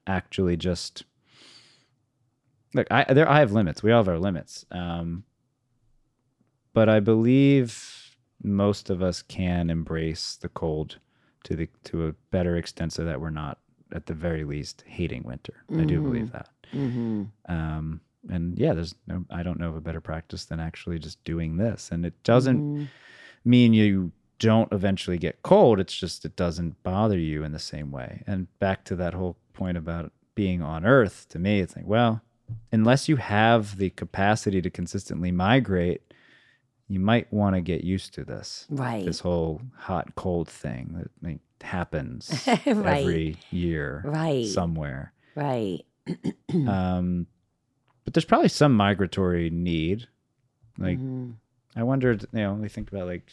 actually 0.07 0.55
just 0.57 1.03
look. 2.75 2.87
I 2.91 3.11
there 3.13 3.27
I 3.29 3.39
have 3.39 3.51
limits. 3.51 3.81
We 3.81 3.91
all 3.91 4.01
have 4.03 4.07
our 4.09 4.19
limits. 4.19 4.65
Um, 4.71 5.23
but 6.73 6.89
I 6.89 6.99
believe 6.99 8.15
most 8.43 8.89
of 8.89 9.01
us 9.01 9.21
can 9.21 9.69
embrace 9.69 10.37
the 10.41 10.49
cold 10.49 10.99
to 11.45 11.55
the 11.55 11.69
to 11.85 12.07
a 12.07 12.13
better 12.31 12.57
extent, 12.57 12.93
so 12.93 13.05
that 13.05 13.19
we're 13.21 13.29
not 13.29 13.59
at 13.93 14.05
the 14.05 14.13
very 14.13 14.43
least 14.43 14.83
hating 14.87 15.23
winter. 15.23 15.63
I 15.79 15.85
do 15.85 16.01
believe 16.01 16.31
that. 16.31 16.49
hmm 16.71 17.23
Um, 17.47 18.01
and 18.29 18.57
yeah, 18.57 18.73
there's 18.73 18.95
no, 19.07 19.23
I 19.29 19.43
don't 19.43 19.59
know 19.59 19.69
of 19.69 19.75
a 19.75 19.81
better 19.81 20.01
practice 20.01 20.45
than 20.45 20.59
actually 20.59 20.97
just 20.97 21.23
doing 21.23 21.57
this. 21.57 21.89
And 21.91 22.05
it 22.05 22.13
doesn't 22.23 22.59
Mm-hmm. 22.61 22.83
mean 23.45 23.73
you 23.73 24.11
don't 24.39 24.71
eventually 24.73 25.19
get 25.19 25.43
cold. 25.43 25.79
It's 25.79 25.95
just 25.95 26.25
it 26.25 26.35
doesn't 26.35 26.81
bother 26.83 27.19
you 27.19 27.43
in 27.43 27.51
the 27.51 27.59
same 27.59 27.91
way. 27.91 28.23
And 28.25 28.47
back 28.59 28.83
to 28.85 28.95
that 28.97 29.13
whole 29.13 29.37
point 29.53 29.77
about 29.77 30.11
being 30.33 30.61
on 30.63 30.85
Earth, 30.85 31.27
to 31.29 31.39
me, 31.39 31.59
it's 31.61 31.75
like, 31.75 31.85
well, 31.85 32.21
unless 32.71 33.07
you 33.09 33.15
have 33.17 33.77
the 33.77 33.89
capacity 33.91 34.61
to 34.61 34.69
consistently 34.69 35.31
migrate, 35.31 36.01
you 36.87 36.99
might 36.99 37.31
want 37.33 37.55
to 37.55 37.61
get 37.61 37.83
used 37.83 38.13
to 38.13 38.23
this. 38.23 38.67
Right. 38.69 39.05
This 39.05 39.19
whole 39.19 39.61
hot 39.77 40.13
cold 40.15 40.47
thing 40.47 41.07
that 41.21 41.39
happens 41.65 42.43
Right. 42.47 42.67
every 42.67 43.37
year 43.51 44.03
Right. 44.05 44.45
somewhere. 44.45 45.13
Right. 45.35 45.81
Um, 46.67 47.25
but 48.03 48.13
there's 48.13 48.25
probably 48.25 48.49
some 48.49 48.73
migratory 48.73 49.49
need. 49.49 50.07
Like, 50.77 50.99
Mhm. 50.99 51.33
I 51.75 51.81
wondered, 51.83 52.21
you 52.31 52.39
know, 52.39 52.53
we 52.53 52.69
think 52.69 52.91
about 52.91 53.07
like, 53.07 53.29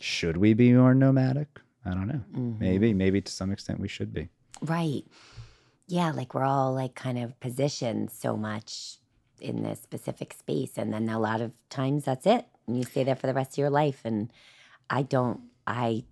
should 0.00 0.36
we 0.36 0.54
be 0.54 0.72
more 0.72 0.94
nomadic? 0.94 1.60
I 1.84 1.90
don't 1.94 2.06
know. 2.06 2.20
Mhm. 2.32 2.60
Maybe, 2.60 2.94
maybe 2.94 3.20
to 3.20 3.32
some 3.32 3.50
extent 3.50 3.80
we 3.80 3.88
should 3.88 4.12
be. 4.14 4.28
Right. 4.62 5.04
Yeah, 5.86 6.12
like 6.12 6.34
we're 6.34 6.44
all 6.44 6.72
like 6.72 6.94
kind 6.94 7.18
of 7.18 7.38
positioned 7.40 8.10
so 8.10 8.36
much 8.36 8.98
in 9.40 9.62
this 9.62 9.80
specific 9.80 10.32
space. 10.32 10.78
And 10.78 10.92
then 10.92 11.08
a 11.08 11.18
lot 11.18 11.40
of 11.40 11.52
times 11.68 12.04
that's 12.04 12.26
it. 12.26 12.46
And 12.66 12.76
you 12.78 12.84
stay 12.84 13.04
there 13.04 13.16
for 13.16 13.26
the 13.26 13.34
rest 13.34 13.52
of 13.52 13.58
your 13.58 13.70
life. 13.70 14.00
And 14.04 14.32
I 14.88 15.02
don't, 15.02 15.40
I, 15.66 16.04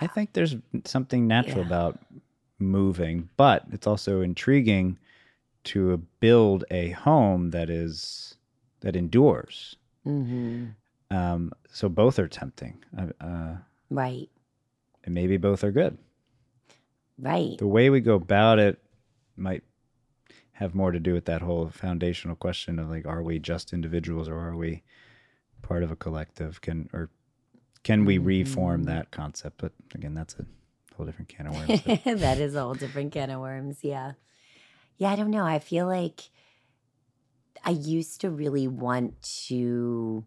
I 0.00 0.06
think 0.06 0.32
there's 0.32 0.56
something 0.84 1.26
natural 1.26 1.58
Yeah. 1.58 1.66
about 1.66 1.98
moving, 2.58 3.28
but 3.36 3.64
it's 3.72 3.86
also 3.86 4.20
intriguing 4.22 4.98
to 5.64 5.98
build 6.20 6.64
a 6.70 6.90
home 6.90 7.50
that 7.50 7.70
is 7.70 8.36
that 8.80 8.96
endures. 8.96 9.76
hmm 10.04 10.66
Um, 11.10 11.52
so 11.70 11.88
both 11.88 12.18
are 12.18 12.28
tempting, 12.28 12.84
uh, 12.98 13.06
uh, 13.20 13.56
right, 13.90 14.28
and 15.04 15.14
maybe 15.14 15.36
both 15.36 15.62
are 15.64 15.70
good. 15.72 15.96
Right. 17.18 17.56
the 17.58 17.66
way 17.66 17.90
we 17.90 18.00
go 18.00 18.14
about 18.14 18.58
it 18.58 18.78
might 19.36 19.62
have 20.52 20.74
more 20.74 20.92
to 20.92 21.00
do 21.00 21.12
with 21.12 21.24
that 21.24 21.42
whole 21.42 21.68
foundational 21.68 22.36
question 22.36 22.78
of 22.78 22.88
like 22.88 23.06
are 23.06 23.22
we 23.22 23.38
just 23.38 23.72
individuals 23.72 24.28
or 24.28 24.38
are 24.38 24.56
we 24.56 24.82
part 25.62 25.82
of 25.82 25.90
a 25.90 25.96
collective 25.96 26.60
can 26.60 26.88
or 26.92 27.10
can 27.82 28.04
we 28.04 28.18
reform 28.18 28.82
Mhm. 28.82 28.86
that 28.86 29.10
concept 29.10 29.56
but 29.58 29.72
again 29.94 30.14
that's 30.14 30.34
a 30.36 30.46
whole 30.96 31.06
different 31.06 31.28
can 31.28 31.46
of 31.48 31.54
worms 31.54 31.80
but- 31.82 32.04
that 32.20 32.38
is 32.38 32.54
a 32.54 32.60
whole 32.62 32.74
different 32.74 33.12
can 33.12 33.30
of 33.30 33.40
worms. 33.40 33.78
Yeah. 33.82 34.12
Yeah, 34.96 35.10
I 35.10 35.16
don't 35.16 35.32
know. 35.32 35.44
I 35.44 35.58
feel 35.58 35.86
like 35.86 36.30
I 37.64 37.70
used 37.70 38.20
to 38.20 38.30
really 38.30 38.68
want 38.68 39.20
to 39.48 40.24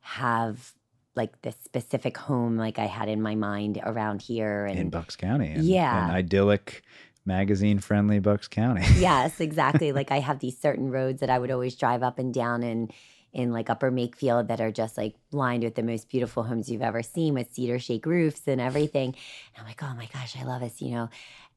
have 0.00 0.72
like 1.14 1.40
this 1.42 1.56
specific 1.62 2.16
home 2.16 2.56
like 2.56 2.78
I 2.78 2.86
had 2.86 3.08
in 3.08 3.20
my 3.20 3.34
mind 3.34 3.80
around 3.84 4.22
here 4.22 4.66
and 4.66 4.78
in 4.78 4.90
bucks 4.90 5.14
county 5.16 5.52
and, 5.52 5.64
Yeah. 5.64 6.04
and 6.06 6.12
idyllic 6.12 6.82
magazine 7.24 7.78
friendly 7.78 8.18
Bucks 8.18 8.48
County. 8.48 8.84
yes, 8.98 9.40
exactly. 9.40 9.92
like 9.92 10.10
I 10.10 10.18
have 10.20 10.40
these 10.40 10.58
certain 10.58 10.90
roads 10.90 11.20
that 11.20 11.30
I 11.30 11.38
would 11.38 11.50
always 11.52 11.76
drive 11.76 12.02
up 12.02 12.18
and 12.18 12.34
down 12.34 12.62
and 12.64 12.92
in 13.32 13.52
like 13.52 13.70
upper 13.70 13.90
Makefield 13.90 14.48
that 14.48 14.60
are 14.60 14.72
just 14.72 14.98
like 14.98 15.14
lined 15.30 15.62
with 15.64 15.74
the 15.74 15.82
most 15.82 16.08
beautiful 16.08 16.42
homes 16.42 16.68
you've 16.70 16.82
ever 16.82 17.02
seen 17.02 17.32
with 17.34 17.54
cedar 17.54 17.78
shake 17.78 18.04
roofs 18.06 18.42
and 18.48 18.60
everything. 18.60 19.06
And 19.08 19.60
I'm 19.60 19.66
like, 19.66 19.82
oh 19.82 19.94
my 19.96 20.06
gosh, 20.12 20.36
I 20.36 20.44
love 20.44 20.60
this, 20.60 20.82
you 20.82 20.90
know. 20.90 21.08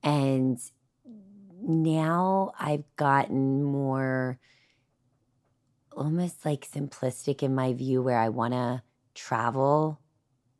And 0.04 0.60
now 1.62 2.52
I've 2.60 2.84
gotten 2.96 3.64
more 3.64 4.40
almost 5.92 6.46
like 6.46 6.70
simplistic 6.70 7.42
in 7.42 7.56
my 7.56 7.74
view 7.74 8.02
where 8.02 8.20
I 8.20 8.30
want 8.30 8.54
to 8.54 8.82
travel 9.16 10.00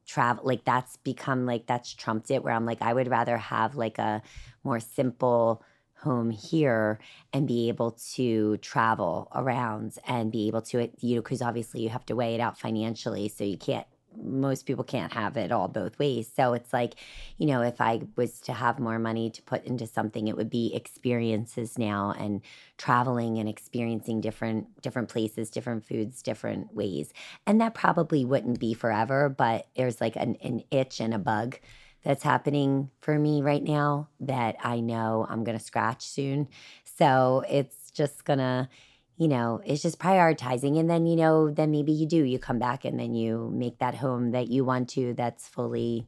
travel 0.08 0.46
like 0.46 0.64
that's 0.66 0.98
become 0.98 1.46
like 1.46 1.66
that's 1.66 1.94
trumped 1.94 2.30
it 2.32 2.44
where 2.44 2.54
I'm 2.54 2.66
like 2.66 2.82
I 2.82 2.94
would 2.94 3.08
rather 3.08 3.38
have 3.38 3.76
like 3.76 3.98
a 3.98 4.22
more 4.64 4.80
simple 4.80 5.64
home 5.96 6.30
here 6.30 7.00
and 7.34 7.48
be 7.48 7.70
able 7.70 7.92
to 8.14 8.58
travel 8.58 9.28
around 9.34 9.98
and 10.08 10.32
be 10.32 10.48
able 10.48 10.62
to 10.62 10.90
you 11.00 11.16
know 11.16 11.22
because 11.22 11.42
obviously 11.42 11.82
you 11.82 11.90
have 11.90 12.06
to 12.06 12.16
weigh 12.16 12.36
it 12.36 12.42
out 12.42 12.60
financially 12.60 13.30
so 13.30 13.44
you 13.44 13.58
can't 13.58 13.88
most 14.24 14.66
people 14.66 14.84
can't 14.84 15.14
have 15.14 15.38
it 15.38 15.52
all 15.52 15.68
both 15.68 15.98
ways. 16.00 16.32
So 16.34 16.54
it's 16.54 16.72
like, 16.74 16.96
you 17.38 17.48
know, 17.48 17.62
if 17.62 17.82
I 17.82 18.02
was 18.16 18.40
to 18.42 18.54
have 18.54 18.80
more 18.80 19.00
money 19.00 19.30
to 19.32 19.42
put 19.42 19.66
into 19.66 19.88
something, 19.88 20.28
it 20.28 20.38
would 20.38 20.50
be 20.50 20.74
experiences 20.74 21.78
now 21.78 22.14
and 22.18 22.42
traveling 22.78 23.38
and 23.38 23.50
experiencing 23.50 24.22
different 24.22 24.82
different 24.82 25.10
places, 25.10 25.50
different 25.50 25.86
foods, 25.86 26.22
different 26.22 26.74
ways. 26.74 27.14
And 27.46 27.62
that 27.62 27.74
probably 27.74 28.26
wouldn't 28.26 28.60
be 28.60 28.74
forever, 28.74 29.30
but 29.30 29.68
there's 29.76 30.02
like 30.02 30.16
an, 30.16 30.38
an 30.44 30.64
itch 30.72 31.00
and 31.00 31.14
a 31.14 31.20
bug 31.20 31.60
that's 32.04 32.24
happening 32.24 32.92
for 33.02 33.18
me 33.18 33.42
right 33.42 33.64
now 33.64 34.08
that 34.20 34.56
I 34.64 34.80
know 34.80 35.26
I'm 35.28 35.44
to 35.58 35.64
scratch 35.64 36.06
soon. 36.06 36.48
So 36.84 37.44
it's 37.50 37.90
just 37.90 38.24
to 38.40 38.70
you 39.18 39.28
know, 39.28 39.62
it's 39.66 39.82
just 39.82 40.00
prioritizing. 40.00 40.78
And 40.80 40.90
then, 40.90 41.06
you 41.06 41.16
know, 41.16 41.50
then 41.50 41.72
maybe 41.72 41.92
you 41.92 42.06
do, 42.06 42.24
you 42.24 42.38
come 42.38 42.60
back 42.60 42.84
and 42.84 43.00
then 43.00 43.14
you 43.14 43.50
make 43.54 43.80
that 43.80 43.96
home 43.96 44.32
that 44.32 44.50
you 44.50 44.66
want 44.66 44.90
to 44.90 45.14
that's 45.14 45.48
fully 45.48 46.08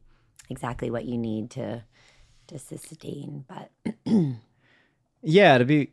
exactly 0.50 0.90
what 0.92 1.06
you 1.06 1.18
need 1.18 1.52
to 1.52 1.84
to 2.48 2.60
sustain. 2.60 3.46
But 3.48 3.72
yeah, 5.22 5.58
to 5.58 5.66
be 5.66 5.92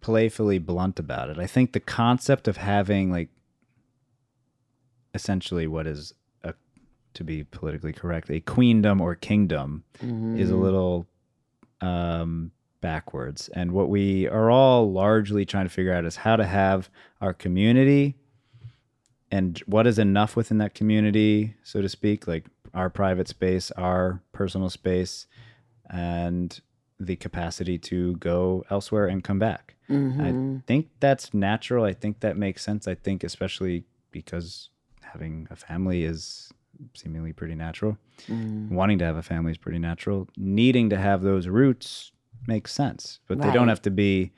playfully 0.00 0.58
blunt 0.58 0.98
about 0.98 1.30
it, 1.30 1.38
I 1.38 1.46
think 1.46 1.72
the 1.72 1.80
concept 1.80 2.46
of 2.46 2.56
having 2.56 3.10
like 3.10 3.30
essentially 5.14 5.66
what 5.66 5.86
is 5.86 6.12
a 6.44 6.54
to 7.14 7.24
be 7.24 7.42
politically 7.42 7.92
correct, 7.92 8.30
a 8.30 8.40
queendom 8.40 9.00
or 9.00 9.16
kingdom 9.16 9.84
mm-hmm. 9.98 10.38
is 10.38 10.50
a 10.50 10.52
mm-hmm. 10.52 10.62
little 10.62 11.06
um 11.80 12.52
backwards. 12.84 13.48
And 13.54 13.72
what 13.72 13.88
we 13.88 14.28
are 14.28 14.50
all 14.50 14.92
largely 14.92 15.46
trying 15.46 15.64
to 15.64 15.70
figure 15.70 15.94
out 15.94 16.04
is 16.04 16.16
how 16.16 16.36
to 16.36 16.44
have 16.44 16.90
our 17.18 17.32
community 17.32 18.14
and 19.30 19.58
what 19.60 19.86
is 19.86 19.98
enough 19.98 20.36
within 20.36 20.58
that 20.58 20.74
community, 20.74 21.54
so 21.62 21.80
to 21.80 21.88
speak, 21.88 22.26
like 22.26 22.44
our 22.74 22.90
private 22.90 23.26
space, 23.26 23.70
our 23.70 24.20
personal 24.32 24.68
space, 24.68 25.26
and 25.88 26.60
the 27.00 27.16
capacity 27.16 27.78
to 27.78 28.16
go 28.16 28.66
elsewhere 28.68 29.06
and 29.06 29.24
come 29.24 29.38
back. 29.38 29.76
Mm-hmm. 29.88 30.20
I 30.20 30.60
think 30.66 30.90
that's 31.00 31.32
natural. 31.32 31.86
I 31.86 31.94
think 31.94 32.20
that 32.20 32.36
makes 32.36 32.62
sense. 32.62 32.86
I 32.86 32.96
think, 32.96 33.24
especially 33.24 33.84
because 34.10 34.68
having 35.00 35.48
a 35.50 35.56
family 35.56 36.04
is 36.04 36.52
seemingly 36.92 37.32
pretty 37.32 37.54
natural. 37.54 37.96
Mm. 38.28 38.72
Wanting 38.72 38.98
to 38.98 39.06
have 39.06 39.16
a 39.16 39.22
family 39.22 39.52
is 39.52 39.58
pretty 39.58 39.78
natural. 39.78 40.28
Needing 40.36 40.90
to 40.90 40.98
have 40.98 41.22
those 41.22 41.48
roots 41.48 42.12
makes 42.46 42.72
sense, 42.72 43.20
but 43.26 43.38
right. 43.38 43.46
they 43.46 43.52
don't 43.52 43.68
have 43.68 43.82
to 43.82 43.90
be. 43.90 44.32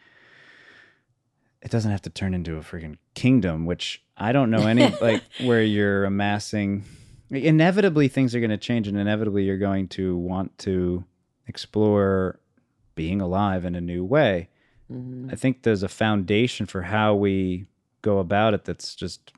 It 1.63 1.71
doesn't 1.71 1.91
have 1.91 2.03
to 2.03 2.11
turn 2.11 2.35
into 2.35 2.57
a 2.57 2.61
freaking 2.61 2.99
kingdom, 3.15 3.67
which 3.67 4.05
I 4.17 4.33
don't 4.33 4.51
know 4.51 4.67
any 4.67 4.89
like 5.01 5.23
where 5.43 5.63
you're 5.63 6.05
amassing. 6.05 6.85
Inevitably, 7.31 8.09
things 8.09 8.35
are 8.35 8.41
going 8.41 8.51
to 8.51 8.57
change, 8.57 8.87
and 8.87 8.97
inevitably, 8.97 9.45
you're 9.45 9.59
going 9.59 9.89
to 9.89 10.17
want 10.17 10.57
to 10.59 11.05
explore 11.49 12.39
being 12.95 13.21
alive 13.21 13.65
in 13.65 13.75
a 13.75 13.81
new 13.81 14.05
way. 14.05 14.49
Mm-hmm. 14.93 15.31
I 15.33 15.35
think 15.35 15.63
there's 15.63 15.83
a 15.83 15.89
foundation 15.89 16.67
for 16.67 16.83
how 16.83 17.15
we 17.15 17.67
go 18.03 18.19
about 18.19 18.55
it 18.55 18.65
that's 18.65 18.95
just 18.95 19.33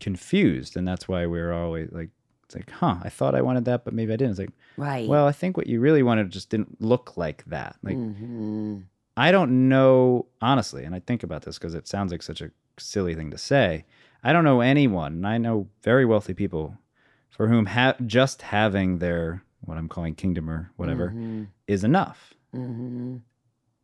confused, 0.00 0.76
and 0.76 0.88
that's 0.88 1.06
why 1.06 1.26
we're 1.26 1.52
always 1.52 1.90
like 1.92 2.08
it's 2.54 2.68
like, 2.68 2.76
huh, 2.78 2.96
I 3.02 3.08
thought 3.08 3.34
I 3.34 3.42
wanted 3.42 3.64
that, 3.66 3.84
but 3.84 3.94
maybe 3.94 4.12
I 4.12 4.16
didn't. 4.16 4.32
It's 4.32 4.40
like, 4.40 4.52
right. 4.76 5.08
Well, 5.08 5.26
I 5.26 5.32
think 5.32 5.56
what 5.56 5.66
you 5.66 5.80
really 5.80 6.02
wanted 6.02 6.30
just 6.30 6.50
didn't 6.50 6.80
look 6.80 7.16
like 7.16 7.44
that. 7.46 7.76
Like, 7.82 7.96
mm-hmm. 7.96 8.80
I 9.16 9.32
don't 9.32 9.68
know, 9.68 10.26
honestly, 10.40 10.84
and 10.84 10.94
I 10.94 11.00
think 11.00 11.22
about 11.22 11.42
this 11.42 11.58
because 11.58 11.74
it 11.74 11.88
sounds 11.88 12.12
like 12.12 12.22
such 12.22 12.40
a 12.40 12.50
silly 12.78 13.14
thing 13.14 13.30
to 13.30 13.38
say. 13.38 13.84
I 14.22 14.32
don't 14.32 14.44
know 14.44 14.60
anyone, 14.60 15.14
and 15.14 15.26
I 15.26 15.38
know 15.38 15.68
very 15.82 16.04
wealthy 16.04 16.34
people 16.34 16.76
for 17.30 17.48
whom 17.48 17.66
ha- 17.66 17.96
just 18.06 18.42
having 18.42 18.98
their, 18.98 19.42
what 19.62 19.78
I'm 19.78 19.88
calling 19.88 20.14
kingdom 20.14 20.48
or 20.48 20.70
whatever, 20.76 21.08
mm-hmm. 21.08 21.44
is 21.66 21.84
enough. 21.84 22.34
Mm-hmm. 22.54 23.16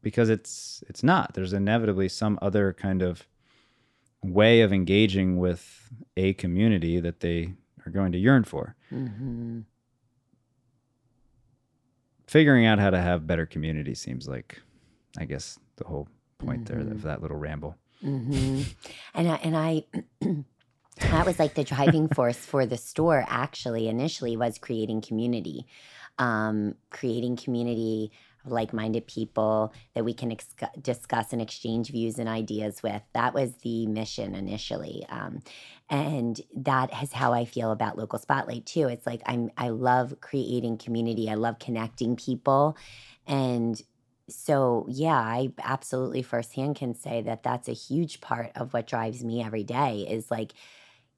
Because 0.01 0.28
it's 0.31 0.85
it's 0.89 1.03
not. 1.03 1.35
There's 1.35 1.53
inevitably 1.53 2.09
some 2.09 2.39
other 2.40 2.73
kind 2.73 3.03
of 3.03 3.27
way 4.23 4.61
of 4.61 4.73
engaging 4.73 5.39
with 5.39 5.90
a 6.16 6.35
community 6.35 7.01
that 7.01 7.20
they 7.20 7.55
are 7.89 7.93
going 7.93 8.12
to 8.12 8.19
yearn 8.19 8.44
for. 8.44 8.77
Mm-hmm. 8.93 9.60
Figuring 12.27 12.66
out 12.66 12.78
how 12.78 12.90
to 12.90 13.01
have 13.01 13.27
better 13.27 13.47
community 13.47 13.94
seems 13.94 14.28
like, 14.28 14.60
I 15.19 15.24
guess, 15.24 15.59
the 15.77 15.85
whole 15.85 16.09
point 16.39 16.65
mm-hmm. 16.65 16.82
there 16.82 16.93
of 16.93 17.02
that 17.02 17.23
little 17.23 17.39
ramble. 17.39 17.77
Mm-hmm. 18.05 18.62
And 19.15 19.28
I, 19.28 19.35
and 19.36 19.56
I 19.56 19.85
that 21.01 21.27
was 21.27 21.39
like 21.39 21.55
the 21.55 21.65
driving 21.65 22.09
force 22.15 22.36
for 22.36 22.66
the 22.66 22.77
store. 22.77 23.24
Actually, 23.27 23.89
initially 23.89 24.36
was 24.36 24.59
creating 24.59 25.01
community, 25.01 25.66
um, 26.19 26.74
creating 26.90 27.36
community 27.36 28.12
like-minded 28.44 29.06
people 29.06 29.73
that 29.94 30.05
we 30.05 30.15
can 30.15 30.32
ex- 30.32 30.55
discuss 30.81 31.32
and 31.32 31.43
exchange 31.43 31.90
views 31.90 32.19
and 32.19 32.28
ideas 32.28 32.82
with 32.82 33.02
that 33.12 33.35
was 33.35 33.55
the 33.62 33.86
mission 33.86 34.35
initially 34.35 35.05
um, 35.09 35.40
and 35.90 36.40
that 36.55 36.90
is 37.02 37.12
how 37.12 37.32
i 37.32 37.44
feel 37.44 37.70
about 37.70 37.98
local 37.98 38.19
spotlight 38.19 38.66
too. 38.66 38.89
It's 38.89 39.06
like 39.06 39.23
i'm 39.27 39.51
i 39.56 39.69
love 39.69 40.15
creating 40.20 40.78
community. 40.78 41.31
I 41.31 41.35
love 41.35 41.59
connecting 41.59 42.16
people. 42.16 42.77
And 43.27 43.81
so 44.31 44.86
yeah 44.90 45.16
i 45.19 45.48
absolutely 45.62 46.20
firsthand 46.20 46.77
can 46.77 46.94
say 46.94 47.23
that 47.23 47.43
that's 47.43 47.66
a 47.66 47.73
huge 47.73 48.20
part 48.20 48.52
of 48.56 48.74
what 48.74 48.86
drives 48.86 49.24
me 49.24 49.43
every 49.43 49.65
day 49.65 50.06
is 50.09 50.31
like 50.31 50.52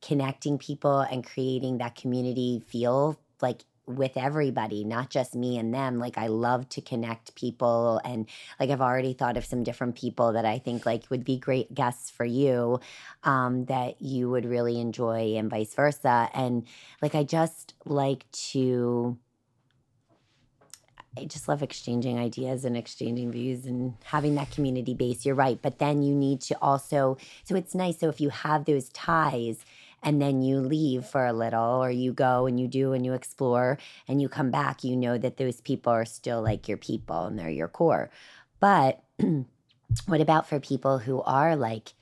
connecting 0.01 0.59
people 0.59 1.01
and 1.01 1.25
creating 1.27 1.79
that 1.79 1.97
community 1.97 2.63
feel 2.69 3.19
like 3.43 3.65
with 3.97 4.17
everybody, 4.17 4.85
not 4.85 5.11
just 5.11 5.35
me 5.35 5.59
and 5.59 5.75
them. 5.75 5.99
Like 5.99 6.19
I 6.19 6.29
love 6.29 6.69
to 6.71 6.81
connect 6.81 7.35
people 7.35 8.01
and 8.05 8.27
like 8.59 8.71
I've 8.71 8.81
already 8.81 9.13
thought 9.13 9.37
of 9.37 9.45
some 9.45 9.63
different 9.63 9.97
people 9.97 10.33
that 10.33 10.45
I 10.45 10.59
think 10.59 10.87
like 10.87 11.11
would 11.11 11.25
be 11.25 11.39
great 11.39 11.75
guests 11.75 12.11
for 12.11 12.25
you 12.25 12.81
um, 13.25 13.67
that 13.67 14.01
you 14.01 14.31
would 14.31 14.45
really 14.45 14.81
enjoy 14.81 15.35
and 15.37 15.51
vice 15.51 15.75
versa. 15.75 16.29
And 16.35 16.67
like 17.03 17.15
I 17.15 17.25
just 17.25 17.75
like 17.85 18.31
to 18.51 19.19
I 21.19 21.25
just 21.25 21.49
love 21.49 21.63
exchanging 21.63 22.19
ideas 22.19 22.65
and 22.65 22.77
exchanging 22.77 23.33
views 23.33 23.67
and 23.67 23.95
having 24.05 24.37
that 24.37 24.53
community 24.53 24.95
base. 24.95 25.27
You're 25.27 25.35
right. 25.35 25.59
But 25.61 25.81
then 25.81 26.03
you 26.03 26.15
need 26.15 26.41
to 26.43 26.57
also, 26.63 27.19
so 27.43 27.57
it's 27.57 27.75
nice. 27.75 27.99
So 27.99 28.09
if 28.09 28.21
you 28.21 28.31
have 28.31 28.65
those 28.65 28.91
ties, 28.91 29.65
and 30.03 30.21
then 30.21 30.43
you 30.43 30.61
leave 30.61 31.05
for 31.05 31.27
a 31.27 31.33
little 31.33 31.83
or 31.83 31.91
you 31.91 32.13
go 32.13 32.47
and 32.47 32.59
you 32.59 32.69
do 32.69 32.93
and 32.93 33.05
you 33.05 33.13
explore 33.13 33.79
and 34.09 34.21
you 34.21 34.29
come 34.29 34.51
back, 34.51 34.85
you 34.85 34.97
know 34.97 35.19
that 35.19 35.37
those 35.37 35.61
people 35.61 35.93
are 35.93 36.05
still 36.05 36.43
like 36.43 36.69
your 36.69 36.79
people 36.79 37.27
and 37.27 37.39
they're 37.39 37.51
your 37.51 37.69
core. 37.69 38.11
But 38.61 39.03
what 40.07 40.21
about 40.21 40.49
for 40.49 40.61
people 40.61 40.99
who 40.99 41.23
are 41.23 41.57
like 41.57 41.95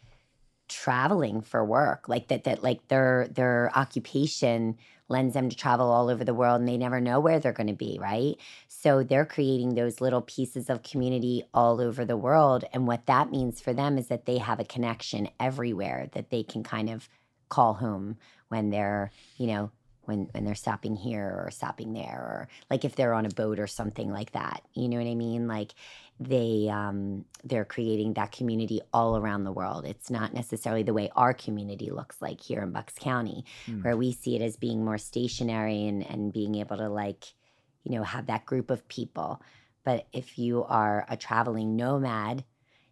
traveling 0.69 1.41
for 1.41 1.65
work, 1.65 2.09
like 2.09 2.29
that 2.29 2.45
that 2.45 2.63
like 2.63 2.87
their 2.89 3.29
their 3.31 3.71
occupation 3.75 4.77
lends 5.09 5.35
them 5.35 5.49
to 5.49 5.57
travel 5.57 5.91
all 5.91 6.11
over 6.11 6.23
the 6.23 6.35
world 6.35 6.61
and 6.61 6.69
they 6.69 6.77
never 6.77 7.01
know 7.01 7.19
where 7.19 7.41
they're 7.41 7.53
going 7.53 7.67
to 7.67 7.73
be, 7.73 7.99
right? 8.01 8.37
So 8.69 9.03
they're 9.03 9.25
creating 9.25 9.75
those 9.75 10.01
little 10.01 10.21
pieces 10.21 10.69
of 10.69 10.83
community 10.83 11.45
all 11.55 11.81
over 11.81 12.05
the 12.05 12.17
world. 12.17 12.65
And 12.73 12.87
what 12.87 13.07
that 13.07 13.31
means 13.31 13.61
for 13.61 13.73
them 13.73 13.97
is 13.97 14.09
that 14.09 14.27
they 14.27 14.37
have 14.37 14.61
a 14.61 14.65
connection 14.65 15.31
everywhere 15.41 16.09
that 16.13 16.29
they 16.31 16.43
can 16.43 16.63
kind 16.63 16.91
of 16.91 17.09
call 17.49 17.75
home 17.75 18.17
when 18.49 18.71
they're, 18.71 19.11
you 19.37 19.47
know, 19.47 19.71
when 20.05 20.29
when 20.33 20.45
they're 20.45 20.55
stopping 20.55 20.97
here 20.97 21.43
or 21.45 21.51
stopping 21.51 21.93
there 21.93 22.19
or 22.19 22.49
like 22.71 22.85
if 22.85 22.97
they're 22.97 23.13
on 23.13 23.27
a 23.27 23.31
boat 23.31 23.59
or 23.59 23.67
something 23.67 24.11
like 24.11 24.33
that. 24.33 24.63
You 24.75 24.89
know 24.89 24.97
what 24.97 25.07
I 25.07 25.15
mean? 25.15 25.49
Like 25.49 25.75
they 26.19 26.69
um 26.73 27.25
they're 27.45 27.65
creating 27.65 28.15
that 28.15 28.33
community 28.33 28.81
all 28.93 29.17
around 29.17 29.45
the 29.45 29.53
world. 29.53 29.85
It's 29.85 30.11
not 30.11 30.33
necessarily 30.33 30.83
the 30.83 30.95
way 30.95 31.11
our 31.15 31.35
community 31.35 31.91
looks 31.91 32.23
like 32.23 32.41
here 32.41 32.63
in 32.63 32.73
Bucks 32.73 32.95
County, 32.99 33.45
mm. 33.67 33.85
where 33.85 33.97
we 33.97 34.13
see 34.13 34.35
it 34.35 34.43
as 34.43 34.57
being 34.57 34.85
more 34.85 34.99
stationary 34.99 35.87
and 35.87 36.09
and 36.09 36.33
being 36.33 36.55
able 36.55 36.79
to 36.79 36.89
like 36.89 37.35
you 37.89 37.97
know, 37.97 38.05
have 38.05 38.27
that 38.27 38.47
group 38.47 38.71
of 38.71 38.87
people. 38.89 39.43
But 39.85 40.07
if 40.13 40.39
you 40.39 40.65
are 40.65 41.07
a 41.09 41.17
traveling 41.17 41.77
nomad, 41.77 42.45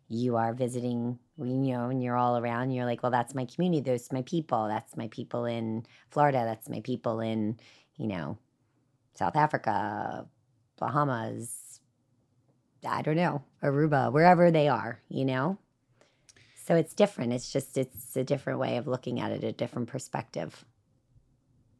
you 0.08 0.36
are 0.36 0.54
visiting, 0.54 1.18
you 1.38 1.74
know, 1.74 1.88
and 1.90 2.02
you're 2.02 2.16
all 2.16 2.38
around, 2.38 2.70
you're 2.70 2.84
like, 2.84 3.02
well, 3.02 3.12
that's 3.12 3.34
my 3.34 3.44
community. 3.44 3.82
Those 3.82 4.10
my 4.12 4.22
people. 4.22 4.68
That's 4.68 4.96
my 4.96 5.08
people 5.08 5.44
in 5.44 5.84
Florida. 6.10 6.42
That's 6.44 6.68
my 6.68 6.80
people 6.80 7.20
in, 7.20 7.58
you 7.96 8.06
know, 8.06 8.38
South 9.14 9.36
Africa, 9.36 10.26
Bahamas, 10.78 11.80
I 12.86 13.02
don't 13.02 13.16
know, 13.16 13.42
Aruba, 13.62 14.12
wherever 14.12 14.50
they 14.50 14.68
are, 14.68 15.00
you 15.08 15.24
know? 15.24 15.58
So 16.64 16.74
it's 16.74 16.94
different. 16.94 17.32
It's 17.32 17.52
just, 17.52 17.78
it's 17.78 18.16
a 18.16 18.24
different 18.24 18.58
way 18.58 18.76
of 18.76 18.86
looking 18.86 19.20
at 19.20 19.32
it, 19.32 19.44
a 19.44 19.52
different 19.52 19.88
perspective. 19.88 20.64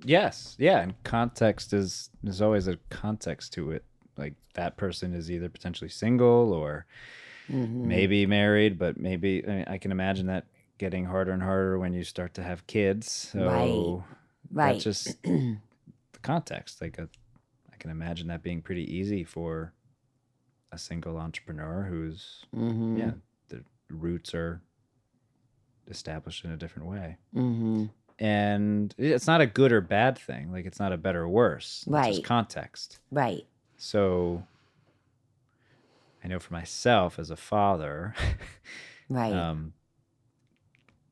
Yes. 0.04 0.56
Yeah. 0.58 0.80
And 0.80 1.02
context 1.04 1.72
is, 1.72 2.10
there's 2.22 2.42
always 2.42 2.68
a 2.68 2.78
context 2.90 3.52
to 3.54 3.72
it. 3.72 3.84
Like 4.16 4.34
that 4.54 4.76
person 4.76 5.14
is 5.14 5.30
either 5.30 5.48
potentially 5.48 5.90
single 5.90 6.52
or 6.52 6.86
Mhm. 7.48 7.84
maybe 7.84 8.26
married, 8.26 8.78
but 8.78 8.98
maybe 8.98 9.44
I, 9.46 9.50
mean, 9.50 9.64
I 9.68 9.78
can 9.78 9.92
imagine 9.92 10.26
that 10.26 10.46
getting 10.78 11.04
harder 11.04 11.32
and 11.32 11.42
harder 11.42 11.78
when 11.78 11.92
you 11.94 12.04
start 12.04 12.34
to 12.34 12.42
have 12.42 12.66
kids. 12.66 13.10
So 13.32 13.46
Right. 13.46 14.04
Right. 14.52 14.72
that's 14.74 14.84
just 14.84 15.22
the 15.22 15.58
context. 16.22 16.80
Like 16.80 16.98
a, 16.98 17.08
I 17.72 17.76
can 17.76 17.90
imagine 17.90 18.28
that 18.28 18.42
being 18.42 18.62
pretty 18.62 18.84
easy 18.92 19.24
for 19.24 19.72
a 20.72 20.78
single 20.78 21.16
entrepreneur 21.18 21.84
who's 21.84 22.44
hmm 22.52 22.96
yeah, 22.98 23.12
the 23.48 23.62
roots 23.90 24.34
are 24.34 24.60
established 25.88 26.44
in 26.44 26.50
a 26.50 26.56
different 26.56 26.88
way. 26.88 27.16
hmm 27.32 27.84
And 28.18 28.94
it's 28.98 29.26
not 29.26 29.40
a 29.40 29.46
good 29.46 29.72
or 29.72 29.80
bad 29.80 30.18
thing. 30.18 30.50
Like 30.50 30.66
it's 30.66 30.80
not 30.80 30.92
a 30.92 30.96
better 30.96 31.22
or 31.22 31.28
worse. 31.28 31.82
It's 31.82 31.88
Right. 31.88 32.12
just 32.14 32.24
context. 32.24 32.98
Right. 33.10 33.46
So 33.76 34.42
I 36.26 36.28
know 36.28 36.40
for 36.40 36.54
myself 36.54 37.20
as 37.20 37.30
a 37.30 37.36
father, 37.36 38.12
Right. 39.08 39.32
um, 39.32 39.74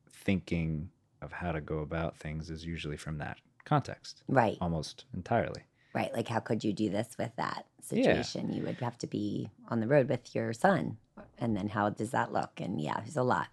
thinking 0.09 0.89
of 1.21 1.31
how 1.31 1.53
to 1.53 1.61
go 1.61 1.79
about 1.79 2.17
things 2.17 2.49
is 2.49 2.65
usually 2.65 2.97
from 2.97 3.19
that 3.19 3.37
context, 3.63 4.23
right. 4.27 4.57
almost 4.59 5.05
entirely. 5.13 5.61
Right. 5.93 6.13
Like, 6.13 6.27
how 6.27 6.41
could 6.41 6.65
you 6.65 6.73
do 6.73 6.89
this 6.89 7.15
with 7.17 7.31
that 7.37 7.65
Yeah. 7.91 8.03
situation? 8.03 8.51
You 8.51 8.63
would 8.63 8.81
have 8.81 8.97
to 8.97 9.07
be 9.07 9.49
on 9.69 9.79
the 9.79 9.87
road 9.87 10.09
with 10.09 10.35
your 10.35 10.51
son. 10.51 10.97
And 11.37 11.55
then 11.55 11.69
how 11.69 11.91
does 11.91 12.11
that 12.11 12.33
look? 12.33 12.59
And 12.59 12.81
yeah, 12.81 12.99
there's 12.99 13.15
a 13.15 13.23
lot. 13.23 13.47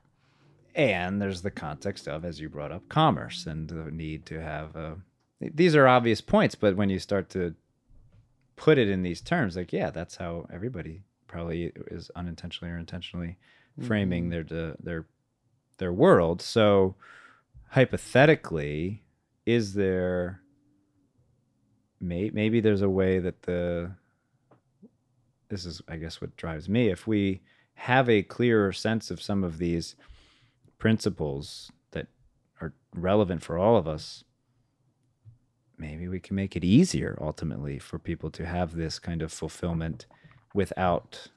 And 0.75 1.23
there's 1.23 1.43
the 1.43 1.53
context 1.53 2.09
of, 2.09 2.25
as 2.25 2.41
you 2.41 2.49
brought 2.49 2.73
up, 2.73 2.89
commerce 2.89 3.47
and 3.47 3.69
the 3.69 3.89
need 3.93 4.27
to 4.27 4.41
have 4.43 4.75
a. 4.75 4.97
These 5.41 5.77
are 5.77 5.87
obvious 5.87 6.21
points, 6.21 6.57
but 6.57 6.75
when 6.75 6.91
you 6.91 6.99
start 6.99 7.31
to 7.31 7.55
put 8.57 8.79
it 8.79 8.89
in 8.89 9.03
these 9.05 9.21
terms, 9.21 9.57
like, 9.57 9.73
yeah, 9.73 9.91
that's 9.91 10.17
how 10.17 10.49
everybody 10.53 11.05
probably 11.33 11.73
is 11.87 12.11
unintentionally 12.15 12.71
or 12.71 12.77
intentionally 12.77 13.39
framing 13.81 14.25
mm-hmm. 14.25 14.31
their 14.31 14.45
de- 14.45 14.77
their 14.81 15.07
their 15.79 15.93
world. 15.93 16.43
So, 16.43 16.95
hypothetically, 17.71 19.03
is 19.47 19.73
there 19.73 20.43
may, 22.01 22.31
maybe 22.31 22.61
there's 22.61 22.83
a 22.83 22.91
way 22.91 23.19
that 23.19 23.43
the 23.43 23.93
this 25.49 25.65
is 25.65 25.81
I 25.89 25.97
guess 25.97 26.21
what 26.21 26.37
drives 26.37 26.69
me 26.69 26.89
if 26.89 27.07
we 27.07 27.41
have 27.75 28.09
a 28.11 28.23
clearer 28.23 28.73
sense 28.73 29.11
of 29.11 29.23
some 29.23 29.43
of 29.43 29.57
these 29.57 29.97
principles 30.79 31.73
that 31.93 32.09
are 32.61 32.75
relevant 32.95 33.43
for 33.43 33.57
all 33.57 33.77
of 33.77 33.89
us 33.89 34.25
maybe 35.79 36.09
we 36.09 36.21
can 36.21 36.37
make 36.37 36.57
it 36.57 36.65
easier 36.65 37.19
ultimately 37.21 37.79
for 37.79 37.99
people 37.99 38.31
to 38.31 38.47
have 38.47 38.75
this 38.75 38.99
kind 38.99 39.23
of 39.23 39.33
fulfillment 39.33 40.07
without 40.55 41.29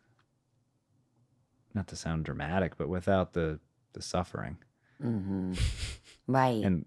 not 1.73 1.87
to 1.87 1.95
sound 1.95 2.25
dramatic 2.25 2.77
but 2.77 2.87
without 2.89 3.33
the 3.33 3.59
the 3.93 4.01
suffering. 4.01 4.57
Hmm 5.01 5.53
Right. 6.27 6.63
and 6.63 6.85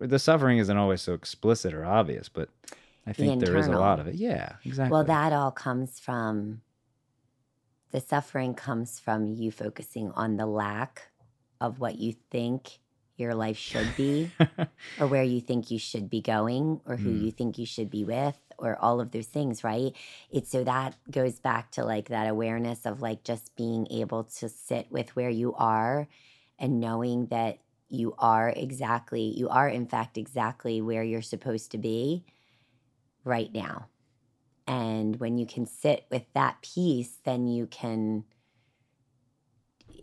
the 0.00 0.18
suffering 0.18 0.58
isn't 0.58 0.76
always 0.76 1.02
so 1.02 1.12
explicit 1.14 1.72
or 1.72 1.84
obvious 1.84 2.28
but 2.28 2.48
i 3.06 3.12
think 3.12 3.40
there 3.40 3.56
is 3.56 3.68
a 3.68 3.72
lot 3.72 4.00
of 4.00 4.06
it. 4.08 4.16
Yeah 4.16 4.54
exactly. 4.64 4.92
Well, 4.92 5.04
that 5.04 5.32
all 5.32 5.52
comes 5.52 6.00
from 6.00 6.62
the 7.92 8.00
suffering 8.00 8.54
comes 8.54 8.98
from 8.98 9.26
you 9.26 9.50
focusing 9.52 10.10
on 10.12 10.36
the 10.36 10.46
lack 10.46 11.10
of 11.60 11.78
what 11.78 11.98
you 11.98 12.14
think 12.30 12.80
your 13.18 13.34
life 13.34 13.58
should 13.58 13.94
be 13.94 14.36
or 14.98 15.06
where 15.08 15.22
you 15.22 15.40
think 15.40 15.70
you 15.70 15.78
should 15.78 16.08
be 16.10 16.20
going 16.22 16.80
or 16.86 16.96
who 16.96 17.10
Mm. 17.10 17.20
you 17.26 17.30
think 17.30 17.58
you 17.58 17.66
should 17.66 17.90
be 17.90 18.04
with 18.04 18.38
or 18.58 18.76
all 18.80 19.00
of 19.00 19.10
those 19.10 19.26
things, 19.26 19.62
right? 19.64 19.92
It's 20.30 20.50
so 20.50 20.64
that 20.64 20.96
goes 21.10 21.38
back 21.40 21.70
to 21.72 21.84
like 21.84 22.08
that 22.08 22.28
awareness 22.28 22.86
of 22.86 23.02
like 23.02 23.24
just 23.24 23.54
being 23.56 23.86
able 23.90 24.24
to 24.24 24.48
sit 24.48 24.90
with 24.90 25.14
where 25.16 25.30
you 25.30 25.54
are 25.54 26.08
and 26.58 26.80
knowing 26.80 27.26
that 27.26 27.58
you 27.88 28.14
are 28.18 28.50
exactly, 28.56 29.22
you 29.36 29.48
are 29.48 29.68
in 29.68 29.86
fact 29.86 30.16
exactly 30.18 30.80
where 30.80 31.02
you're 31.02 31.22
supposed 31.22 31.70
to 31.72 31.78
be 31.78 32.24
right 33.24 33.52
now. 33.52 33.88
And 34.66 35.16
when 35.20 35.38
you 35.38 35.46
can 35.46 35.66
sit 35.66 36.06
with 36.10 36.24
that 36.34 36.62
piece 36.62 37.18
then 37.24 37.46
you 37.48 37.66
can 37.66 38.24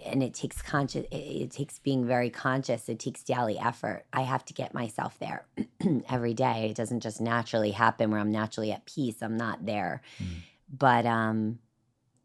and 0.06 0.24
it 0.24 0.34
takes 0.34 0.62
conscious 0.62 1.06
it, 1.12 1.16
it 1.16 1.52
takes 1.52 1.80
being 1.80 2.06
very 2.06 2.30
conscious 2.30 2.90
it 2.90 3.00
takes 3.00 3.24
daily 3.24 3.58
effort. 3.58 4.04
I 4.12 4.22
have 4.22 4.46
to 4.46 4.54
get 4.54 4.74
myself 4.74 5.18
there 5.20 5.46
every 6.10 6.34
day. 6.34 6.70
It 6.70 6.76
doesn't 6.76 7.02
just 7.02 7.22
naturally 7.22 7.72
happen 7.72 8.12
where 8.12 8.20
i'm 8.20 8.32
naturally 8.32 8.72
at 8.72 8.86
peace. 8.86 9.22
I'm 9.22 9.38
not 9.38 9.66
there. 9.66 10.02
Mm. 10.22 10.28
but 10.78 11.06
um 11.06 11.60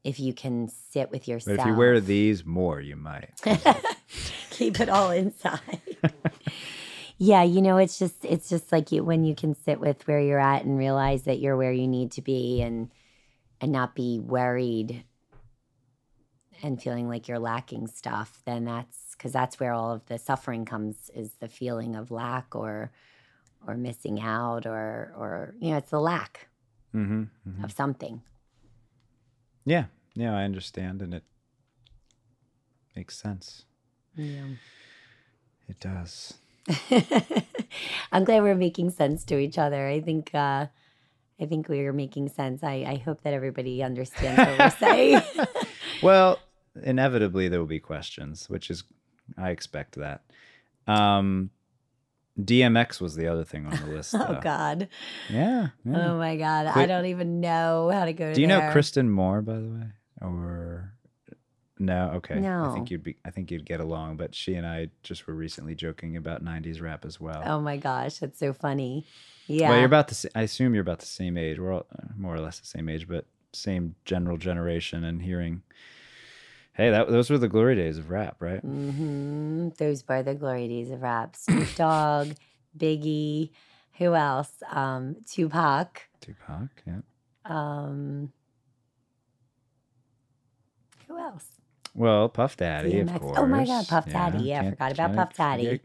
if 0.05 0.21
you 0.21 0.33
can 0.33 0.69
sit 0.69 1.11
with 1.11 1.23
but 1.23 1.29
yourself 1.29 1.59
if 1.59 1.67
you 1.67 1.75
wear 1.75 2.01
these 2.01 2.45
more 2.45 2.81
you 2.81 2.97
might. 2.97 3.31
Keep 4.51 4.81
it 4.81 4.89
all 4.89 5.11
inside. 5.11 5.81
Yeah 7.19 7.43
you 7.43 7.61
know 7.63 7.79
it's 7.79 7.99
just 7.99 8.25
it's 8.25 8.49
just 8.49 8.71
like 8.71 8.93
you 8.93 9.03
when 9.03 9.25
you 9.25 9.35
can 9.35 9.55
sit 9.55 9.81
with 9.81 10.07
where 10.07 10.21
you're 10.21 10.39
at 10.39 10.65
and 10.65 10.79
realize 10.79 11.25
that 11.25 11.41
you're 11.41 11.57
where 11.57 11.73
you 11.73 11.89
need 11.89 12.13
to 12.13 12.23
be 12.23 12.63
and 12.63 12.91
and 13.61 13.73
not 13.73 13.95
be 13.95 14.21
worried 14.21 15.05
and 16.63 16.81
feeling 16.83 17.09
like 17.09 17.29
you're 17.29 17.39
lacking 17.39 17.87
stuff 17.87 18.41
then 18.45 18.65
that's 18.65 19.15
because 19.17 19.33
that's 19.33 19.59
where 19.61 19.73
all 19.73 19.93
of 19.93 20.05
the 20.07 20.19
suffering 20.19 20.65
comes 20.65 21.11
is 21.15 21.33
the 21.41 21.49
feeling 21.49 21.97
of 21.97 22.11
lack 22.11 22.55
or 22.55 22.91
or 23.67 23.77
missing 23.77 24.21
out 24.21 24.67
or 24.67 25.13
or 25.17 25.55
you 25.61 25.71
know 25.71 25.77
it's 25.77 25.91
the 25.91 26.01
lack 26.01 26.49
hmm 26.93 27.25
hmm 27.45 27.65
of 27.65 27.73
something 27.73 28.23
yeah 29.65 29.85
yeah 30.15 30.37
i 30.37 30.45
understand 30.45 31.03
and 31.03 31.13
it 31.15 31.25
makes 32.97 33.19
sense 33.19 33.65
yeah 34.17 34.47
it 35.69 35.79
does 35.81 36.35
I'm 38.13 38.25
glad 38.25 38.43
we're 38.43 38.55
making 38.55 38.91
sense 38.91 39.25
to 39.25 39.39
each 39.39 39.57
other. 39.57 39.87
I 39.89 40.01
think 40.01 40.35
uh 40.35 40.67
I 41.41 41.47
think 41.47 41.69
we 41.69 41.81
are 41.87 41.93
making 41.93 42.29
sense. 42.31 42.63
I, 42.65 42.85
I 42.87 42.97
hope 42.97 43.23
that 43.23 43.33
everybody 43.33 43.83
understands 43.83 44.39
what 44.39 44.59
we're 44.59 44.71
saying. 44.79 45.23
well 46.03 46.39
inevitably 46.83 47.49
there 47.49 47.59
will 47.61 47.67
be 47.67 47.81
questions 47.81 48.49
which 48.49 48.71
is 48.71 48.85
i 49.37 49.51
expect 49.51 49.95
that 49.97 50.23
um 50.87 51.51
dmx 52.41 53.01
was 53.01 53.17
the 53.17 53.27
other 53.27 53.45
thing 53.45 53.67
on 53.67 53.77
the 53.77 53.87
list 53.97 54.15
oh 54.19 54.19
though. 54.35 54.41
God. 54.41 54.89
yeah, 55.29 55.69
yeah. 55.85 56.09
Oh 56.11 56.19
my 56.19 56.37
God. 56.37 56.67
I 56.67 56.87
don't 56.87 57.07
even 57.07 57.41
know 57.41 57.91
how 57.93 58.05
to 58.05 58.13
go 58.13 58.33
do 58.33 58.41
you 58.41 58.47
know 58.47 58.71
kristen 58.73 59.11
moore 59.11 59.43
by 59.43 59.55
the 59.55 59.69
way 59.69 59.87
or 60.21 60.93
no 61.81 62.13
okay 62.17 62.41
No. 62.41 62.71
i 62.71 62.75
think 62.75 62.91
you'd 62.91 63.03
be 63.03 63.17
i 63.25 63.31
think 63.31 63.51
you'd 63.51 63.65
get 63.65 63.81
along 63.81 64.17
but 64.17 64.35
she 64.35 64.55
and 64.55 64.67
i 64.67 64.89
just 65.03 65.27
were 65.27 65.35
recently 65.35 65.75
joking 65.75 66.17
about 66.17 66.45
90s 66.45 66.81
rap 66.83 67.05
as 67.05 67.21
well 67.21 67.43
Oh 67.45 67.61
my 67.61 67.77
gosh, 67.77 68.19
that's 68.19 68.39
so 68.39 68.53
funny. 68.53 69.05
Yeah. 69.47 69.69
well 69.71 69.79
you're 69.79 69.87
about 69.87 70.09
the 70.09 70.31
i 70.35 70.43
assume 70.43 70.75
you're 70.75 70.83
about 70.83 70.99
the 71.01 71.07
same 71.07 71.37
age 71.39 71.59
we're 71.59 71.73
all 71.73 71.87
uh, 71.97 72.07
more 72.17 72.35
or 72.35 72.41
less 72.41 72.59
the 72.61 72.67
same 72.67 72.89
age 72.89 73.07
but 73.09 73.27
same 73.53 73.95
general 74.05 74.37
generation 74.37 75.05
and 75.05 75.23
hearing 75.23 75.63
hey 76.79 76.89
that 76.91 77.09
those 77.11 77.29
were 77.29 77.37
the 77.37 77.49
glory 77.49 77.77
days 77.77 77.99
of 77.99 78.09
rap 78.09 78.37
right 78.41 78.65
Mm-hmm. 78.65 79.69
Those 79.79 80.03
were 80.09 80.23
the 80.23 80.35
glory 80.35 80.67
days 80.69 80.91
of 80.91 81.03
rap. 81.03 81.37
Snoop 81.37 81.69
Dogg, 81.77 82.29
Biggie, 82.77 83.51
who 83.99 84.15
else? 84.15 84.51
Um, 84.71 85.17
Tupac. 85.31 86.09
tupac 86.23 86.69
yeah 86.87 87.01
Um, 87.45 88.33
who 91.07 91.19
else? 91.19 91.45
Well, 91.95 92.29
Puff 92.29 92.57
Daddy, 92.57 93.01
of 93.01 93.13
course. 93.21 93.37
Oh 93.39 93.47
my 93.47 93.65
God, 93.65 93.87
Puff 93.89 94.07
Daddy. 94.07 94.45
Yeah, 94.45 94.61
I 94.61 94.71
forgot 94.71 94.93
about 94.93 95.15
Puff 95.17 95.35
Daddy. 95.37 95.65
forget- 95.65 95.81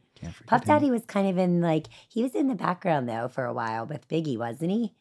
Puff 0.47 0.61
him. 0.61 0.67
Daddy 0.67 0.89
was 0.91 1.03
kind 1.05 1.27
of 1.27 1.37
in 1.37 1.59
like 1.59 1.87
he 2.07 2.23
was 2.23 2.33
in 2.33 2.47
the 2.47 2.55
background 2.55 3.09
though 3.09 3.27
for 3.27 3.43
a 3.45 3.51
while 3.53 3.85
with 3.85 4.07
Biggie, 4.07 4.37
wasn't 4.37 4.71
he? 4.71 4.93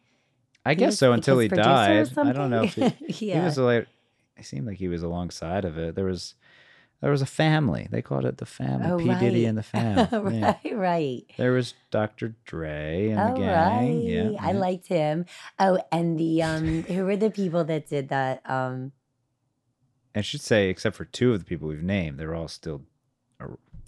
I 0.66 0.70
He 0.70 0.76
guess 0.76 0.98
so 0.98 1.12
until 1.12 1.38
he 1.38 1.46
died. 1.48 2.08
I 2.16 2.32
don't 2.32 2.50
know 2.50 2.62
if 2.64 2.74
he, 2.74 2.80
something? 2.82 3.08
he 3.08 3.28
yeah. 3.28 3.44
was 3.44 3.56
like. 3.58 3.86
It 4.36 4.44
seemed 4.46 4.66
like 4.66 4.78
he 4.78 4.88
was 4.88 5.02
alongside 5.02 5.64
of 5.64 5.76
it. 5.78 5.94
There 5.94 6.04
was 6.04 6.34
There 7.00 7.10
was 7.10 7.22
a 7.22 7.26
family. 7.26 7.88
They 7.90 8.02
called 8.02 8.24
it 8.24 8.38
the 8.38 8.46
family. 8.46 8.90
Oh, 8.90 8.98
P 8.98 9.04
Diddy 9.20 9.44
and 9.44 9.58
the 9.58 9.62
family. 9.62 10.38
Yeah. 10.38 10.56
right, 10.64 10.76
right. 10.76 11.24
There 11.36 11.52
was 11.52 11.74
Dr. 11.90 12.34
Dre 12.44 13.08
and 13.10 13.20
Oh, 13.20 13.34
the 13.34 13.40
gang. 13.40 14.00
Yeah. 14.02 14.30
I 14.40 14.52
yeah. 14.52 14.58
liked 14.58 14.86
him. 14.86 15.26
Oh, 15.58 15.78
and 15.90 16.18
the 16.18 16.42
um, 16.42 16.82
who 16.84 17.04
were 17.04 17.16
the 17.16 17.30
people 17.30 17.64
that 17.64 17.88
did 17.88 18.08
that? 18.10 18.48
Um, 18.48 18.92
I 20.14 20.20
should 20.20 20.40
say, 20.42 20.68
except 20.68 20.94
for 20.96 21.04
two 21.04 21.32
of 21.32 21.38
the 21.38 21.44
people 21.44 21.68
we've 21.68 21.82
named, 21.82 22.18
they're 22.18 22.34
all 22.34 22.48
still 22.48 22.82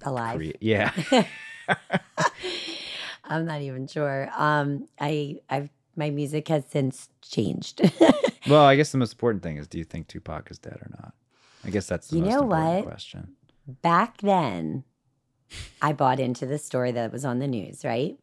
alive. 0.03 0.37
Korea. 0.37 0.55
Yeah. 0.61 0.93
I'm 3.25 3.47
not 3.47 3.61
even 3.63 3.87
sure. 3.87 4.29
Um, 4.37 4.89
I, 5.01 5.41
I've 5.49 5.71
my 5.97 6.11
music 6.11 6.49
has 6.49 6.65
since 6.69 7.09
changed. 7.23 7.81
Well, 8.49 8.65
I 8.65 8.77
guess 8.77 8.93
the 8.93 8.99
most 8.99 9.13
important 9.13 9.43
thing 9.43 9.57
is, 9.57 9.67
do 9.67 9.79
you 9.79 9.85
think 9.85 10.09
Tupac 10.09 10.51
is 10.51 10.59
dead 10.59 10.75
or 10.81 10.89
not? 11.01 11.15
I 11.65 11.71
guess 11.71 11.87
that's 11.87 12.09
the 12.09 12.17
You 12.17 12.23
most 12.23 12.31
know 12.33 12.43
important 12.43 12.75
what? 12.77 12.85
question. 12.87 13.33
Back 13.83 14.19
then, 14.19 14.85
I 15.81 15.93
bought 15.93 16.21
into 16.21 16.45
the 16.47 16.59
story 16.59 16.93
that 16.93 17.13
was 17.13 17.25
on 17.25 17.39
the 17.39 17.49
news. 17.49 17.85
Right 17.85 18.19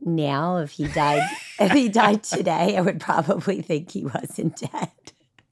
now, 0.00 0.58
if 0.58 0.72
he 0.72 0.86
died, 0.86 1.28
if 1.60 1.72
he 1.72 1.88
died 1.88 2.22
today, 2.22 2.76
I 2.76 2.80
would 2.80 3.00
probably 3.00 3.62
think 3.62 3.90
he 3.90 4.04
wasn't 4.04 4.56
dead. 4.72 4.90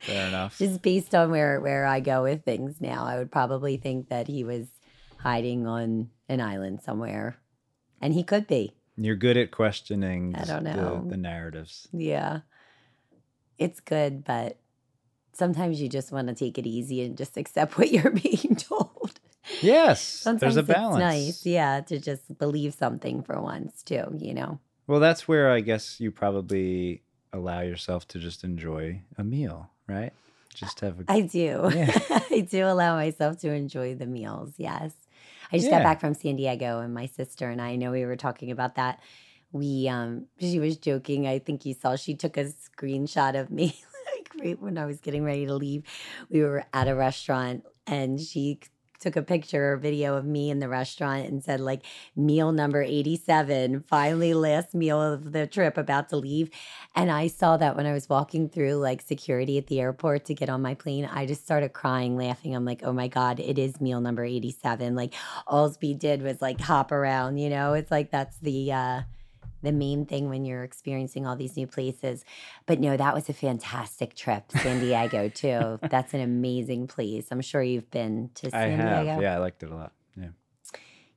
Fair 0.01 0.29
enough. 0.29 0.59
Just 0.59 0.81
based 0.83 1.15
on 1.15 1.31
where 1.31 1.61
where 1.61 1.85
I 1.85 1.99
go 2.01 2.23
with 2.23 2.45
things 2.45 2.81
now, 2.81 3.05
I 3.05 3.19
would 3.19 3.33
probably 3.33 3.77
think 3.77 4.09
that 4.11 4.29
he 4.29 4.45
was 4.45 4.67
hiding 5.19 5.67
on 5.67 6.11
an 6.29 6.41
island 6.41 6.81
somewhere, 6.83 7.37
and 8.01 8.15
he 8.15 8.23
could 8.23 8.47
be. 8.47 8.75
You're 8.97 9.17
good 9.17 9.37
at 9.37 9.51
questioning 9.51 10.35
I 10.37 10.45
don't 10.45 10.65
the- 10.65 10.75
know. 10.75 11.05
The, 11.09 11.17
narratives. 11.17 11.89
Yeah, 11.93 12.41
it's 13.59 13.81
good, 13.81 14.25
but 14.25 14.59
sometimes 15.33 15.81
you 15.81 15.89
just 15.89 16.13
want 16.13 16.29
to 16.29 16.35
take 16.35 16.59
it 16.59 16.67
easy 16.67 17.03
and 17.03 17.17
just 17.17 17.37
accept 17.37 17.77
what 17.79 17.91
you're 17.91 18.11
being 18.11 18.57
told. 18.57 19.21
Yes, 19.63 20.03
Sometimes 20.03 20.41
there's 20.41 20.57
a 20.57 20.63
balance. 20.63 20.99
nice, 20.99 21.47
yeah, 21.47 21.81
to 21.81 21.99
just 21.99 22.37
believe 22.39 22.75
something 22.75 23.23
for 23.23 23.41
once 23.41 23.83
too. 23.83 24.05
You 24.19 24.35
know, 24.35 24.59
Well, 24.87 25.01
that's 25.01 25.27
where 25.27 25.51
I 25.51 25.61
guess 25.61 25.99
you 26.01 26.11
probably 26.11 27.03
allow 27.33 27.61
yourself 27.61 28.07
to 28.09 28.19
just 28.19 28.45
enjoy 28.45 29.01
a 29.17 29.25
meal, 29.25 29.71
right? 29.87 30.13
Just 30.55 30.81
have 30.81 31.01
a 31.01 31.05
I 31.09 31.21
do. 31.23 31.71
Yeah. 31.75 31.99
I 32.31 32.41
do 32.49 32.65
allow 32.67 32.97
myself 32.97 33.39
to 33.41 33.51
enjoy 33.53 33.95
the 33.95 34.07
meals. 34.07 34.53
Yes. 34.59 34.93
I 35.53 35.57
just 35.57 35.71
Yeah. 35.71 35.79
got 35.79 35.85
back 35.85 36.01
from 36.01 36.15
San 36.15 36.37
Diego 36.37 36.81
and 36.81 36.93
my 36.93 37.07
sister 37.07 37.49
and 37.49 37.63
I 37.63 37.77
know 37.77 37.91
we 37.93 38.05
were 38.05 38.17
talking 38.17 38.51
about 38.51 38.75
that. 38.75 39.01
We 39.53 39.89
um 39.89 40.27
she 40.39 40.59
was 40.59 40.77
joking. 40.77 41.27
I 41.27 41.39
think 41.39 41.65
you 41.65 41.75
saw 41.75 41.97
she 41.97 42.15
took 42.15 42.37
a 42.37 42.45
screenshot 42.45 43.39
of 43.39 43.51
me 43.51 43.81
like 44.15 44.31
right 44.43 44.61
when 44.61 44.79
I 44.79 44.87
was 44.87 45.01
getting 45.01 45.25
ready 45.25 45.47
to 45.47 45.55
leave. 45.55 45.85
We 46.31 46.43
were 46.43 46.65
at 46.73 46.89
a 46.89 46.95
restaurant 46.95 47.65
and 47.87 48.21
she 48.21 48.61
took 49.01 49.17
a 49.17 49.23
picture 49.23 49.73
or 49.73 49.77
video 49.77 50.17
of 50.17 50.25
me 50.25 50.51
in 50.51 50.59
the 50.59 50.69
restaurant 50.69 51.29
and 51.29 51.43
said 51.43 51.61
like 51.61 51.83
meal 52.17 52.51
number 52.51 52.83
87 52.83 53.81
finally 53.83 54.35
last 54.35 54.75
meal 54.75 55.01
of 55.01 55.31
the 55.31 55.47
trip 55.47 55.79
about 55.79 56.09
to 56.09 56.17
leave 56.17 56.51
and 56.99 57.11
I 57.11 57.29
saw 57.29 57.57
that 57.57 57.77
when 57.77 57.87
I 57.87 57.93
was 57.93 58.09
walking 58.09 58.49
through 58.49 58.75
like 58.75 59.03
security 59.03 59.57
at 59.57 59.69
the 59.69 59.81
airport 59.81 60.25
to 60.25 60.35
get 60.35 60.49
on 60.49 60.63
my 60.63 60.75
plane. 60.75 61.05
I 61.05 61.27
just 61.27 61.45
started 61.45 61.73
crying, 61.73 62.17
laughing. 62.17 62.57
I'm 62.57 62.65
like, 62.65 62.83
oh 62.83 62.93
my 62.93 63.07
God, 63.07 63.39
it 63.39 63.57
is 63.57 63.81
meal 63.81 64.01
number 64.01 64.25
87. 64.25 64.97
Like 64.97 65.15
all 65.47 65.69
did 65.69 66.23
was 66.23 66.43
like 66.43 66.61
hop 66.61 66.91
around, 66.91 67.39
you 67.39 67.51
know? 67.51 67.75
It's 67.75 67.93
like 67.93 68.11
that's 68.11 68.37
the 68.39 68.73
uh 68.73 69.03
the 69.63 69.73
main 69.73 70.07
thing 70.07 70.29
when 70.29 70.45
you're 70.45 70.63
experiencing 70.65 71.27
all 71.27 71.37
these 71.37 71.57
new 71.57 71.67
places. 71.67 72.25
But 72.67 72.81
no, 72.81 72.97
that 72.97 73.15
was 73.15 73.29
a 73.29 73.33
fantastic 73.33 74.15
trip. 74.15 74.51
San 74.63 74.81
Diego 74.81 75.29
too. 75.29 75.79
That's 75.91 76.15
an 76.15 76.21
amazing 76.21 76.87
place. 76.87 77.27
I'm 77.31 77.41
sure 77.41 77.63
you've 77.63 77.91
been 77.91 78.31
to 78.37 78.49
I 78.49 78.51
San 78.51 78.79
have. 78.81 79.05
Diego. 79.05 79.21
Yeah, 79.21 79.35
I 79.35 79.39
liked 79.39 79.63
it 79.63 79.71
a 79.71 79.75
lot. 79.75 79.93
Yeah. 80.17 80.29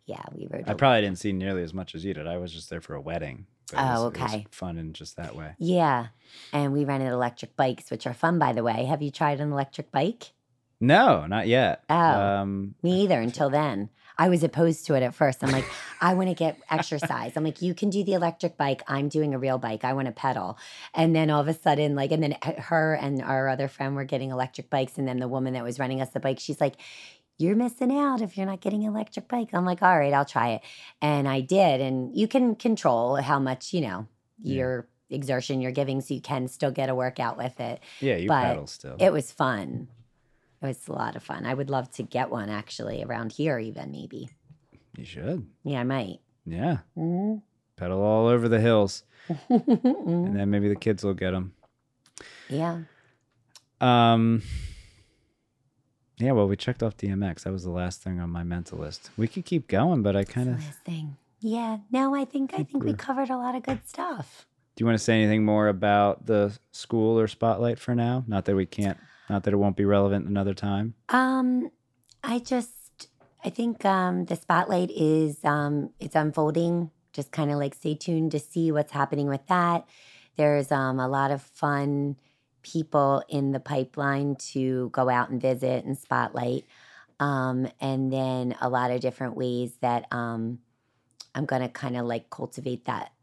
Yeah, 0.06 0.24
we 0.34 0.48
rode. 0.50 0.68
I 0.68 0.74
probably 0.74 1.02
didn't 1.02 1.20
see 1.20 1.32
nearly 1.32 1.64
as 1.64 1.74
much 1.74 1.96
as 1.96 2.04
you 2.04 2.14
did. 2.14 2.28
I 2.28 2.38
was 2.38 2.52
just 2.52 2.70
there 2.70 2.82
for 2.82 2.96
a 2.96 3.02
wedding. 3.02 3.46
Oh, 3.74 3.78
was 3.78 4.04
okay. 4.08 4.46
fun 4.52 4.78
in 4.78 4.92
just 4.92 5.16
that 5.16 5.34
way. 5.34 5.56
yeah, 5.58 6.08
and 6.52 6.74
we 6.74 6.84
rented 6.84 7.14
electric 7.14 7.56
bikes, 7.56 7.90
which 7.90 8.06
are 8.06 8.14
fun, 8.14 8.38
by 8.38 8.52
the 8.52 8.64
way. 8.64 8.84
Have 8.84 9.02
you 9.02 9.12
tried 9.12 9.40
an 9.40 9.54
electric 9.54 9.92
bike? 9.94 10.32
No, 10.82 11.26
not 11.28 11.48
yet. 11.48 11.84
Oh. 11.90 11.96
Um, 11.96 12.76
Me 12.82 13.04
either 13.04 13.22
until 13.22 13.50
then. 13.50 13.90
I 14.22 14.30
was 14.30 14.44
opposed 14.44 14.86
to 14.86 14.94
it 14.94 15.02
at 15.04 15.16
first. 15.16 15.44
I'm 15.44 15.52
like, 15.52 15.66
I 16.02 16.14
want 16.14 16.30
to 16.30 16.36
get 16.36 16.60
exercise. 16.70 17.32
I'm 17.36 17.44
like, 17.44 17.62
you 17.62 17.74
can 17.74 17.90
do 17.90 18.04
the 18.04 18.14
electric 18.14 18.56
bike. 18.56 18.84
I'm 18.88 19.10
doing 19.10 19.34
a 19.34 19.40
real 19.40 19.58
bike. 19.58 19.84
I 19.84 19.94
want 19.94 20.06
to 20.08 20.12
pedal. 20.12 20.58
And 20.94 21.16
then 21.16 21.32
all 21.32 21.42
of 21.42 21.48
a 21.48 21.54
sudden, 21.56 21.96
like, 21.96 22.12
and 22.12 22.22
then 22.22 22.36
uh, 22.44 22.54
her 22.62 22.94
and 22.94 23.22
our 23.22 23.48
other 23.50 23.68
friend 23.68 23.96
were 23.96 24.04
getting 24.04 24.30
electric 24.30 24.70
bikes. 24.70 24.98
And 25.00 25.08
then 25.08 25.20
the 25.20 25.28
woman 25.28 25.54
that 25.54 25.64
was 25.64 25.80
running 25.80 26.02
us 26.02 26.10
the 26.12 26.20
bike, 26.20 26.40
she's 26.40 26.62
like, 26.62 26.76
you're 27.40 27.56
missing 27.56 27.98
out 27.98 28.22
if 28.22 28.38
you're 28.38 28.46
not 28.46 28.62
getting 28.62 28.84
an 28.86 28.94
electric 28.94 29.28
bike. 29.28 29.50
I'm 29.54 29.66
like, 29.66 29.82
all 29.82 29.98
right, 29.98 30.14
I'll 30.14 30.26
try 30.26 30.50
it. 30.50 30.62
And 31.02 31.28
I 31.28 31.42
did. 31.42 31.82
And 31.82 32.16
you 32.16 32.28
can 32.28 32.54
control 32.56 33.16
how 33.16 33.40
much, 33.40 33.74
you 33.74 33.82
know, 33.82 34.08
Yeah. 34.44 34.56
your 34.56 34.88
exertion 35.10 35.62
you're 35.62 35.72
giving 35.72 36.00
so 36.02 36.14
you 36.14 36.22
can 36.22 36.48
still 36.48 36.72
get 36.72 36.90
a 36.90 36.96
workout 36.96 37.38
with 37.38 37.60
it. 37.60 37.80
yeah, 38.00 38.16
you 38.16 38.28
but 38.28 38.44
paddle 38.44 38.68
still. 38.68 38.96
It 39.00 39.12
was 39.12 39.32
fun. 39.32 39.88
It 40.62 40.68
was 40.68 40.88
a 40.88 40.94
lot 40.94 41.16
of 41.16 41.24
fun. 41.24 41.46
I 41.46 41.54
would 41.54 41.70
love 41.70 41.90
to 41.94 42.04
get 42.04 42.30
one 42.30 42.50
actually 42.50 43.04
around 43.04 43.32
here, 43.32 43.58
even 43.58 43.92
maybe. 43.92 44.30
you 44.98 45.06
should. 45.06 45.48
Yeah, 45.64 45.80
I 45.80 45.84
might. 45.84 46.20
Yeah. 46.46 46.80
Mm-hmm. 46.98 47.38
Pedal 47.78 48.02
all 48.02 48.28
over 48.28 48.48
the 48.48 48.60
hills. 48.60 49.04
And 49.50 50.36
then 50.36 50.50
maybe 50.50 50.68
the 50.70 50.76
kids 50.76 51.04
will 51.04 51.14
get 51.14 51.32
them. 51.32 51.54
yeah. 52.50 52.82
Um, 53.80 54.44
yeah, 56.18 56.34
well, 56.34 56.48
we 56.48 56.56
checked 56.56 56.84
off 56.84 56.98
DMX. 56.98 57.44
That 57.44 57.52
was 57.54 57.64
the 57.64 57.72
last 57.72 58.04
thing 58.04 58.20
on 58.20 58.30
my 58.30 58.44
mental 58.44 58.78
list. 58.78 59.10
We 59.18 59.28
could 59.28 59.46
keep 59.46 59.68
going, 59.68 60.04
but 60.04 60.16
I 60.16 60.24
kind 60.24 60.50
of. 60.50 60.64
Thing. 60.86 61.18
Yeah. 61.40 61.80
No, 61.92 62.14
I 62.16 62.26
think 62.26 62.54
I 62.54 62.64
think 62.64 62.84
we 62.84 62.94
covered 62.94 63.30
a 63.32 63.38
lot 63.38 63.56
of 63.56 63.64
good 63.64 63.88
stuff. 63.88 64.46
Do 64.76 64.84
you 64.84 64.86
want 64.86 64.98
to 65.00 65.04
say 65.04 65.16
anything 65.20 65.44
more 65.44 65.68
about 65.68 66.28
the 66.28 66.58
school 66.72 67.20
or 67.20 67.28
spotlight 67.28 67.80
for 67.80 67.96
now? 67.96 68.24
Not 68.28 68.46
that 68.46 68.56
we 68.56 68.66
can't, 68.68 68.98
not 69.32 69.44
that 69.44 69.54
it 69.54 69.58
won't 69.58 69.78
be 69.78 69.86
relevant 69.86 70.28
another 70.28 70.54
time. 70.54 70.94
Um, 71.10 71.72
I 72.24 72.40
just 72.40 73.08
I 73.44 73.50
think 73.50 73.84
um 73.86 74.26
the 74.26 74.36
spotlight 74.36 74.92
is 74.92 75.44
um 75.46 75.92
it's 76.00 76.16
unfolding. 76.16 76.92
Just 77.14 77.32
kind 77.32 77.52
of 77.52 77.58
like 77.58 77.74
stay 77.74 77.96
tuned 77.96 78.32
to 78.32 78.40
see 78.40 78.72
what's 78.72 78.92
happening 78.92 79.28
with 79.28 79.46
that. 79.48 79.88
There's 80.36 80.72
um 80.72 81.00
a 81.00 81.08
lot 81.08 81.32
of 81.32 81.42
fun 81.42 82.18
people 82.62 83.24
in 83.28 83.52
the 83.52 83.60
pipeline 83.60 84.36
to 84.36 84.90
go 84.90 85.10
out 85.10 85.30
and 85.30 85.42
visit 85.42 85.84
and 85.86 85.98
spotlight. 85.98 86.66
Um, 87.20 87.68
and 87.80 88.12
then 88.12 88.56
a 88.62 88.70
lot 88.70 88.92
of 88.92 89.00
different 89.00 89.36
ways 89.36 89.74
that 89.82 90.06
um 90.12 90.60
I'm 91.34 91.46
gonna 91.46 91.70
kind 91.70 91.96
of 91.96 92.06
like 92.06 92.30
cultivate 92.30 92.86
that 92.86 93.14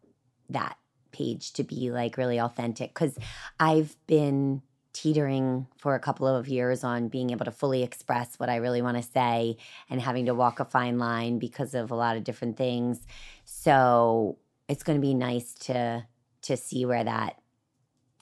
that 0.49 0.79
page 1.13 1.53
to 1.55 1.65
be 1.65 1.91
like 1.91 2.17
really 2.17 2.41
authentic 2.41 2.95
because 2.95 3.17
I've 3.61 3.95
been 4.07 4.63
teetering 5.01 5.65
for 5.77 5.95
a 5.95 6.01
couple 6.01 6.27
of 6.27 6.49
years 6.49 6.83
on 6.83 7.07
being 7.07 7.31
able 7.31 7.45
to 7.45 7.53
fully 7.53 7.85
express 7.85 8.35
what 8.39 8.49
I 8.49 8.57
really 8.57 8.83
want 8.83 8.97
to 8.97 9.03
say 9.03 9.57
and 9.89 10.01
having 10.01 10.27
to 10.27 10.35
walk 10.35 10.59
a 10.59 10.65
fine 10.65 10.99
line 10.99 11.39
because 11.39 11.75
of 11.75 11.93
a 11.93 11.95
lot 11.95 12.17
of 12.17 12.25
different 12.25 12.57
things. 12.57 13.07
So 13.45 14.39
it's 14.69 14.83
going 14.83 15.01
to 15.01 15.07
be 15.07 15.15
nice 15.15 15.55
to 15.55 16.05
to 16.43 16.57
see 16.57 16.85
where 16.85 17.05
that 17.05 17.41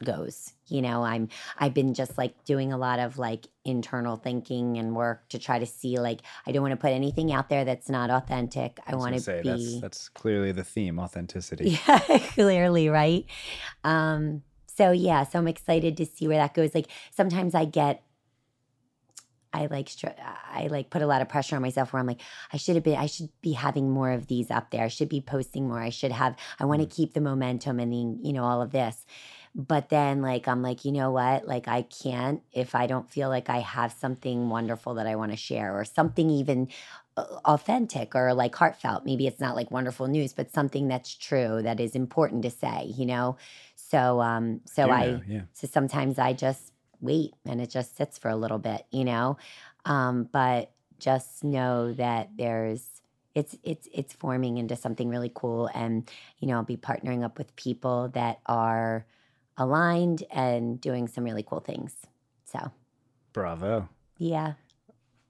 goes. 0.04 0.52
You 0.68 0.82
know, 0.82 1.02
I'm 1.02 1.28
I've 1.58 1.72
been 1.72 1.94
just 1.94 2.18
like 2.18 2.44
doing 2.44 2.74
a 2.74 2.76
lot 2.76 2.98
of 2.98 3.16
like 3.16 3.46
internal 3.64 4.16
thinking 4.16 4.76
and 4.76 4.94
work 4.94 5.30
to 5.30 5.38
try 5.38 5.58
to 5.58 5.66
see 5.66 5.98
like 5.98 6.20
I 6.46 6.52
don't 6.52 6.60
want 6.60 6.72
to 6.72 6.76
put 6.76 6.92
anything 6.92 7.32
out 7.32 7.48
there 7.48 7.64
that's 7.64 7.88
not 7.88 8.10
authentic. 8.10 8.80
I, 8.86 8.94
was 8.94 9.02
want 9.02 9.14
to 9.14 9.20
say 9.22 9.40
be 9.40 9.48
that's 9.48 9.80
that's 9.80 10.08
clearly 10.10 10.52
the 10.52 10.64
theme, 10.64 10.98
authenticity. 10.98 11.78
yeah, 11.88 12.18
clearly, 12.34 12.90
right? 12.90 13.24
Um, 13.82 14.42
so 14.76 14.90
yeah, 14.92 15.24
so 15.24 15.38
I'm 15.38 15.48
excited 15.48 15.96
to 15.96 16.06
see 16.06 16.28
where 16.28 16.38
that 16.38 16.54
goes. 16.54 16.74
Like 16.74 16.88
sometimes 17.10 17.54
I 17.54 17.64
get 17.64 18.02
I 19.52 19.66
like 19.66 19.88
I 20.52 20.66
like 20.66 20.90
put 20.90 21.02
a 21.02 21.06
lot 21.06 21.22
of 21.22 21.28
pressure 21.28 21.56
on 21.56 21.62
myself 21.62 21.92
where 21.92 22.00
I'm 22.00 22.06
like 22.06 22.20
I 22.52 22.58
should 22.58 22.74
have 22.74 22.84
been 22.84 22.98
I 22.98 23.06
should 23.06 23.30
be 23.40 23.52
having 23.52 23.90
more 23.90 24.10
of 24.10 24.26
these 24.26 24.50
up 24.50 24.70
there. 24.70 24.84
I 24.84 24.88
should 24.88 25.08
be 25.08 25.20
posting 25.20 25.66
more. 25.68 25.80
I 25.80 25.88
should 25.88 26.12
have 26.12 26.36
I 26.60 26.66
want 26.66 26.82
to 26.82 26.94
keep 26.94 27.14
the 27.14 27.20
momentum 27.20 27.80
and 27.80 27.92
the, 27.92 28.26
you 28.26 28.32
know 28.32 28.44
all 28.44 28.60
of 28.60 28.72
this. 28.72 29.06
But 29.54 29.88
then 29.88 30.20
like 30.20 30.46
I'm 30.46 30.60
like, 30.60 30.84
you 30.84 30.92
know 30.92 31.10
what? 31.10 31.48
Like 31.48 31.68
I 31.68 31.82
can't 31.82 32.42
if 32.52 32.74
I 32.74 32.86
don't 32.86 33.08
feel 33.08 33.30
like 33.30 33.48
I 33.48 33.60
have 33.60 33.92
something 33.92 34.50
wonderful 34.50 34.94
that 34.94 35.06
I 35.06 35.16
want 35.16 35.32
to 35.32 35.38
share 35.38 35.72
or 35.78 35.86
something 35.86 36.28
even 36.28 36.68
uh, 37.16 37.24
authentic 37.46 38.14
or 38.14 38.34
like 38.34 38.54
heartfelt. 38.54 39.06
Maybe 39.06 39.26
it's 39.26 39.40
not 39.40 39.56
like 39.56 39.70
wonderful 39.70 40.06
news, 40.06 40.34
but 40.34 40.52
something 40.52 40.88
that's 40.88 41.14
true 41.14 41.62
that 41.62 41.80
is 41.80 41.94
important 41.94 42.42
to 42.42 42.50
say, 42.50 42.92
you 42.94 43.06
know? 43.06 43.38
So 43.88 44.20
um 44.20 44.60
so 44.64 44.86
Do 44.86 44.92
I 44.92 45.20
yeah. 45.26 45.42
so 45.52 45.66
sometimes 45.66 46.18
I 46.18 46.32
just 46.32 46.72
wait 47.00 47.34
and 47.44 47.60
it 47.60 47.70
just 47.70 47.96
sits 47.96 48.18
for 48.18 48.28
a 48.28 48.36
little 48.36 48.58
bit, 48.58 48.84
you 48.90 49.04
know. 49.04 49.36
Um, 49.84 50.28
but 50.32 50.72
just 50.98 51.44
know 51.44 51.92
that 51.92 52.30
there's 52.36 53.02
it's 53.34 53.56
it's 53.62 53.88
it's 53.92 54.14
forming 54.14 54.56
into 54.58 54.76
something 54.76 55.08
really 55.08 55.30
cool 55.32 55.70
and 55.74 56.10
you 56.38 56.48
know, 56.48 56.56
I'll 56.56 56.64
be 56.64 56.76
partnering 56.76 57.22
up 57.24 57.38
with 57.38 57.54
people 57.56 58.08
that 58.14 58.40
are 58.46 59.06
aligned 59.56 60.24
and 60.30 60.80
doing 60.80 61.06
some 61.06 61.24
really 61.24 61.42
cool 61.42 61.60
things. 61.60 61.94
So 62.44 62.72
Bravo. 63.32 63.88
yeah. 64.18 64.54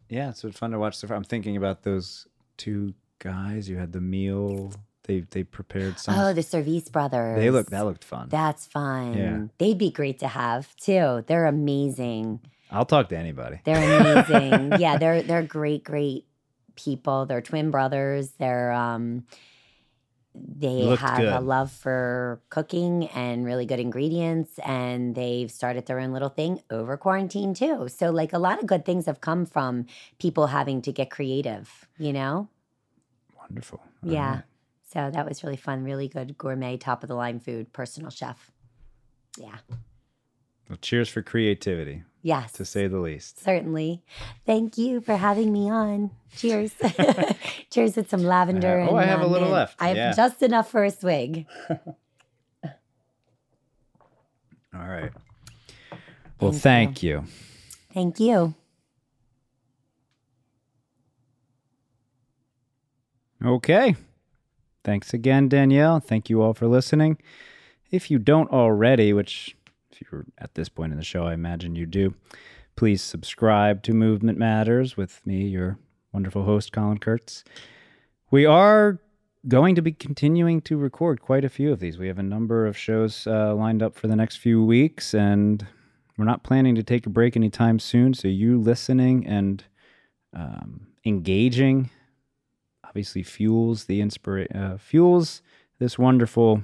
yeah, 0.08 0.30
it's 0.30 0.42
fun 0.56 0.70
to 0.70 0.78
watch. 0.78 1.02
I'm 1.02 1.24
thinking 1.24 1.56
about 1.56 1.82
those 1.82 2.26
two 2.56 2.94
guys. 3.18 3.68
You 3.68 3.76
had 3.76 3.92
the 3.92 4.00
meal. 4.00 4.72
They 5.06 5.20
they 5.20 5.44
prepared 5.44 5.98
some. 5.98 6.18
Oh, 6.18 6.32
the 6.32 6.42
Service 6.42 6.88
brothers. 6.88 7.38
they 7.38 7.50
look 7.50 7.70
that 7.70 7.84
looked 7.84 8.04
fun. 8.04 8.28
That's 8.28 8.66
fun. 8.66 9.14
Yeah. 9.14 9.42
They'd 9.58 9.78
be 9.78 9.90
great 9.90 10.18
to 10.20 10.28
have 10.28 10.74
too. 10.76 11.24
They're 11.26 11.46
amazing. 11.46 12.40
I'll 12.70 12.84
talk 12.84 13.08
to 13.10 13.16
anybody. 13.18 13.60
They're 13.64 14.00
amazing. 14.00 14.72
yeah, 14.80 14.98
they're 14.98 15.22
they're 15.22 15.42
great, 15.42 15.84
great 15.84 16.26
people. 16.74 17.26
They're 17.26 17.40
twin 17.40 17.70
brothers. 17.70 18.30
They're 18.38 18.72
um 18.72 19.24
they 20.58 20.82
Looked 20.82 21.02
have 21.02 21.20
a 21.20 21.40
love 21.40 21.70
for 21.70 22.42
cooking 22.50 23.06
and 23.08 23.44
really 23.44 23.64
good 23.64 23.80
ingredients 23.80 24.58
and 24.64 25.14
they've 25.14 25.50
started 25.50 25.86
their 25.86 25.98
own 25.98 26.12
little 26.12 26.28
thing 26.28 26.60
over 26.70 26.96
quarantine 26.96 27.54
too. 27.54 27.88
So 27.88 28.10
like 28.10 28.32
a 28.32 28.38
lot 28.38 28.60
of 28.60 28.66
good 28.66 28.84
things 28.84 29.06
have 29.06 29.20
come 29.20 29.46
from 29.46 29.86
people 30.18 30.48
having 30.48 30.82
to 30.82 30.92
get 30.92 31.10
creative, 31.10 31.86
you 31.96 32.12
know? 32.12 32.48
Wonderful. 33.38 33.82
Yeah. 34.02 34.30
right. 34.30 34.42
So 34.96 35.10
that 35.10 35.28
was 35.28 35.44
really 35.44 35.58
fun, 35.58 35.84
really 35.84 36.08
good 36.08 36.38
gourmet, 36.38 36.78
top 36.78 37.02
of 37.02 37.10
the 37.10 37.14
line 37.14 37.38
food, 37.38 37.70
personal 37.74 38.08
chef. 38.08 38.50
Yeah. 39.36 39.58
Well, 40.70 40.78
cheers 40.80 41.10
for 41.10 41.20
creativity, 41.20 42.04
Yes. 42.22 42.52
to 42.52 42.64
say 42.64 42.86
the 42.86 42.98
least. 42.98 43.38
Certainly. 43.44 44.02
Thank 44.46 44.78
you 44.78 45.02
for 45.02 45.16
having 45.16 45.52
me 45.52 45.70
on. 45.70 46.12
Cheers. 46.34 46.72
Cheers 47.70 47.96
with 47.96 48.08
some 48.08 48.22
lavender. 48.22 48.80
Uh, 48.80 48.88
oh, 48.88 48.96
I 48.96 49.02
and, 49.02 49.10
have 49.10 49.20
a 49.20 49.26
little 49.26 49.50
left. 49.50 49.76
I 49.82 49.88
have 49.88 49.96
Yeah. 49.98 50.12
just 50.14 50.42
enough 50.42 50.70
for 50.70 50.82
a 50.82 50.90
swig. 50.90 51.44
All 52.64 52.70
right. 54.72 55.12
Well, 56.40 56.52
Thank 56.52 56.62
thank 56.62 57.02
you. 57.02 57.24
Thank 57.92 58.18
you. 58.18 58.54
Okay. 63.44 63.94
Thanks 64.86 65.12
again, 65.12 65.48
Danielle. 65.48 65.98
Thank 65.98 66.30
you 66.30 66.40
all 66.40 66.54
for 66.54 66.68
listening. 66.68 67.18
If 67.90 68.08
you 68.08 68.20
don't 68.20 68.48
already, 68.52 69.12
which 69.12 69.56
if 69.90 70.00
you're 70.00 70.26
at 70.38 70.54
this 70.54 70.68
point 70.68 70.92
in 70.92 70.96
the 70.96 71.04
show, 71.04 71.24
I 71.24 71.34
imagine 71.34 71.74
you 71.74 71.86
do, 71.86 72.14
please 72.76 73.02
subscribe 73.02 73.82
to 73.82 73.92
Movement 73.92 74.38
Matters 74.38 74.96
with 74.96 75.26
me, 75.26 75.48
your 75.48 75.76
wonderful 76.12 76.44
host, 76.44 76.72
Colin 76.72 76.98
Kurtz. 76.98 77.42
We 78.30 78.46
are 78.46 79.00
going 79.48 79.74
to 79.74 79.82
be 79.82 79.90
continuing 79.90 80.60
to 80.60 80.76
record 80.76 81.20
quite 81.20 81.44
a 81.44 81.48
few 81.48 81.72
of 81.72 81.80
these. 81.80 81.98
We 81.98 82.06
have 82.06 82.20
a 82.20 82.22
number 82.22 82.64
of 82.64 82.78
shows 82.78 83.26
uh, 83.26 83.56
lined 83.56 83.82
up 83.82 83.96
for 83.96 84.06
the 84.06 84.14
next 84.14 84.36
few 84.36 84.64
weeks, 84.64 85.14
and 85.14 85.66
we're 86.16 86.26
not 86.26 86.44
planning 86.44 86.76
to 86.76 86.84
take 86.84 87.06
a 87.06 87.10
break 87.10 87.34
anytime 87.34 87.80
soon. 87.80 88.14
So, 88.14 88.28
you 88.28 88.56
listening 88.60 89.26
and 89.26 89.64
um, 90.32 90.86
engaging 91.04 91.90
obviously 92.96 93.22
fuels 93.22 93.84
the 93.84 94.00
inspira- 94.00 94.56
uh, 94.56 94.78
fuels 94.78 95.42
this 95.78 95.98
wonderful 95.98 96.62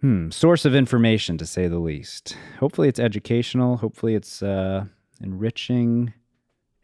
hmm, 0.00 0.30
source 0.30 0.64
of 0.64 0.74
information 0.74 1.36
to 1.36 1.44
say 1.44 1.68
the 1.68 1.78
least. 1.78 2.34
Hopefully 2.60 2.88
it's 2.88 2.98
educational 2.98 3.76
hopefully 3.76 4.14
it's 4.14 4.42
uh, 4.42 4.86
enriching 5.22 6.14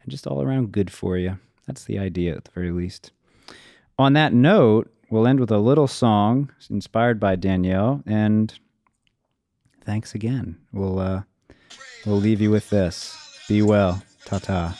and 0.03 0.11
just 0.11 0.27
all 0.27 0.43
around 0.43 0.71
good 0.71 0.91
for 0.91 1.17
you. 1.17 1.39
That's 1.65 1.85
the 1.85 1.97
idea 1.97 2.35
at 2.35 2.45
the 2.45 2.51
very 2.51 2.69
least. 2.69 3.11
On 3.97 4.13
that 4.13 4.31
note 4.31 4.87
we'll 5.09 5.25
end 5.25 5.39
with 5.39 5.49
a 5.49 5.57
little 5.57 5.87
song 5.87 6.51
inspired 6.69 7.19
by 7.19 7.35
danielle 7.35 8.03
and 8.05 8.53
thanks 9.85 10.13
again. 10.13 10.55
We'll 10.71 10.99
uh, 10.99 11.23
we'll 12.05 12.17
leave 12.17 12.41
you 12.41 12.51
with 12.51 12.69
this. 12.69 13.17
Be 13.47 13.63
well. 13.63 14.03
Ta-ta 14.23 14.77